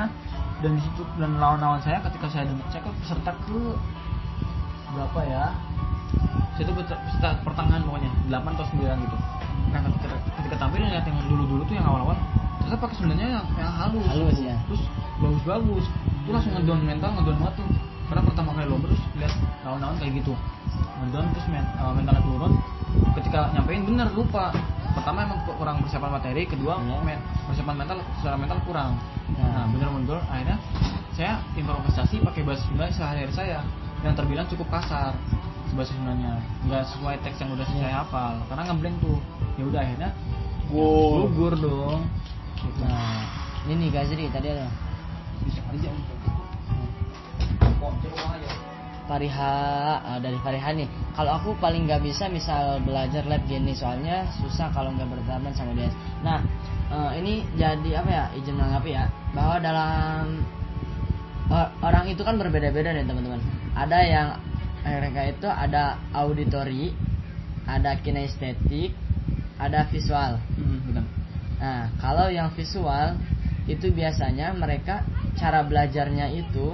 dan 0.61 0.70
di 0.77 0.81
situ 0.81 1.03
dan 1.19 1.37
lawan-lawan 1.37 1.82
saya 1.82 1.99
ketika 2.09 2.31
saya 2.31 2.49
dengar 2.49 2.66
saya 2.73 2.82
kan 2.87 2.95
peserta 3.03 3.32
ke 3.45 3.61
berapa 4.97 5.20
ya? 5.28 5.45
Saya 6.57 6.62
itu 6.65 6.73
peserta 6.73 6.97
peserta 7.05 7.28
pertengahan 7.45 7.82
pokoknya 7.85 8.11
8 8.32 8.57
atau 8.57 8.66
9 8.73 9.05
gitu. 9.05 9.16
Nah, 9.70 9.81
ketika, 9.85 10.16
ketika 10.41 10.57
tampil 10.57 10.81
lihat 10.82 11.05
yang 11.05 11.19
dulu-dulu 11.28 11.62
tuh 11.69 11.74
yang 11.77 11.87
awal-awal 11.87 12.16
ternyata 12.61 12.77
pakai 12.81 12.97
Sundanya 12.97 13.27
yang, 13.39 13.47
yang 13.57 13.73
halus. 13.73 14.07
Halus, 14.09 14.39
ya. 14.41 14.57
Terus 14.69 14.82
bagus-bagus. 15.20 15.85
Itu 16.24 16.31
langsung 16.32 16.53
ngedown 16.57 16.82
mental, 16.85 17.11
ngedown 17.19 17.39
banget 17.41 17.55
tuh. 17.61 17.69
Karena 18.11 18.23
pertama 18.27 18.51
kali 18.59 18.66
lomba 18.66 18.87
terus 18.91 19.03
lihat 19.19 19.32
lawan-lawan 19.62 19.97
kayak 20.01 20.12
gitu. 20.19 20.32
Ngedown 21.01 21.27
terus 21.35 21.47
men, 21.49 21.65
uh, 21.78 21.93
mentalnya 21.95 22.23
turun. 22.24 22.53
Ketika 23.20 23.39
nyampein 23.55 23.82
bener 23.87 24.09
lupa. 24.15 24.55
Pertama 24.91 25.23
emang 25.23 25.39
kurang 25.47 25.78
persiapan 25.87 26.11
materi, 26.19 26.43
kedua 26.51 26.82
Iya. 26.82 26.99
men- 27.07 27.23
persiapan 27.47 27.74
mental 27.78 27.99
secara 28.19 28.35
mental 28.35 28.59
kurang. 28.66 28.99
Nah. 29.39 29.47
Nah, 29.55 29.65
bener 29.70 29.89
mundur 29.95 30.19
akhirnya 30.27 30.59
saya 31.15 31.39
presentasi 31.55 32.24
pakai 32.24 32.43
bahasa 32.43 32.65
Sunda 32.66 32.91
sehari-hari 32.91 33.32
saya 33.35 33.59
yang 34.01 34.16
terbilang 34.16 34.49
cukup 34.49 34.66
kasar 34.73 35.12
bahasa 35.76 35.92
Sundanya 35.94 36.32
nggak 36.66 36.82
sesuai 36.90 37.16
teks 37.22 37.38
yang 37.40 37.51
udah 37.55 37.66
saya 37.66 37.90
hafal 38.02 38.34
karena 38.51 38.62
ngeblank 38.70 38.97
tuh 39.02 39.18
ya 39.59 39.64
udah 39.66 39.80
akhirnya 39.82 40.10
Wow. 40.70 41.26
gugur 41.26 41.59
dong 41.59 42.06
gitu. 42.62 42.78
Nah, 42.86 43.26
ini 43.66 43.74
nih 43.74 43.88
Gazri 43.90 44.30
tadi 44.30 44.55
ada 44.55 44.70
Fariha 49.10 49.55
ah, 50.06 50.18
dari 50.22 50.38
Fariha 50.38 50.70
nih. 50.78 50.86
Kalau 51.18 51.34
aku 51.34 51.59
paling 51.59 51.90
nggak 51.90 52.06
bisa 52.06 52.30
misal 52.30 52.78
belajar 52.86 53.26
lab 53.26 53.42
gini 53.51 53.74
soalnya 53.74 54.22
susah 54.38 54.70
kalau 54.70 54.94
nggak 54.94 55.10
berteman 55.10 55.51
sama 55.51 55.74
dia. 55.74 55.90
Nah 56.22 56.38
eh, 56.94 57.10
ini 57.18 57.42
jadi 57.59 57.98
apa 57.98 58.10
ya 58.14 58.24
izin 58.38 58.55
menanggapi 58.55 58.94
ya 58.94 59.10
bahwa 59.34 59.59
dalam 59.59 60.38
o- 61.51 61.70
orang 61.82 62.06
itu 62.06 62.22
kan 62.22 62.38
berbeda-beda 62.38 62.94
nih 62.94 63.02
teman-teman. 63.02 63.42
Ada 63.74 63.98
yang 64.06 64.28
mereka 64.85 65.20
itu 65.28 65.48
ada 65.48 66.01
auditori, 66.16 66.93
ada 67.69 67.97
kinestetik, 68.01 68.97
ada 69.61 69.85
visual. 69.89 70.40
hmm, 70.57 70.78
benar 70.90 71.07
Nah, 71.61 71.93
kalau 72.01 72.32
yang 72.32 72.48
visual 72.57 73.20
itu 73.69 73.93
biasanya 73.93 74.57
mereka 74.57 75.05
cara 75.36 75.61
belajarnya 75.61 76.32
itu 76.32 76.73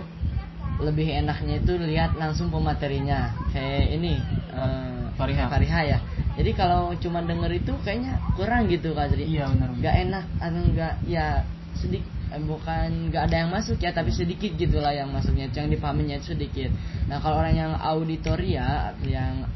lebih 0.79 1.11
enaknya 1.11 1.59
itu 1.59 1.75
lihat 1.75 2.15
langsung 2.15 2.55
pematerinya. 2.55 3.35
Kayak 3.51 3.99
ini 3.99 4.15
eh, 4.55 5.03
Fariha. 5.19 5.51
Fariha 5.51 5.81
ya. 5.91 5.99
Jadi 6.37 6.51
kalau 6.55 6.95
cuma 7.03 7.25
denger 7.25 7.51
itu 7.59 7.73
kayaknya 7.83 8.21
kurang 8.39 8.69
gitu 8.71 8.93
Kak 8.93 9.11
Zri. 9.11 9.25
iya 9.25 9.49
benar 9.49 9.73
Gak 9.81 9.97
enak 10.07 10.25
atau 10.39 10.63
enggak 10.63 10.95
ya 11.09 11.43
sedikit 11.75 12.16
bukan 12.35 13.11
nggak 13.11 13.23
ada 13.31 13.37
yang 13.47 13.51
masuk 13.55 13.79
ya 13.79 13.95
tapi 13.95 14.11
sedikit 14.11 14.59
gitulah 14.59 14.91
yang 14.91 15.09
masuknya 15.15 15.47
yang 15.55 15.71
dipahaminya 15.71 16.19
itu 16.19 16.35
sedikit 16.35 16.75
nah 17.07 17.23
kalau 17.23 17.39
orang 17.39 17.55
yang 17.55 17.73
auditoria 17.79 18.93
yang 19.07 19.47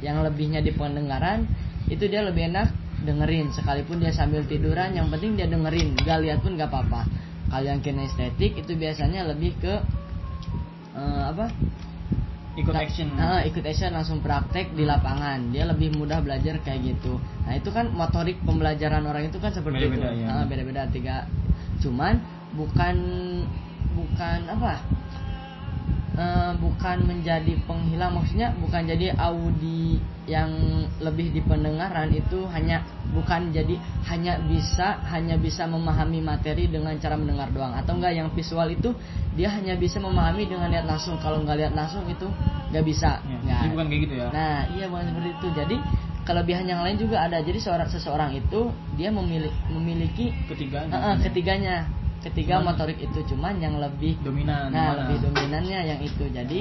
yang 0.00 0.22
lebihnya 0.22 0.62
di 0.62 0.70
pendengaran 0.70 1.44
itu 1.90 2.06
dia 2.06 2.22
lebih 2.22 2.54
enak 2.54 2.70
dengerin 3.02 3.50
sekalipun 3.50 3.98
dia 3.98 4.14
sambil 4.14 4.46
tiduran 4.46 4.94
yang 4.94 5.10
penting 5.10 5.34
dia 5.34 5.50
dengerin 5.50 5.98
gak 6.00 6.22
lihat 6.22 6.38
pun 6.44 6.54
gak 6.54 6.70
apa-apa 6.70 7.08
kalau 7.50 7.66
yang 7.66 7.82
kinestetik 7.82 8.54
itu 8.54 8.72
biasanya 8.78 9.26
lebih 9.26 9.58
ke 9.58 9.74
eh, 10.94 11.22
apa 11.34 11.50
ikut 12.58 12.74
action 12.74 13.08
nah, 13.14 13.40
ikut 13.46 13.62
action 13.62 13.94
langsung 13.94 14.18
praktek 14.20 14.74
di 14.74 14.82
lapangan. 14.82 15.54
Dia 15.54 15.70
lebih 15.70 15.94
mudah 15.94 16.18
belajar 16.18 16.58
kayak 16.60 16.82
gitu. 16.82 17.16
Nah, 17.46 17.54
itu 17.54 17.70
kan 17.70 17.94
motorik 17.94 18.42
pembelajaran 18.42 19.06
orang 19.06 19.30
itu 19.30 19.38
kan 19.38 19.54
seperti 19.54 19.86
Beda-beda, 19.86 20.10
itu. 20.10 20.22
ya. 20.22 20.26
Nah, 20.28 20.44
beda-beda 20.50 20.82
tiga. 20.90 21.16
Cuman 21.80 22.20
bukan 22.54 22.96
bukan 23.92 24.38
apa? 24.46 24.74
Eh, 26.10 26.52
bukan 26.58 27.06
menjadi 27.06 27.54
penghilang 27.64 28.12
maksudnya 28.12 28.50
bukan 28.58 28.82
jadi 28.82 29.14
audi 29.14 30.02
yang 30.26 30.50
lebih 31.00 31.30
di 31.32 31.40
pendengaran 31.40 32.10
itu 32.10 32.44
hanya 32.50 32.82
bukan 33.14 33.54
jadi 33.54 33.78
hanya 34.10 34.36
bisa 34.42 35.00
hanya 35.06 35.38
bisa 35.38 35.64
memahami 35.70 36.18
materi 36.18 36.66
dengan 36.66 36.92
cara 36.98 37.14
mendengar 37.14 37.48
doang 37.54 37.72
atau 37.72 37.94
enggak 37.96 38.12
yang 38.12 38.28
visual 38.34 38.66
itu 38.68 38.90
dia 39.38 39.48
hanya 39.54 39.78
bisa 39.78 40.02
memahami 40.02 40.50
dengan 40.50 40.68
lihat 40.68 40.84
langsung 40.84 41.14
kalau 41.22 41.40
nggak 41.46 41.56
lihat 41.56 41.74
langsung 41.78 42.02
itu 42.04 42.26
nggak 42.74 42.84
bisa 42.84 43.22
Ya, 43.24 43.38
Nggak. 43.40 43.62
bukan 43.72 43.86
kayak 43.88 44.00
gitu 44.04 44.14
ya 44.18 44.26
Nah, 44.34 44.58
iya 44.76 44.84
bukan 44.90 45.04
seperti 45.14 45.30
itu. 45.30 45.46
Jadi 45.56 45.76
kelebihan 46.22 46.64
yang 46.64 46.80
lain 46.80 46.96
juga 46.96 47.22
ada. 47.22 47.38
Jadi 47.38 47.58
seorang 47.58 47.86
seseorang 47.86 48.30
itu 48.32 48.68
dia 48.94 49.08
memiliki 49.08 49.52
memiliki 49.68 50.26
ketiganya 50.46 50.92
eh, 50.92 51.06
eh, 51.06 51.16
ketiganya, 51.22 51.74
ketiga 52.20 52.58
Cuman- 52.58 52.74
motorik 52.74 52.98
itu 52.98 53.20
cuman 53.26 53.56
yang 53.56 53.76
lebih 53.76 54.16
dominan 54.20 54.68
nah 54.68 54.92
mana? 54.92 54.98
lebih 55.04 55.16
dominannya 55.24 55.78
yang 55.86 56.00
itu. 56.00 56.24
Jadi 56.26 56.60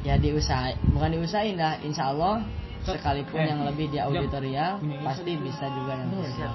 ya 0.00 0.16
diusahain, 0.16 0.76
bukan 0.90 1.08
diusahain 1.12 1.54
dah. 1.54 1.76
Insya 1.80 2.10
Allah 2.10 2.40
sekalipun 2.80 3.36
Eh, 3.36 3.46
yang 3.46 3.60
lebih 3.62 3.86
di 3.86 3.98
auditorial 3.98 4.80
Isa 4.80 5.04
pasti 5.04 5.36
bisa 5.36 5.68
juga 5.68 5.92
yang 5.94 6.08
visual. 6.10 6.52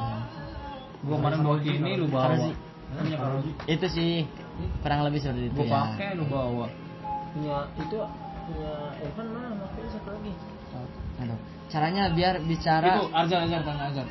gua 1.06 1.16
kemarin 1.22 1.40
bawa 1.40 1.58
ini 1.62 1.92
lu 1.96 2.10
bawa 2.10 2.34
Itu 3.70 3.86
sih 3.88 4.26
kurang 4.82 5.06
lebih 5.06 5.22
seperti 5.22 5.48
itu 5.48 5.56
gua 5.56 5.66
ya. 5.66 5.78
pakai 5.94 6.10
lu 6.18 6.26
bawa 6.26 6.66
punya 7.30 7.58
itu 7.78 7.98
punya 8.42 8.74
Evan 8.98 9.28
mana 9.30 9.65
Caranya 11.70 12.14
biar 12.14 12.40
bicara 12.46 13.02
itu 13.02 13.04
Arzar 13.10 13.40
Arzar 13.46 13.62
tanya 13.66 14.06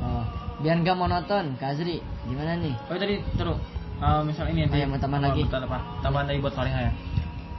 Oh, 0.00 0.24
biar 0.64 0.80
nggak 0.80 0.96
monoton, 0.96 1.60
Kak 1.60 1.76
Azri. 1.76 2.00
Gimana 2.24 2.56
nih? 2.56 2.72
Oh 2.88 2.96
tadi 2.96 3.20
terus 3.36 3.60
uh, 4.00 4.24
misal 4.24 4.48
ini 4.48 4.64
Oh, 4.64 4.76
iya, 4.76 4.88
mau 4.88 4.96
tambahan 4.96 5.28
lagi. 5.28 5.44
Tambahan, 5.44 6.00
tambahan 6.00 6.26
lagi 6.32 6.40
buat 6.40 6.56
Fariha 6.56 6.80
ya. 6.88 6.92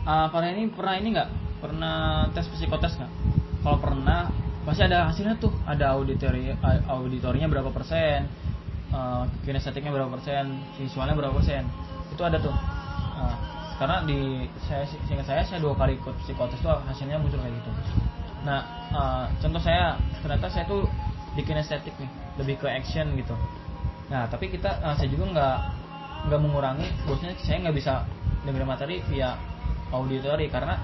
Uh, 0.02 0.28
Fariha 0.34 0.58
ini 0.58 0.74
pernah 0.74 0.96
ini 0.98 1.08
nggak? 1.14 1.30
Pernah 1.62 1.96
tes 2.34 2.50
psikotes 2.50 2.98
nggak? 2.98 3.12
Kalau 3.62 3.78
pernah 3.78 4.34
pasti 4.66 4.82
ada 4.86 5.06
hasilnya 5.10 5.38
tuh. 5.38 5.54
Ada 5.70 5.94
auditori 5.94 6.50
auditorinya 6.90 7.46
berapa 7.46 7.70
persen, 7.70 8.26
uh, 8.90 9.30
kinestetiknya 9.46 9.94
berapa 9.94 10.10
persen, 10.18 10.66
visualnya 10.82 11.14
berapa 11.14 11.38
persen. 11.38 11.70
Itu 12.10 12.26
ada 12.26 12.42
tuh. 12.42 12.54
Uh, 13.22 13.36
karena 13.78 14.02
di 14.06 14.46
saya 14.66 14.86
seingat 15.10 15.26
saya 15.30 15.42
saya 15.46 15.62
dua 15.62 15.74
kali 15.78 15.98
ikut 15.98 16.14
psikotes 16.26 16.58
tuh 16.62 16.74
hasilnya 16.90 17.22
muncul 17.22 17.38
kayak 17.38 17.54
gitu. 17.54 17.70
Nah, 18.42 18.60
uh, 18.90 19.24
contoh 19.38 19.62
saya 19.62 19.96
ternyata 20.22 20.50
saya 20.50 20.66
tuh 20.66 20.90
di 21.34 21.42
kinestetik 21.42 21.94
nih, 21.96 22.10
lebih 22.42 22.56
ke 22.58 22.68
action 22.68 23.14
gitu. 23.16 23.36
Nah, 24.10 24.26
tapi 24.28 24.50
kita 24.50 24.82
uh, 24.82 24.94
saya 24.98 25.08
juga 25.08 25.30
nggak 25.32 25.58
nggak 26.30 26.40
mengurangi, 26.42 26.88
bosnya 27.06 27.32
saya 27.42 27.62
nggak 27.66 27.76
bisa 27.78 28.04
dengerin 28.44 28.68
materi 28.68 28.96
via 29.10 29.38
auditori 29.90 30.50
karena 30.50 30.76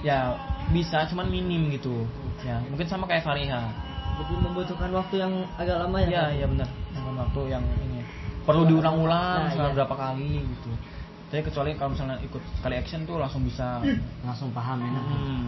ya 0.00 0.36
bisa 0.72 1.04
cuman 1.08 1.28
minim 1.28 1.68
gitu. 1.72 2.04
Ya, 2.44 2.60
mungkin 2.68 2.86
sama 2.86 3.04
kayak 3.08 3.24
Fariha. 3.24 3.62
lebih 4.16 4.40
membutuhkan 4.48 4.88
waktu 4.96 5.20
yang 5.20 5.44
agak 5.60 5.76
lama 5.76 6.00
ya 6.00 6.08
Iya, 6.08 6.22
kan? 6.24 6.32
iya 6.40 6.46
benar. 6.48 6.68
Dengan 6.88 7.14
waktu 7.20 7.40
yang 7.52 7.64
ini 7.84 8.00
perlu 8.48 8.64
diulang-ulang 8.64 9.44
Nah, 9.44 9.52
iya. 9.52 9.68
berapa 9.76 9.92
kali 9.92 10.40
gitu. 10.40 10.72
Tapi 11.28 11.44
kecuali 11.44 11.76
kalau 11.76 11.92
misalnya 11.92 12.16
ikut 12.24 12.40
sekali 12.56 12.80
action 12.80 13.04
tuh 13.04 13.20
langsung 13.20 13.44
bisa. 13.44 13.84
Langsung 14.24 14.48
paham 14.56 14.80
enak. 14.80 15.04
Hmm. 15.04 15.44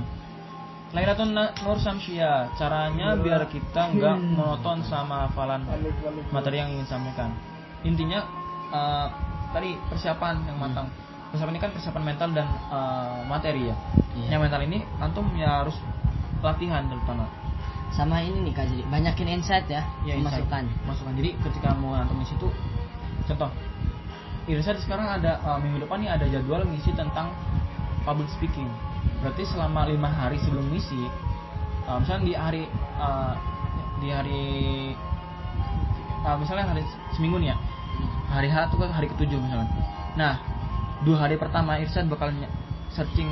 Lailatul 0.88 1.36
Nur 1.36 1.76
Samsia, 1.84 2.48
caranya 2.56 3.12
biar 3.12 3.44
kita 3.52 3.92
nggak 3.92 4.16
monoton 4.32 4.80
sama 4.88 5.28
hafalan 5.28 5.68
materi 6.32 6.64
yang 6.64 6.72
ingin 6.72 6.88
sampaikan. 6.88 7.36
Intinya 7.84 8.24
eh, 8.72 9.06
tadi 9.52 9.76
persiapan 9.92 10.48
yang 10.48 10.56
matang. 10.56 10.88
Persiapan 11.28 11.52
ini 11.52 11.60
kan 11.60 11.70
persiapan 11.76 12.02
mental 12.08 12.28
dan 12.32 12.48
eh, 12.48 13.18
materi 13.28 13.68
ya. 13.68 13.76
Iya. 14.16 14.26
Yang 14.32 14.40
mental 14.48 14.60
ini 14.64 14.78
antum 14.96 15.28
ya 15.36 15.60
harus 15.60 15.76
latihan 16.40 16.88
terutama. 16.88 17.28
Sama 17.92 18.24
ini 18.24 18.48
nih 18.48 18.52
Kak 18.56 18.68
Azri, 18.68 18.84
banyakin 18.88 19.28
insight 19.40 19.64
ya, 19.68 19.84
Ya, 20.04 20.16
masukan. 20.20 20.64
Masukan. 20.88 21.12
Jadi 21.16 21.36
ketika 21.40 21.72
mau 21.76 21.96
antum 21.96 22.20
di 22.20 22.28
situ, 22.28 22.48
contoh, 23.28 23.48
Irsyad 24.48 24.80
sekarang 24.80 25.20
ada 25.20 25.36
eh, 25.36 25.58
minggu 25.60 25.84
depan 25.84 26.00
nih 26.00 26.16
ada 26.16 26.24
jadwal 26.32 26.64
ngisi 26.64 26.96
tentang 26.96 27.28
public 28.08 28.32
speaking. 28.32 28.72
Berarti 29.18 29.42
selama 29.50 29.90
lima 29.90 30.06
hari 30.06 30.38
sebelum 30.42 30.70
ngisi, 30.70 31.06
eh, 31.86 31.96
misalnya 31.98 32.22
di 32.24 32.34
hari 32.34 32.62
eh, 32.98 33.32
di 33.98 34.08
hari 34.14 34.44
eh, 36.22 36.36
misalnya 36.38 36.70
hari 36.70 36.82
seminggu 37.14 37.42
nih 37.42 37.50
ya, 37.50 37.56
hari 38.30 38.48
H 38.52 38.70
kan 38.70 38.92
hari 38.94 39.06
ketujuh 39.10 39.38
misalnya. 39.40 39.68
Nah, 40.14 40.38
dua 41.02 41.26
hari 41.26 41.38
pertama 41.38 41.78
Irsyad 41.78 42.10
bakal 42.10 42.34
searching 42.90 43.30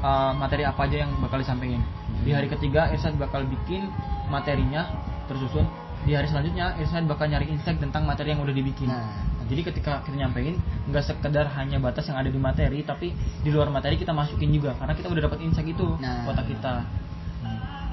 uh, 0.00 0.32
materi 0.32 0.64
apa 0.64 0.88
aja 0.88 1.04
yang 1.04 1.12
bakal 1.20 1.40
disampaikan. 1.42 1.82
Di 2.24 2.32
hari 2.32 2.48
ketiga 2.48 2.88
Irsyad 2.92 3.16
bakal 3.20 3.44
bikin 3.44 3.92
materinya 4.32 4.88
tersusun. 5.28 5.68
Di 6.08 6.16
hari 6.16 6.24
selanjutnya 6.24 6.72
Irsyad 6.80 7.04
bakal 7.04 7.28
nyari 7.28 7.52
insight 7.52 7.76
tentang 7.76 8.08
materi 8.08 8.32
yang 8.32 8.40
udah 8.40 8.56
dibikin. 8.56 8.88
Nah. 8.88 9.28
Nah, 9.28 9.44
jadi 9.44 9.60
ketika 9.60 10.00
kita 10.08 10.16
nyampein 10.16 10.56
nggak 10.88 11.04
sekedar 11.04 11.52
hanya 11.52 11.76
batas 11.76 12.08
yang 12.08 12.16
ada 12.16 12.32
di 12.32 12.40
materi, 12.40 12.80
tapi 12.80 13.12
di 13.44 13.52
luar 13.52 13.68
materi 13.68 14.00
kita 14.00 14.16
masukin 14.16 14.48
juga 14.48 14.72
karena 14.80 14.96
kita 14.96 15.12
udah 15.12 15.22
dapat 15.28 15.38
insight 15.44 15.68
itu 15.68 15.84
Nah. 16.00 16.24
otak 16.24 16.48
kita. 16.48 16.80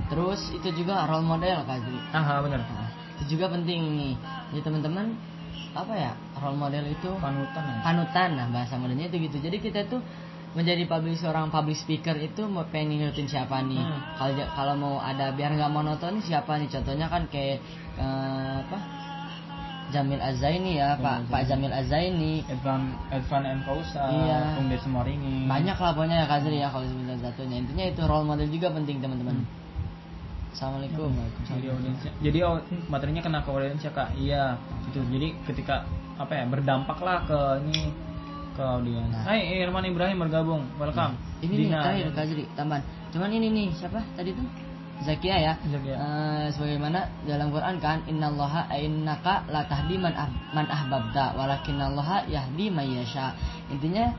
Terus 0.07 0.39
itu 0.55 0.69
juga 0.79 1.03
role 1.11 1.27
model 1.27 1.67
Kak 1.67 1.75
Azri. 1.75 1.99
Ah, 2.15 2.39
benar. 2.39 2.61
Nah, 2.63 2.87
itu 3.19 3.35
juga 3.35 3.51
penting 3.51 3.81
nih. 3.99 4.13
Jadi 4.55 4.61
teman-teman 4.63 5.05
apa 5.75 5.91
ya 5.91 6.11
role 6.39 6.55
model 6.55 6.87
itu 6.87 7.11
Panutan 7.19 7.63
ya. 7.67 7.83
panutan 7.83 8.29
nah 8.39 8.47
bahasa 8.47 8.79
modernnya 8.79 9.11
itu 9.11 9.27
gitu. 9.27 9.43
Jadi 9.43 9.59
kita 9.59 9.83
tuh 9.91 9.99
menjadi 10.55 10.83
public 10.85 11.15
seorang 11.15 11.47
public 11.47 11.75
speaker 11.75 12.15
itu 12.15 12.43
mau 12.45 12.63
pengen 12.65 12.97
ngikutin 12.97 13.27
siapa 13.27 13.59
nih 13.61 13.75
Hmm. 13.77 14.47
kalau 14.49 14.73
mau 14.73 14.95
ada 14.97 15.29
biar 15.29 15.51
nggak 15.53 15.67
monoton 15.69 16.19
siapa 16.19 16.55
nih 16.55 16.69
contohnya 16.69 17.05
kan 17.05 17.27
kayak 17.27 17.59
eh, 17.95 18.55
apa 18.61 18.79
Jamil 19.85 20.17
Azaini 20.17 20.75
ya 20.75 20.97
Pak 20.97 21.29
Pak 21.29 21.45
Jamil 21.45 21.69
Azaini 21.69 22.41
Advan 22.43 22.89
Advan 23.07 23.43
and 23.45 23.61
Fausa, 23.61 24.09
Iya. 24.09 24.57
Bung 24.57 24.67
Des 24.67 24.81
Moringi. 24.85 25.45
banyak 25.45 25.77
lah 25.77 25.91
pokoknya 25.93 26.17
ya 26.17 26.27
Kazri 26.27 26.57
ya 26.57 26.67
kalau 26.67 26.83
sebentar 26.83 27.15
satunya 27.21 27.59
intinya 27.59 27.85
itu 27.85 28.01
role 28.01 28.25
model 28.25 28.49
juga 28.49 28.71
penting 28.71 28.97
teman-teman 28.97 29.45
Assalamualaikum 30.49 31.11
Jadi 31.11 31.19
Waalaikumsalam. 31.19 31.75
audiensnya, 31.75 32.11
jadi 32.21 32.37
au- 32.41 32.63
materinya 32.87 33.21
kena 33.21 33.39
ke 33.43 33.49
audiensnya 33.51 33.91
kak. 33.91 34.15
Iya, 34.15 34.55
itu. 34.87 34.99
Jadi 35.05 35.27
ketika 35.45 35.83
apa 36.15 36.31
ya 36.31 36.47
berdampak 36.47 36.95
lah 36.97 37.19
ke 37.21 37.39
ini 37.61 37.91
ke 38.55 38.63
audiens. 38.63 39.11
Hai 39.11 39.59
Irman 39.59 39.83
Ibrahim 39.83 40.23
bergabung, 40.23 40.63
welcome. 40.79 41.19
Ini 41.43 41.51
nih 41.51 41.67
Dina, 41.67 41.79
terakhir 41.83 42.07
Kak 42.15 42.25
Zri, 42.31 42.43
tambahan. 42.55 42.83
Cuman 43.11 43.29
ini 43.35 43.47
nih 43.51 43.67
siapa 43.75 43.99
tadi 44.15 44.31
tuh? 44.31 44.47
Zakia 45.03 45.35
ya. 45.35 45.53
Zakia. 45.67 45.95
Eh, 45.99 46.47
sebagaimana 46.55 47.03
dalam 47.27 47.51
Quran 47.51 47.83
kan 47.83 47.99
innallaha 48.07 48.71
innaka 48.79 49.43
la 49.51 49.67
tahdi 49.67 49.99
man, 49.99 50.15
ah, 50.15 50.31
man 50.55 50.71
ahbabta 50.71 51.35
walakinallaha 51.35 52.31
yahdi 52.31 52.71
may 52.71 52.95
yasha. 52.95 53.35
Intinya 53.67 54.15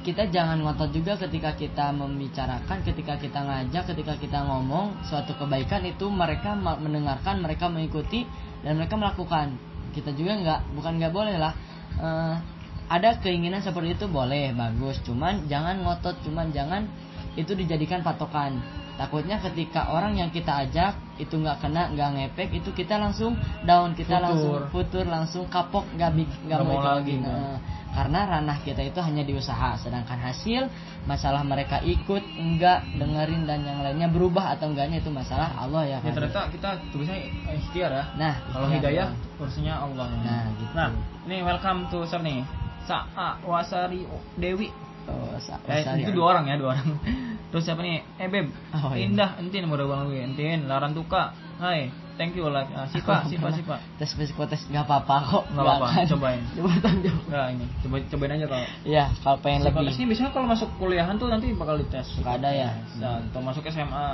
kita 0.00 0.32
jangan 0.32 0.64
ngotot 0.64 0.96
juga 0.96 1.20
ketika 1.20 1.52
kita 1.52 1.92
membicarakan, 1.92 2.80
ketika 2.80 3.20
kita 3.20 3.44
ngajak, 3.44 3.92
ketika 3.92 4.16
kita 4.16 4.40
ngomong 4.40 5.04
suatu 5.04 5.36
kebaikan 5.36 5.84
itu 5.84 6.08
mereka 6.08 6.56
mendengarkan, 6.56 7.44
mereka 7.44 7.68
mengikuti 7.68 8.24
dan 8.64 8.80
mereka 8.80 8.96
melakukan. 8.96 9.60
Kita 9.92 10.16
juga 10.16 10.32
nggak, 10.40 10.60
bukan 10.80 10.92
nggak 10.96 11.12
boleh 11.12 11.36
lah. 11.36 11.52
Eh, 12.00 12.55
ada 12.86 13.18
keinginan 13.18 13.62
seperti 13.62 13.98
itu 13.98 14.06
boleh, 14.06 14.54
bagus. 14.54 15.02
Cuman 15.02 15.50
jangan 15.50 15.82
ngotot, 15.82 16.22
cuman 16.22 16.54
jangan 16.54 16.86
itu 17.34 17.52
dijadikan 17.52 18.00
patokan. 18.06 18.62
Takutnya 18.96 19.36
ketika 19.44 19.92
orang 19.92 20.16
yang 20.16 20.32
kita 20.32 20.64
ajak 20.64 20.96
itu 21.20 21.36
nggak 21.36 21.60
kena, 21.60 21.92
nggak 21.92 22.10
ngepek, 22.16 22.48
itu 22.56 22.72
kita 22.72 22.96
langsung 22.96 23.36
down, 23.68 23.92
kita 23.92 24.16
Futur. 24.16 24.24
langsung 24.24 24.54
futur, 24.72 25.04
langsung 25.04 25.44
kapok, 25.52 25.84
nggak 26.00 26.16
nggak 26.48 26.60
mau 26.64 26.80
itu 26.80 26.88
lagi. 26.88 27.14
Nah, 27.20 27.60
karena 27.92 28.20
ranah 28.24 28.58
kita 28.64 28.80
itu 28.80 28.96
hanya 29.04 29.20
di 29.20 29.36
usaha, 29.36 29.76
sedangkan 29.76 30.16
hasil 30.16 30.72
masalah 31.04 31.44
mereka 31.44 31.84
ikut, 31.84 32.24
enggak 32.40 32.88
dengerin 32.96 33.44
dan 33.44 33.68
yang 33.68 33.84
lainnya 33.84 34.08
berubah 34.08 34.56
atau 34.56 34.72
enggaknya 34.72 35.04
itu 35.04 35.12
masalah 35.12 35.52
Allah 35.60 35.84
ya. 35.84 35.98
Ya 36.00 36.12
ternyata 36.16 36.48
kita 36.48 36.80
tulisnya 36.88 37.20
ikhtiar 37.52 37.92
ya. 37.92 38.04
Nah, 38.16 38.34
Kalau 38.48 38.68
hidayah 38.72 39.12
kursinya 39.36 39.84
Allah. 39.84 40.08
Nah, 40.24 40.44
gitu. 40.56 40.72
Nah, 40.72 40.88
ini 41.28 41.44
welcome 41.44 41.84
to 41.92 42.00
sir 42.08 42.20
nih. 42.24 42.44
Sa'a 42.86 43.42
Wasari 43.42 44.06
Dewi. 44.34 44.70
Oh, 45.06 45.34
sa- 45.38 45.62
Eh, 45.66 45.86
itu 46.02 46.10
ya. 46.10 46.14
dua 46.14 46.26
orang 46.34 46.44
ya, 46.46 46.58
dua 46.58 46.74
orang. 46.74 46.98
Terus 47.50 47.62
siapa 47.62 47.78
nih? 47.78 48.02
Eh, 48.18 48.26
Beb. 48.26 48.50
Oh, 48.74 48.90
iya. 48.90 49.06
Indah, 49.06 49.38
entin 49.38 49.66
mudah 49.66 49.86
banget 49.86 50.06
gue. 50.08 50.18
Entin, 50.24 50.58
Larantuka. 50.66 51.30
Hai, 51.56 51.88
thank 52.18 52.34
you 52.34 52.44
like 52.50 52.66
ah, 52.74 52.84
Sipa, 52.84 53.22
Sipa, 53.30 53.48
Sipa. 53.48 53.78
tes 53.96 54.10
psikotes 54.12 54.66
nggak 54.66 54.82
apa-apa 54.82 55.16
kok. 55.24 55.44
Nggak 55.54 55.62
apa-apa, 55.62 55.86
akan. 55.88 56.04
cobain. 56.10 56.40
Coba 56.58 56.68
tonjok. 56.82 57.16
Enggak 57.30 57.46
ini, 57.54 57.66
coba 57.80 57.96
cobain 58.04 58.32
aja 58.34 58.46
kalau. 58.50 58.66
Iya, 58.82 59.04
kalau 59.22 59.38
pengen 59.40 59.60
lebih. 59.62 59.72
Psikotes 59.78 59.96
ini 59.96 60.06
biasanya 60.10 60.30
kalau 60.34 60.46
masuk 60.46 60.68
kuliahan 60.76 61.14
tuh 61.16 61.28
nanti 61.30 61.46
bakal 61.54 61.74
dites. 61.78 62.06
Suka 62.12 62.30
ada 62.36 62.50
ya? 62.50 62.70
Nah, 62.98 63.22
atau 63.24 63.40
masuk 63.40 63.62
SMA. 63.64 64.08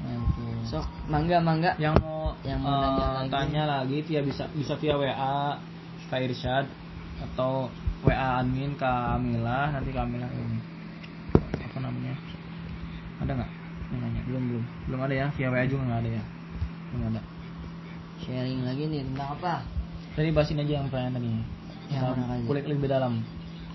Nah, 0.00 0.12
itu. 0.14 0.44
Sok, 0.70 0.86
mangga 1.10 1.42
mangga. 1.42 1.74
yang 1.76 1.98
mau 1.98 2.30
Yang 2.40 2.58
mau 2.62 2.72
eh, 2.72 2.80
nanya 2.80 3.06
lagi. 3.12 3.28
tanya 3.28 3.62
lagi 3.66 3.98
via 4.00 4.20
bisa 4.22 4.44
bisa 4.54 4.78
via 4.78 4.94
WA 4.94 5.58
Kak 6.06 6.20
Irsyad 6.22 6.64
atau 7.20 7.72
WA 8.04 8.44
admin 8.44 8.76
Kamila 8.76 9.72
nanti 9.72 9.90
Kamila 9.90 10.28
ini 10.28 10.58
apa 11.76 11.78
namanya? 11.80 12.14
Ada 13.20 13.32
nggak 13.36 13.50
yang 13.92 14.00
nanya? 14.00 14.20
Belum 14.24 14.42
belum. 14.48 14.64
Belum 14.88 15.00
ada 15.04 15.14
ya? 15.14 15.26
Via 15.36 15.48
WA 15.52 15.64
juga 15.68 15.82
nggak 15.84 16.00
ada 16.00 16.10
ya? 16.16 16.24
Belum 16.92 17.04
ada. 17.12 17.20
Sharing 18.24 18.60
lagi 18.64 18.82
nih 18.88 19.00
tentang 19.12 19.30
apa? 19.36 19.54
tadi 20.16 20.32
bahasin 20.32 20.64
aja 20.64 20.72
yang 20.80 20.88
pertanyaan 20.88 21.20
tadi. 21.20 21.28
Kulik 22.48 22.64
lebih 22.64 22.88
dalam. 22.88 23.20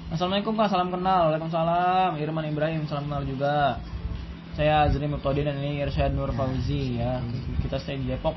Assalamualaikum 0.09 0.57
kak. 0.57 0.73
Salam 0.73 0.89
kenal. 0.89 1.29
Waalaikumsalam. 1.29 2.17
Irman 2.17 2.49
Ibrahim 2.49 2.89
salam 2.89 3.05
kenal 3.07 3.23
juga. 3.23 3.77
Saya 4.57 4.89
Azri 4.89 5.05
Murtodin 5.07 5.47
dan 5.47 5.61
ini 5.61 5.79
Irsyad 5.79 6.11
Nur 6.11 6.33
Fauzi 6.33 6.99
ya. 6.99 7.21
Kita 7.61 7.77
stay 7.79 8.01
di 8.01 8.09
Depok. 8.09 8.35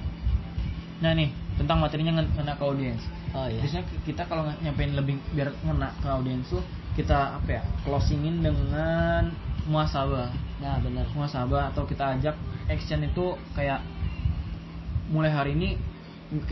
Nah 1.02 1.16
nih 1.16 1.32
tentang 1.54 1.78
materinya 1.78 2.18
ngen- 2.18 2.32
ngena 2.34 2.54
ke 2.58 2.64
audiens. 2.64 3.02
Oh 3.34 3.46
iya. 3.50 3.62
biasanya 3.62 3.84
kita 4.06 4.22
kalau 4.26 4.46
nyampein 4.62 4.94
lebih 4.94 5.18
biar 5.34 5.50
ngena 5.62 5.90
ke 5.98 6.06
audiens 6.06 6.46
tuh 6.46 6.62
kita 6.94 7.38
apa 7.38 7.50
ya 7.50 7.62
closingin 7.82 8.38
dengan 8.42 9.34
muasabah 9.66 10.30
Nah, 10.62 10.78
benar. 10.78 11.04
muasabah 11.12 11.74
atau 11.74 11.82
kita 11.84 12.14
ajak 12.16 12.38
action 12.70 13.02
itu 13.02 13.34
kayak 13.52 13.82
mulai 15.10 15.28
hari 15.28 15.52
ini 15.58 15.76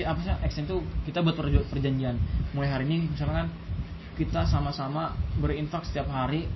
apa 0.04 0.18
sih 0.20 0.30
action 0.44 0.64
itu 0.68 0.82
kita 1.08 1.22
buat 1.24 1.38
perjanjian. 1.70 2.18
Mulai 2.52 2.68
hari 2.70 2.84
ini 2.90 3.08
misalkan 3.08 3.48
kita 4.18 4.44
sama-sama 4.44 5.16
berinfak 5.40 5.86
setiap 5.88 6.10
hari 6.12 6.46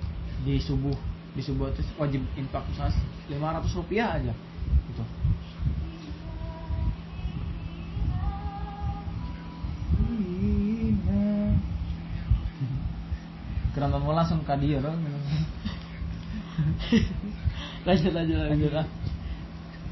di 0.45 0.61
subuh. 0.61 0.93
Di 1.33 1.41
subuh 1.41 1.71
itu 1.73 1.81
wajib 1.97 2.21
infak 2.37 2.67
misalnya 2.69 2.93
500 3.31 3.77
rupiah 3.79 4.17
aja 4.17 4.33
gitu 4.87 5.03
Keren 13.77 13.93
banget 13.93 14.09
langsung 14.17 14.41
ke 14.41 14.55
dia 14.57 14.81
dong. 14.81 14.97
lanjut 17.85 18.09
lanjut 18.09 18.37
Lanjut 18.49 18.73
ah. 18.73 18.87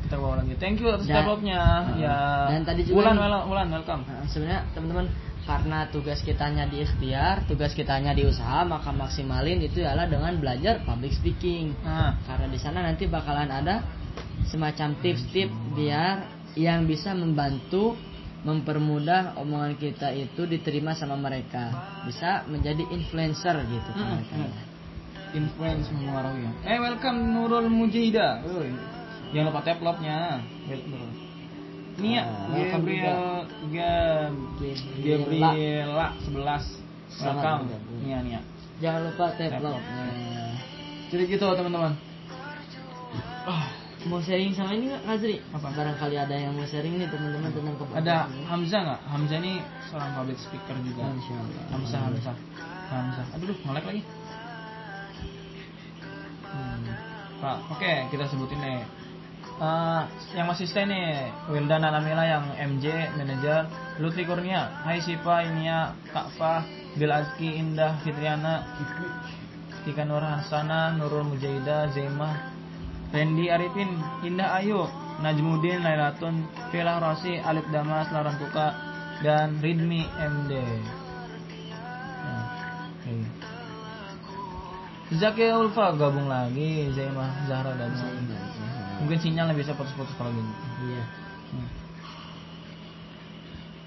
Kita 0.06 0.16
bawa 0.18 0.42
lagi. 0.42 0.54
Thank 0.58 0.82
you 0.82 0.90
atas 0.90 1.06
developnya. 1.06 1.62
Nah, 1.62 1.98
ya. 1.98 2.18
dan 2.50 2.62
tadi 2.66 2.82
juga 2.86 3.14
nih- 3.14 3.18
Wulan, 3.18 3.46
Wulan, 3.46 3.68
welcome. 3.74 4.02
Nah, 4.06 4.26
sebenarnya 4.30 4.62
teman-teman 4.74 5.06
karena 5.46 5.80
tugas 5.94 6.22
kitanya 6.26 6.66
di 6.66 6.82
ikhtiar, 6.82 7.46
tugas 7.46 7.74
kitanya 7.78 8.14
di 8.14 8.26
usaha, 8.26 8.66
maka 8.66 8.90
maksimalin 8.90 9.62
itu 9.62 9.82
adalah 9.86 10.10
dengan 10.10 10.34
belajar 10.38 10.82
public 10.82 11.14
speaking. 11.14 11.78
Nah, 11.86 12.18
Karena 12.26 12.50
di 12.50 12.58
sana 12.58 12.82
nanti 12.82 13.06
bakalan 13.06 13.50
ada 13.50 13.86
semacam 14.50 14.98
tips-tips 15.02 15.54
biar 15.74 16.26
yang 16.58 16.86
bisa 16.86 17.14
membantu 17.14 17.94
mempermudah 18.46 19.34
omongan 19.36 19.74
kita 19.76 20.14
itu 20.14 20.46
diterima 20.46 20.94
sama 20.94 21.18
mereka. 21.18 21.74
Bisa 22.06 22.46
menjadi 22.46 22.86
influencer 22.88 23.58
gitu 23.66 23.90
kan 23.92 24.06
Hmm, 24.06 24.16
mereka. 24.22 24.36
hmm. 24.38 24.54
influence 25.36 25.90
mempengaruhi 25.90 26.46
ya. 26.46 26.52
Eh, 26.64 26.78
welcome 26.80 27.20
Nurul 27.26 27.68
Mujida. 27.68 28.46
Uy, 28.46 28.70
Jangan 29.34 29.50
lupa 29.50 29.62
tap 29.66 29.82
Nurul. 29.82 31.12
Nia, 31.96 32.22
Ah, 32.22 32.52
welcome 32.52 32.84
Gabriel, 32.84 33.48
Gab, 33.72 34.34
Gabriela. 35.00 35.50
Gabriela 35.50 36.08
11. 36.22 36.64
Selamat 37.08 37.44
Welcome. 37.64 37.64
Nia, 38.04 38.18
Nia. 38.20 38.42
Jangan 38.78 39.02
lupa 39.08 39.26
tap 39.34 39.58
love. 39.58 39.84
Jadi 41.08 41.24
gitu 41.26 41.46
teman-teman. 41.48 41.96
Ah, 43.48 43.72
Mau 44.06 44.22
sharing 44.22 44.54
sama 44.54 44.78
ini 44.78 44.94
nggak 44.94 45.02
Nazri? 45.10 45.42
Apa? 45.50 45.74
Barangkali 45.74 46.14
ada 46.14 46.36
yang 46.38 46.54
mau 46.54 46.66
sharing 46.70 47.02
nih 47.02 47.10
teman-teman 47.10 47.50
tentang 47.50 47.74
kebahagiaan. 47.74 48.06
ada 48.06 48.16
Hamzah 48.54 48.80
nggak? 48.86 49.02
Hamzah 49.10 49.38
ini 49.42 49.54
seorang 49.90 50.12
public 50.14 50.38
speaker 50.38 50.76
juga. 50.86 51.02
Allah. 51.10 51.66
Hamzah, 51.74 52.00
Hamzah, 52.06 52.36
Hamzah. 52.94 53.26
Aduh, 53.34 53.46
duh, 53.50 53.58
nge-lag 53.66 53.86
lagi. 53.90 54.02
Hmm. 56.46 56.86
Pak, 57.42 57.58
oke 57.74 57.92
kita 58.14 58.24
sebutin 58.30 58.62
deh. 58.62 58.86
Eh, 59.56 60.02
yang 60.36 60.52
masih 60.52 60.68
stay 60.68 60.84
nih 60.84 61.32
Wildan 61.48 61.80
Anamila 61.80 62.28
yang 62.28 62.44
MJ 62.76 63.16
manajer 63.16 63.64
Lutfi 64.04 64.28
Kurnia 64.28 64.84
Hai 64.84 65.00
Sipa 65.00 65.48
Inia 65.48 65.96
Kak 66.12 66.36
Fah 66.36 66.68
Bil 67.00 67.08
Azki 67.08 67.56
Indah 67.56 67.96
Fitriana 68.04 68.68
Tika 69.88 70.04
Nur 70.04 70.20
Hansana 70.20 71.00
Nurul 71.00 71.24
Mujahidah 71.32 71.88
Zaimah 71.96 72.55
Randy 73.16 73.48
Arifin 73.48 73.88
Indah 74.28 74.60
Ayu 74.60 74.84
Najmudin 75.24 75.80
Lailatun 75.80 76.44
Vila 76.76 77.00
Rosi 77.00 77.40
Alif 77.40 77.64
Damas 77.72 78.12
Larantuka 78.12 78.76
dan 79.24 79.64
Ridmi 79.64 80.04
MD 80.20 80.52
Nah, 82.26 82.46
oke. 83.00 83.14
Zakia 85.16 85.56
Ulfa 85.56 85.96
gabung 85.96 86.28
lagi 86.28 86.92
Zaimah 86.92 87.48
Zahra 87.48 87.72
lagi 87.80 88.04
mungkin 88.96 89.20
sinyalnya 89.20 89.56
bisa 89.56 89.72
putus-putus 89.76 90.16
kalau 90.20 90.36
gini 90.36 90.52
Iya. 90.92 91.04
Hmm. 91.56 91.70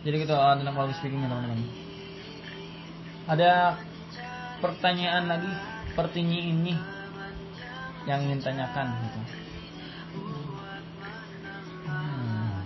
Jadi 0.09 0.25
gitu 0.25 0.33
uh, 0.33 0.55
tentang 0.57 0.73
public 0.79 0.97
speaking 0.97 1.21
ya 1.21 1.29
teman-teman. 1.29 1.61
Ada 3.29 3.53
pertanyaan 4.63 5.25
lagi 5.29 5.51
pertinyi 5.93 6.55
ini 6.55 6.73
yang 8.09 8.25
ingin 8.25 8.41
tanyakan 8.41 8.89
gitu. 9.05 9.21
Hmm. 11.85 12.65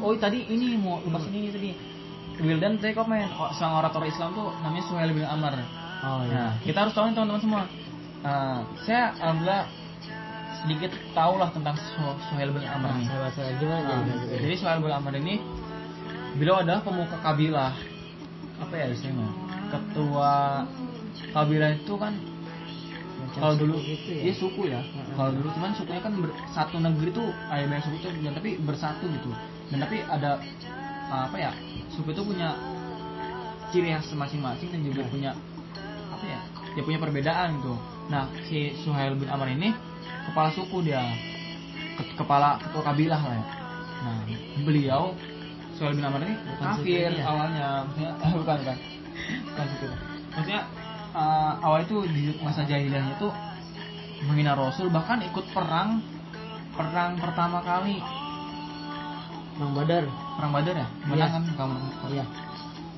Oh 0.00 0.12
tadi 0.16 0.44
ini 0.48 0.76
mau 0.80 1.00
bahas 1.08 1.28
ini 1.28 1.52
tadi. 1.52 1.70
Wildan 2.36 2.76
tadi 2.76 2.92
komen 2.92 3.32
oh, 3.32 3.48
sang 3.56 3.72
orator 3.72 4.04
Islam 4.04 4.36
tuh 4.36 4.52
namanya 4.60 4.84
Suhail 4.88 5.12
bin 5.12 5.24
Amr. 5.24 5.56
Oh 6.04 6.20
Nah, 6.28 6.52
kita 6.60 6.84
harus 6.84 6.92
tahu 6.92 7.08
nih 7.08 7.14
teman-teman 7.16 7.40
semua. 7.40 7.62
Uh, 8.20 8.60
saya 8.84 9.12
alhamdulillah 9.20 9.64
sedikit 10.64 10.92
tahu 11.16 11.40
lah 11.40 11.48
tentang 11.52 11.76
Su- 11.80 12.18
Suhail 12.28 12.52
bin 12.52 12.64
Amr 12.64 12.92
saya 13.32 13.56
gimana 13.56 13.80
Nah, 13.80 14.00
jadi 14.04 14.12
Nazri? 14.12 14.36
jadi 14.44 14.54
Suhail 14.60 14.80
bin 14.84 14.92
Amr 14.92 15.12
ini 15.16 15.34
beliau 16.36 16.60
adalah 16.60 16.80
pemuka 16.84 17.16
kabilah. 17.24 17.72
Apa 18.60 18.72
ya 18.76 18.86
istilahnya? 18.92 19.28
Ketua 19.72 20.64
kabilah 21.32 21.70
itu 21.72 21.94
kan 21.96 22.12
kalau 23.34 23.54
dulu 23.58 23.74
gitu 23.82 24.10
ya? 24.14 24.22
dia 24.28 24.34
suku 24.36 24.62
ya. 24.70 24.80
Kalau 25.16 25.30
dulu 25.34 25.48
cuman 25.56 25.70
sukunya 25.74 26.00
kan 26.00 26.12
ber- 26.18 26.36
satu 26.52 26.76
negeri 26.78 27.10
tuh 27.10 27.26
ada 27.50 27.66
banyak 27.66 27.84
suku 27.84 27.96
tuh 28.00 28.10
dan 28.22 28.32
tapi 28.36 28.50
bersatu 28.62 29.04
gitu. 29.10 29.30
Dan 29.74 29.78
tapi 29.82 30.02
ada 30.06 30.38
apa 31.10 31.36
ya? 31.36 31.50
Suku 31.90 32.14
itu 32.14 32.22
punya 32.22 32.54
ciri 33.70 33.90
khas 33.90 34.14
masing-masing 34.14 34.68
dan 34.70 34.80
juga 34.82 35.02
punya 35.10 35.30
apa 36.12 36.24
ya 36.24 36.40
dia 36.72 36.82
punya 36.86 36.98
perbedaan 37.02 37.58
gitu 37.60 37.74
nah 38.06 38.30
si 38.46 38.70
Suhail 38.86 39.18
bin 39.18 39.26
Amr 39.26 39.50
ini 39.52 39.74
kepala 40.30 40.54
suku 40.54 40.86
dia 40.86 41.02
Ke- 41.98 42.14
kepala 42.14 42.62
ketua 42.62 42.82
kabilah 42.86 43.20
lah 43.20 43.34
ya 43.34 43.44
nah 44.06 44.18
beliau 44.62 45.12
Suhail 45.74 45.98
bin 45.98 46.06
Amr 46.06 46.22
ini 46.24 46.34
Bukan 46.38 46.62
kafir 46.62 47.10
awalnya 47.20 47.84
maksudnya 47.90 48.12
bukan 48.40 48.56
bukan 48.62 48.76
bukan 49.50 49.66
suku 49.66 49.86
maksudnya 50.30 50.60
eh, 51.16 51.52
awal 51.64 51.80
itu 51.82 51.96
di 52.06 52.36
masa 52.40 52.62
jahiliyahnya 52.62 53.16
itu 53.16 53.28
menghina 54.24 54.52
Rasul 54.52 54.88
bahkan 54.88 55.20
ikut 55.20 55.44
perang 55.50 56.00
perang 56.72 57.16
pertama 57.16 57.60
kali 57.60 58.00
Bang 59.56 59.72
Badar. 59.72 60.04
perang 60.36 60.52
Badar 60.52 60.74
ya 60.76 60.88
menang 61.08 61.16
Iya. 61.16 61.26
kan 61.32 61.42
kamu 61.56 61.74
Iya. 62.12 62.24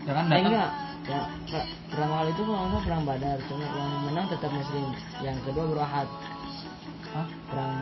ya 0.03 0.12
kan 0.12 0.24
datang 0.27 0.51
enggak. 0.51 0.70
Ya, 1.09 1.24
per- 1.49 1.69
pertama 1.89 2.20
kali 2.20 2.31
itu 2.36 2.43
kalau 2.45 2.66
nggak 2.69 2.82
perang 2.85 3.03
Badar, 3.09 3.36
cuma 3.49 3.65
yang 3.65 3.90
menang 4.05 4.27
tetap 4.28 4.51
Muslim. 4.53 4.93
Yang 5.24 5.36
kedua 5.40 5.65
berahad. 5.73 6.09
Hah? 7.16 7.27
Perang, 7.49 7.73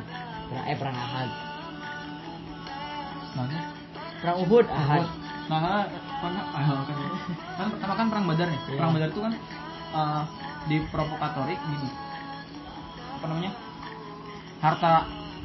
perang 0.47 0.65
eh 0.71 0.77
perang 0.79 0.95
Ahad. 0.95 1.29
Mana? 3.35 3.59
Perang 4.23 4.37
Uhud 4.47 4.67
Ahad. 4.71 5.05
Nah, 5.51 5.59
kan, 5.59 5.87
kan, 6.23 6.33
ah, 6.55 6.83
kan, 6.87 6.97
kan 7.59 7.67
pertama 7.75 7.95
kan 7.99 8.07
perang 8.15 8.25
Badar 8.31 8.47
nih. 8.47 8.61
Iya. 8.63 8.79
Perang 8.79 8.93
Badar 8.95 9.09
itu 9.11 9.21
kan 9.27 9.33
eh, 9.97 10.23
di 10.69 10.77
provokatorik 10.93 11.57
gini. 11.57 11.91
Apa 13.17 13.25
namanya? 13.33 13.53
Harta 14.61 14.93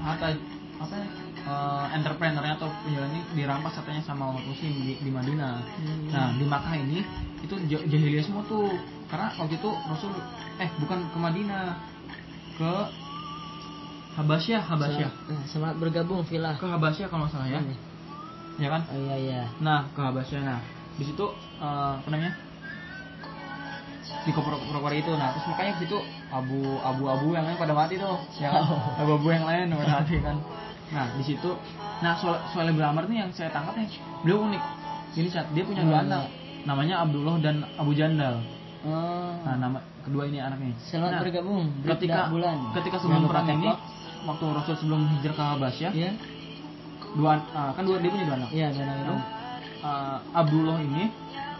harta 0.02 0.28
apa 0.82 0.94
ya? 0.98 1.08
eh, 1.42 1.86
entrepreneurnya 1.98 2.54
atau 2.58 2.70
penjualnya 2.84 3.22
dirampas 3.34 3.74
katanya 3.82 4.02
sama 4.06 4.30
umat 4.34 4.44
muslim 4.46 4.72
di, 4.84 4.94
di 5.00 5.12
Madinah. 5.12 5.56
Hmm. 5.62 6.10
Nah, 6.12 6.30
di 6.38 6.46
Makkah 6.46 6.76
ini 6.78 7.00
itu 7.42 7.56
ja- 7.70 7.86
jahiliyah 7.86 8.26
semua 8.26 8.44
tuh. 8.46 8.70
Karena 9.12 9.28
waktu 9.36 9.60
itu 9.60 9.70
Rasul 9.92 10.12
eh 10.62 10.70
bukan 10.80 11.00
ke 11.12 11.18
Madinah, 11.20 11.76
ke 12.56 12.72
Habasyah, 14.12 14.62
Habasyah. 14.68 15.12
Nah, 15.32 15.44
semangat 15.48 15.76
bergabung 15.80 16.24
filah. 16.28 16.56
Ke 16.60 16.68
Habasyah 16.68 17.08
kalau 17.08 17.28
nggak 17.28 17.34
salah 17.34 17.48
ya. 17.48 17.60
Hmm. 17.64 17.78
Ya 18.60 18.68
kan? 18.68 18.82
Oh 18.92 18.98
iya 19.00 19.16
iya. 19.18 19.42
Nah, 19.64 19.88
ke 19.96 20.00
Habasyah. 20.00 20.40
Nah, 20.44 20.60
di 21.00 21.04
situ 21.08 21.26
eh, 21.64 21.92
apa 22.00 22.08
namanya? 22.12 22.36
Di 24.02 24.32
koper-koper 24.34 24.94
itu. 24.98 25.12
Nah, 25.14 25.34
terus 25.34 25.46
makanya 25.50 25.74
situ 25.78 25.98
abu 26.30 26.60
abu 26.82 27.04
abu 27.10 27.28
yang 27.34 27.46
lain 27.46 27.58
pada 27.58 27.74
mati 27.74 27.96
tuh, 27.98 28.18
ya 28.42 28.50
kan? 28.50 28.64
Abu 29.02 29.12
abu 29.22 29.28
yang 29.30 29.46
lain 29.46 29.70
pada 29.74 29.92
mati 30.02 30.16
kan. 30.22 30.38
Nah, 30.92 31.06
di 31.16 31.24
situ 31.24 31.52
nah 32.02 32.18
soal 32.18 32.42
soal 32.50 32.68
Amr 32.68 33.06
nih 33.08 33.24
yang 33.24 33.32
saya 33.32 33.54
tangkap 33.54 33.78
nih, 33.78 33.88
beliau 34.26 34.44
unik. 34.50 34.64
Jadi 35.14 35.28
saat 35.30 35.48
dia 35.54 35.64
punya 35.64 35.86
dua 35.86 36.02
Hmm. 36.02 36.06
anak, 36.10 36.24
namanya 36.66 36.96
Abdullah 37.06 37.36
dan 37.44 37.62
Abu 37.78 37.92
Jandal. 37.94 38.42
Oh. 38.82 39.38
Nah, 39.46 39.56
nama 39.62 39.78
kedua 40.02 40.26
ini 40.26 40.42
anaknya. 40.42 40.74
Selamat 40.82 41.12
Nah, 41.14 41.22
bergabung. 41.22 41.64
ketika 41.86 42.22
bulan. 42.34 42.58
ketika 42.74 42.98
sebelum 42.98 43.30
perang 43.30 43.48
ini, 43.54 43.70
waktu 44.26 44.44
Rasul 44.50 44.76
sebelum 44.82 45.02
hijrah 45.18 45.36
ke 45.38 45.44
Habasyah, 45.46 45.92
Iya. 45.94 46.12
dua 47.14 47.38
ah, 47.54 47.70
kan 47.78 47.84
dua 47.86 48.02
dia 48.02 48.10
punya 48.10 48.26
dua 48.26 48.36
anak. 48.42 48.50
Iya, 48.50 48.68
itu. 48.74 48.82
Nah, 48.82 49.22
uh, 49.86 50.18
Abdullah 50.34 50.80
ini 50.82 51.12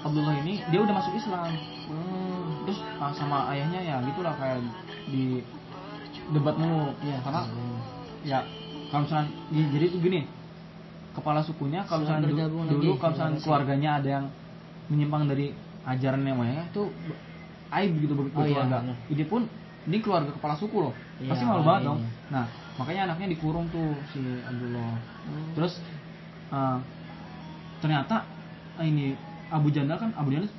Abdullah 0.02 0.34
ini 0.42 0.54
dia 0.74 0.80
udah 0.82 0.94
masuk 0.98 1.14
Islam 1.14 1.52
Hmm. 1.92 2.64
terus 2.64 2.80
uh, 2.96 3.12
sama 3.12 3.52
ayahnya 3.52 3.80
ya 3.80 3.96
gitulah 4.02 4.32
kayak 4.34 4.64
di 5.08 5.44
debat 6.30 6.56
mulu 6.56 6.96
Iya, 7.02 7.18
karena 7.20 7.42
iya. 7.44 7.80
ya 8.24 8.40
kalau 8.88 9.04
misalnya 9.04 9.28
di- 9.50 9.70
jadi 9.70 9.86
itu 9.88 9.98
gini 10.00 10.22
kepala 11.12 11.42
sukunya 11.42 11.84
kalau 11.84 12.02
misalnya 12.02 12.32
du- 12.32 12.40
dulu 12.72 12.96
kalau 12.96 13.12
misalnya 13.12 13.40
keluarganya 13.40 13.90
ada 14.00 14.10
yang 14.10 14.26
menyimpang 14.88 15.28
dari 15.28 15.52
ajaran 15.84 16.22
yang 16.22 16.38
moyangnya 16.38 16.66
itu 16.66 16.84
aib 17.72 17.92
gitu 17.98 18.14
bagi 18.14 18.30
Oh, 18.32 18.42
iya, 18.42 18.48
keluarga 18.58 18.78
benar. 18.82 18.96
ini 19.10 19.24
pun 19.26 19.42
ini 19.82 19.98
keluarga 20.00 20.32
kepala 20.32 20.56
suku 20.56 20.78
loh 20.80 20.94
Iya, 21.18 21.28
pasti 21.28 21.44
malu 21.44 21.62
banget 21.62 21.82
iya. 21.82 21.90
dong 21.90 22.00
nah 22.30 22.46
makanya 22.78 23.02
anaknya 23.06 23.28
dikurung 23.30 23.68
tuh 23.68 23.92
si 24.08 24.20
Abdullah 24.42 24.96
Hmm. 25.22 25.54
terus 25.54 25.74
uh, 26.50 26.80
ternyata 27.78 28.26
uh, 28.74 28.82
ini 28.82 29.14
Abu 29.50 29.70
Jandal 29.70 29.98
kan 29.98 30.10
Abu 30.16 30.32
Jandal 30.32 30.50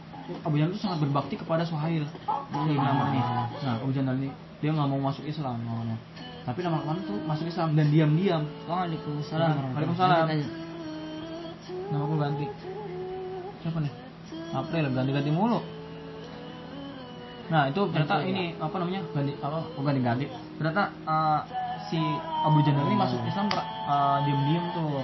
Abu 0.40 0.54
Jandal 0.56 0.72
itu 0.72 0.80
sangat 0.80 0.98
berbakti 1.04 1.34
kepada 1.36 1.62
Suhail. 1.68 2.08
Suhail 2.50 2.72
bin 2.72 2.80
Amr 2.80 3.12
ini 3.12 3.20
nah 3.62 3.76
Abu 3.78 3.92
Jandal 3.92 4.16
ini 4.16 4.32
dia 4.62 4.70
nggak 4.70 4.88
mau 4.88 5.00
masuk 5.10 5.26
Islam 5.26 5.58
mau. 5.66 5.82
Tapi 6.42 6.58
lama-lama 6.62 6.98
tuh 7.06 7.18
masuk 7.22 7.46
Islam 7.50 7.74
dan 7.78 7.86
diam-diam. 7.90 8.42
Waalaikumsalam. 8.66 9.78
Waalaikumsalam. 9.78 10.26
Nama 11.90 12.02
aku 12.02 12.14
ganti. 12.18 12.46
Siapa 13.62 13.78
nih? 13.78 13.92
April 14.52 14.84
ganti-ganti 14.90 15.30
mulu. 15.30 15.58
Nah 17.50 17.68
itu 17.68 17.80
ternyata 17.90 18.22
ini 18.22 18.56
apa 18.56 18.74
namanya 18.80 19.02
ganti 19.10 19.32
apa 19.38 19.58
oh, 19.62 19.82
ganti-ganti. 19.82 20.26
Ternyata 20.58 20.82
uh, 21.06 21.40
si 21.90 22.00
Abu 22.42 22.58
Jandal 22.66 22.90
ini 22.90 22.96
masuk 22.98 23.18
Islam 23.26 23.46
uh, 23.54 24.18
diam-diam 24.26 24.64
tuh. 24.74 25.02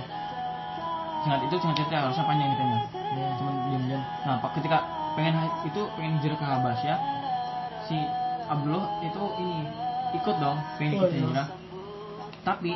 Singkat 1.26 1.40
itu 1.50 1.54
singkat 1.58 1.76
cerita 1.82 1.94
harusnya 2.08 2.24
panjang 2.26 2.48
ceritanya. 2.54 2.78
Iya. 2.94 3.28
cuma 3.38 3.50
diam-diam. 3.70 4.02
Nah 4.26 4.34
pak 4.42 4.50
ketika 4.58 4.78
pengen 5.18 5.34
itu 5.66 5.82
pengen 5.98 6.12
hijrah 6.22 6.38
ke 6.38 6.46
Habasyah. 6.46 6.98
Si 7.90 7.98
Abdullah 8.46 9.02
itu 9.02 9.22
ini 9.42 9.58
ikut 10.14 10.36
dong 10.38 10.58
pengen 10.78 10.92
ikut 10.94 11.10
Oh, 11.10 11.10
iya. 11.10 11.18
hijrah. 11.26 11.48
Tapi 12.46 12.72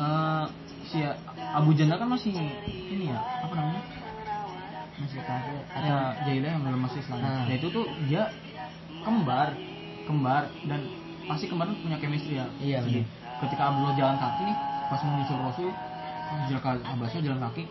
eh, 0.00 0.44
si 0.88 0.98
Abu 1.52 1.76
Jandal 1.76 2.00
kan 2.00 2.08
masih 2.08 2.32
ini 2.32 3.12
ya 3.12 3.20
apa 3.44 3.52
namanya? 3.52 3.82
Masih 4.96 5.20
kafir. 5.28 5.60
ya 5.82 5.98
jahiliyah 6.24 6.52
yang 6.56 6.62
belum 6.64 6.80
masuk 6.88 6.98
Islam. 7.04 7.20
Ah. 7.20 7.44
nah. 7.44 7.52
Itu 7.52 7.68
tuh 7.68 7.84
dia 8.08 8.32
kembar 9.04 9.52
kembar 10.08 10.48
dan 10.64 10.80
pasti 11.28 11.46
kembar 11.52 11.68
tuh 11.68 11.76
punya 11.84 12.00
chemistry 12.00 12.40
ya. 12.40 12.46
Iya, 12.58 12.78
Jadi, 12.82 13.02
ketika 13.44 13.62
Abdullah 13.70 13.94
jalan 13.94 14.16
kaki 14.16 14.42
nih 14.48 14.56
pas 14.88 15.00
mau 15.04 15.14
nyusul 15.20 15.38
Rasul 15.38 15.70
hijrah 16.32 16.60
ke 16.64 16.70
Habasyah 16.80 17.20
jalan 17.20 17.40
kaki 17.50 17.64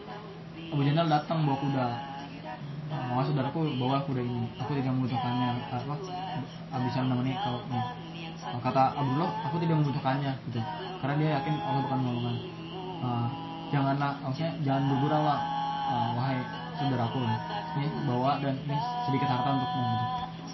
Abu 0.71 0.81
Jandal 0.85 1.07
datang 1.09 1.43
bawa 1.43 1.57
kuda 1.59 1.85
Mama 2.91 3.23
saudaraku 3.23 3.59
bawa 3.79 4.03
kuda 4.03 4.21
ini. 4.21 4.45
Aku 4.59 4.75
tidak 4.75 4.91
membutuhkannya. 4.91 5.49
Apa? 5.71 5.95
Abisan 6.75 7.07
namanya 7.07 7.39
kau 7.43 7.59
nih 7.71 7.85
kata 8.41 8.83
Abdullah 8.97 9.31
aku 9.47 9.55
tidak 9.61 9.75
membutuhkannya 9.79 10.31
gitu. 10.49 10.59
Karena 10.99 11.13
dia 11.17 11.29
yakin 11.39 11.55
Allah 11.61 11.81
bukan 11.85 11.99
menolongan 12.01 12.37
Eh, 13.01 13.27
janganlah 13.73 14.13
maksudnya 14.21 14.53
jangan 14.61 14.93
bergurau 14.93 15.25
lah 15.25 15.41
wahai 16.13 16.37
saudaraku 16.77 17.17
ini 17.81 17.89
bawa 18.05 18.37
dan 18.37 18.53
ini 18.69 18.77
sedikit 19.09 19.25
harta 19.25 19.57
untukmu 19.57 19.81
gitu. 19.81 20.05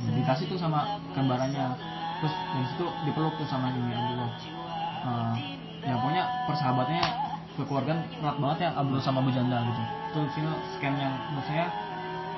Nah, 0.08 0.12
dikasih 0.16 0.46
tuh 0.48 0.56
sama 0.56 0.96
gambarannya. 1.12 1.76
Terus 2.24 2.34
dari 2.34 2.66
situ 2.72 2.86
dipeluk 3.04 3.36
tuh 3.36 3.44
sama 3.52 3.76
ini 3.76 3.92
Abdullah. 3.92 4.32
Eh, 5.04 5.36
ya 5.92 6.00
pokoknya 6.00 6.24
persahabatannya 6.48 7.06
kekeluargaan 7.60 8.00
erat 8.24 8.38
banget 8.40 8.58
ya 8.64 8.70
Abdullah 8.80 9.04
sama 9.04 9.20
Abu 9.20 9.32
Jandal 9.36 9.62
gitu. 9.68 9.84
Itu 10.08 10.20
sini 10.32 10.50
scan 10.80 10.94
yang 10.96 11.14
menurut 11.28 11.46
saya 11.52 11.66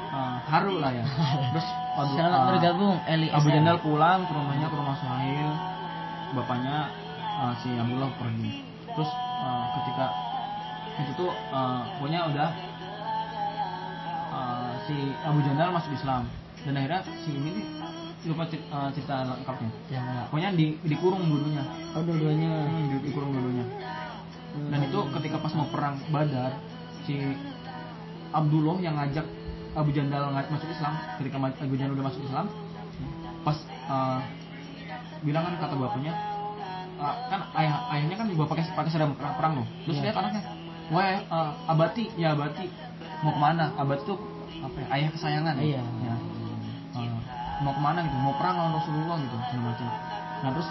eh, 0.10 0.38
haru 0.50 0.74
lah 0.80 0.92
ya. 0.92 1.06
Terus 1.54 1.68
Abu- 1.96 2.16
Selamat 2.16 2.40
eh, 2.40 2.48
bergabung 2.54 2.96
Eli 3.06 3.28
Abu. 3.30 3.48
Jandal 3.50 3.78
pulang 3.80 4.20
ke 4.26 4.32
rumahnya 4.34 4.68
ke 4.68 4.76
rumah 4.76 4.96
Suhail 4.98 5.50
bapaknya 6.30 6.94
uh, 7.42 7.54
si 7.60 7.70
Abdullah 7.74 8.12
pergi. 8.16 8.62
Terus 8.94 9.10
uh, 9.42 9.64
ketika 9.80 10.06
itu 11.00 11.12
tuh 11.16 11.32
uh, 11.50 11.82
pokoknya 11.98 12.28
udah 12.30 12.50
uh, 14.30 14.72
si 14.86 14.96
Abu 15.26 15.40
Jandal 15.44 15.74
masuk 15.74 15.92
Islam. 15.94 16.30
Dan 16.60 16.76
akhirnya 16.76 17.02
si 17.24 17.32
ini 17.34 17.50
nih 17.56 17.68
lupa 18.28 18.44
cer- 18.46 18.68
uh, 18.70 18.92
cerita 18.92 19.24
lengkapnya. 19.24 19.72
Ya, 19.88 20.28
pokoknya 20.28 20.50
di, 20.54 20.76
dikurung 20.84 21.24
dulunya. 21.24 21.64
Oh, 21.96 22.04
dua-duanya. 22.04 22.68
hmm, 22.68 22.84
di- 22.92 23.04
dikurung 23.10 23.32
dulunya. 23.32 23.66
Dan 24.70 24.80
itu 24.84 25.00
ketika 25.16 25.38
pas 25.40 25.54
mau 25.56 25.70
perang 25.72 25.96
Badar 26.12 26.52
si 27.08 27.16
Abdullah 28.30 28.78
yang 28.84 29.00
ngajak 29.00 29.24
Abu 29.78 29.90
Jandal 29.94 30.34
masuk 30.34 30.70
Islam 30.70 30.94
ketika 31.22 31.38
Abu 31.38 31.76
Jandal 31.78 31.96
udah 31.98 32.08
masuk 32.10 32.22
Islam 32.26 32.46
pas 33.46 33.58
uh, 33.88 34.20
bilang 35.24 35.44
kan 35.48 35.54
kata 35.60 35.76
bapaknya 35.78 36.14
uh, 37.00 37.16
kan 37.32 37.42
ayah 37.60 37.76
ayahnya 37.96 38.16
kan 38.20 38.26
bawa 38.36 38.48
pakai 38.50 38.64
pakai 38.76 38.90
seragam 38.92 39.16
perang, 39.16 39.36
perang 39.40 39.54
loh 39.64 39.68
terus 39.88 39.98
Iya. 40.00 40.04
lihat 40.10 40.18
anaknya 40.20 40.42
wah 40.90 41.06
uh, 41.32 41.52
abati 41.72 42.04
ya 42.18 42.34
abati 42.36 42.66
mau 43.24 43.32
ke 43.36 43.40
mana 43.40 43.66
abati 43.78 44.04
tuh 44.08 44.20
apa 44.60 44.78
ya 44.82 44.88
ayah 44.98 45.10
kesayangan 45.16 45.56
Iya. 45.62 45.82
ya. 45.84 46.16
Uh, 46.98 47.20
mau 47.64 47.72
ke 47.76 47.82
mana 47.84 48.00
gitu 48.04 48.16
mau 48.20 48.34
perang 48.36 48.56
lawan 48.58 48.74
Rasulullah 48.80 49.18
gitu 49.22 49.36
segala 49.52 49.64
macam 49.72 49.88
nah 50.40 50.50
terus 50.56 50.70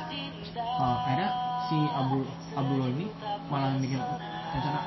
uh, 0.56 0.96
akhirnya 1.04 1.30
si 1.68 1.78
Abu 1.92 2.18
Abdullah 2.56 2.88
ini 2.88 3.06
malah 3.52 3.76
bikin 3.76 4.00
rencana 4.52 4.80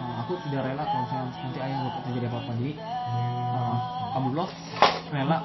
uh, 0.00 0.14
aku 0.24 0.32
tidak 0.48 0.68
rela 0.68 0.84
kalau 0.84 1.02
misalnya 1.04 1.26
nanti 1.32 1.58
ayah 1.60 1.78
bapak 1.86 2.00
terjadi 2.08 2.26
apa-apa. 2.28 2.50
Jadi 2.60 2.72
uh, 2.80 3.76
Abdullah 4.16 4.48
rela 5.12 5.36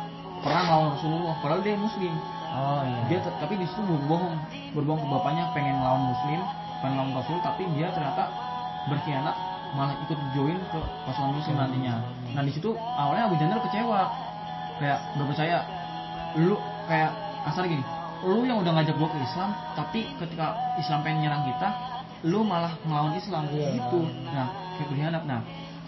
perang 0.41 0.65
lawan 0.68 0.88
Rasulullah 0.98 1.34
padahal 1.40 1.61
dia 1.64 1.76
muslim. 1.78 2.14
Oh 2.52 2.84
iya. 2.84 2.99
dia 3.07 3.19
tapi 3.40 3.56
di 3.56 3.64
situ 3.64 3.80
berbohong 3.80 4.36
berbohong 4.76 5.02
ke 5.03 5.07
bapaknya 5.07 5.44
pengen 5.56 5.80
lawan 5.80 6.11
muslim 6.11 6.40
pengen 6.84 6.95
lawan 6.99 7.11
rasul 7.15 7.40
tapi 7.40 7.64
dia 7.80 7.88
ternyata 7.95 8.28
berkhianat 8.91 9.38
malah 9.72 9.95
ikut 10.03 10.19
join 10.36 10.60
ke 10.68 10.80
pasukan 11.07 11.32
muslim 11.32 11.56
nantinya. 11.56 12.03
Nah 12.36 12.44
di 12.44 12.52
situ 12.52 12.76
awalnya 12.76 13.32
Abu 13.32 13.40
Jandal 13.40 13.64
kecewa. 13.64 14.02
Kayak 14.82 14.99
gak 15.14 15.28
percaya. 15.30 15.57
Lu 16.41 16.57
kayak 16.90 17.11
kasar 17.45 17.65
gini 17.69 17.86
lu 18.22 18.45
yang 18.45 18.61
udah 18.61 18.72
ngajak 18.78 18.95
gua 19.02 19.10
ke 19.10 19.18
Islam 19.18 19.49
tapi 19.73 20.06
ketika 20.22 20.53
Islam 20.78 21.02
pengen 21.02 21.26
nyerang 21.26 21.44
kita 21.49 21.69
lu 22.27 22.45
malah 22.45 22.77
ngelawan 22.85 23.18
Islam. 23.18 23.43
Iya. 23.49 23.68
gitu. 23.77 23.99
Nah 24.30 24.48
kayak 24.77 24.88
berkhianat 24.93 25.23
nah 25.26 25.39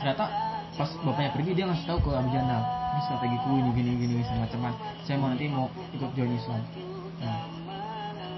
ternyata 0.01 0.25
pas 0.73 0.89
bapaknya 1.05 1.31
pergi 1.37 1.51
dia 1.53 1.65
ngasih 1.69 1.85
tahu 1.85 1.99
ke 2.01 2.11
Abu 2.17 2.29
Jandal 2.33 2.61
ini 2.65 3.01
strategiku 3.05 3.49
ini 3.57 3.69
gini 3.77 3.91
gini 3.97 4.13
segala 4.25 4.45
macam 4.49 4.59
kan 4.65 4.73
saya 5.05 5.15
mau 5.21 5.27
nanti 5.29 5.45
mau 5.49 5.65
ikut 5.93 6.09
join 6.17 6.33
Islam. 6.33 6.61
Nah, 7.21 7.39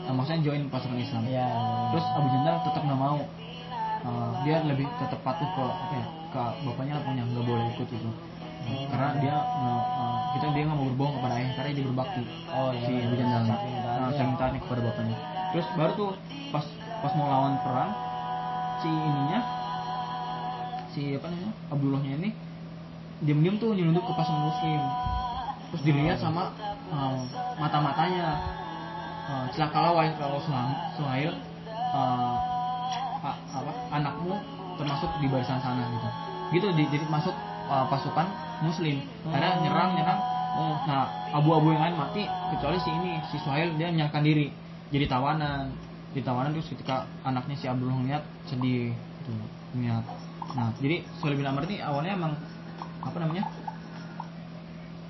nah 0.08 0.14
maksudnya 0.16 0.42
join 0.44 0.62
pasukan 0.68 1.00
Islam. 1.00 1.24
Ya 1.32 1.48
terus 1.96 2.06
Abu 2.16 2.28
Jandal 2.32 2.56
tetap 2.64 2.82
nggak 2.84 3.00
mau. 3.00 3.20
Uh, 4.06 4.38
dia 4.46 4.62
lebih 4.62 4.86
tetap 5.02 5.18
patuh 5.26 5.50
ke 5.50 5.64
apa 5.66 5.94
ya 5.98 6.06
ke 6.30 6.42
bapaknya 6.62 6.94
lah 7.02 7.04
punya 7.10 7.24
nggak 7.26 7.42
boleh 7.42 7.66
ikut 7.74 7.90
itu 7.90 8.12
Hmm. 8.66 8.90
karena 8.90 9.10
dia 9.22 9.36
uh, 9.38 10.18
kita 10.34 10.50
dia 10.58 10.66
nggak 10.66 10.78
mau 10.78 10.90
berbohong 10.90 11.22
kepada 11.22 11.34
ayah 11.38 11.54
karena 11.54 11.70
dia 11.78 11.86
berbakti 11.86 12.22
Oh, 12.50 12.74
iya. 12.74 12.82
si 12.82 12.94
Abu 12.98 13.14
Jandal 13.14 13.42
nah, 13.46 14.58
kepada 14.58 14.82
bapaknya. 14.82 15.18
Terus 15.54 15.68
baru 15.78 15.92
tuh 15.94 16.10
pas 16.50 16.66
pas 17.06 17.14
mau 17.14 17.30
lawan 17.30 17.54
perang 17.62 17.94
si 18.82 18.90
ininya 18.90 19.40
si 20.90 21.14
apa 21.14 21.30
namanya 21.30 21.54
Abdullahnya 21.70 22.12
ini 22.18 22.30
diam-diam 23.22 23.62
tuh 23.62 23.78
nyelundup 23.78 24.04
ke 24.10 24.14
pasukan 24.18 24.44
muslim. 24.50 24.82
Terus 25.70 25.82
dilihat 25.86 26.18
sama 26.18 26.50
uh, 26.90 27.16
mata-matanya. 27.62 28.42
Uh, 29.26 29.46
celakalah 29.50 29.98
wahai 29.98 30.14
kalau 30.22 30.38
Suhail, 30.38 30.78
Suhail 30.94 31.32
uh, 31.94 32.38
apa 33.26 33.74
anakmu 33.90 34.38
termasuk 34.78 35.10
di 35.18 35.26
barisan 35.30 35.58
sana 35.62 35.86
gitu. 35.90 36.10
Gitu 36.54 36.68
di- 36.78 36.90
jadi 36.90 37.06
masuk 37.10 37.34
uh, 37.70 37.86
pasukan 37.90 38.28
muslim. 38.66 39.02
Karena 39.30 39.62
nyerang 39.62 39.94
nyerang. 39.94 40.20
Nah 40.88 41.12
abu-abu 41.36 41.76
yang 41.76 41.92
lain 41.92 41.96
mati 42.00 42.24
kecuali 42.54 42.80
si 42.80 42.88
ini 42.88 43.20
si 43.28 43.36
Suhail 43.42 43.76
dia 43.76 43.92
menyerahkan 43.92 44.24
diri. 44.24 44.50
Jadi 44.94 45.06
tawanan 45.10 45.74
di 46.16 46.24
tawanan 46.24 46.56
terus 46.56 46.72
ketika 46.72 47.04
anaknya 47.28 47.60
si 47.60 47.68
Abdullah 47.68 48.00
ngeliat 48.00 48.24
sedih 48.48 48.96
gitu 48.96 49.32
ngeliat 49.76 50.06
nah 50.56 50.72
jadi 50.80 51.04
Suhail 51.20 51.36
bin 51.36 51.44
Amr 51.44 51.68
ini 51.68 51.84
awalnya 51.84 52.16
emang 52.16 52.34
apa 53.04 53.18
namanya 53.20 53.44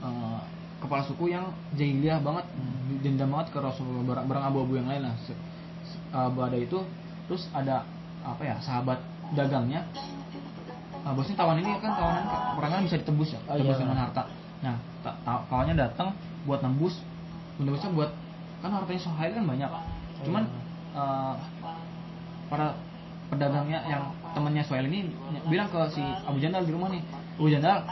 eh, 0.02 0.40
kepala 0.82 1.06
suku 1.06 1.30
yang 1.30 1.54
jahiliyah 1.78 2.20
banget 2.26 2.50
dendam 3.06 3.30
banget 3.30 3.54
ke 3.54 3.60
Rasulullah 3.62 4.02
barang, 4.02 4.26
barang 4.26 4.46
abu-abu 4.50 4.82
yang 4.82 4.90
lain 4.90 5.06
lah 5.06 5.16
eh, 5.30 6.30
ada 6.42 6.58
itu 6.58 6.82
terus 7.30 7.46
ada 7.54 7.86
apa 8.26 8.42
ya 8.42 8.58
sahabat 8.66 8.98
dagangnya 9.38 9.86
Nah, 11.06 11.14
bosnya 11.14 11.38
tawan 11.38 11.62
ini 11.62 11.70
kan 11.78 11.94
tawanan 11.94 12.26
orang 12.58 12.70
kan 12.74 12.82
bisa 12.82 12.98
ditebus 12.98 13.38
ya, 13.38 13.40
Oh, 13.46 13.54
tebus 13.54 13.78
iya. 13.78 13.82
dengan 13.86 13.98
harta. 14.02 14.26
Nah, 14.66 14.76
kawannya 15.54 15.78
datang 15.78 16.18
buat 16.50 16.66
nembus, 16.66 16.98
nembusnya 17.62 17.94
buat 17.94 18.10
kan 18.66 18.74
hartanya 18.74 19.02
Sohail 19.06 19.38
kan 19.38 19.46
banyak. 19.46 19.70
Cuman 20.26 20.50
eh, 20.96 21.34
para 22.48 22.68
pedagangnya 23.28 23.80
yang 23.90 24.04
temannya 24.32 24.64
Sohail 24.64 24.88
ini 24.88 25.12
bilang 25.50 25.68
ke 25.68 25.80
si 25.92 26.02
Abu 26.02 26.38
Jandal 26.40 26.64
di 26.64 26.72
rumah 26.72 26.90
nih, 26.94 27.02
Abu 27.36 27.48
Jandal, 27.52 27.84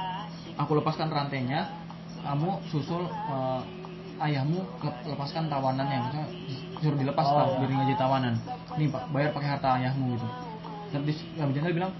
aku 0.55 0.71
lepaskan 0.77 1.09
rantainya, 1.09 1.67
kamu 2.23 2.63
susul 2.69 3.03
eh, 3.09 3.61
ayahmu 4.23 4.61
lep- 4.79 5.03
lepaskan 5.09 5.49
tawanannya, 5.51 5.97
maksudnya 5.99 6.27
suruh 6.79 6.97
dilepas 6.99 7.25
Oh, 7.27 7.43
iya. 7.43 7.59
biar 7.59 7.69
nggak 7.71 7.87
jadi 7.91 7.97
tawanan. 7.99 8.33
Nih 8.77 8.87
Pak, 8.87 9.03
bayar 9.11 9.29
pakai 9.35 9.49
harta 9.57 9.67
ayahmu 9.81 10.15
gitu. 10.15 10.27
Terus 10.93 11.19
Abu 11.41 11.51
Jandal 11.51 11.73
bilang, 11.73 11.91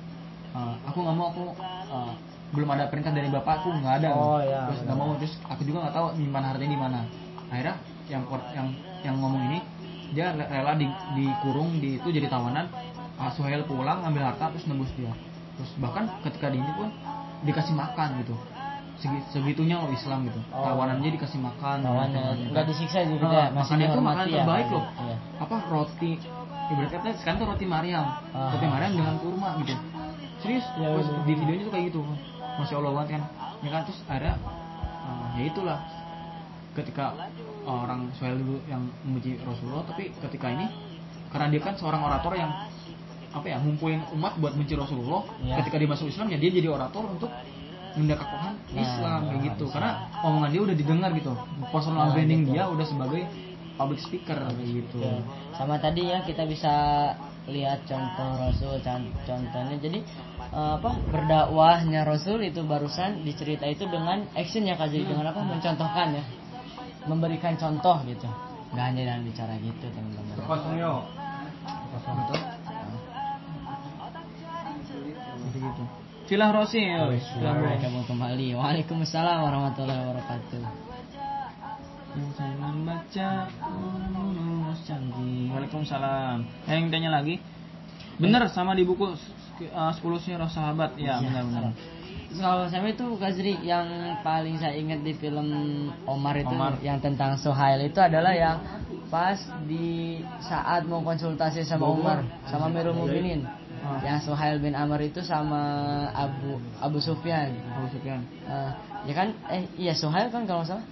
"Eh, 0.53 0.75
aku 0.85 0.97
nggak 1.01 1.15
mau 1.17 1.27
aku 1.33 1.43
eh, 1.89 2.13
belum 2.53 2.69
ada 2.69 2.85
perintah 2.85 3.09
dari 3.09 3.33
bapakku 3.33 3.65
nggak 3.81 3.95
ada 4.05 4.09
Oh, 4.13 4.37
iya, 4.37 4.69
terus 4.69 4.85
nggak 4.85 4.93
mau 4.93 5.17
terus 5.17 5.33
aku 5.41 5.65
juga 5.65 5.89
nggak 5.89 5.95
tahu 5.97 6.07
nyimpan 6.21 6.43
hartanya 6.53 6.69
di 6.69 6.79
mana 6.79 6.99
akhirnya 7.49 7.75
yang 8.05 8.21
yang 8.53 8.67
yang 9.01 9.15
ngomong 9.17 9.41
ini 9.49 9.59
dia 10.13 10.31
rela 10.31 10.73
di, 10.73 10.85
dikurung 11.13 11.77
di 11.77 11.97
itu 11.97 12.09
jadi 12.09 12.27
tawanan 12.27 12.69
Ah, 13.13 13.29
Suhail 13.29 13.61
pulang 13.63 14.01
ngambil 14.01 14.25
harta 14.25 14.49
terus 14.49 14.65
nembus 14.65 14.89
dia 14.93 15.13
terus 15.53 15.69
bahkan 15.77 16.09
ketika 16.21 16.49
di 16.49 16.57
ini 16.57 16.71
pun 16.73 16.89
dikasih 17.43 17.73
makan 17.73 18.21
gitu 18.21 18.33
Segi- 18.93 19.25
segitunya 19.29 19.77
loh 19.77 19.89
Islam 19.89 20.25
gitu 20.25 20.37
Oh. 20.49 20.63
tawanan 20.63 20.97
dia 20.97 21.11
dikasih 21.11 21.37
makan 21.37 21.81
Tawanan. 21.81 22.49
Nggak 22.49 22.65
disiksa 22.67 23.03
gitu 23.03 23.21
Ah, 23.21 23.29
ya, 23.29 23.45
makannya 23.51 23.85
itu 23.85 23.99
makanan 23.99 24.25
ya, 24.25 24.35
terbaik 24.39 24.65
Pak. 24.65 24.73
loh 24.73 24.85
Iya. 24.97 25.15
apa 25.39 25.55
roti 25.67 26.11
ibarat 26.63 26.89
kata 26.91 27.07
sekarang 27.19 27.37
tuh 27.37 27.47
roti 27.49 27.65
Maryam 27.65 28.05
Ah. 28.31 28.49
roti 28.49 28.65
Maryam 28.65 28.91
dengan 28.93 29.15
kurma 29.19 29.49
gitu 29.61 29.75
serius 30.39 30.65
Ya, 30.75 30.87
Pas 30.89 31.05
bener. 31.05 31.21
di 31.23 31.33
videonya 31.35 31.63
tuh 31.63 31.71
kayak 31.71 31.85
gitu 31.89 32.01
masya 32.57 32.75
Allah 32.77 32.91
banget 32.93 33.09
kan 33.11 33.21
ya 33.59 33.69
kan 33.69 33.81
terus 33.83 33.99
akhirnya 34.05 34.35
uh, 35.03 35.25
ya 35.33 35.43
itulah 35.45 35.79
ketika 36.73 37.05
orang 37.63 38.11
Suhail 38.15 38.37
dulu 38.37 38.59
yang 38.67 38.83
memuji 39.03 39.39
Rasulullah 39.39 39.83
tapi 39.85 40.11
ketika 40.19 40.47
ini 40.47 40.67
karena 41.29 41.47
dia 41.49 41.61
kan 41.61 41.73
seorang 41.73 42.01
orator 42.01 42.33
yang 42.33 42.51
apa 43.33 43.45
ya 43.45 43.57
ngumpulin 43.57 44.05
umat 44.13 44.37
buat 44.37 44.53
benci 44.53 44.77
Rasulullah 44.77 45.25
Ya. 45.41 45.57
ketika 45.59 45.81
dia 45.81 45.89
masuk 45.89 46.05
Islam 46.07 46.29
ya 46.29 46.37
dia 46.37 46.51
jadi 46.53 46.69
orator 46.69 47.03
untuk 47.09 47.31
mendakwakan 47.93 48.53
Nah, 48.73 48.81
Islam 48.81 49.19
kayak 49.27 49.41
gitu 49.47 49.63
Islam. 49.65 49.73
karena 49.73 49.91
omongan 50.21 50.49
dia 50.49 50.61
udah 50.61 50.75
didengar 50.75 51.09
gitu 51.13 51.31
personal 51.69 52.03
Nah, 52.09 52.13
branding 52.13 52.41
gitu. 52.45 52.53
dia 52.53 52.63
udah 52.65 52.85
sebagai 52.85 53.21
public 53.73 53.99
speaker 54.01 54.37
kayak 54.37 54.69
gitu. 54.69 54.97
Ya. 55.01 55.17
Sama 55.57 55.81
tadi 55.81 56.05
ya 56.05 56.21
kita 56.21 56.45
bisa 56.45 56.73
lihat 57.43 57.83
contoh 57.83 58.29
Rasul 58.39 58.77
con- 58.79 59.11
contohnya 59.25 59.75
jadi 59.77 59.99
eh, 60.53 60.71
apa 60.77 60.91
berdakwahnya 61.09 62.05
Rasul 62.05 62.45
itu 62.45 62.61
barusan 62.63 63.21
dicerita 63.21 63.65
itu 63.65 63.83
dengan 63.85 64.29
action 64.31 64.63
ya 64.63 64.77
Kak 64.77 64.87
Jadi 64.87 65.09
dengan 65.09 65.27
apa 65.27 65.41
mencontohkan 65.41 66.07
ya 66.13 66.23
memberikan 67.07 67.53
contoh 67.59 67.99
gitu. 68.07 68.27
Nggak 68.73 68.85
hanya 68.89 69.01
dengan 69.05 69.21
bicara 69.27 69.53
gitu 69.61 69.85
teman-teman. 69.93 70.35
Kosong 70.49 70.75
yo 70.81 71.05
kosong 71.93 72.17
itu? 72.25 72.35
Gitu 75.53 75.57
gitu 75.61 75.83
Silah 76.23 76.49
Rosi 76.55 76.79
kamu 77.83 78.07
kembali 78.07 78.55
Waalaikumsalam 78.55 79.37
warahmatullahi 79.43 80.01
wabarakatuh 80.07 80.63
yang 82.13 82.29
saya 82.37 82.53
membaca 82.61 83.29
rumus 84.13 84.79
canggih 84.85 85.49
Waalaikumsalam. 85.49 86.45
Eh, 86.69 86.73
yang 86.77 86.93
tanya 86.93 87.09
lagi 87.09 87.41
bener 88.21 88.45
sama 88.53 88.77
di 88.77 88.85
buku 88.85 89.09
uh, 89.73 89.91
10 89.93 90.01
sirah 90.21 90.45
sahabat. 90.45 90.93
Ya 90.97 91.17
Iya. 91.17 91.25
benar 91.25 91.43
benar 91.49 91.63
kalau 92.39 92.65
saya 92.69 92.89
itu 92.89 93.05
Kazri 93.19 93.53
yang 93.61 94.17
paling 94.25 94.57
saya 94.57 94.73
ingat 94.73 95.05
di 95.05 95.13
film 95.13 95.47
Omar 96.07 96.37
itu 96.39 96.53
Omar. 96.53 96.79
yang 96.81 96.97
tentang 96.97 97.37
Sohail 97.37 97.81
itu 97.85 97.99
adalah 98.01 98.33
yang 98.33 98.57
pas 99.13 99.37
di 99.69 100.21
saat 100.41 100.89
mau 100.89 101.05
konsultasi 101.05 101.61
sama 101.61 101.85
Umar 101.89 102.25
sama 102.49 102.69
Amirul 102.71 102.97
Mukminin. 102.97 103.45
Ah. 103.83 103.99
yang 103.99 104.23
Sohail 104.23 104.63
bin 104.63 104.71
Amr 104.71 105.11
itu 105.11 105.19
sama 105.19 105.59
Abu 106.15 106.55
Abu 106.79 107.03
Sufyan. 107.03 107.51
Abu 107.75 107.91
Sufyan. 107.91 108.23
Eh, 108.47 108.71
ya 109.11 109.13
kan? 109.13 109.35
Eh 109.51 109.67
iya 109.75 109.93
Sohail 109.93 110.31
kan 110.31 110.47
kalau 110.47 110.63
salah. 110.63 110.87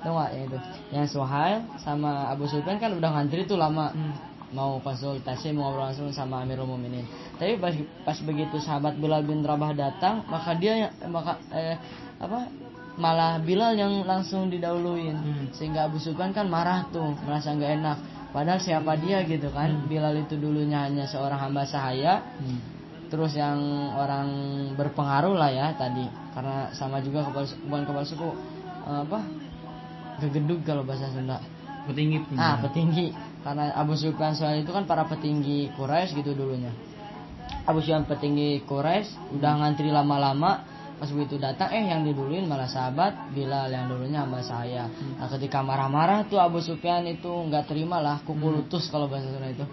Tahu 0.00 0.16
yang 0.16 0.48
itu. 0.48 0.58
Yang 0.88 1.06
Sohail 1.12 1.68
sama 1.84 2.32
Abu 2.32 2.48
Sufyan 2.48 2.80
kan 2.80 2.96
udah 2.96 3.12
ngantri 3.12 3.44
tuh 3.44 3.60
lama 3.60 3.92
mau 4.50 4.82
konsultasi 4.82 5.54
mau 5.54 5.70
ngobrol 5.70 5.90
langsung 5.90 6.10
sama 6.10 6.42
Amirul 6.42 6.66
Mukminin 6.66 7.06
tapi 7.38 7.56
pas, 7.56 7.74
pas 8.02 8.18
begitu 8.22 8.58
sahabat 8.58 8.98
Bilal 8.98 9.22
bin 9.22 9.46
Rabah 9.46 9.72
datang 9.72 10.26
maka 10.26 10.54
dia 10.58 10.90
maka 11.06 11.38
eh, 11.54 11.78
apa 12.20 12.50
malah 13.00 13.40
Bilal 13.40 13.80
yang 13.80 14.04
langsung 14.04 14.52
didahuluin. 14.52 15.16
Hmm. 15.16 15.46
sehingga 15.56 15.88
Abu 15.88 15.96
Sufyan 15.96 16.36
kan 16.36 16.44
marah 16.52 16.84
tuh 16.92 17.16
merasa 17.24 17.56
nggak 17.56 17.72
enak. 17.80 17.98
Padahal 18.30 18.60
siapa 18.62 18.94
dia 19.00 19.24
gitu 19.26 19.50
kan? 19.50 19.88
Bilal 19.88 20.22
itu 20.22 20.38
dulunya 20.38 20.86
hanya 20.86 21.08
seorang 21.08 21.40
hamba 21.40 21.64
sahaya. 21.64 22.20
Hmm. 22.38 22.60
terus 23.10 23.34
yang 23.34 23.58
orang 23.98 24.30
berpengaruh 24.78 25.34
lah 25.34 25.50
ya 25.50 25.74
tadi. 25.74 26.06
Karena 26.30 26.70
sama 26.70 27.02
juga 27.02 27.26
kepala 27.26 27.42
bukan 27.66 27.82
kepala 27.88 28.06
suku 28.06 28.28
eh, 28.86 29.00
apa? 29.02 29.18
Gegedug 30.20 30.60
kalau 30.62 30.84
bahasa 30.84 31.08
Sunda. 31.10 31.40
Petinggi 31.88 32.20
petinggi. 32.22 32.38
ah 32.44 32.56
petinggi 32.60 33.06
karena 33.40 33.72
Abu 33.72 33.96
Sufyan 33.96 34.36
soal 34.36 34.60
itu 34.60 34.70
kan 34.70 34.84
para 34.84 35.08
petinggi 35.08 35.72
Quraisy 35.76 36.20
gitu 36.20 36.36
dulunya. 36.36 36.72
Abu 37.64 37.80
Sufyan 37.80 38.04
petinggi 38.04 38.64
Quraisy 38.68 39.36
udah 39.36 39.52
ngantri 39.60 39.88
lama-lama 39.88 40.68
pas 41.00 41.08
begitu 41.08 41.40
datang 41.40 41.72
eh 41.72 41.88
yang 41.88 42.04
diduluin 42.04 42.44
malah 42.44 42.68
sahabat 42.68 43.32
Bilal 43.32 43.72
yang 43.72 43.88
dulunya 43.88 44.20
hamba 44.20 44.44
saya. 44.44 44.84
Nah 45.16 45.32
ketika 45.32 45.64
marah-marah 45.64 46.28
tuh 46.28 46.36
Abu 46.36 46.60
Sufyan 46.60 47.08
itu 47.08 47.28
nggak 47.28 47.72
terima 47.72 48.04
lah 48.04 48.20
kuku 48.20 48.46
lutus 48.52 48.92
kalau 48.92 49.08
bahasa 49.08 49.32
Sunda 49.32 49.48
itu. 49.48 49.64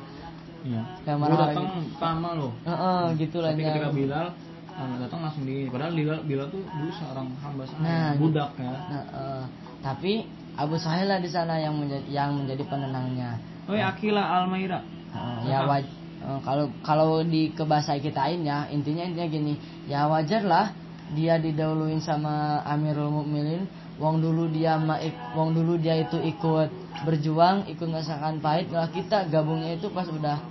Iya. 0.63 0.81
Yang 1.03 1.17
mana 1.19 1.35
datang 1.35 1.65
lagi? 1.67 1.91
pertama 1.91 2.29
loh. 2.31 2.53
Heeh, 2.63 3.03
gitu 3.19 3.37
lah 3.43 3.51
tapi 3.51 3.63
ketika 3.67 3.91
Bilal 3.91 4.27
uh, 4.71 4.95
datang 5.03 5.19
langsung 5.19 5.43
di 5.43 5.67
padahal 5.67 5.91
Bilal 5.91 6.19
Bilal 6.23 6.47
tuh 6.47 6.63
dulu 6.63 6.91
seorang 6.95 7.27
hamba 7.43 7.63
Nah, 7.83 8.15
budak 8.15 8.49
ya. 8.55 8.75
Nah, 8.87 9.03
eh, 9.11 9.43
tapi 9.83 10.13
Abu 10.57 10.75
Sahil 10.75 11.05
lah 11.05 11.21
di 11.21 11.29
sana 11.29 11.61
yang 11.61 11.77
menjadi 11.77 12.05
yang 12.09 12.33
menjadi 12.33 12.65
penenangnya. 12.65 13.37
oh 13.69 13.75
ya 13.77 13.93
Akila 13.93 14.21
Almaira. 14.25 14.81
Eh, 15.13 15.47
ya 15.47 15.63
waj- 15.63 15.95
Eh, 16.17 16.39
kalau 16.41 16.65
kalau 16.81 17.21
di 17.21 17.53
kebahasa 17.53 17.93
kitain 18.01 18.41
ya 18.41 18.65
intinya 18.67 19.05
intinya 19.05 19.29
gini. 19.29 19.53
Ya 19.85 20.09
wajar 20.09 20.41
lah 20.41 20.73
dia 21.13 21.37
didahuluin 21.37 22.01
sama 22.01 22.57
Amirul 22.65 23.13
Mukminin. 23.13 23.69
Wong 24.01 24.17
dulu 24.17 24.49
dia 24.49 24.81
ma 24.81 24.97
ik- 24.97 25.13
wong 25.37 25.53
dulu 25.53 25.77
dia 25.77 25.93
itu 25.93 26.17
ikut 26.17 26.73
berjuang 27.05 27.69
ikut 27.69 27.85
merasakan 27.85 28.41
pahit 28.41 28.65
kalau 28.67 28.89
kita 28.89 29.29
gabungnya 29.29 29.77
itu 29.77 29.93
pas 29.93 30.09
udah 30.09 30.41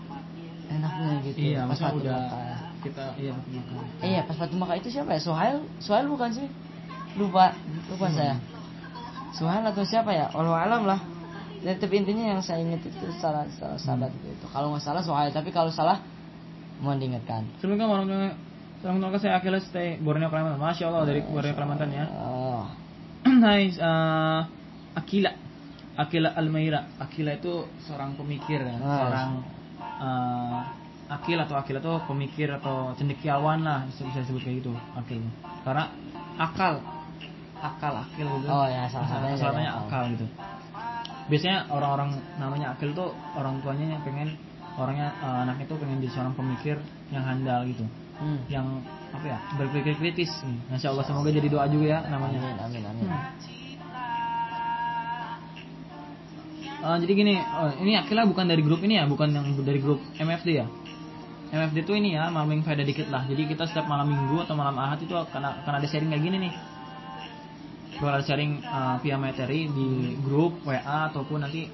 enaknya 0.66 1.10
gitu 1.24 1.38
Iya, 1.54 1.66
pas 1.66 1.78
Fatu 1.78 1.98
udah 1.98 2.14
Makkah. 2.14 2.58
kita 2.82 3.04
iya 3.18 3.32
makan. 3.34 3.84
Eh, 4.02 4.08
iya 4.08 4.20
pas 4.22 4.36
Fatu 4.38 4.54
Makkah 4.54 4.76
itu 4.78 4.88
siapa 4.88 5.14
ya? 5.14 5.20
Suhail 5.20 5.66
Suhail 5.78 6.06
bukan 6.06 6.30
sih? 6.30 6.46
Lupa 7.18 7.50
lupa 7.90 8.06
saya 8.12 8.38
Suhail 9.34 9.64
atau 9.66 9.82
siapa 9.82 10.14
ya 10.14 10.30
Allah 10.30 10.54
alam 10.62 10.82
lah 10.86 11.00
ya, 11.64 11.74
tapi 11.74 12.04
intinya 12.04 12.36
yang 12.36 12.40
saya 12.44 12.62
ingat 12.62 12.84
itu 12.86 13.06
salah 13.18 13.48
salah 13.58 13.78
sahabat 13.80 14.12
itu 14.22 14.46
kalau 14.52 14.74
nggak 14.74 14.84
salah 14.84 15.02
Suhail 15.02 15.34
tapi 15.34 15.50
kalau 15.50 15.72
salah 15.72 16.02
mohon 16.78 17.00
diingatkan 17.00 17.48
Assalamualaikum 17.56 17.88
warahmatullahi 17.88 18.46
wabarakatuh. 18.84 19.18
Saya 19.18 19.34
Akila 19.40 19.58
stay 19.64 19.98
Borneo 19.98 20.28
Kalimantan. 20.30 20.60
Masya 20.62 20.84
Allah 20.92 21.02
dari 21.08 21.20
Borneo 21.24 21.54
Kalimantan 21.56 21.90
ya. 21.90 22.04
Hai, 23.26 23.72
eh, 23.72 24.40
Akila. 25.00 25.32
Akila 25.96 26.28
Almaira. 26.36 26.86
Akila 27.00 27.34
itu 27.34 27.66
seorang 27.88 28.14
pemikir 28.14 28.60
ya, 28.62 28.76
seorang 28.78 29.30
eh, 29.80 30.60
Akil 31.06 31.38
atau 31.38 31.54
Akila 31.54 31.78
itu 31.78 31.94
pemikir 32.10 32.48
atau 32.50 32.90
cendekiawan 32.98 33.62
lah 33.62 33.86
bisa 33.86 34.02
bisa 34.10 34.18
disebut 34.26 34.42
kayak 34.42 34.56
gitu 34.62 34.72
Akil. 34.98 35.22
Karena 35.62 35.90
akal, 36.36 36.82
akal 37.62 37.94
Akil 38.04 38.26
gitu. 38.26 38.48
Oh, 38.48 38.66
ya, 38.68 38.84
salah 38.88 39.08
satunya 39.08 39.36
salah 39.36 39.52
satunya 39.52 39.72
akal. 39.72 39.84
akal 39.86 40.02
gitu. 40.12 40.26
Biasanya 41.26 41.58
orang-orang 41.72 42.10
namanya 42.38 42.66
Akil 42.76 42.90
tuh 42.94 43.10
orang 43.34 43.58
tuanya 43.64 43.98
yang 43.98 44.02
pengen 44.06 44.36
orangnya 44.76 45.08
eh, 45.20 45.42
anaknya 45.48 45.64
tuh 45.68 45.78
pengen 45.80 45.98
jadi 46.04 46.12
seorang 46.12 46.34
pemikir 46.36 46.76
yang 47.08 47.24
handal 47.24 47.64
gitu 47.64 47.84
hmm. 48.20 48.38
yang 48.52 48.66
apa 49.08 49.24
ya 49.24 49.38
berpikir 49.56 49.96
kritis 49.96 50.28
Masya 50.68 50.92
Allah 50.92 51.04
semoga 51.08 51.32
jadi 51.32 51.48
doa 51.48 51.64
juga 51.64 51.96
ya 51.96 51.98
namanya 52.12 52.44
amin 52.60 52.84
amin 52.84 52.84
amin 52.84 53.08
Eh, 56.86 56.96
jadi 57.02 57.12
gini 57.18 57.34
oh, 57.40 57.72
ini 57.82 57.98
Akila 57.98 58.22
bukan 58.30 58.46
dari 58.46 58.62
grup 58.62 58.78
ini 58.86 58.94
ya 58.94 59.10
bukan 59.10 59.34
yang 59.34 59.46
dari 59.66 59.82
grup 59.82 59.98
MFD 60.22 60.48
ya 60.54 60.70
MFD 61.50 61.82
itu 61.82 61.92
ini 61.98 62.14
ya 62.14 62.30
malam 62.30 62.46
minggu 62.52 62.62
faedah 62.62 62.86
dikit 62.86 63.10
lah 63.10 63.26
jadi 63.26 63.42
kita 63.48 63.66
setiap 63.66 63.90
malam 63.90 64.06
minggu 64.06 64.38
atau 64.46 64.54
malam 64.54 64.78
ahad 64.78 65.02
itu 65.02 65.10
akan, 65.10 65.66
akan 65.66 65.72
ada 65.82 65.86
sharing 65.90 66.14
kayak 66.14 66.22
gini 66.22 66.36
nih 66.46 66.52
bakal 67.98 68.20
ada 68.20 68.24
sharing 68.24 68.60
eh, 68.60 68.96
via 69.00 69.16
materi 69.16 69.68
di 69.72 70.16
grup 70.20 70.60
WA 70.64 71.10
ataupun 71.10 71.44
nanti 71.44 71.68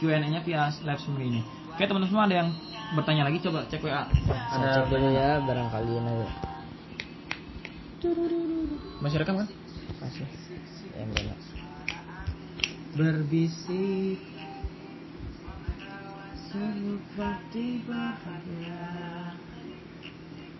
Q&A 0.00 0.18
nya 0.18 0.42
via 0.42 0.68
live 0.82 1.00
stream 1.00 1.18
ini. 1.20 1.42
Oke 1.72 1.88
teman-teman 1.88 2.10
semua 2.10 2.24
ada 2.28 2.34
yang 2.44 2.50
bertanya 2.92 3.22
lagi? 3.28 3.38
Coba 3.40 3.64
cek 3.70 3.80
WA 3.80 4.04
cek 4.08 4.84
dulu 4.92 5.08
ya 5.12 5.40
barangkali 5.40 5.94
nanti 6.02 6.26
masih 8.98 9.18
rekam 9.22 9.38
kan? 9.38 9.48
Masih. 10.02 10.26
Yang 10.98 11.08
benar 11.14 11.38
berbisik 12.92 14.20
seperti 16.52 17.80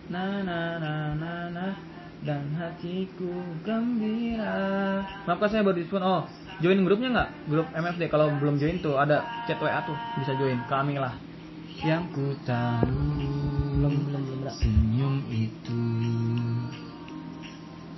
na 0.08 0.40
na 0.40 0.58
na 0.80 0.92
na 1.12 1.32
na 1.52 1.91
dan 2.22 2.54
hatiku 2.54 3.34
gembira. 3.66 5.02
Maafkan 5.26 5.48
saya 5.50 5.62
baru 5.66 5.82
dispon 5.82 6.02
oh 6.06 6.22
join 6.62 6.82
grupnya 6.86 7.08
nggak? 7.10 7.30
Grup 7.50 7.68
MFD 7.74 8.02
kalau 8.10 8.30
belum 8.38 8.62
join 8.62 8.78
tuh 8.78 8.94
ada 8.94 9.26
chat 9.50 9.58
WA 9.58 9.82
tuh. 9.82 9.98
Bisa 10.22 10.38
join. 10.38 10.62
Kami 10.70 10.98
lah. 11.02 11.14
Yang 11.82 12.04
ku 12.14 12.26
tahu 12.46 12.94
belum 13.82 13.94
belum 14.06 14.22
belum 14.22 14.54
senyum 14.54 15.14
itu 15.34 15.82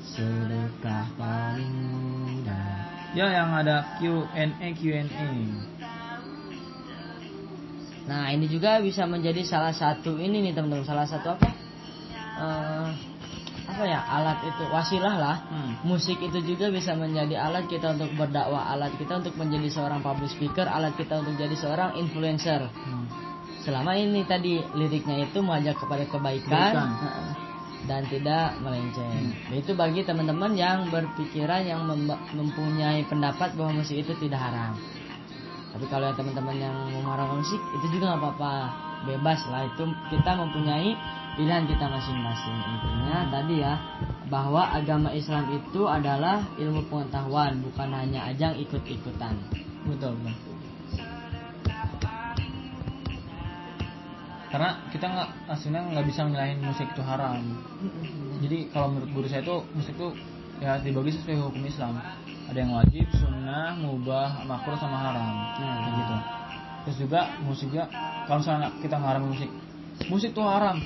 sedekah 0.01 1.05
paling 1.21 1.73
mudah. 1.85 2.81
Ya 3.15 3.31
yang 3.31 3.55
ada 3.55 4.01
Q&A 4.01 4.69
Q&A 4.75 5.31
Nah 8.05 8.29
ini 8.33 8.51
juga 8.51 8.81
bisa 8.85 9.09
menjadi 9.09 9.41
salah 9.45 9.73
satu 9.73 10.17
ini 10.17 10.45
nih 10.45 10.53
teman-teman. 10.57 10.85
Salah 10.85 11.09
satu 11.09 11.37
apa? 11.37 11.49
Eh, 12.35 12.89
apa 13.65 13.83
ya 13.89 14.01
alat 14.05 14.39
itu 14.45 14.65
wasilah 14.69 15.15
lah. 15.17 15.37
hmm. 15.49 15.73
Musik 15.89 16.21
itu 16.21 16.39
juga 16.45 16.69
bisa 16.69 16.93
menjadi 16.93 17.41
alat 17.41 17.65
kita 17.65 17.97
untuk 17.97 18.13
berdakwah, 18.15 18.69
alat 18.77 18.93
kita 19.01 19.25
untuk 19.25 19.35
menjadi 19.41 19.69
seorang 19.73 20.05
public 20.05 20.31
speaker, 20.33 20.69
alat 20.69 20.93
kita 21.01 21.25
untuk 21.25 21.35
jadi 21.41 21.57
seorang 21.57 21.97
influencer. 21.97 22.69
Hmm. 22.69 23.09
Selama 23.65 23.97
ini 23.97 24.21
tadi 24.29 24.61
liriknya 24.77 25.25
itu 25.25 25.41
mengajak 25.41 25.81
kepada 25.81 26.05
kebaikan 26.05 26.73
heeh, 26.77 27.29
dan 27.89 28.05
tidak 28.13 28.61
melenceng. 28.61 29.33
Itu 29.57 29.73
bagi 29.73 30.05
teman-teman 30.05 30.53
yang 30.53 30.93
berpikiran 30.93 31.65
yang 31.65 31.89
mem- 31.89 32.21
mempunyai 32.37 33.09
pendapat 33.09 33.57
bahwa 33.57 33.81
musik 33.81 34.05
itu 34.05 34.13
tidak 34.21 34.45
haram. 34.45 34.77
Tapi 35.73 35.89
kalau 35.89 36.13
yang 36.13 36.17
teman-teman 36.21 36.57
yang 36.61 36.77
memarah 36.93 37.27
musik 37.33 37.59
itu 37.81 37.97
juga 37.97 38.13
nggak 38.13 38.21
apa-apa, 38.21 38.55
bebas 39.09 39.41
lah 39.49 39.65
itu 39.65 39.85
kita 40.13 40.31
mempunyai 40.37 40.93
pilihan 41.37 41.65
kita 41.67 41.87
masing-masing. 41.87 42.57
Intinya 42.59 43.19
tadi 43.31 43.55
ya 43.63 43.75
bahwa 44.31 44.71
agama 44.71 45.11
Islam 45.13 45.51
itu 45.53 45.87
adalah 45.87 46.47
ilmu 46.59 46.87
pengetahuan, 46.91 47.61
bukan 47.63 47.89
hanya 47.93 48.31
ajang 48.31 48.59
ikut-ikutan. 48.59 49.37
betul 49.85 50.17
betul 50.17 50.55
karena 54.55 54.87
kita 54.95 55.11
nggak 55.11 55.31
aslinya 55.51 55.83
nggak 55.91 56.07
bisa 56.07 56.31
nyalahin 56.31 56.63
musik 56.63 56.87
itu 56.87 57.03
haram. 57.03 57.43
Jadi 58.39 58.71
kalau 58.71 58.95
menurut 58.95 59.11
guru 59.11 59.27
saya 59.27 59.43
itu 59.43 59.67
musik 59.75 59.99
itu 59.99 60.15
ya 60.63 60.79
dibagi 60.79 61.11
sesuai 61.11 61.51
hukum 61.51 61.67
Islam. 61.67 61.99
Ada 62.47 62.59
yang 62.63 62.71
wajib 62.71 63.03
sunnah 63.19 63.75
mubah 63.75 64.47
makruh 64.47 64.79
sama 64.79 64.95
haram. 64.95 65.59
Nah. 65.59 65.91
Gitu. 65.99 66.17
Terus 66.87 66.97
juga 67.03 67.21
musik 67.43 67.67
juga 67.75 67.91
kalau 68.31 68.47
misalnya 68.47 68.71
kita 68.79 68.95
ngarang 68.95 69.27
musik 69.27 69.51
musik 70.07 70.31
itu 70.31 70.43
haram 70.47 70.79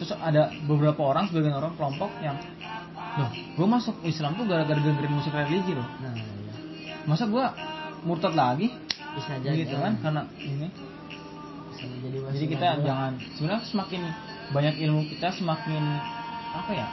terus 0.00 0.16
ada 0.16 0.48
beberapa 0.64 1.04
orang 1.04 1.28
sebagian 1.28 1.60
orang 1.60 1.76
kelompok 1.76 2.08
yang 2.24 2.40
loh 3.20 3.28
gue 3.28 3.66
masuk 3.68 4.00
Islam 4.08 4.40
tuh 4.40 4.48
gara-gara 4.48 4.80
dengerin 4.80 5.12
musik 5.12 5.36
religi 5.36 5.76
loh. 5.76 5.84
Nah, 6.00 6.16
iya. 6.16 6.96
masa 7.04 7.28
gue 7.28 7.44
murtad 8.08 8.32
lagi? 8.32 8.72
Bisa 9.12 9.36
jadi 9.44 9.68
gitu 9.68 9.76
kan 9.76 10.00
karena 10.00 10.24
ini. 10.40 10.72
Bisa 11.68 11.84
menjadi 11.84 12.16
jadi 12.32 12.46
kita 12.48 12.66
jangan 12.80 13.12
sebenarnya 13.36 13.62
semakin 13.68 14.02
banyak 14.56 14.74
ilmu 14.88 15.04
kita 15.12 15.36
semakin 15.36 15.82
apa 16.50 16.72
ya 16.72 16.86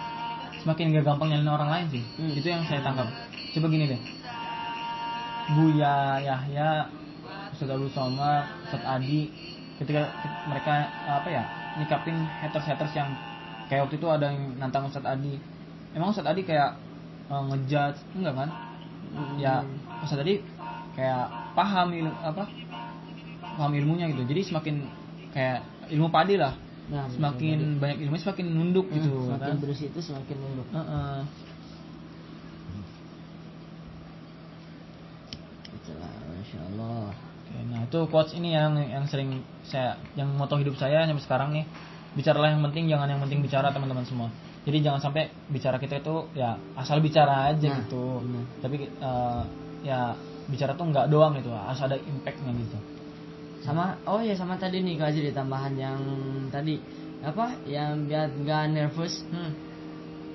semakin 0.68 0.92
gak 1.00 1.06
gampang 1.08 1.32
nyalain 1.32 1.54
orang 1.54 1.70
lain 1.72 1.86
sih. 1.96 2.04
Hmm. 2.20 2.34
itu 2.36 2.48
yang 2.52 2.68
saya 2.68 2.84
tangkap. 2.84 3.08
Coba 3.56 3.68
gini 3.72 3.88
deh. 3.88 4.02
Buya 5.56 6.20
Yahya 6.20 6.92
Ustadz 7.56 7.72
Abdul 7.72 7.94
Somad 7.96 8.68
Ustadz 8.68 8.84
Adi 8.84 9.32
ketika 9.80 10.12
mereka 10.52 10.92
apa 11.08 11.30
ya 11.32 11.44
nyikapin 11.78 12.18
haters-haters 12.42 12.94
yang 12.98 13.10
kayak 13.70 13.88
waktu 13.88 13.96
itu 14.00 14.08
ada 14.10 14.34
yang 14.34 14.58
nantang 14.58 14.90
Ustadz 14.90 15.08
Adi. 15.08 15.38
Emang 15.94 16.12
Ustadz 16.12 16.32
Adi 16.32 16.42
kayak 16.44 16.78
eh, 17.30 17.42
ngejudge 17.54 18.00
enggak 18.18 18.36
kan? 18.36 18.50
Ya 19.38 19.62
Ustadz 20.02 20.24
Adi 20.26 20.42
kayak 20.98 21.54
paham 21.54 21.94
ilmu 21.94 22.14
apa 22.22 22.44
paham 23.58 23.74
ilmunya 23.74 24.10
gitu. 24.14 24.26
Jadi 24.26 24.42
semakin 24.46 24.76
kayak 25.34 25.62
ilmu 25.94 26.10
padi 26.10 26.36
lah. 26.38 26.54
Nah, 26.88 27.12
semakin 27.12 27.84
banyak 27.84 28.00
ilmu 28.08 28.16
semakin 28.16 28.48
nunduk 28.48 28.88
gitu 28.96 29.12
Hmm, 29.12 29.36
semakin 29.36 29.52
kan 29.52 29.58
bersih 29.60 29.92
itu 29.92 30.00
semakin 30.00 30.36
nunduk. 30.40 30.68
Heeh. 30.72 31.20
itulah 35.88 36.12
masya 36.36 36.60
Allah 36.74 37.16
Oke, 37.48 37.60
nah 37.72 37.77
itu 37.88 38.00
quotes 38.12 38.36
ini 38.36 38.52
yang 38.52 38.76
yang 38.78 39.08
sering 39.08 39.40
saya 39.64 39.96
yang 40.14 40.28
moto 40.36 40.60
hidup 40.60 40.76
saya 40.76 41.08
sampai 41.08 41.24
sekarang 41.24 41.50
nih. 41.56 41.66
Bicaralah 42.14 42.50
yang 42.52 42.64
penting 42.68 42.90
jangan 42.90 43.08
yang 43.08 43.22
penting 43.24 43.40
bicara 43.40 43.72
teman-teman 43.72 44.04
semua. 44.04 44.28
Jadi 44.68 44.84
jangan 44.84 45.00
sampai 45.00 45.32
bicara 45.48 45.80
kita 45.80 46.04
itu 46.04 46.28
ya 46.36 46.60
asal 46.76 47.00
bicara 47.00 47.48
aja 47.50 47.68
Nah, 47.72 47.78
gitu. 47.88 48.20
benar. 48.20 48.44
tapi 48.60 48.76
eh, 48.84 49.42
ya 49.86 50.12
bicara 50.48 50.76
tuh 50.76 50.92
nggak 50.92 51.08
doang 51.08 51.40
gitu 51.40 51.54
harus 51.54 51.80
ada 51.80 51.96
impactnya 51.96 52.52
gitu. 52.58 52.78
Sama 53.64 53.96
oh 54.04 54.20
ya 54.20 54.36
sama 54.36 54.60
tadi 54.60 54.84
nih 54.84 55.00
Kak 55.00 55.12
Azri 55.14 55.32
tambahan 55.32 55.74
yang 55.78 56.00
tadi. 56.52 56.80
Apa? 57.24 57.56
Yang 57.64 57.92
biar 58.12 58.28
nggak 58.34 58.64
nervous. 58.76 59.24
Hmm. 59.32 59.54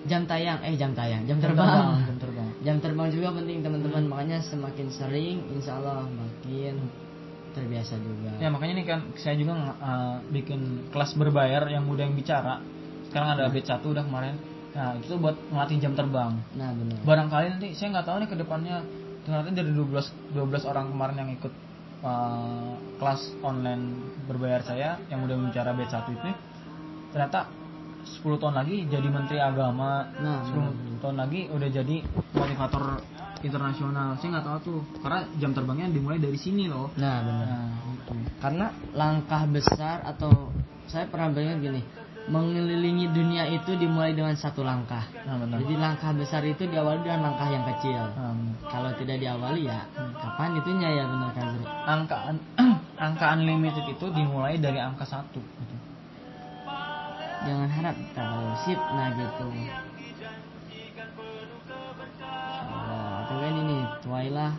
jam 0.03 0.27
tayang 0.27 0.59
eh 0.67 0.75
jam 0.75 0.91
tayang 0.99 1.23
jam 1.31 1.39
Jam 1.39 1.55
terbang. 1.55 2.03
jam 2.11 2.17
terbang. 2.19 2.49
Jam 2.67 2.77
terbang 2.83 3.09
juga 3.11 3.29
penting 3.39 3.59
teman-teman. 3.63 4.03
Makanya 4.11 4.39
semakin 4.43 4.87
sering 4.91 5.39
insya 5.55 5.79
Allah 5.79 6.07
makin 6.11 6.91
terbiasa 7.53 7.95
juga. 8.01 8.33
Ya 8.41 8.49
makanya 8.49 8.75
nih 8.83 8.87
kan 8.89 9.01
saya 9.21 9.35
juga 9.37 9.77
eh, 9.77 10.17
bikin 10.33 10.91
kelas 10.91 11.15
berbayar 11.15 11.69
yang 11.69 11.85
mudah 11.87 12.09
yang 12.09 12.17
bicara. 12.17 12.61
Sekarang 13.09 13.37
ada 13.37 13.53
batch 13.53 13.69
satu 13.69 13.93
udah 13.93 14.05
kemarin. 14.05 14.41
Nah 14.73 14.97
itu 14.97 15.15
buat 15.21 15.37
ngelatih 15.53 15.79
jam 15.85 15.93
terbang. 15.93 16.33
Nah 16.57 16.71
benar 16.73 16.99
barangkali 17.05 17.47
nanti 17.57 17.69
saya 17.77 18.01
nggak 18.01 18.07
tahu 18.09 18.17
nih 18.25 18.29
ke 18.33 18.37
depannya. 18.41 18.77
Ternyata 19.23 19.55
dari 19.55 19.71
12 19.71 20.35
12 20.35 20.71
orang 20.71 20.87
kemarin 20.91 21.17
yang 21.23 21.31
ikut 21.39 21.53
uh, 22.03 22.75
kelas 22.99 23.23
online 23.45 23.85
berbayar 24.27 24.61
saya 24.67 24.99
yang 25.07 25.23
udah 25.23 25.37
bicara 25.39 25.71
batch 25.77 25.95
1 25.95 26.19
itu 26.19 26.31
ternyata 27.13 27.47
10 28.03 28.41
tahun 28.43 28.55
lagi 28.59 28.77
jadi 28.91 29.09
menteri 29.09 29.39
agama. 29.39 30.11
Nah, 30.19 30.43
10 30.51 30.99
tahun 30.99 31.17
lagi 31.23 31.47
udah 31.55 31.69
jadi 31.71 31.97
motivator 32.35 32.99
internasional 33.43 34.15
saya 34.17 34.39
nggak 34.39 34.47
tahu 34.47 34.59
tuh 34.63 34.79
karena 35.03 35.21
jam 35.37 35.51
terbangnya 35.53 35.91
dimulai 35.91 36.19
dari 36.19 36.39
sini 36.39 36.67
loh 36.71 36.89
Nah, 36.97 37.17
benar. 37.23 37.47
nah 37.47 37.69
gitu 38.03 38.13
Karena 38.39 38.67
langkah 38.93 39.43
besar 39.47 40.03
atau 40.03 40.51
saya 40.91 41.07
pernah 41.07 41.31
bayangin 41.31 41.63
gini, 41.63 41.81
mengelilingi 42.27 43.07
dunia 43.15 43.47
itu 43.49 43.75
dimulai 43.79 44.13
dengan 44.13 44.35
satu 44.35 44.61
langkah. 44.63 45.07
nah 45.25 45.39
benar 45.39 45.63
Jadi 45.63 45.75
langkah 45.79 46.11
besar 46.13 46.43
itu 46.43 46.67
diawali 46.67 47.03
dengan 47.03 47.31
langkah 47.31 47.49
yang 47.49 47.65
kecil. 47.67 48.03
Um, 48.19 48.55
Kalau 48.67 48.91
tidak 48.99 49.19
diawali 49.19 49.67
ya 49.67 49.87
kapan 50.19 50.59
itunya 50.59 50.89
ya 51.03 51.05
benar 51.07 51.31
kan 51.35 51.47
angka 51.87 52.19
angka 53.07 53.27
unlimited 53.35 53.87
itu 53.91 54.07
dimulai 54.11 54.59
dari 54.59 54.79
angka 54.83 55.07
satu 55.07 55.39
gitu. 55.39 55.77
Jangan 57.43 57.69
harap 57.75 57.97
kalau 58.15 58.55
sip 58.63 58.79
nah 58.79 59.11
gitu. 59.19 59.47
Kan 63.41 63.55
ini 63.65 63.79
tuailah 64.05 64.53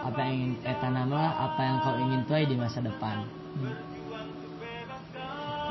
apa 0.00 0.18
yang 0.24 0.34
ingin 0.36 0.52
eh 0.64 0.76
tanamlah 0.80 1.28
apa 1.36 1.60
yang 1.60 1.76
kau 1.82 1.96
ingin 1.98 2.20
tuai 2.24 2.44
di 2.46 2.56
masa 2.56 2.80
depan. 2.80 3.26
Hmm. 3.58 3.76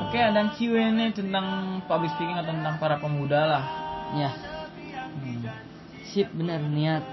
Oke, 0.00 0.16
ada 0.16 0.48
Q&A 0.56 1.12
tentang 1.12 1.76
public 1.84 2.08
speaking 2.16 2.38
atau 2.40 2.56
tentang 2.56 2.80
para 2.80 2.96
pemuda 2.96 3.40
lah. 3.44 3.64
Ya, 4.16 4.30
Hmm. 5.10 5.44
sip 6.06 6.30
benar 6.32 6.62
niat. 6.62 7.04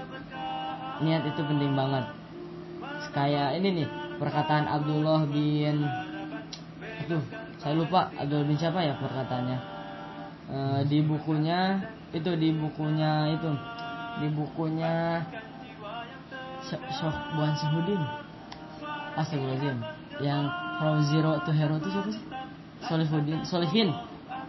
Niat 1.04 1.22
itu 1.30 1.40
penting 1.42 1.74
banget. 1.74 2.04
Kayak 3.12 3.58
ini 3.58 3.82
nih 3.82 3.88
perkataan 4.18 4.66
Abdullah 4.66 5.26
bin 5.30 5.86
Aduh, 7.06 7.22
saya 7.62 7.74
lupa 7.78 8.10
Abdullah 8.18 8.46
bin 8.46 8.58
siapa 8.58 8.82
ya 8.82 8.94
perkataannya. 8.98 9.58
Eh, 10.48 10.80
di 10.88 11.04
bukunya 11.04 11.76
itu 12.12 12.30
di 12.40 12.56
bukunya 12.56 13.36
itu 13.36 13.48
di 14.18 14.28
bukunya 14.30 15.22
Sy- 16.62 16.86
Syekh 16.90 17.16
Buan 17.32 17.54
Sahudin. 17.54 18.02
Astagfirullahaladzim. 19.14 19.78
Yang 20.20 20.42
From 20.78 20.96
Zero 21.04 21.32
to 21.42 21.50
Hero 21.50 21.74
itu 21.76 21.88
siapa 21.90 22.10
sih? 22.10 22.22
Solihuddin, 22.80 23.38
Solihin, 23.42 23.90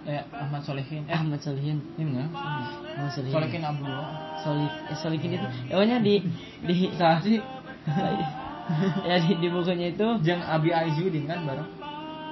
Eh, 0.07 0.23
Ahmad 0.31 0.63
Solehin. 0.63 1.03
Eh, 1.05 1.13
Ahmad 1.13 1.37
Solihin. 1.39 1.81
ini 1.97 2.15
enggak? 2.15 2.29
Ahmad 2.31 3.11
Solihin. 3.11 3.33
Solehin 3.35 3.61
Abdullah. 3.61 4.07
Solik 4.41 4.71
eh, 4.87 4.97
Solikin 4.97 5.29
itu 5.35 5.47
pokoknya 5.67 5.97
di 5.99 6.13
di 6.63 6.73
Salah 6.95 7.19
sih. 7.25 7.37
ya 9.03 9.15
di, 9.17 9.33
di 9.37 9.47
bukunya 9.49 9.89
itu 9.89 10.07
Jang 10.21 10.41
Abi 10.41 10.69
Aizuddin 10.69 11.25
kan 11.25 11.41
bareng. 11.43 11.67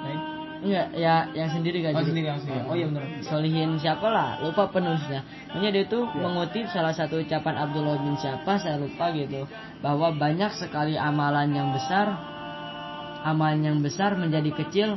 Baik. 0.06 0.22
Enggak 0.64 0.88
ya 0.98 1.30
yang 1.38 1.50
sendiri 1.54 1.86
gak 1.86 1.94
Oh, 1.94 2.02
jadi. 2.02 2.10
sendiri, 2.10 2.28
sendiri. 2.42 2.66
Oh, 2.66 2.76
iya 2.76 2.86
benar. 2.90 3.04
Solihin 3.24 3.70
siapa 3.78 4.08
lah? 4.10 4.42
Lupa 4.42 4.70
penulisnya. 4.74 5.22
Pokoknya 5.54 5.70
dia 5.70 5.86
tuh 5.86 6.04
Iya. 6.10 6.20
mengutip 6.24 6.66
salah 6.74 6.94
satu 6.96 7.22
ucapan 7.22 7.56
Abdullah 7.62 7.98
bin 8.02 8.16
siapa 8.18 8.58
saya 8.58 8.82
lupa 8.82 9.14
gitu. 9.14 9.46
Bahwa 9.86 10.14
banyak 10.16 10.52
sekali 10.58 10.98
amalan 10.98 11.54
yang 11.54 11.70
besar 11.76 12.10
amalan 13.28 13.60
yang 13.60 13.78
besar 13.84 14.16
menjadi 14.16 14.56
kecil 14.56 14.96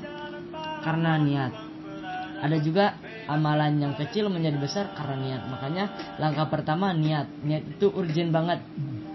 karena 0.86 1.18
niat. 1.18 1.52
Ada 2.40 2.56
juga 2.62 2.96
amalan 3.26 3.76
yang 3.82 3.94
kecil 3.98 4.30
menjadi 4.30 4.56
besar 4.56 4.84
karena 4.96 5.16
niat. 5.18 5.42
Makanya 5.50 5.84
langkah 6.16 6.46
pertama 6.48 6.94
niat. 6.94 7.26
Niat 7.42 7.76
itu 7.76 7.90
urgent 7.92 8.30
banget. 8.30 8.62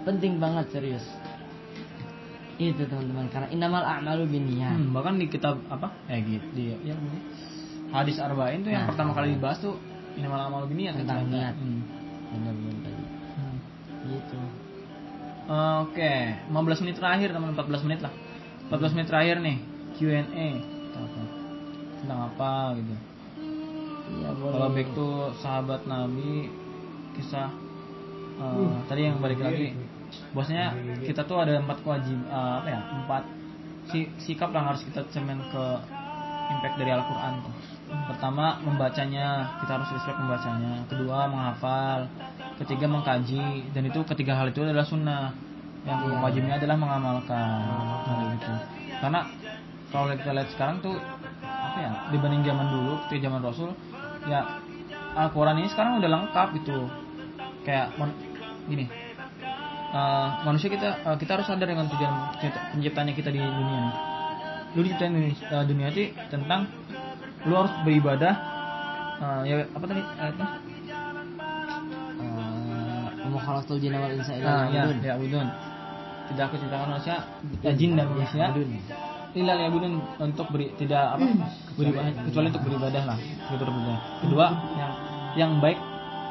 Penting 0.06 0.38
banget 0.38 0.70
serius 0.70 1.02
itu 2.56 2.82
teman-teman 2.82 3.28
karena 3.28 3.48
innamal 3.48 3.84
a'malu 3.84 4.24
binniyat 4.26 4.76
Hmm, 4.76 4.90
bahkan 4.90 5.16
di 5.16 5.28
kitab 5.28 5.60
apa? 5.68 5.92
Eh 6.08 6.20
gitu 6.20 6.46
di 6.52 6.72
ya, 6.80 6.96
hadis 7.90 8.16
arba'in 8.16 8.64
tuh 8.64 8.72
yang 8.72 8.84
Nah. 8.84 8.90
pertama 8.90 9.12
kali 9.12 9.36
dibahas 9.36 9.60
tuh 9.60 9.76
innamal 10.14 10.40
a'malu 10.40 10.72
binniyat 10.72 10.96
kan 10.96 11.04
Tentang 11.04 11.28
niat. 11.28 11.54
Hmm. 11.54 11.80
benar-benar 12.26 12.76
tadi 12.82 13.04
Hmm. 13.36 13.56
gitu 14.08 14.38
Oke, 15.46 16.14
15 16.50 16.82
menit 16.82 16.96
terakhir 16.96 17.30
teman 17.30 17.54
14 17.54 17.86
menit 17.86 18.02
lah. 18.02 18.10
14 18.66 18.98
menit 18.98 19.06
terakhir 19.06 19.38
nih 19.38 19.56
Q&A. 19.94 20.48
Kita 20.58 20.98
apa? 20.98 21.22
Tentang 21.96 22.20
apa 22.26 22.52
gitu. 22.74 22.94
ya 24.16 24.30
boleh 24.32 24.52
Kalau 24.52 24.68
back 24.70 24.88
to 24.92 25.06
sahabat 25.38 25.86
Nabi 25.86 26.50
kisah 27.14 27.50
eh, 28.36 28.74
tadi 28.86 29.00
yang 29.02 29.18
balik 29.18 29.38
lagi 29.38 29.70
bosnya 30.32 30.74
kita 31.02 31.24
tuh 31.24 31.42
ada 31.42 31.58
empat 31.60 31.82
kewajib 31.82 32.18
eh, 32.28 32.54
apa 32.62 32.68
ya 32.68 32.80
empat 33.04 33.22
si, 33.90 34.10
sikap 34.22 34.50
yang 34.50 34.66
harus 34.66 34.82
kita 34.86 35.06
cemen 35.14 35.38
ke 35.50 35.64
impact 36.46 36.76
dari 36.78 36.90
Al-Quran 36.94 37.32
tuh. 37.42 37.54
Pertama 37.86 38.58
membacanya 38.62 39.58
kita 39.62 39.78
harus 39.78 39.88
respect 39.94 40.18
membacanya. 40.18 40.82
Kedua 40.90 41.30
menghafal. 41.30 42.10
Ketiga 42.62 42.88
mengkaji 42.88 43.70
dan 43.74 43.82
itu 43.86 44.00
ketiga 44.06 44.38
hal 44.38 44.50
itu 44.50 44.62
adalah 44.62 44.86
sunnah. 44.86 45.34
Yang 45.86 46.18
wajibnya 46.18 46.58
adalah 46.58 46.76
mengamalkan. 46.78 47.58
Nah, 48.06 48.34
gitu. 48.34 48.54
Karena 48.98 49.20
kalau 49.94 50.10
kita 50.10 50.30
lihat 50.34 50.50
sekarang 50.50 50.82
tuh 50.82 50.98
apa 51.46 51.78
ya 51.78 51.92
dibanding 52.10 52.42
zaman 52.42 52.66
dulu 52.74 52.92
ketika 53.06 53.30
zaman 53.30 53.40
Rasul 53.44 53.70
ya 54.26 54.40
Al-Quran 55.14 55.62
ini 55.62 55.68
sekarang 55.70 56.02
udah 56.02 56.10
lengkap 56.10 56.48
gitu 56.58 56.78
kayak 57.62 57.94
gini 58.66 58.90
eh, 59.96 60.26
manusia 60.44 60.68
kita 60.68 60.88
eh, 61.00 61.16
kita 61.16 61.30
harus 61.40 61.46
sadar 61.48 61.64
dengan 61.64 61.88
tujuan 61.88 62.12
pencipta- 62.36 62.64
penciptanya 62.70 63.12
kita 63.12 63.28
di 63.32 63.40
dunia 63.40 63.80
lu 64.76 64.84
diciptain 64.84 65.08
dunia, 65.10 65.32
eh, 65.32 65.64
dunia 65.64 65.86
itu 65.88 66.02
tentang 66.28 66.68
lu 67.48 67.54
harus 67.56 67.72
beribadah 67.80 68.34
eh, 69.16 69.40
ya 69.48 69.54
apa 69.72 69.84
tadi? 69.86 70.02
Ayatnya 70.20 70.48
Wa 73.26 73.40
khalaqtul 73.42 73.78
jinna 73.82 73.98
wal 74.00 74.14
insa 74.14 74.32
illa 74.32 74.46
nah 74.46 74.64
ya 74.70 74.82
liya'budun. 74.86 75.02
ya 75.02 75.14
budun. 75.18 75.48
Tidak 76.26 76.42
aku 76.42 76.54
ciptakan 76.58 76.86
manusia 76.94 77.16
ya, 77.60 77.70
jin 77.74 77.90
dan 77.98 78.06
manusia 78.08 78.46
illa 79.36 79.52
liya'budun 79.58 79.92
untuk 80.22 80.46
beri 80.48 80.72
tidak 80.78 81.18
apa 81.18 81.26
beribadah 81.76 82.12
kecuali 82.24 82.46
untuk 82.48 82.62
beribadah 82.64 83.02
lah 83.04 83.16
beribadah 83.52 83.98
kedua 84.24 84.46
yang 84.78 84.92
yang 85.36 85.52
baik 85.60 85.76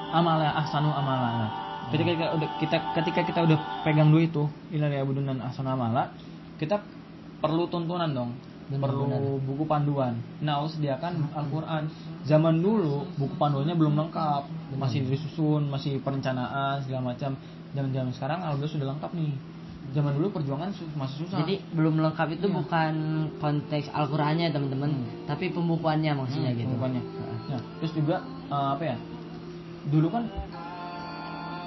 amalah 0.09 0.55
ahsanu 0.57 0.89
amalah 0.89 1.51
ketika 1.93 2.11
kita 2.17 2.27
udah 2.33 2.49
kita 2.57 2.77
ketika 2.97 3.21
kita 3.25 3.39
udah 3.45 3.57
pegang 3.85 4.09
dua 4.09 4.21
itu 4.25 4.43
dan 4.71 5.37
ahsanu 5.41 5.69
amalah 5.69 6.09
kita 6.57 6.81
perlu 7.43 7.67
tuntunan 7.67 8.09
dong. 8.09 8.31
Perlu 8.65 9.37
buku 9.45 9.69
panduan. 9.69 10.17
Nah 10.41 10.65
sediakan 10.65 11.29
Al-Quran. 11.37 11.85
Zaman 12.25 12.65
dulu 12.65 13.05
buku 13.13 13.37
panduannya 13.37 13.77
belum 13.77 13.93
lengkap. 13.93 14.73
Masih 14.81 15.05
disusun 15.05 15.69
masih 15.69 16.01
perencanaan 16.01 16.81
segala 16.81 17.13
macam. 17.13 17.37
Zaman 17.77 17.89
zaman 17.93 18.11
sekarang 18.17 18.39
alhamdulillah 18.41 18.73
sudah 18.73 18.87
lengkap 18.97 19.11
nih. 19.13 19.33
Zaman 19.93 20.11
dulu 20.17 20.27
perjuangan 20.33 20.73
masih 20.97 21.15
susah. 21.29 21.45
Jadi 21.45 21.61
belum 21.77 22.01
lengkap 22.01 22.27
itu 22.41 22.49
Iya. 22.49 22.55
bukan 22.57 22.93
konteks 23.37 23.93
Al-Qur'annya 23.93 24.49
teman-teman, 24.49 24.91
tapi 25.29 25.53
pembukuannya 25.53 26.17
maksudnya 26.17 26.49
Hmm, 26.49 26.57
gitu. 26.57 26.65
pembukuannya. 26.73 27.01
Nah, 27.53 27.61
terus 27.77 27.93
juga 27.93 28.17
eh, 28.49 28.67
apa 28.73 28.83
ya? 28.83 28.97
Dulu 29.85 30.07
kan 30.09 30.25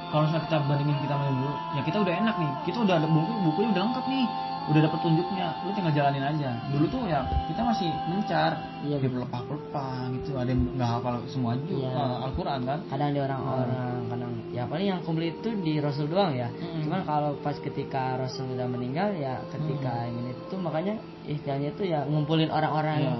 kalau 0.08 0.22
misalnya 0.24 0.44
kita 0.46 0.56
bandingin 0.64 0.96
kita 1.00 1.14
sama 1.14 1.26
dulu, 1.28 1.50
ya 1.76 1.80
kita 1.84 1.96
udah 2.00 2.14
enak 2.16 2.34
nih. 2.36 2.52
Kita 2.64 2.78
udah 2.80 2.94
ada 2.96 3.08
buku, 3.08 3.32
bukunya 3.44 3.68
udah 3.72 3.82
lengkap 3.88 4.06
nih. 4.08 4.26
Udah 4.68 4.84
dapet 4.84 5.00
tunjuknya, 5.00 5.48
lu 5.64 5.72
tinggal 5.72 5.92
jalanin 5.96 6.20
aja. 6.20 6.50
Dulu 6.68 6.84
tuh 6.92 7.08
ya 7.08 7.24
kita 7.48 7.64
masih 7.64 7.88
mencar, 8.04 8.52
Iya, 8.84 9.00
dia 9.00 9.08
berlepak-lepak 9.08 10.12
gitu. 10.20 10.36
Ada 10.36 10.52
yang 10.52 10.60
nggak 10.76 10.88
hafal 10.92 11.14
semua 11.24 11.56
juga 11.56 11.88
Iya. 11.88 11.96
eh, 11.96 12.16
Al-Quran 12.28 12.60
kan. 12.68 12.78
Kadang 12.84 13.10
di 13.16 13.20
orang-orang, 13.24 13.96
kadang 14.12 14.32
ya 14.52 14.62
paling 14.68 14.86
yang 14.92 15.00
komplit 15.00 15.40
itu 15.40 15.56
di 15.64 15.80
Rasul 15.80 16.12
doang 16.12 16.36
ya. 16.36 16.52
Mm-mm. 16.52 16.84
Cuman 16.84 17.00
kalau 17.08 17.40
pas 17.40 17.56
ketika 17.56 18.20
Rasul 18.20 18.44
udah 18.52 18.68
meninggal 18.68 19.16
ya 19.16 19.40
ketika 19.48 20.04
ini 20.04 20.36
itu 20.36 20.54
makanya 20.60 21.00
istilahnya 21.24 21.72
itu 21.72 21.82
ya 21.88 22.04
ngumpulin 22.04 22.52
orang-orang 22.52 22.96
Iya. 23.00 23.16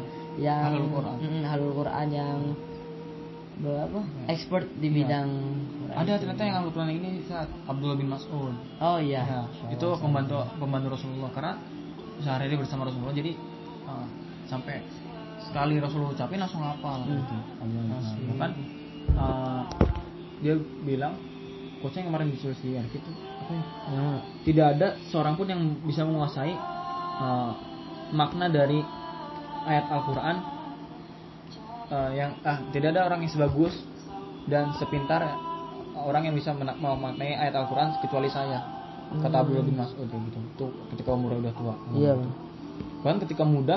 yang 0.52 0.65
Ahlul 0.69 0.90
Quran. 0.93 1.16
Mm, 1.16 1.43
Ahlul 1.48 1.73
Quran 1.73 2.06
yang 2.12 2.36
berapa? 3.59 4.01
Expert 4.28 4.66
di 4.77 4.86
Iya. 4.86 4.94
bidang. 5.01 5.28
Ada 5.98 6.12
ternyata 6.22 6.42
yang 6.46 6.56
Al-Quran 6.62 6.90
ini 6.94 7.10
saat 7.26 7.50
Abdullah 7.66 7.98
bin 7.98 8.06
Mas'ud. 8.06 8.54
Oh 8.78 8.98
iya. 9.02 9.22
Ya, 9.26 9.42
itu 9.74 9.88
pembantu 9.98 10.46
pembantu 10.62 10.94
Rasulullah 10.94 11.30
karena 11.34 11.58
sehari-hari 12.22 12.56
bersama 12.62 12.86
Rasulullah 12.86 13.14
jadi 13.14 13.34
uh, 13.86 14.06
sampai 14.46 14.82
sekali 15.42 15.82
Rasulullah 15.82 16.14
ucapin 16.14 16.38
langsung 16.38 16.62
hafal 16.62 17.02
Hmm. 17.02 17.18
gitu. 17.18 17.36
Bahkan 18.34 18.50
uh, 19.18 19.62
dia 20.38 20.54
bilang 20.86 21.18
coachnya 21.82 22.06
yang 22.06 22.08
kemarin 22.14 22.28
di 22.30 22.38
artikel 22.78 22.98
itu 22.98 23.12
apa 23.14 23.52
ya? 23.54 23.62
Tidak 24.46 24.66
ada 24.78 24.88
seorang 25.10 25.34
pun 25.34 25.46
yang 25.50 25.62
bisa 25.82 26.02
menguasai 26.06 26.54
uh, 27.18 27.52
makna 28.14 28.46
dari 28.50 28.82
ayat 29.66 29.86
Al-Qur'an 29.90 30.36
uh, 31.90 32.10
yang 32.14 32.38
ah 32.46 32.62
tidak 32.70 32.94
ada 32.96 33.10
orang 33.10 33.24
yang 33.26 33.32
sebagus 33.32 33.74
dan 34.48 34.72
sepintar 34.80 35.47
orang 36.04 36.28
yang 36.28 36.34
bisa 36.34 36.54
memaknai 36.54 37.34
ayat 37.34 37.54
Al-Quran 37.54 37.98
kecuali 37.98 38.28
saya 38.28 38.60
kata 39.08 39.40
Abdullah 39.40 39.64
bin 39.64 39.74
Mas'ud 39.74 40.04
gitu. 40.04 40.38
Tuh 40.54 40.70
ketika 40.92 41.16
umurnya 41.16 41.48
udah 41.48 41.54
tua 41.56 41.74
Iya. 41.96 42.12
Gitu. 42.14 42.28
bahkan 43.00 43.18
ketika 43.24 43.42
muda 43.42 43.76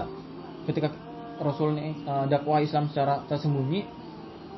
ketika 0.68 0.92
Rasul 1.40 1.74
nih 1.74 1.96
eh, 2.04 2.26
dakwah 2.28 2.60
Islam 2.60 2.92
secara 2.92 3.24
tersembunyi 3.26 3.88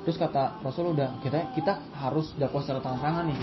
terus 0.04 0.20
kata 0.20 0.60
Rasul 0.60 0.92
udah 0.92 1.16
kita 1.22 1.54
kita 1.56 1.80
harus 1.96 2.34
dakwah 2.36 2.60
secara 2.60 2.84
terang-terangan 2.84 3.24
nih 3.30 3.38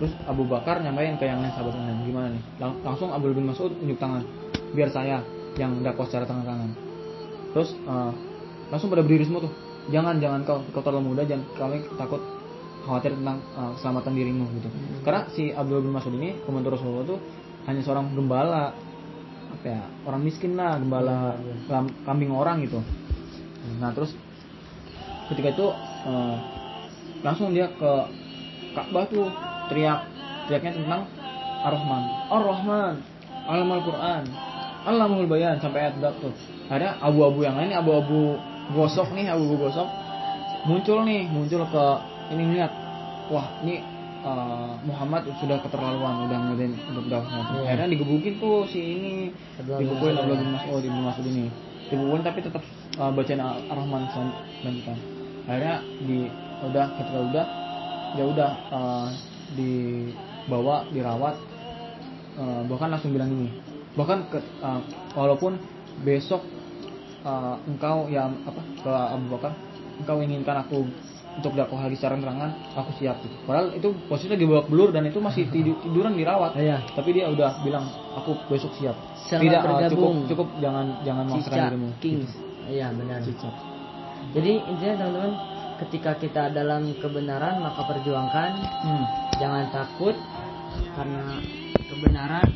terus 0.00 0.12
Abu 0.26 0.42
Bakar 0.48 0.82
nyampein 0.82 1.14
ke 1.14 1.28
yang 1.28 1.38
lain 1.38 1.52
sahabat 1.54 1.78
lain 1.78 2.02
gimana 2.02 2.28
nih? 2.34 2.42
Lang- 2.58 2.80
langsung 2.82 3.14
Abdullah 3.14 3.36
bin 3.38 3.46
Mas'ud 3.46 3.70
unjuk 3.78 3.98
tangan 4.00 4.26
biar 4.74 4.90
saya 4.90 5.22
yang 5.54 5.84
dakwah 5.84 6.08
secara 6.08 6.24
terang-terangan. 6.26 6.70
Terus 7.52 7.70
eh, 7.76 8.12
langsung 8.72 8.88
pada 8.88 9.04
berdiri 9.04 9.28
semua 9.28 9.44
tuh 9.44 9.52
jangan 9.92 10.16
jangan 10.16 10.40
kau 10.42 10.64
kau 10.72 10.80
terlalu 10.80 11.12
muda 11.12 11.22
jangan 11.22 11.44
kami 11.54 11.84
takut 11.94 12.22
khawatir 12.84 13.14
tentang 13.14 13.38
eh, 13.42 13.70
keselamatan 13.78 14.12
dirimu 14.14 14.44
gitu. 14.58 14.68
Karena 15.06 15.20
si 15.32 15.54
Abdul 15.54 15.82
bin 15.86 15.92
Mas'ud 15.94 16.14
ini 16.14 16.42
komentar 16.44 16.74
Rasulullah 16.74 17.06
tuh 17.06 17.18
hanya 17.70 17.80
seorang 17.82 18.10
gembala 18.14 18.74
apa 19.52 19.66
ya 19.68 19.82
orang 20.08 20.22
miskin 20.24 20.58
lah 20.58 20.80
gembala 20.80 21.38
lam- 21.70 21.94
kambing 22.02 22.34
orang 22.34 22.64
gitu. 22.66 22.82
Nah 23.78 23.94
terus 23.94 24.12
ketika 25.30 25.54
itu 25.54 25.66
eh, 26.08 26.36
langsung 27.22 27.54
dia 27.54 27.70
ke 27.70 27.92
Ka'bah 28.72 29.04
tuh 29.06 29.28
teriak 29.68 30.08
teriaknya 30.48 30.72
tentang 30.80 31.02
Ar-Rahman. 31.62 32.02
Ar-Rahman 32.32 32.94
Alamul 33.46 33.82
Quran 33.84 34.22
Alamul 34.82 35.28
Bayan 35.30 35.62
sampai 35.62 35.86
ayat 35.86 36.00
tuh. 36.18 36.34
Ada 36.66 36.98
abu-abu 37.04 37.44
yang 37.46 37.54
lain 37.54 37.70
abu-abu 37.76 38.40
gosok 38.74 39.14
nih 39.14 39.30
abu-abu 39.30 39.68
gosok. 39.68 39.86
Muncul 40.66 41.06
nih 41.06 41.28
muncul 41.30 41.62
ke 41.68 41.86
ini 42.30 42.42
lihat 42.54 42.72
wah 43.28 43.46
ini 43.64 43.82
uh, 44.22 44.78
Muhammad 44.86 45.26
sudah 45.42 45.58
keterlaluan 45.64 46.30
udah 46.30 46.38
ngadain 46.52 46.72
untuk 46.92 47.10
dakwah 47.10 47.42
Iya. 47.58 47.74
akhirnya 47.74 47.88
digebukin 47.90 48.34
tuh 48.38 48.68
si 48.70 48.78
ini 48.78 49.12
Mas'ud, 49.58 49.90
Abdullah 49.90 50.24
bin 50.28 50.50
Mas'ud 50.54 50.82
Ibnu 50.84 51.00
Mas'ud 51.02 51.26
ini. 51.26 51.46
Dipukulin 51.90 52.24
tapi 52.24 52.40
tetap 52.40 52.62
uh, 52.96 53.10
bacain 53.12 53.40
Ar- 53.42 53.60
Ar-Rahman 53.68 54.02
selan- 54.14 54.38
selanjutan 54.60 54.98
akhirnya 55.42 55.76
di 56.06 56.18
udah 56.62 56.86
ketika 56.94 57.18
udah 57.18 57.46
ya 58.14 58.24
udah 58.30 58.50
uh, 58.70 59.08
dibawa 59.58 60.86
dirawat 60.94 61.34
uh, 62.38 62.62
bahkan 62.70 62.88
langsung 62.94 63.10
bilang 63.10 63.34
ini 63.34 63.50
bahkan 63.98 64.24
ke, 64.30 64.38
uh, 64.62 64.80
walaupun 65.12 65.58
besok 66.06 66.40
uh, 67.26 67.58
engkau 67.68 68.06
ya 68.08 68.30
apa 68.30 68.62
ke 68.80 68.92
Abu 68.92 69.26
Bakar 69.34 69.52
engkau 70.00 70.16
inginkan 70.22 70.62
aku 70.64 70.86
untuk 71.34 71.52
dakwah 71.52 71.80
lagi 71.82 71.94
secara 71.94 72.14
terangan 72.14 72.50
aku 72.72 72.90
siap 72.94 73.16
gitu. 73.20 73.32
padahal 73.42 73.72
itu 73.72 73.88
posisinya 74.04 74.36
dibawa 74.36 74.60
belur 74.62 74.90
dan 74.90 75.04
itu 75.04 75.16
masih 75.16 75.48
tidu- 75.54 75.80
tiduran 75.80 76.12
dirawat 76.12 76.52
Iya. 76.54 76.84
tapi 76.92 77.12
dia 77.12 77.26
udah 77.26 77.60
bilang 77.60 77.84
aku 78.12 78.36
besok 78.46 78.72
siap 78.74 78.96
Selamat 79.22 79.42
tidak 79.42 79.58
uh, 79.58 79.64
cukup 79.64 79.72
bergabung. 79.88 80.16
cukup 80.26 80.48
jangan 80.58 80.86
jangan 81.02 81.24
memaksakan 81.26 81.58
dirimu 81.66 81.88
Kings. 81.98 82.28
Gitu. 82.28 82.36
Iya 82.70 82.86
benar. 82.90 83.18
Cicak. 83.20 83.54
Jadi 84.30 84.52
intinya 84.62 84.94
teman-teman 84.96 85.32
ketika 85.80 86.12
kita 86.14 86.42
dalam 86.48 86.82
kebenaran 86.94 87.58
maka 87.58 87.80
perjuangkan 87.82 88.50
Hmm. 88.82 89.04
jangan 89.34 89.66
takut 89.68 90.14
karena 90.92 91.40
kebenaran 91.82 92.46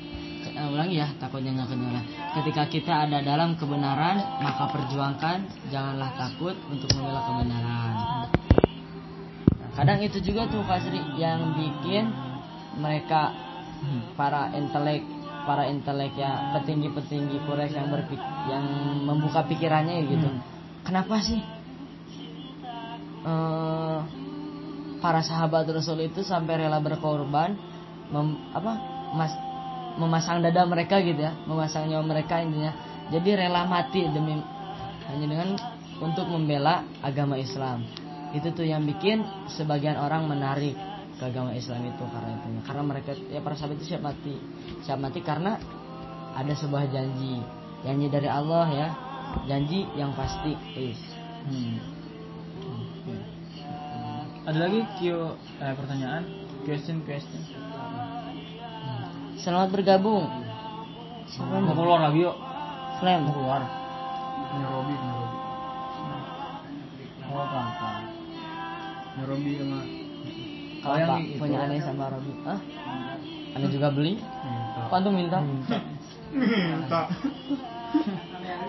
eh, 0.47 0.69
ulangi 0.69 0.97
ya 0.97 1.09
takutnya 1.17 1.53
nggak 1.53 1.69
kedengeran 1.69 2.05
ketika 2.35 2.63
kita 2.67 2.93
ada 3.03 3.19
dalam 3.21 3.53
kebenaran 3.55 4.17
maka 4.39 4.65
perjuangkan 4.71 5.39
janganlah 5.69 6.13
takut 6.15 6.55
untuk 6.69 6.89
membela 6.95 7.21
kebenaran 7.25 7.93
kadang 9.77 10.01
itu 10.01 10.19
juga 10.25 10.49
tuh 10.49 10.65
Kak 10.65 10.89
Sri 10.89 11.01
yang 11.21 11.53
bikin 11.53 12.09
mereka 12.81 13.33
para 14.17 14.51
intelek 14.57 15.05
para 15.47 15.69
intelek 15.71 16.17
ya 16.19 16.57
petinggi-petinggi 16.59 17.45
Quraisy 17.47 17.77
yang 17.77 17.89
berpik 17.93 18.19
yang 18.51 18.65
membuka 19.07 19.47
pikirannya 19.47 20.03
gitu. 20.11 20.29
Kenapa 20.83 21.23
sih 21.23 21.39
eh, 23.27 23.99
para 24.99 25.21
sahabat 25.23 25.69
Rasul 25.71 26.09
itu 26.09 26.25
sampai 26.25 26.67
rela 26.67 26.81
berkorban 26.81 27.55
mem- 28.11 28.41
apa 28.51 28.73
mas 29.15 29.33
memasang 29.97 30.45
dada 30.45 30.67
mereka 30.69 31.01
gitu 31.01 31.21
ya 31.21 31.33
memasang 31.49 31.89
nyawa 31.89 32.05
mereka 32.05 32.43
intinya 32.43 32.75
jadi 33.09 33.47
rela 33.47 33.65
mati 33.65 34.05
demi 34.11 34.41
hanya 35.09 35.27
dengan 35.31 35.49
untuk 36.03 36.29
membela 36.29 36.85
agama 37.01 37.39
Islam 37.41 37.87
itu 38.37 38.53
tuh 38.53 38.67
yang 38.69 38.85
bikin 38.85 39.25
sebagian 39.49 39.97
orang 39.97 40.29
menarik 40.29 40.77
ke 41.17 41.25
agama 41.25 41.57
Islam 41.57 41.89
itu 41.89 42.05
karena 42.13 42.31
itu 42.37 42.49
karena 42.69 42.83
mereka 42.85 43.11
ya 43.33 43.41
para 43.41 43.57
sahabat 43.57 43.81
itu 43.81 43.97
siap 43.97 44.03
mati 44.05 44.37
siap 44.85 44.99
mati 45.01 45.21
karena 45.25 45.57
ada 46.37 46.53
sebuah 46.53 46.93
janji 46.93 47.41
janji 47.81 48.07
dari 48.13 48.29
Allah 48.29 48.67
ya 48.69 48.89
janji 49.49 49.89
yang 49.97 50.13
pasti 50.13 50.53
is 50.77 51.01
Hmm. 51.47 51.79
Ada 54.51 54.67
lagi 54.67 54.83
Q 54.99 55.01
eh, 55.63 55.75
pertanyaan? 55.79 56.23
Question 56.67 57.07
question. 57.07 57.39
selamat 59.37 59.69
bergabung 59.79 60.27
siapa 61.31 61.63
Mau 61.63 61.75
keluar 61.79 62.03
lagi 62.03 62.27
yuk. 62.27 62.35
Flame 62.99 63.31
Mau 63.31 63.35
keluar. 63.35 63.63
Nairobi, 64.59 64.95
Nairobi. 64.95 65.39
Oh, 67.31 67.47
kakak. 67.47 67.79
Nairobi 67.79 67.96
sama 69.17 69.81
kalau 70.83 70.97
yang 70.97 71.19
itu. 71.19 71.41
punya 71.41 71.59
aneh 71.63 71.81
sama 71.81 72.05
Robi 72.09 72.33
ah 72.45 72.61
aneh 73.53 73.69
juga 73.69 73.89
beli 73.91 74.15
Minta. 74.17 74.81
Kok 74.87 74.95
antum 74.95 75.13
minta 75.13 75.39
Minta. 76.31 77.01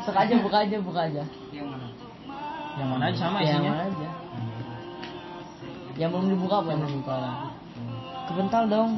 sok 0.02 0.16
aja 0.16 0.34
buka 0.40 0.58
aja 0.64 0.78
buka 0.80 1.02
aja 1.04 1.24
Yang 1.52 2.88
mana 2.88 3.04
aja 3.06 3.18
sama 3.20 3.38
Ya, 3.40 3.46
yang 3.50 3.60
isinya? 3.60 3.72
mana 3.72 3.84
aja 3.86 4.10
yang 5.96 6.10
belum 6.12 6.26
dibuka 6.30 6.56
apa 6.58 6.70
Yang 6.70 6.80
ini 6.80 6.96
buka 6.96 7.16
lah. 7.18 7.36
kebental 8.26 8.64
dong 8.68 8.92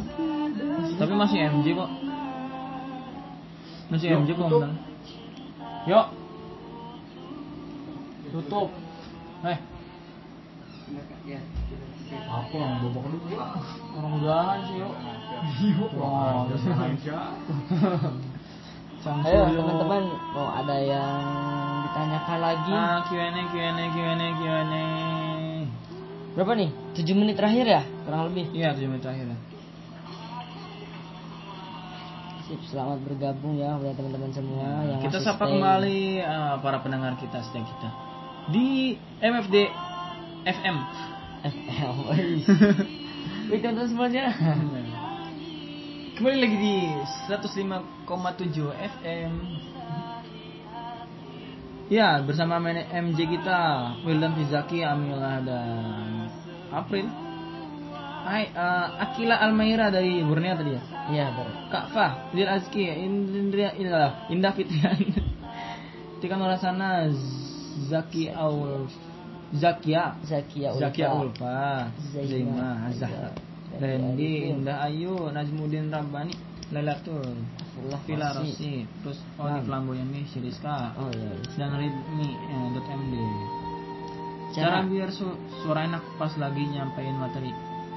Tapi 0.96 1.14
masih 1.14 1.38
MJ 1.50 1.68
kok. 1.74 1.90
Masih 3.90 4.08
MJ 4.14 4.30
kok. 4.32 4.50
Yuk. 5.88 6.06
Tutup. 8.30 8.70
Eh. 9.44 9.58
Apa 12.10 12.50
yang 12.52 12.82
bobok 12.82 13.06
dulu? 13.06 13.38
Orang 13.94 14.12
udahan 14.18 14.60
sih 14.66 14.76
yuk. 14.78 14.94
Oh, 15.96 16.50
Cangsu, 19.00 19.24
ayo 19.26 19.48
yuk. 19.48 19.56
teman-teman 19.56 20.04
mau 20.34 20.50
ada 20.52 20.76
yang 20.76 21.22
ditanyakan 21.86 22.38
lagi 22.42 22.74
Ah, 22.74 23.00
Q&A, 23.06 23.32
Q&A, 23.32 23.86
Q&A, 23.88 24.28
Q&A. 24.36 24.84
berapa 26.30 26.52
nih 26.54 26.70
7 26.94 27.16
menit 27.16 27.36
terakhir 27.36 27.66
ya 27.66 27.82
kurang 28.04 28.28
lebih 28.28 28.46
Iya, 28.52 28.74
7 28.74 28.86
menit 28.86 29.02
terakhir. 29.02 29.26
ya. 29.26 29.38
Sip, 32.42 32.60
selamat 32.66 33.00
bergabung 33.02 33.56
ya 33.56 33.78
buat 33.78 33.94
teman-teman 33.94 34.32
semua 34.32 34.68
yang 34.84 35.00
Kita 35.00 35.22
sapa 35.22 35.46
stay. 35.46 35.52
kembali 35.54 36.02
ah, 36.20 36.58
para 36.60 36.82
pendengar 36.82 37.14
kita 37.16 37.40
setia 37.40 37.62
kita 37.62 37.90
di 38.50 38.98
MFD 39.22 39.56
FM. 40.44 40.76
FL 41.44 41.96
Wih 43.50 43.60
teman-teman 43.60 43.88
semuanya 43.90 44.26
Kembali 46.20 46.36
lagi 46.36 46.58
di 46.60 46.76
105,7 47.32 48.76
FM. 48.76 49.34
Ya, 51.88 52.20
bersama 52.20 52.60
MJ 52.60 53.24
kita, 53.24 53.60
Wildan 54.04 54.36
Fizaki, 54.36 54.84
Amila 54.84 55.40
dan 55.40 56.28
April. 56.76 57.08
Hai, 58.28 58.52
eh, 58.52 58.88
Akila 59.00 59.40
Almaira 59.40 59.88
dari 59.88 60.20
Borneo 60.20 60.60
tadi 60.60 60.76
ya. 60.76 60.84
Iya 61.10 61.26
betul 61.34 61.56
Kak 61.72 61.86
Fah, 61.96 62.12
Zil 62.36 62.52
Azki, 62.52 62.84
Indra, 62.84 63.74
Indah, 63.80 64.12
Indah 64.28 64.52
Fitrian, 64.52 65.00
Tika 66.20 66.36
Nurasana, 66.36 67.08
Zaki 67.88 68.28
Aul, 68.28 68.92
Zakia, 69.50 70.14
Zakia 70.22 70.70
Ulfa 70.70 70.86
Zakia 70.86 71.08
Ulfa, 71.10 71.60
Zaima, 72.14 72.70
Zahra, 72.94 73.30
Randy. 73.76 74.54
Indah 74.54 74.86
Ayu, 74.86 75.14
Najmudin 75.30 75.90
Rabbani, 75.90 76.38
Lailatul, 76.70 77.26
Rossi. 77.82 78.14
Rossi, 78.14 78.74
terus 79.02 79.18
oh 79.36 79.50
ini 79.50 79.66
Flamboyan 79.66 80.08
nih, 80.10 80.24
si 80.26 80.38
Rizka, 80.38 80.94
Oh 80.94 81.10
iya 81.10 81.34
dan 81.58 81.74
Ridmi, 81.74 82.30
eh, 82.30 82.68
dot 82.74 82.86
MD. 82.88 83.14
Cara- 84.54 84.86
biar 84.86 85.10
su- 85.10 85.38
suara 85.62 85.86
enak 85.86 86.02
pas 86.18 86.34
lagi 86.36 86.64
nyampein 86.66 87.16
materi, 87.16 87.50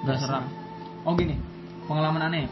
gak 0.05 0.17
serak. 0.19 0.45
Oh 1.05 1.13
gini, 1.13 1.37
pengalaman 1.85 2.29
aneh. 2.29 2.49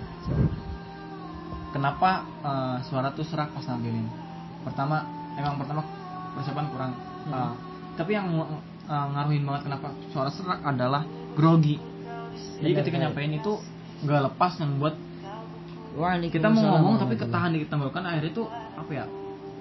Kenapa 1.71 2.11
eh, 2.43 2.77
suara 2.85 3.15
tuh 3.15 3.25
serak 3.25 3.55
pas 3.55 3.65
nampilin? 3.65 4.05
Pertama, 4.61 5.07
emang 5.39 5.57
pertama 5.57 5.81
persiapan 6.35 6.67
kurang. 6.69 6.93
Eh, 7.31 7.53
tapi 7.97 8.11
yang 8.13 8.27
eh, 8.91 9.07
ngaruhin 9.15 9.43
banget 9.43 9.63
kenapa 9.65 9.89
suara 10.11 10.31
serak 10.31 10.61
adalah 10.61 11.07
grogi. 11.33 11.79
Jadi 12.59 12.67
Bener, 12.67 12.79
ketika 12.83 12.97
bener. 12.99 13.07
nyampein 13.09 13.33
itu 13.33 13.53
nggak 14.01 14.21
lepas 14.27 14.53
yang 14.59 14.77
buat 14.77 14.95
kita 16.31 16.49
mau 16.49 16.63
ngomong 16.63 16.95
tapi 16.97 17.15
warahmatullahi. 17.15 17.23
ketahan 17.27 17.51
di 17.53 17.61
tenggorokan 17.67 18.05
akhirnya 18.07 18.33
tuh 18.33 18.47
apa 18.51 18.91
ya 18.91 19.05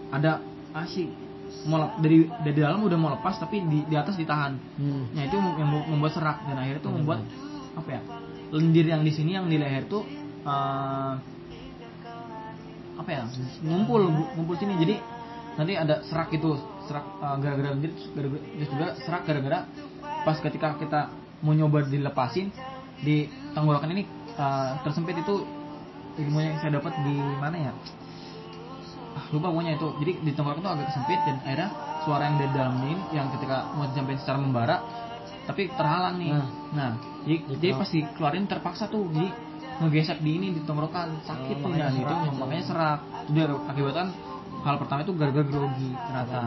ada 0.09 0.31
asik 0.77 1.09
mau 1.65 1.81
lep- 1.81 1.97
dari 1.99 2.17
dari 2.45 2.55
dalam 2.55 2.79
udah 2.79 2.95
mau 2.95 3.09
lepas 3.11 3.35
tapi 3.35 3.65
di 3.65 3.81
di 3.83 3.95
atas 3.97 4.13
ditahan 4.13 4.53
Hmm. 4.77 5.09
Nah 5.11 5.23
itu 5.25 5.35
yang 5.35 5.65
mem- 5.65 5.87
membuat 5.89 6.13
serak 6.13 6.37
dan 6.45 6.55
akhirnya 6.55 6.79
tuh 6.79 6.93
membuat 6.93 7.19
apa 7.73 7.89
ya 7.89 8.01
lendir 8.49 8.85
yang 8.85 9.01
di 9.01 9.11
sini 9.11 9.33
yang 9.33 9.45
di 9.45 9.57
leher 9.57 9.83
tuh 9.85 10.05
eh, 10.45 11.13
apa 12.95 13.09
ya 13.09 13.23
ngumpul 13.63 14.01
ngumpul 14.35 14.55
sini 14.55 14.75
jadi 14.77 14.95
nanti 15.55 15.73
ada 15.73 16.05
serak 16.05 16.29
itu 16.29 16.55
serak 16.89 17.05
eh, 17.05 17.35
gara-gara 17.37 17.69
terus 17.77 18.69
juga 18.73 18.87
serak 19.05 19.21
gara-gara 19.29 19.59
pas 20.25 20.37
ketika 20.41 20.73
kita 20.81 21.13
mau 21.45 21.53
nyoba 21.53 21.85
dilepasin 21.85 22.49
di 23.05 23.29
tenggorokan 23.53 23.93
ini 23.93 24.03
eh, 24.33 24.69
tersempit 24.81 25.21
itu 25.21 25.45
ilmunya 26.19 26.57
yang 26.57 26.59
saya 26.59 26.71
dapat 26.81 26.93
di 27.05 27.15
mana 27.39 27.57
ya? 27.69 27.73
Ah, 29.15 29.23
lupa 29.31 29.47
pokoknya 29.53 29.79
itu. 29.79 29.87
Jadi 30.03 30.11
di 30.25 30.31
tenggorokan 30.35 30.61
itu 30.61 30.71
agak 30.75 30.89
sempit 30.91 31.19
dan 31.23 31.37
akhirnya 31.47 31.69
suara 32.03 32.23
yang 32.27 32.35
dari 32.41 32.51
dalam 32.51 32.75
ini 32.83 32.95
yang 33.15 33.27
ketika 33.37 33.71
mau 33.75 33.87
disampaikan 33.87 34.19
secara 34.19 34.37
membara 34.41 34.75
tapi 35.47 35.65
terhalang 35.73 36.15
nih. 36.21 36.31
Nah. 36.35 36.47
nah, 36.77 36.91
jadi, 37.25 37.37
jadi 37.57 37.67
pas 37.73 37.89
dikeluarin 37.89 38.45
terpaksa 38.45 38.85
tuh 38.85 39.09
jadi 39.09 39.33
ngegesek 39.79 40.19
di 40.21 40.31
ini 40.35 40.47
di 40.53 40.61
tenggorokan 40.67 41.23
sakit 41.23 41.55
Oh, 41.57 41.61
tuh. 41.65 41.69
makanya 41.71 41.89
nah 41.89 42.03
itu 42.03 42.15
makanya 42.37 42.63
serak. 42.67 42.99
Itu 43.25 43.31
dia 43.33 43.45
akibatkan 43.47 44.07
hal 44.59 44.75
pertama 44.77 44.99
itu 45.01 45.13
gara-gara 45.13 45.45
grogi 45.45 45.89
ternyata 45.95 46.37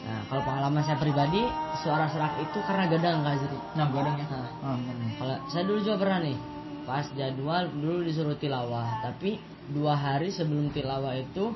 Nah, 0.00 0.26
kalau 0.26 0.42
pengalaman 0.42 0.82
saya 0.82 0.98
pribadi, 0.98 1.38
suara 1.78 2.10
serak 2.10 2.34
itu 2.42 2.58
karena 2.66 2.90
gadang 2.90 3.22
Kak 3.22 3.36
Zri. 3.36 3.58
nah 3.78 3.86
gadang 3.86 4.16
ya 4.18 4.26
Nah. 4.26 4.50
Ah, 4.58 4.74
bener. 4.74 5.10
Kalau 5.14 5.36
saya 5.46 5.62
dulu 5.62 5.78
juga 5.78 5.96
pernah 6.02 6.18
nih, 6.18 6.36
pas 6.82 7.06
jadwal 7.14 7.64
dulu 7.70 8.02
disuruh 8.02 8.34
tilawah, 8.34 9.06
tapi 9.06 9.38
dua 9.70 9.94
hari 9.94 10.34
sebelum 10.34 10.72
tilawah 10.74 11.14
itu 11.14 11.54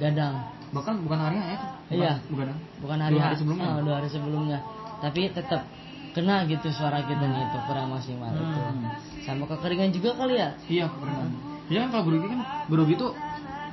gadang. 0.00 0.34
bahkan 0.72 0.98
bukan 0.98 1.18
hari 1.20 1.36
ya 1.36 1.46
itu 1.52 1.66
bukan, 1.68 1.94
Iya. 1.94 2.12
bukan 2.32 2.46
Bukan 2.80 2.98
hari, 2.98 3.12
Dua 3.12 3.22
hari 3.22 3.36
sebelumnya? 3.38 3.66
Ah, 3.68 3.80
dua 3.84 3.94
hari 4.00 4.08
sebelumnya. 4.08 4.58
Tapi 4.98 5.20
tetap 5.30 5.62
kena 6.10 6.36
gitu 6.48 6.68
suara 6.72 6.98
kita 7.04 7.22
nih 7.22 7.42
itu 7.44 7.58
kurang 7.68 7.86
maksimal 7.92 8.32
itu. 8.32 8.60
Hmm. 8.66 8.88
Sama 9.22 9.44
kekeringan 9.46 9.92
juga 9.92 10.10
kali 10.16 10.34
ya. 10.40 10.56
Iya, 10.66 10.86
keren. 10.90 11.28
Iya 11.68 11.78
kan 11.86 11.88
kalau 11.92 12.04
grogi 12.08 12.26
kan 12.26 12.40
grogi 12.66 12.92
itu 12.96 13.08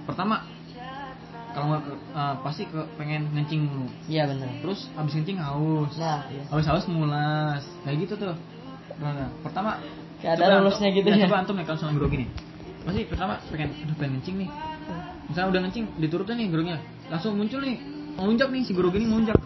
pertama 0.05 0.43
kalau 1.59 1.77
eh, 1.95 2.35
pasti 2.43 2.63
ke 2.67 2.79
pengen 2.95 3.31
ngencing 3.35 3.61
dulu. 3.67 3.87
Iya 4.07 4.23
benar. 4.29 4.49
Terus 4.63 4.79
habis 4.95 5.13
ngencing 5.15 5.39
haus. 5.39 5.93
Nah, 5.99 6.25
iya. 6.31 6.43
Habis 6.47 6.67
haus 6.71 6.85
mulas. 6.87 7.63
Kayak 7.83 7.97
gitu 8.07 8.13
tuh. 8.19 8.35
Nah, 8.99 9.11
nah. 9.15 9.29
pertama 9.43 9.79
Kayak 10.19 10.43
ada 10.43 10.59
lulusnya 10.59 10.89
gitu 10.91 11.07
ya, 11.07 11.15
ya. 11.15 11.25
Coba 11.31 11.37
antum 11.43 11.55
ya 11.55 11.63
kalau 11.63 11.79
sama 11.79 11.95
grogi 11.95 12.27
nih. 12.27 12.29
Pasti 12.83 13.01
pertama 13.07 13.33
pengen 13.51 13.69
aduh 13.71 13.95
pengen 13.95 14.11
ngencing 14.19 14.35
nih. 14.43 14.49
Misalnya 15.31 15.47
udah 15.55 15.61
ngencing 15.67 15.85
diturutin 15.99 16.35
nih 16.39 16.47
groginya. 16.51 16.79
Langsung 17.07 17.39
muncul 17.39 17.59
nih. 17.63 17.77
Ngelunjak 18.19 18.49
nih 18.51 18.61
si 18.67 18.71
grogi 18.75 18.97
ini 18.99 19.07
ngelunjak. 19.07 19.37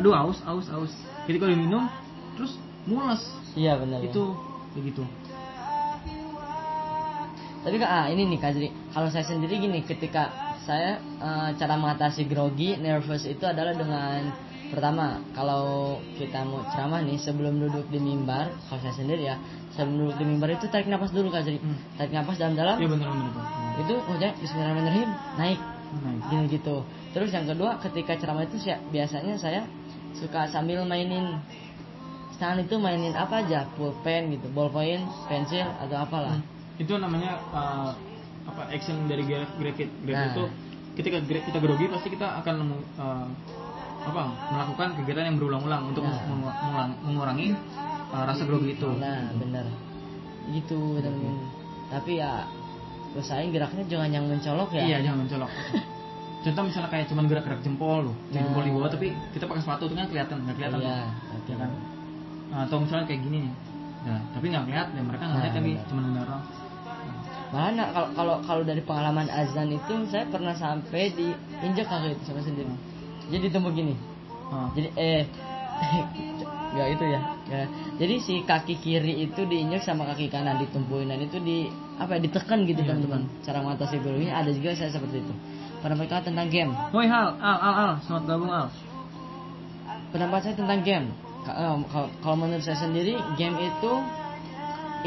Aduh 0.00 0.16
haus, 0.16 0.40
haus, 0.48 0.66
haus. 0.72 0.92
Jadi 1.28 1.36
kalau 1.36 1.52
diminum 1.52 1.84
terus 2.40 2.56
mules. 2.88 3.20
Iya 3.52 3.76
benar. 3.76 4.00
ya. 4.00 4.08
Itu 4.08 4.32
kayak 4.72 4.84
gitu. 4.88 5.04
Tapi 7.62 7.78
kak, 7.78 7.90
ah, 7.94 8.06
ini 8.10 8.26
nih 8.26 8.38
Kak 8.42 8.58
Zri, 8.58 8.74
kalau 8.90 9.06
saya 9.06 9.22
sendiri 9.22 9.54
gini, 9.62 9.86
ketika 9.86 10.34
saya 10.62 10.98
eh, 10.98 11.50
cara 11.56 11.74
mengatasi 11.74 12.24
grogi, 12.24 12.78
nervous 12.78 13.24
itu 13.24 13.42
adalah 13.42 13.74
dengan 13.74 14.30
pertama, 14.68 15.20
kalau 15.36 15.98
kita 16.16 16.48
mau 16.48 16.64
ceramah 16.72 17.04
nih 17.04 17.20
sebelum 17.20 17.60
duduk 17.60 17.92
di 17.92 18.00
mimbar, 18.00 18.48
kalau 18.66 18.80
saya 18.80 18.96
sendiri 18.96 19.28
ya, 19.28 19.36
sebelum 19.76 20.08
duduk 20.08 20.16
di 20.16 20.24
mimbar 20.24 20.48
itu 20.56 20.64
tarik 20.72 20.88
nafas 20.88 21.12
dulu 21.12 21.28
Kak 21.28 21.44
Zri, 21.44 21.60
Hmm. 21.60 21.76
tarik 22.00 22.12
nafas 22.16 22.40
dalam-dalam, 22.40 22.80
Iya 22.80 22.88
benar 22.88 23.08
benar. 23.12 23.30
benar. 23.36 23.46
itu 23.84 23.94
udah 24.00 24.30
Bismillahirrahmanirrahim 24.40 25.08
naik, 25.36 25.60
gini 26.24 26.44
gitu. 26.48 26.76
Terus 27.12 27.28
yang 27.28 27.44
kedua, 27.44 27.76
ketika 27.84 28.16
ceramah 28.16 28.48
itu 28.48 28.56
saya, 28.56 28.80
biasanya 28.88 29.36
saya 29.36 29.60
suka 30.16 30.48
sambil 30.48 30.80
mainin 30.88 31.36
tangan 32.40 32.64
itu 32.64 32.74
mainin 32.80 33.12
apa 33.12 33.44
aja, 33.44 33.68
pulpen 33.76 34.32
gitu, 34.32 34.48
ballpoint, 34.50 35.04
pensil 35.28 35.68
atau 35.78 35.96
apalah. 36.00 36.40
itu 36.74 36.96
namanya 36.96 37.36
uh, 37.52 37.92
apa 38.44 38.62
action 38.68 39.06
dari 39.06 39.22
grafit 39.24 39.48
grafit 39.56 39.88
Nah. 40.08 40.32
itu 40.32 40.44
ketika 40.94 41.16
kita 41.22 41.58
grogi 41.58 41.86
pasti 41.88 42.08
kita 42.10 42.26
akan 42.38 42.56
uh, 42.96 43.26
apa 44.02 44.22
melakukan 44.50 44.88
kegiatan 44.98 45.24
yang 45.24 45.36
berulang-ulang 45.36 45.82
untuk 45.88 46.02
Nah. 46.02 46.18
mengu- 46.26 46.50
mengulang- 46.52 46.98
mengurangi 47.00 47.46
uh, 48.08 48.24
rasa 48.24 48.42
grogi 48.42 48.74
itu 48.74 48.88
Nah, 48.92 49.30
bener. 49.32 49.66
Gitu, 50.44 50.98
teman. 50.98 51.38
Tapi 51.88 52.18
ya 52.18 52.42
usahain 53.12 53.48
geraknya 53.48 53.84
jangan 53.86 54.10
yang 54.10 54.24
mencolok 54.26 54.72
ya. 54.72 54.82
iya 54.82 54.98
jangan 55.00 55.22
mencolok 55.22 55.50
contoh 56.42 56.62
misalnya 56.64 56.88
kayak 56.88 57.06
cuman 57.06 57.24
gerak-gerak 57.26 57.60
jempol 57.60 57.98
loh 58.02 58.16
Nah. 58.26 58.42
jempol 58.42 58.60
di 58.60 58.72
bawah 58.72 58.90
tapi 58.90 59.06
kita 59.30 59.44
pakai 59.44 59.62
sepatu 59.62 59.84
itu 59.84 59.94
kan 59.94 60.06
kelihatan 60.08 60.36
nggak 60.42 60.56
kelihatan 60.56 60.78
Iya, 60.80 60.90
tuh. 60.90 61.36
oke. 61.36 61.46
ya 61.46 61.56
kan 61.56 61.70
Nah, 62.48 62.58
atau 62.66 62.76
misalnya 62.80 63.06
kayak 63.06 63.20
gini 63.22 63.38
nih 63.42 63.54
nah 64.02 64.18
tapi 64.28 64.44
nggak 64.46 64.62
ngeliat 64.66 64.88
dan 64.90 65.02
mereka 65.04 65.22
nggak 65.22 65.30
Nah, 65.30 65.44
lihat 65.46 65.54
tapi 65.54 65.70
benar. 65.70 65.86
cuma 65.86 66.00
mendorong 66.02 66.42
Mana 67.52 67.92
kalau 67.92 68.08
kalau 68.16 68.36
kalau 68.48 68.62
dari 68.64 68.80
pengalaman 68.80 69.28
azan 69.28 69.68
itu 69.76 70.08
saya 70.08 70.24
pernah 70.24 70.56
sampai 70.56 71.12
diinjak 71.12 71.84
kaki 71.84 72.16
itu 72.16 72.22
sama 72.24 72.40
sendiri. 72.40 72.72
Jadi 73.28 73.52
ditembak 73.52 73.72
gini. 73.76 73.94
oh. 74.48 74.72
Jadi 74.72 74.88
eh 74.96 75.24
Gak 76.72 76.88
itu 76.94 77.04
ya. 77.04 77.20
Nggak. 77.50 77.68
Jadi 77.98 78.14
si 78.22 78.34
kaki 78.46 78.74
kiri 78.80 79.26
itu 79.28 79.40
diinjak 79.44 79.82
sama 79.84 80.08
kaki 80.08 80.30
kanan 80.30 80.56
ditumpuin 80.62 81.10
dan 81.10 81.20
itu 81.20 81.36
di 81.42 81.68
apa 81.98 82.16
ya 82.16 82.20
ditekan 82.24 82.64
gitu 82.64 82.80
Iya, 82.80 82.96
teman-teman. 82.96 83.22
Cara 83.44 83.58
mengatasi 83.60 84.00
groginya 84.00 84.40
ada 84.40 84.50
juga 84.54 84.72
saya 84.78 84.90
seperti 84.94 85.20
itu. 85.20 85.34
Pendapat 85.82 86.22
tentang 86.22 86.46
game. 86.46 86.72
Woi 86.94 87.10
Hal, 87.10 87.34
Al, 87.42 87.58
Al, 87.58 87.74
Al, 87.74 87.92
selamat 88.06 88.24
gabung 88.30 88.52
Al. 88.54 88.68
pendapat 90.12 90.44
saya 90.44 90.54
tentang 90.60 90.84
game 90.84 91.08
eh, 91.48 91.76
kalau 92.20 92.36
menurut 92.36 92.60
saya 92.60 92.78
sendiri 92.84 93.16
game 93.40 93.56
itu 93.58 93.92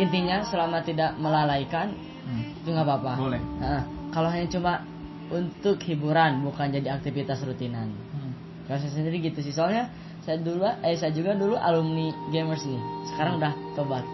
intinya 0.02 0.42
selama 0.50 0.82
tidak 0.82 1.14
melalaikan 1.22 1.94
Hmm. 2.26 2.44
itu 2.62 2.70
nggak 2.74 2.86
apa-apa. 2.90 3.14
Boleh. 3.22 3.42
Nah, 3.62 3.86
kalau 4.10 4.30
hanya 4.34 4.50
cuma 4.50 4.82
untuk 5.30 5.78
hiburan 5.86 6.42
bukan 6.42 6.74
jadi 6.74 6.98
aktivitas 6.98 7.42
rutinan. 7.46 7.94
Hmm. 8.14 8.34
kalau 8.66 8.82
saya 8.82 8.94
sendiri 8.98 9.22
gitu 9.22 9.46
sih. 9.46 9.54
Soalnya 9.54 9.90
saya 10.26 10.42
dulu 10.42 10.66
eh 10.66 10.98
saya 10.98 11.14
juga 11.14 11.38
dulu 11.38 11.54
alumni 11.54 12.10
gamers 12.34 12.66
nih 12.66 12.82
sekarang 13.14 13.38
udah 13.38 13.54
tobat. 13.78 14.06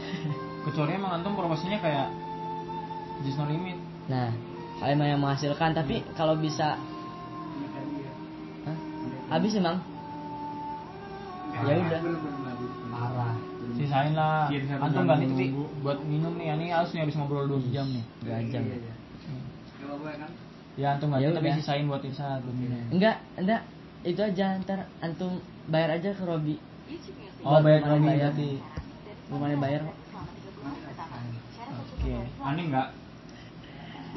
Kecuali 0.68 0.92
emang 1.00 1.20
antum 1.20 1.32
profesinya 1.32 1.80
kayak 1.80 2.12
Just 3.24 3.40
No 3.40 3.48
Limit. 3.48 3.76
nah 4.08 4.32
kalau 4.80 4.90
emang 4.96 5.08
yang 5.12 5.20
menghasilkan 5.20 5.76
tapi 5.76 6.04
kalau 6.16 6.36
bisa 6.36 6.76
Hah? 8.68 8.76
habis 9.32 9.56
emang? 9.56 9.80
Ya 11.60 11.76
udah 11.76 12.00
Sisain 13.80 14.12
lah. 14.12 14.46
Iya, 14.52 14.76
Antum 14.76 15.04
ganti 15.08 15.24
tapi 15.24 15.26
menunggu. 15.32 15.64
buat 15.80 15.98
minum 16.04 16.32
nih. 16.36 16.46
Ini 16.56 16.66
harus 16.76 16.90
nih 16.92 17.00
habis 17.08 17.16
ngobrol 17.16 17.48
2 17.48 17.72
jam 17.72 17.86
nih. 17.88 18.04
dua 18.20 18.38
jam 18.52 18.62
Ya 20.78 20.86
antum 20.96 21.08
ganti 21.12 21.24
Ya 21.24 21.30
tapi 21.34 21.48
sisain 21.56 21.84
buat 21.88 22.02
Irsa 22.04 22.40
buat 22.44 22.56
minum. 22.56 22.78
Enggak, 22.92 23.16
enggak. 23.40 23.62
Itu 24.00 24.20
aja 24.24 24.56
ntar 24.64 24.88
antum 25.04 25.40
bayar 25.68 26.00
aja 26.00 26.12
ke 26.12 26.22
Robi. 26.24 26.56
Oh, 27.44 27.60
bayar 27.60 27.84
ada 27.84 27.96
Robi 27.96 28.08
berarti. 28.08 28.48
Belum 29.28 29.42
ada 29.44 29.56
bayar 29.60 29.80
kok. 29.88 29.96
Oke. 31.70 32.16
aneh 32.42 32.64
nggak 32.72 32.88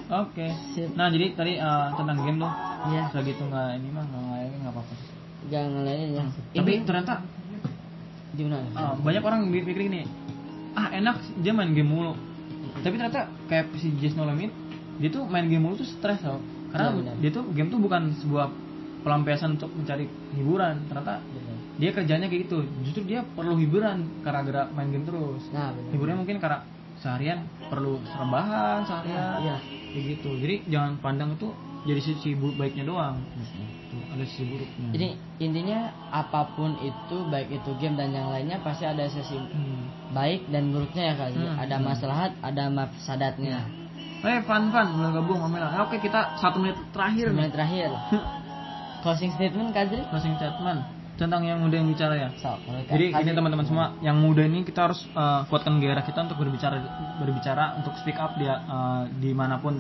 Oke. 0.10 0.48
Sip. 0.74 0.90
Nah, 0.98 1.08
jadi 1.14 1.38
tadi 1.38 1.54
eh, 1.60 1.88
tentang 1.96 2.18
game 2.24 2.40
tuh. 2.42 2.54
Iya. 2.92 3.04
Selagi 3.14 3.32
itu 3.38 3.44
nggak 3.46 3.68
ini 3.80 3.88
mah 3.94 4.04
nggak 4.04 4.22
ngelayain 4.26 4.58
nggak 4.64 4.74
apa-apa. 4.74 4.94
Jangan 5.52 5.70
ngelainin 5.80 6.10
ya. 6.16 6.24
Tapi 6.60 6.72
Ini 6.74 6.86
ternyata 6.88 7.14
gimana? 8.34 8.58
eh, 8.64 8.94
banyak 9.00 9.24
orang 9.24 9.40
pikir 9.48 9.84
gini. 9.84 10.02
Ah, 10.74 10.90
enak 10.92 11.16
dia 11.38 11.52
main 11.52 11.70
game 11.70 11.86
mulu. 11.86 12.18
Tapi 12.82 12.96
ternyata 12.96 13.30
kayak 13.46 13.70
si 13.78 13.94
Just 13.96 14.16
No 14.16 14.26
Limit, 14.26 14.50
dia 14.98 15.10
tuh 15.10 15.24
main 15.24 15.46
game 15.46 15.62
mulu 15.62 15.78
tuh 15.78 15.88
stres 15.88 16.20
tau. 16.20 16.42
Karena 16.70 16.90
benar. 16.92 17.16
dia 17.22 17.30
tuh 17.30 17.46
game 17.48 17.70
tuh 17.70 17.78
bukan 17.78 18.10
sebuah 18.18 18.50
pelampiasan 19.02 19.56
untuk 19.56 19.70
mencari 19.72 20.10
hiburan. 20.34 20.82
Ternyata 20.88 21.22
Benar. 21.22 21.58
dia 21.76 21.90
kerjanya 21.92 22.26
kayak 22.26 22.42
gitu 22.44 22.58
justru 22.82 23.02
dia 23.06 23.22
perlu 23.24 23.54
hiburan 23.56 24.02
karena 24.22 24.42
gara 24.42 24.64
main 24.72 24.90
game 24.90 25.04
terus 25.04 25.42
Nah, 25.50 25.70
benar. 25.70 25.92
hiburannya 25.92 26.20
mungkin 26.20 26.38
karena 26.40 26.66
seharian 26.96 27.40
perlu 27.68 27.98
rebahan 28.00 28.82
seharian 28.82 29.38
Iya. 29.44 29.56
kayak 29.92 30.04
gitu 30.14 30.30
jadi 30.38 30.56
jangan 30.66 30.92
pandang 30.98 31.34
itu 31.34 31.52
jadi 31.84 32.00
sisi 32.00 32.32
baiknya 32.36 32.88
doang 32.88 33.20
Tuh, 33.92 34.04
ada 34.16 34.24
sisi 34.24 34.44
buruknya 34.48 34.88
Jadi 34.96 35.08
intinya 35.44 35.80
apa 36.10 36.56
pun 36.56 36.80
itu 36.80 37.18
baik 37.28 37.52
itu 37.52 37.70
game 37.78 38.00
dan 38.00 38.16
yang 38.16 38.32
lainnya 38.32 38.58
pasti 38.64 38.88
ada 38.88 39.06
sisi 39.12 39.36
hmm. 39.36 40.16
baik 40.16 40.48
dan 40.50 40.72
buruknya 40.74 41.12
ya 41.12 41.16
kali. 41.20 41.38
Hmm. 41.38 41.62
Ada 41.62 41.76
maslahat, 41.78 42.32
ada 42.42 42.64
mafsadatnya. 42.74 43.60
eh 44.24 44.40
fun 44.48 44.72
fun 44.72 44.88
belum 44.96 45.12
gabung 45.20 45.40
Amel 45.44 45.68
Eh, 45.68 45.82
oke 45.84 46.00
kita 46.00 46.40
satu 46.40 46.64
menit 46.64 46.80
terakhir 46.96 47.30
nih 47.30 47.36
Menit 47.36 47.54
terakhir. 47.54 47.90
Closing 49.04 49.36
statement 49.36 49.76
Kazri? 49.76 50.00
closing 50.08 50.40
statement 50.40 50.80
tentang 51.14 51.46
yang 51.46 51.62
muda 51.62 51.78
yang 51.78 51.86
bicara 51.86 52.18
ya. 52.18 52.30
So, 52.42 52.58
Jadi 52.90 53.14
Kak 53.14 53.22
ini 53.22 53.38
teman-teman 53.38 53.70
semua, 53.70 53.94
yang 54.02 54.18
muda 54.18 54.42
ini 54.48 54.66
kita 54.66 54.90
harus 54.90 55.06
eh, 55.06 55.42
kuatkan 55.46 55.78
gairah 55.78 56.02
kita 56.02 56.26
untuk 56.26 56.42
berbicara 56.42 56.82
berbicara 57.22 57.78
untuk 57.84 57.94
speak 58.02 58.18
up 58.18 58.34
dia 58.40 58.64
eh, 58.64 59.02
di 59.22 59.36
mana 59.36 59.62
pun 59.62 59.78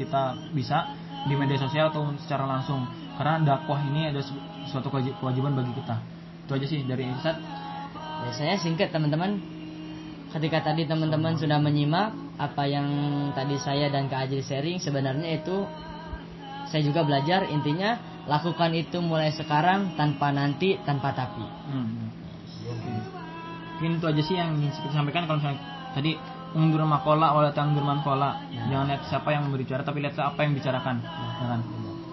kita 0.00 0.50
bisa 0.50 1.01
di 1.26 1.34
media 1.38 1.58
sosial 1.58 1.90
atau 1.90 2.10
secara 2.18 2.46
langsung. 2.46 2.86
Karena 3.18 3.42
dakwah 3.44 3.78
ini 3.86 4.10
ada 4.10 4.20
su- 4.24 4.38
suatu 4.70 4.88
kewaji- 4.88 5.14
kewajiban 5.20 5.54
bagi 5.54 5.72
kita. 5.76 5.96
Itu 6.48 6.52
aja 6.58 6.66
sih 6.66 6.80
dari 6.82 7.06
Ustaz. 7.12 7.36
Ya, 8.26 8.30
saya 8.34 8.54
singkat 8.58 8.90
teman-teman. 8.90 9.38
Ketika 10.32 10.64
tadi 10.64 10.88
teman-teman 10.88 11.36
sudah 11.36 11.60
menyimak 11.60 12.16
apa 12.40 12.64
yang 12.64 12.88
tadi 13.36 13.60
saya 13.60 13.92
dan 13.92 14.08
Kak 14.08 14.26
Ajri 14.26 14.40
sharing, 14.40 14.80
sebenarnya 14.80 15.28
itu 15.28 15.68
saya 16.72 16.80
juga 16.88 17.04
belajar 17.04 17.44
intinya 17.52 18.00
lakukan 18.24 18.72
itu 18.72 18.96
mulai 19.04 19.28
sekarang 19.34 19.92
tanpa 19.92 20.32
nanti 20.32 20.80
tanpa 20.88 21.12
tapi. 21.12 21.44
Hmm. 21.68 22.08
Mungkin 23.76 23.98
itu 23.98 24.06
aja 24.08 24.22
sih 24.22 24.36
yang 24.38 24.56
ingin 24.56 24.70
kita 24.72 24.94
sampaikan 24.94 25.26
kalau 25.26 25.42
misalnya 25.42 25.60
tadi 25.92 26.16
undur 26.52 26.84
makola 26.84 27.32
wala 27.32 27.50
tangdur 27.52 27.84
mankola. 27.84 28.44
Jangan 28.50 28.86
lihat 28.88 29.02
siapa 29.08 29.28
yang 29.32 29.48
berbicara 29.52 29.82
tapi 29.82 30.04
lihat 30.04 30.16
apa 30.18 30.40
yang 30.44 30.52
bicarakan. 30.56 30.96
Ya 31.04 31.46
kan? 31.48 31.60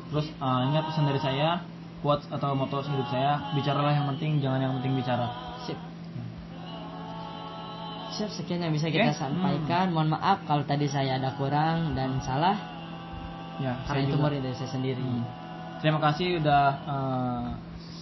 Terus 0.10 0.28
eh, 0.34 0.62
ingat 0.74 0.84
pesan 0.90 1.06
dari 1.06 1.22
saya, 1.22 1.62
quotes 2.02 2.26
atau 2.32 2.58
moto 2.58 2.82
hidup 2.82 3.08
saya, 3.14 3.54
bicaralah 3.54 3.94
yang 3.94 4.08
penting, 4.16 4.42
jangan 4.42 4.60
yang 4.60 4.74
penting 4.82 4.98
bicara. 4.98 5.28
Sip. 5.64 5.78
Siap 8.18 8.30
sekian 8.34 8.66
yang 8.66 8.74
bisa 8.74 8.90
Oke. 8.90 8.98
kita 8.98 9.14
sampaikan. 9.14 9.94
Mohon 9.94 10.18
maaf 10.18 10.44
kalau 10.50 10.66
tadi 10.66 10.90
saya 10.90 11.22
ada 11.22 11.38
kurang 11.38 11.94
dan 11.94 12.20
salah 12.26 12.80
Ya, 13.60 13.76
karena 13.84 14.08
itu 14.08 14.16
murni 14.16 14.40
dari 14.40 14.56
saya 14.56 14.72
sendiri. 14.72 15.04
Hmm. 15.04 15.28
Terima 15.84 16.00
kasih 16.00 16.40
udah 16.40 16.64
eh, 16.88 17.48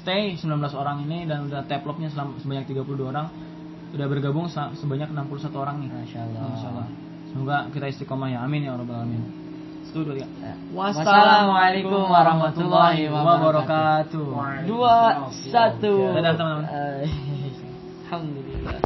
stay 0.01 0.37
19 0.37 0.53
orang 0.77 1.01
ini 1.09 1.25
dan 1.25 1.49
udah 1.49 1.65
tap 1.65 1.81
love-nya 1.81 2.13
selam- 2.13 2.37
sebanyak 2.37 2.69
32 2.69 3.09
orang. 3.09 3.27
Udah 3.97 4.05
bergabung 4.13 4.45
sebanyak 4.53 5.09
61 5.09 5.57
orang 5.57 5.81
nih. 5.81 5.89
Masya 5.89 6.19
Allah. 6.21 6.41
Masya 6.53 6.67
Allah. 6.69 6.87
Semoga 7.33 7.57
kita 7.73 7.89
istiqomah 7.89 8.29
ya. 8.29 8.45
Amin 8.45 8.69
ya 8.69 8.77
rabbal 8.77 8.93
alamin. 8.93 9.25
Satu 9.89 10.05
dua 10.05 10.21
tiga. 10.21 10.29
Wassalamualaikum 10.69 12.05
warahmatullahi 12.05 13.09
wabarakatuh. 13.09 14.29
Dua 14.69 15.25
satu. 15.49 16.13
Dadah, 16.13 16.33
teman-teman. 16.37 16.65
Eh, 16.69 17.09
Alhamdulillah. 18.05 18.79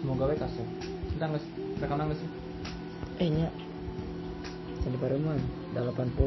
Semoga 0.00 0.24
we 0.32 0.40
kasih. 0.40 0.64
Kita 1.12 1.24
nggak 1.28 1.44
rekaman 1.84 2.04
nggak 2.08 2.16
sih? 2.16 2.28
Eh 3.20 3.28
nya. 3.28 3.52
Tadi 4.80 4.96
baru 4.96 5.20
mah 5.20 5.36
80 5.76 6.16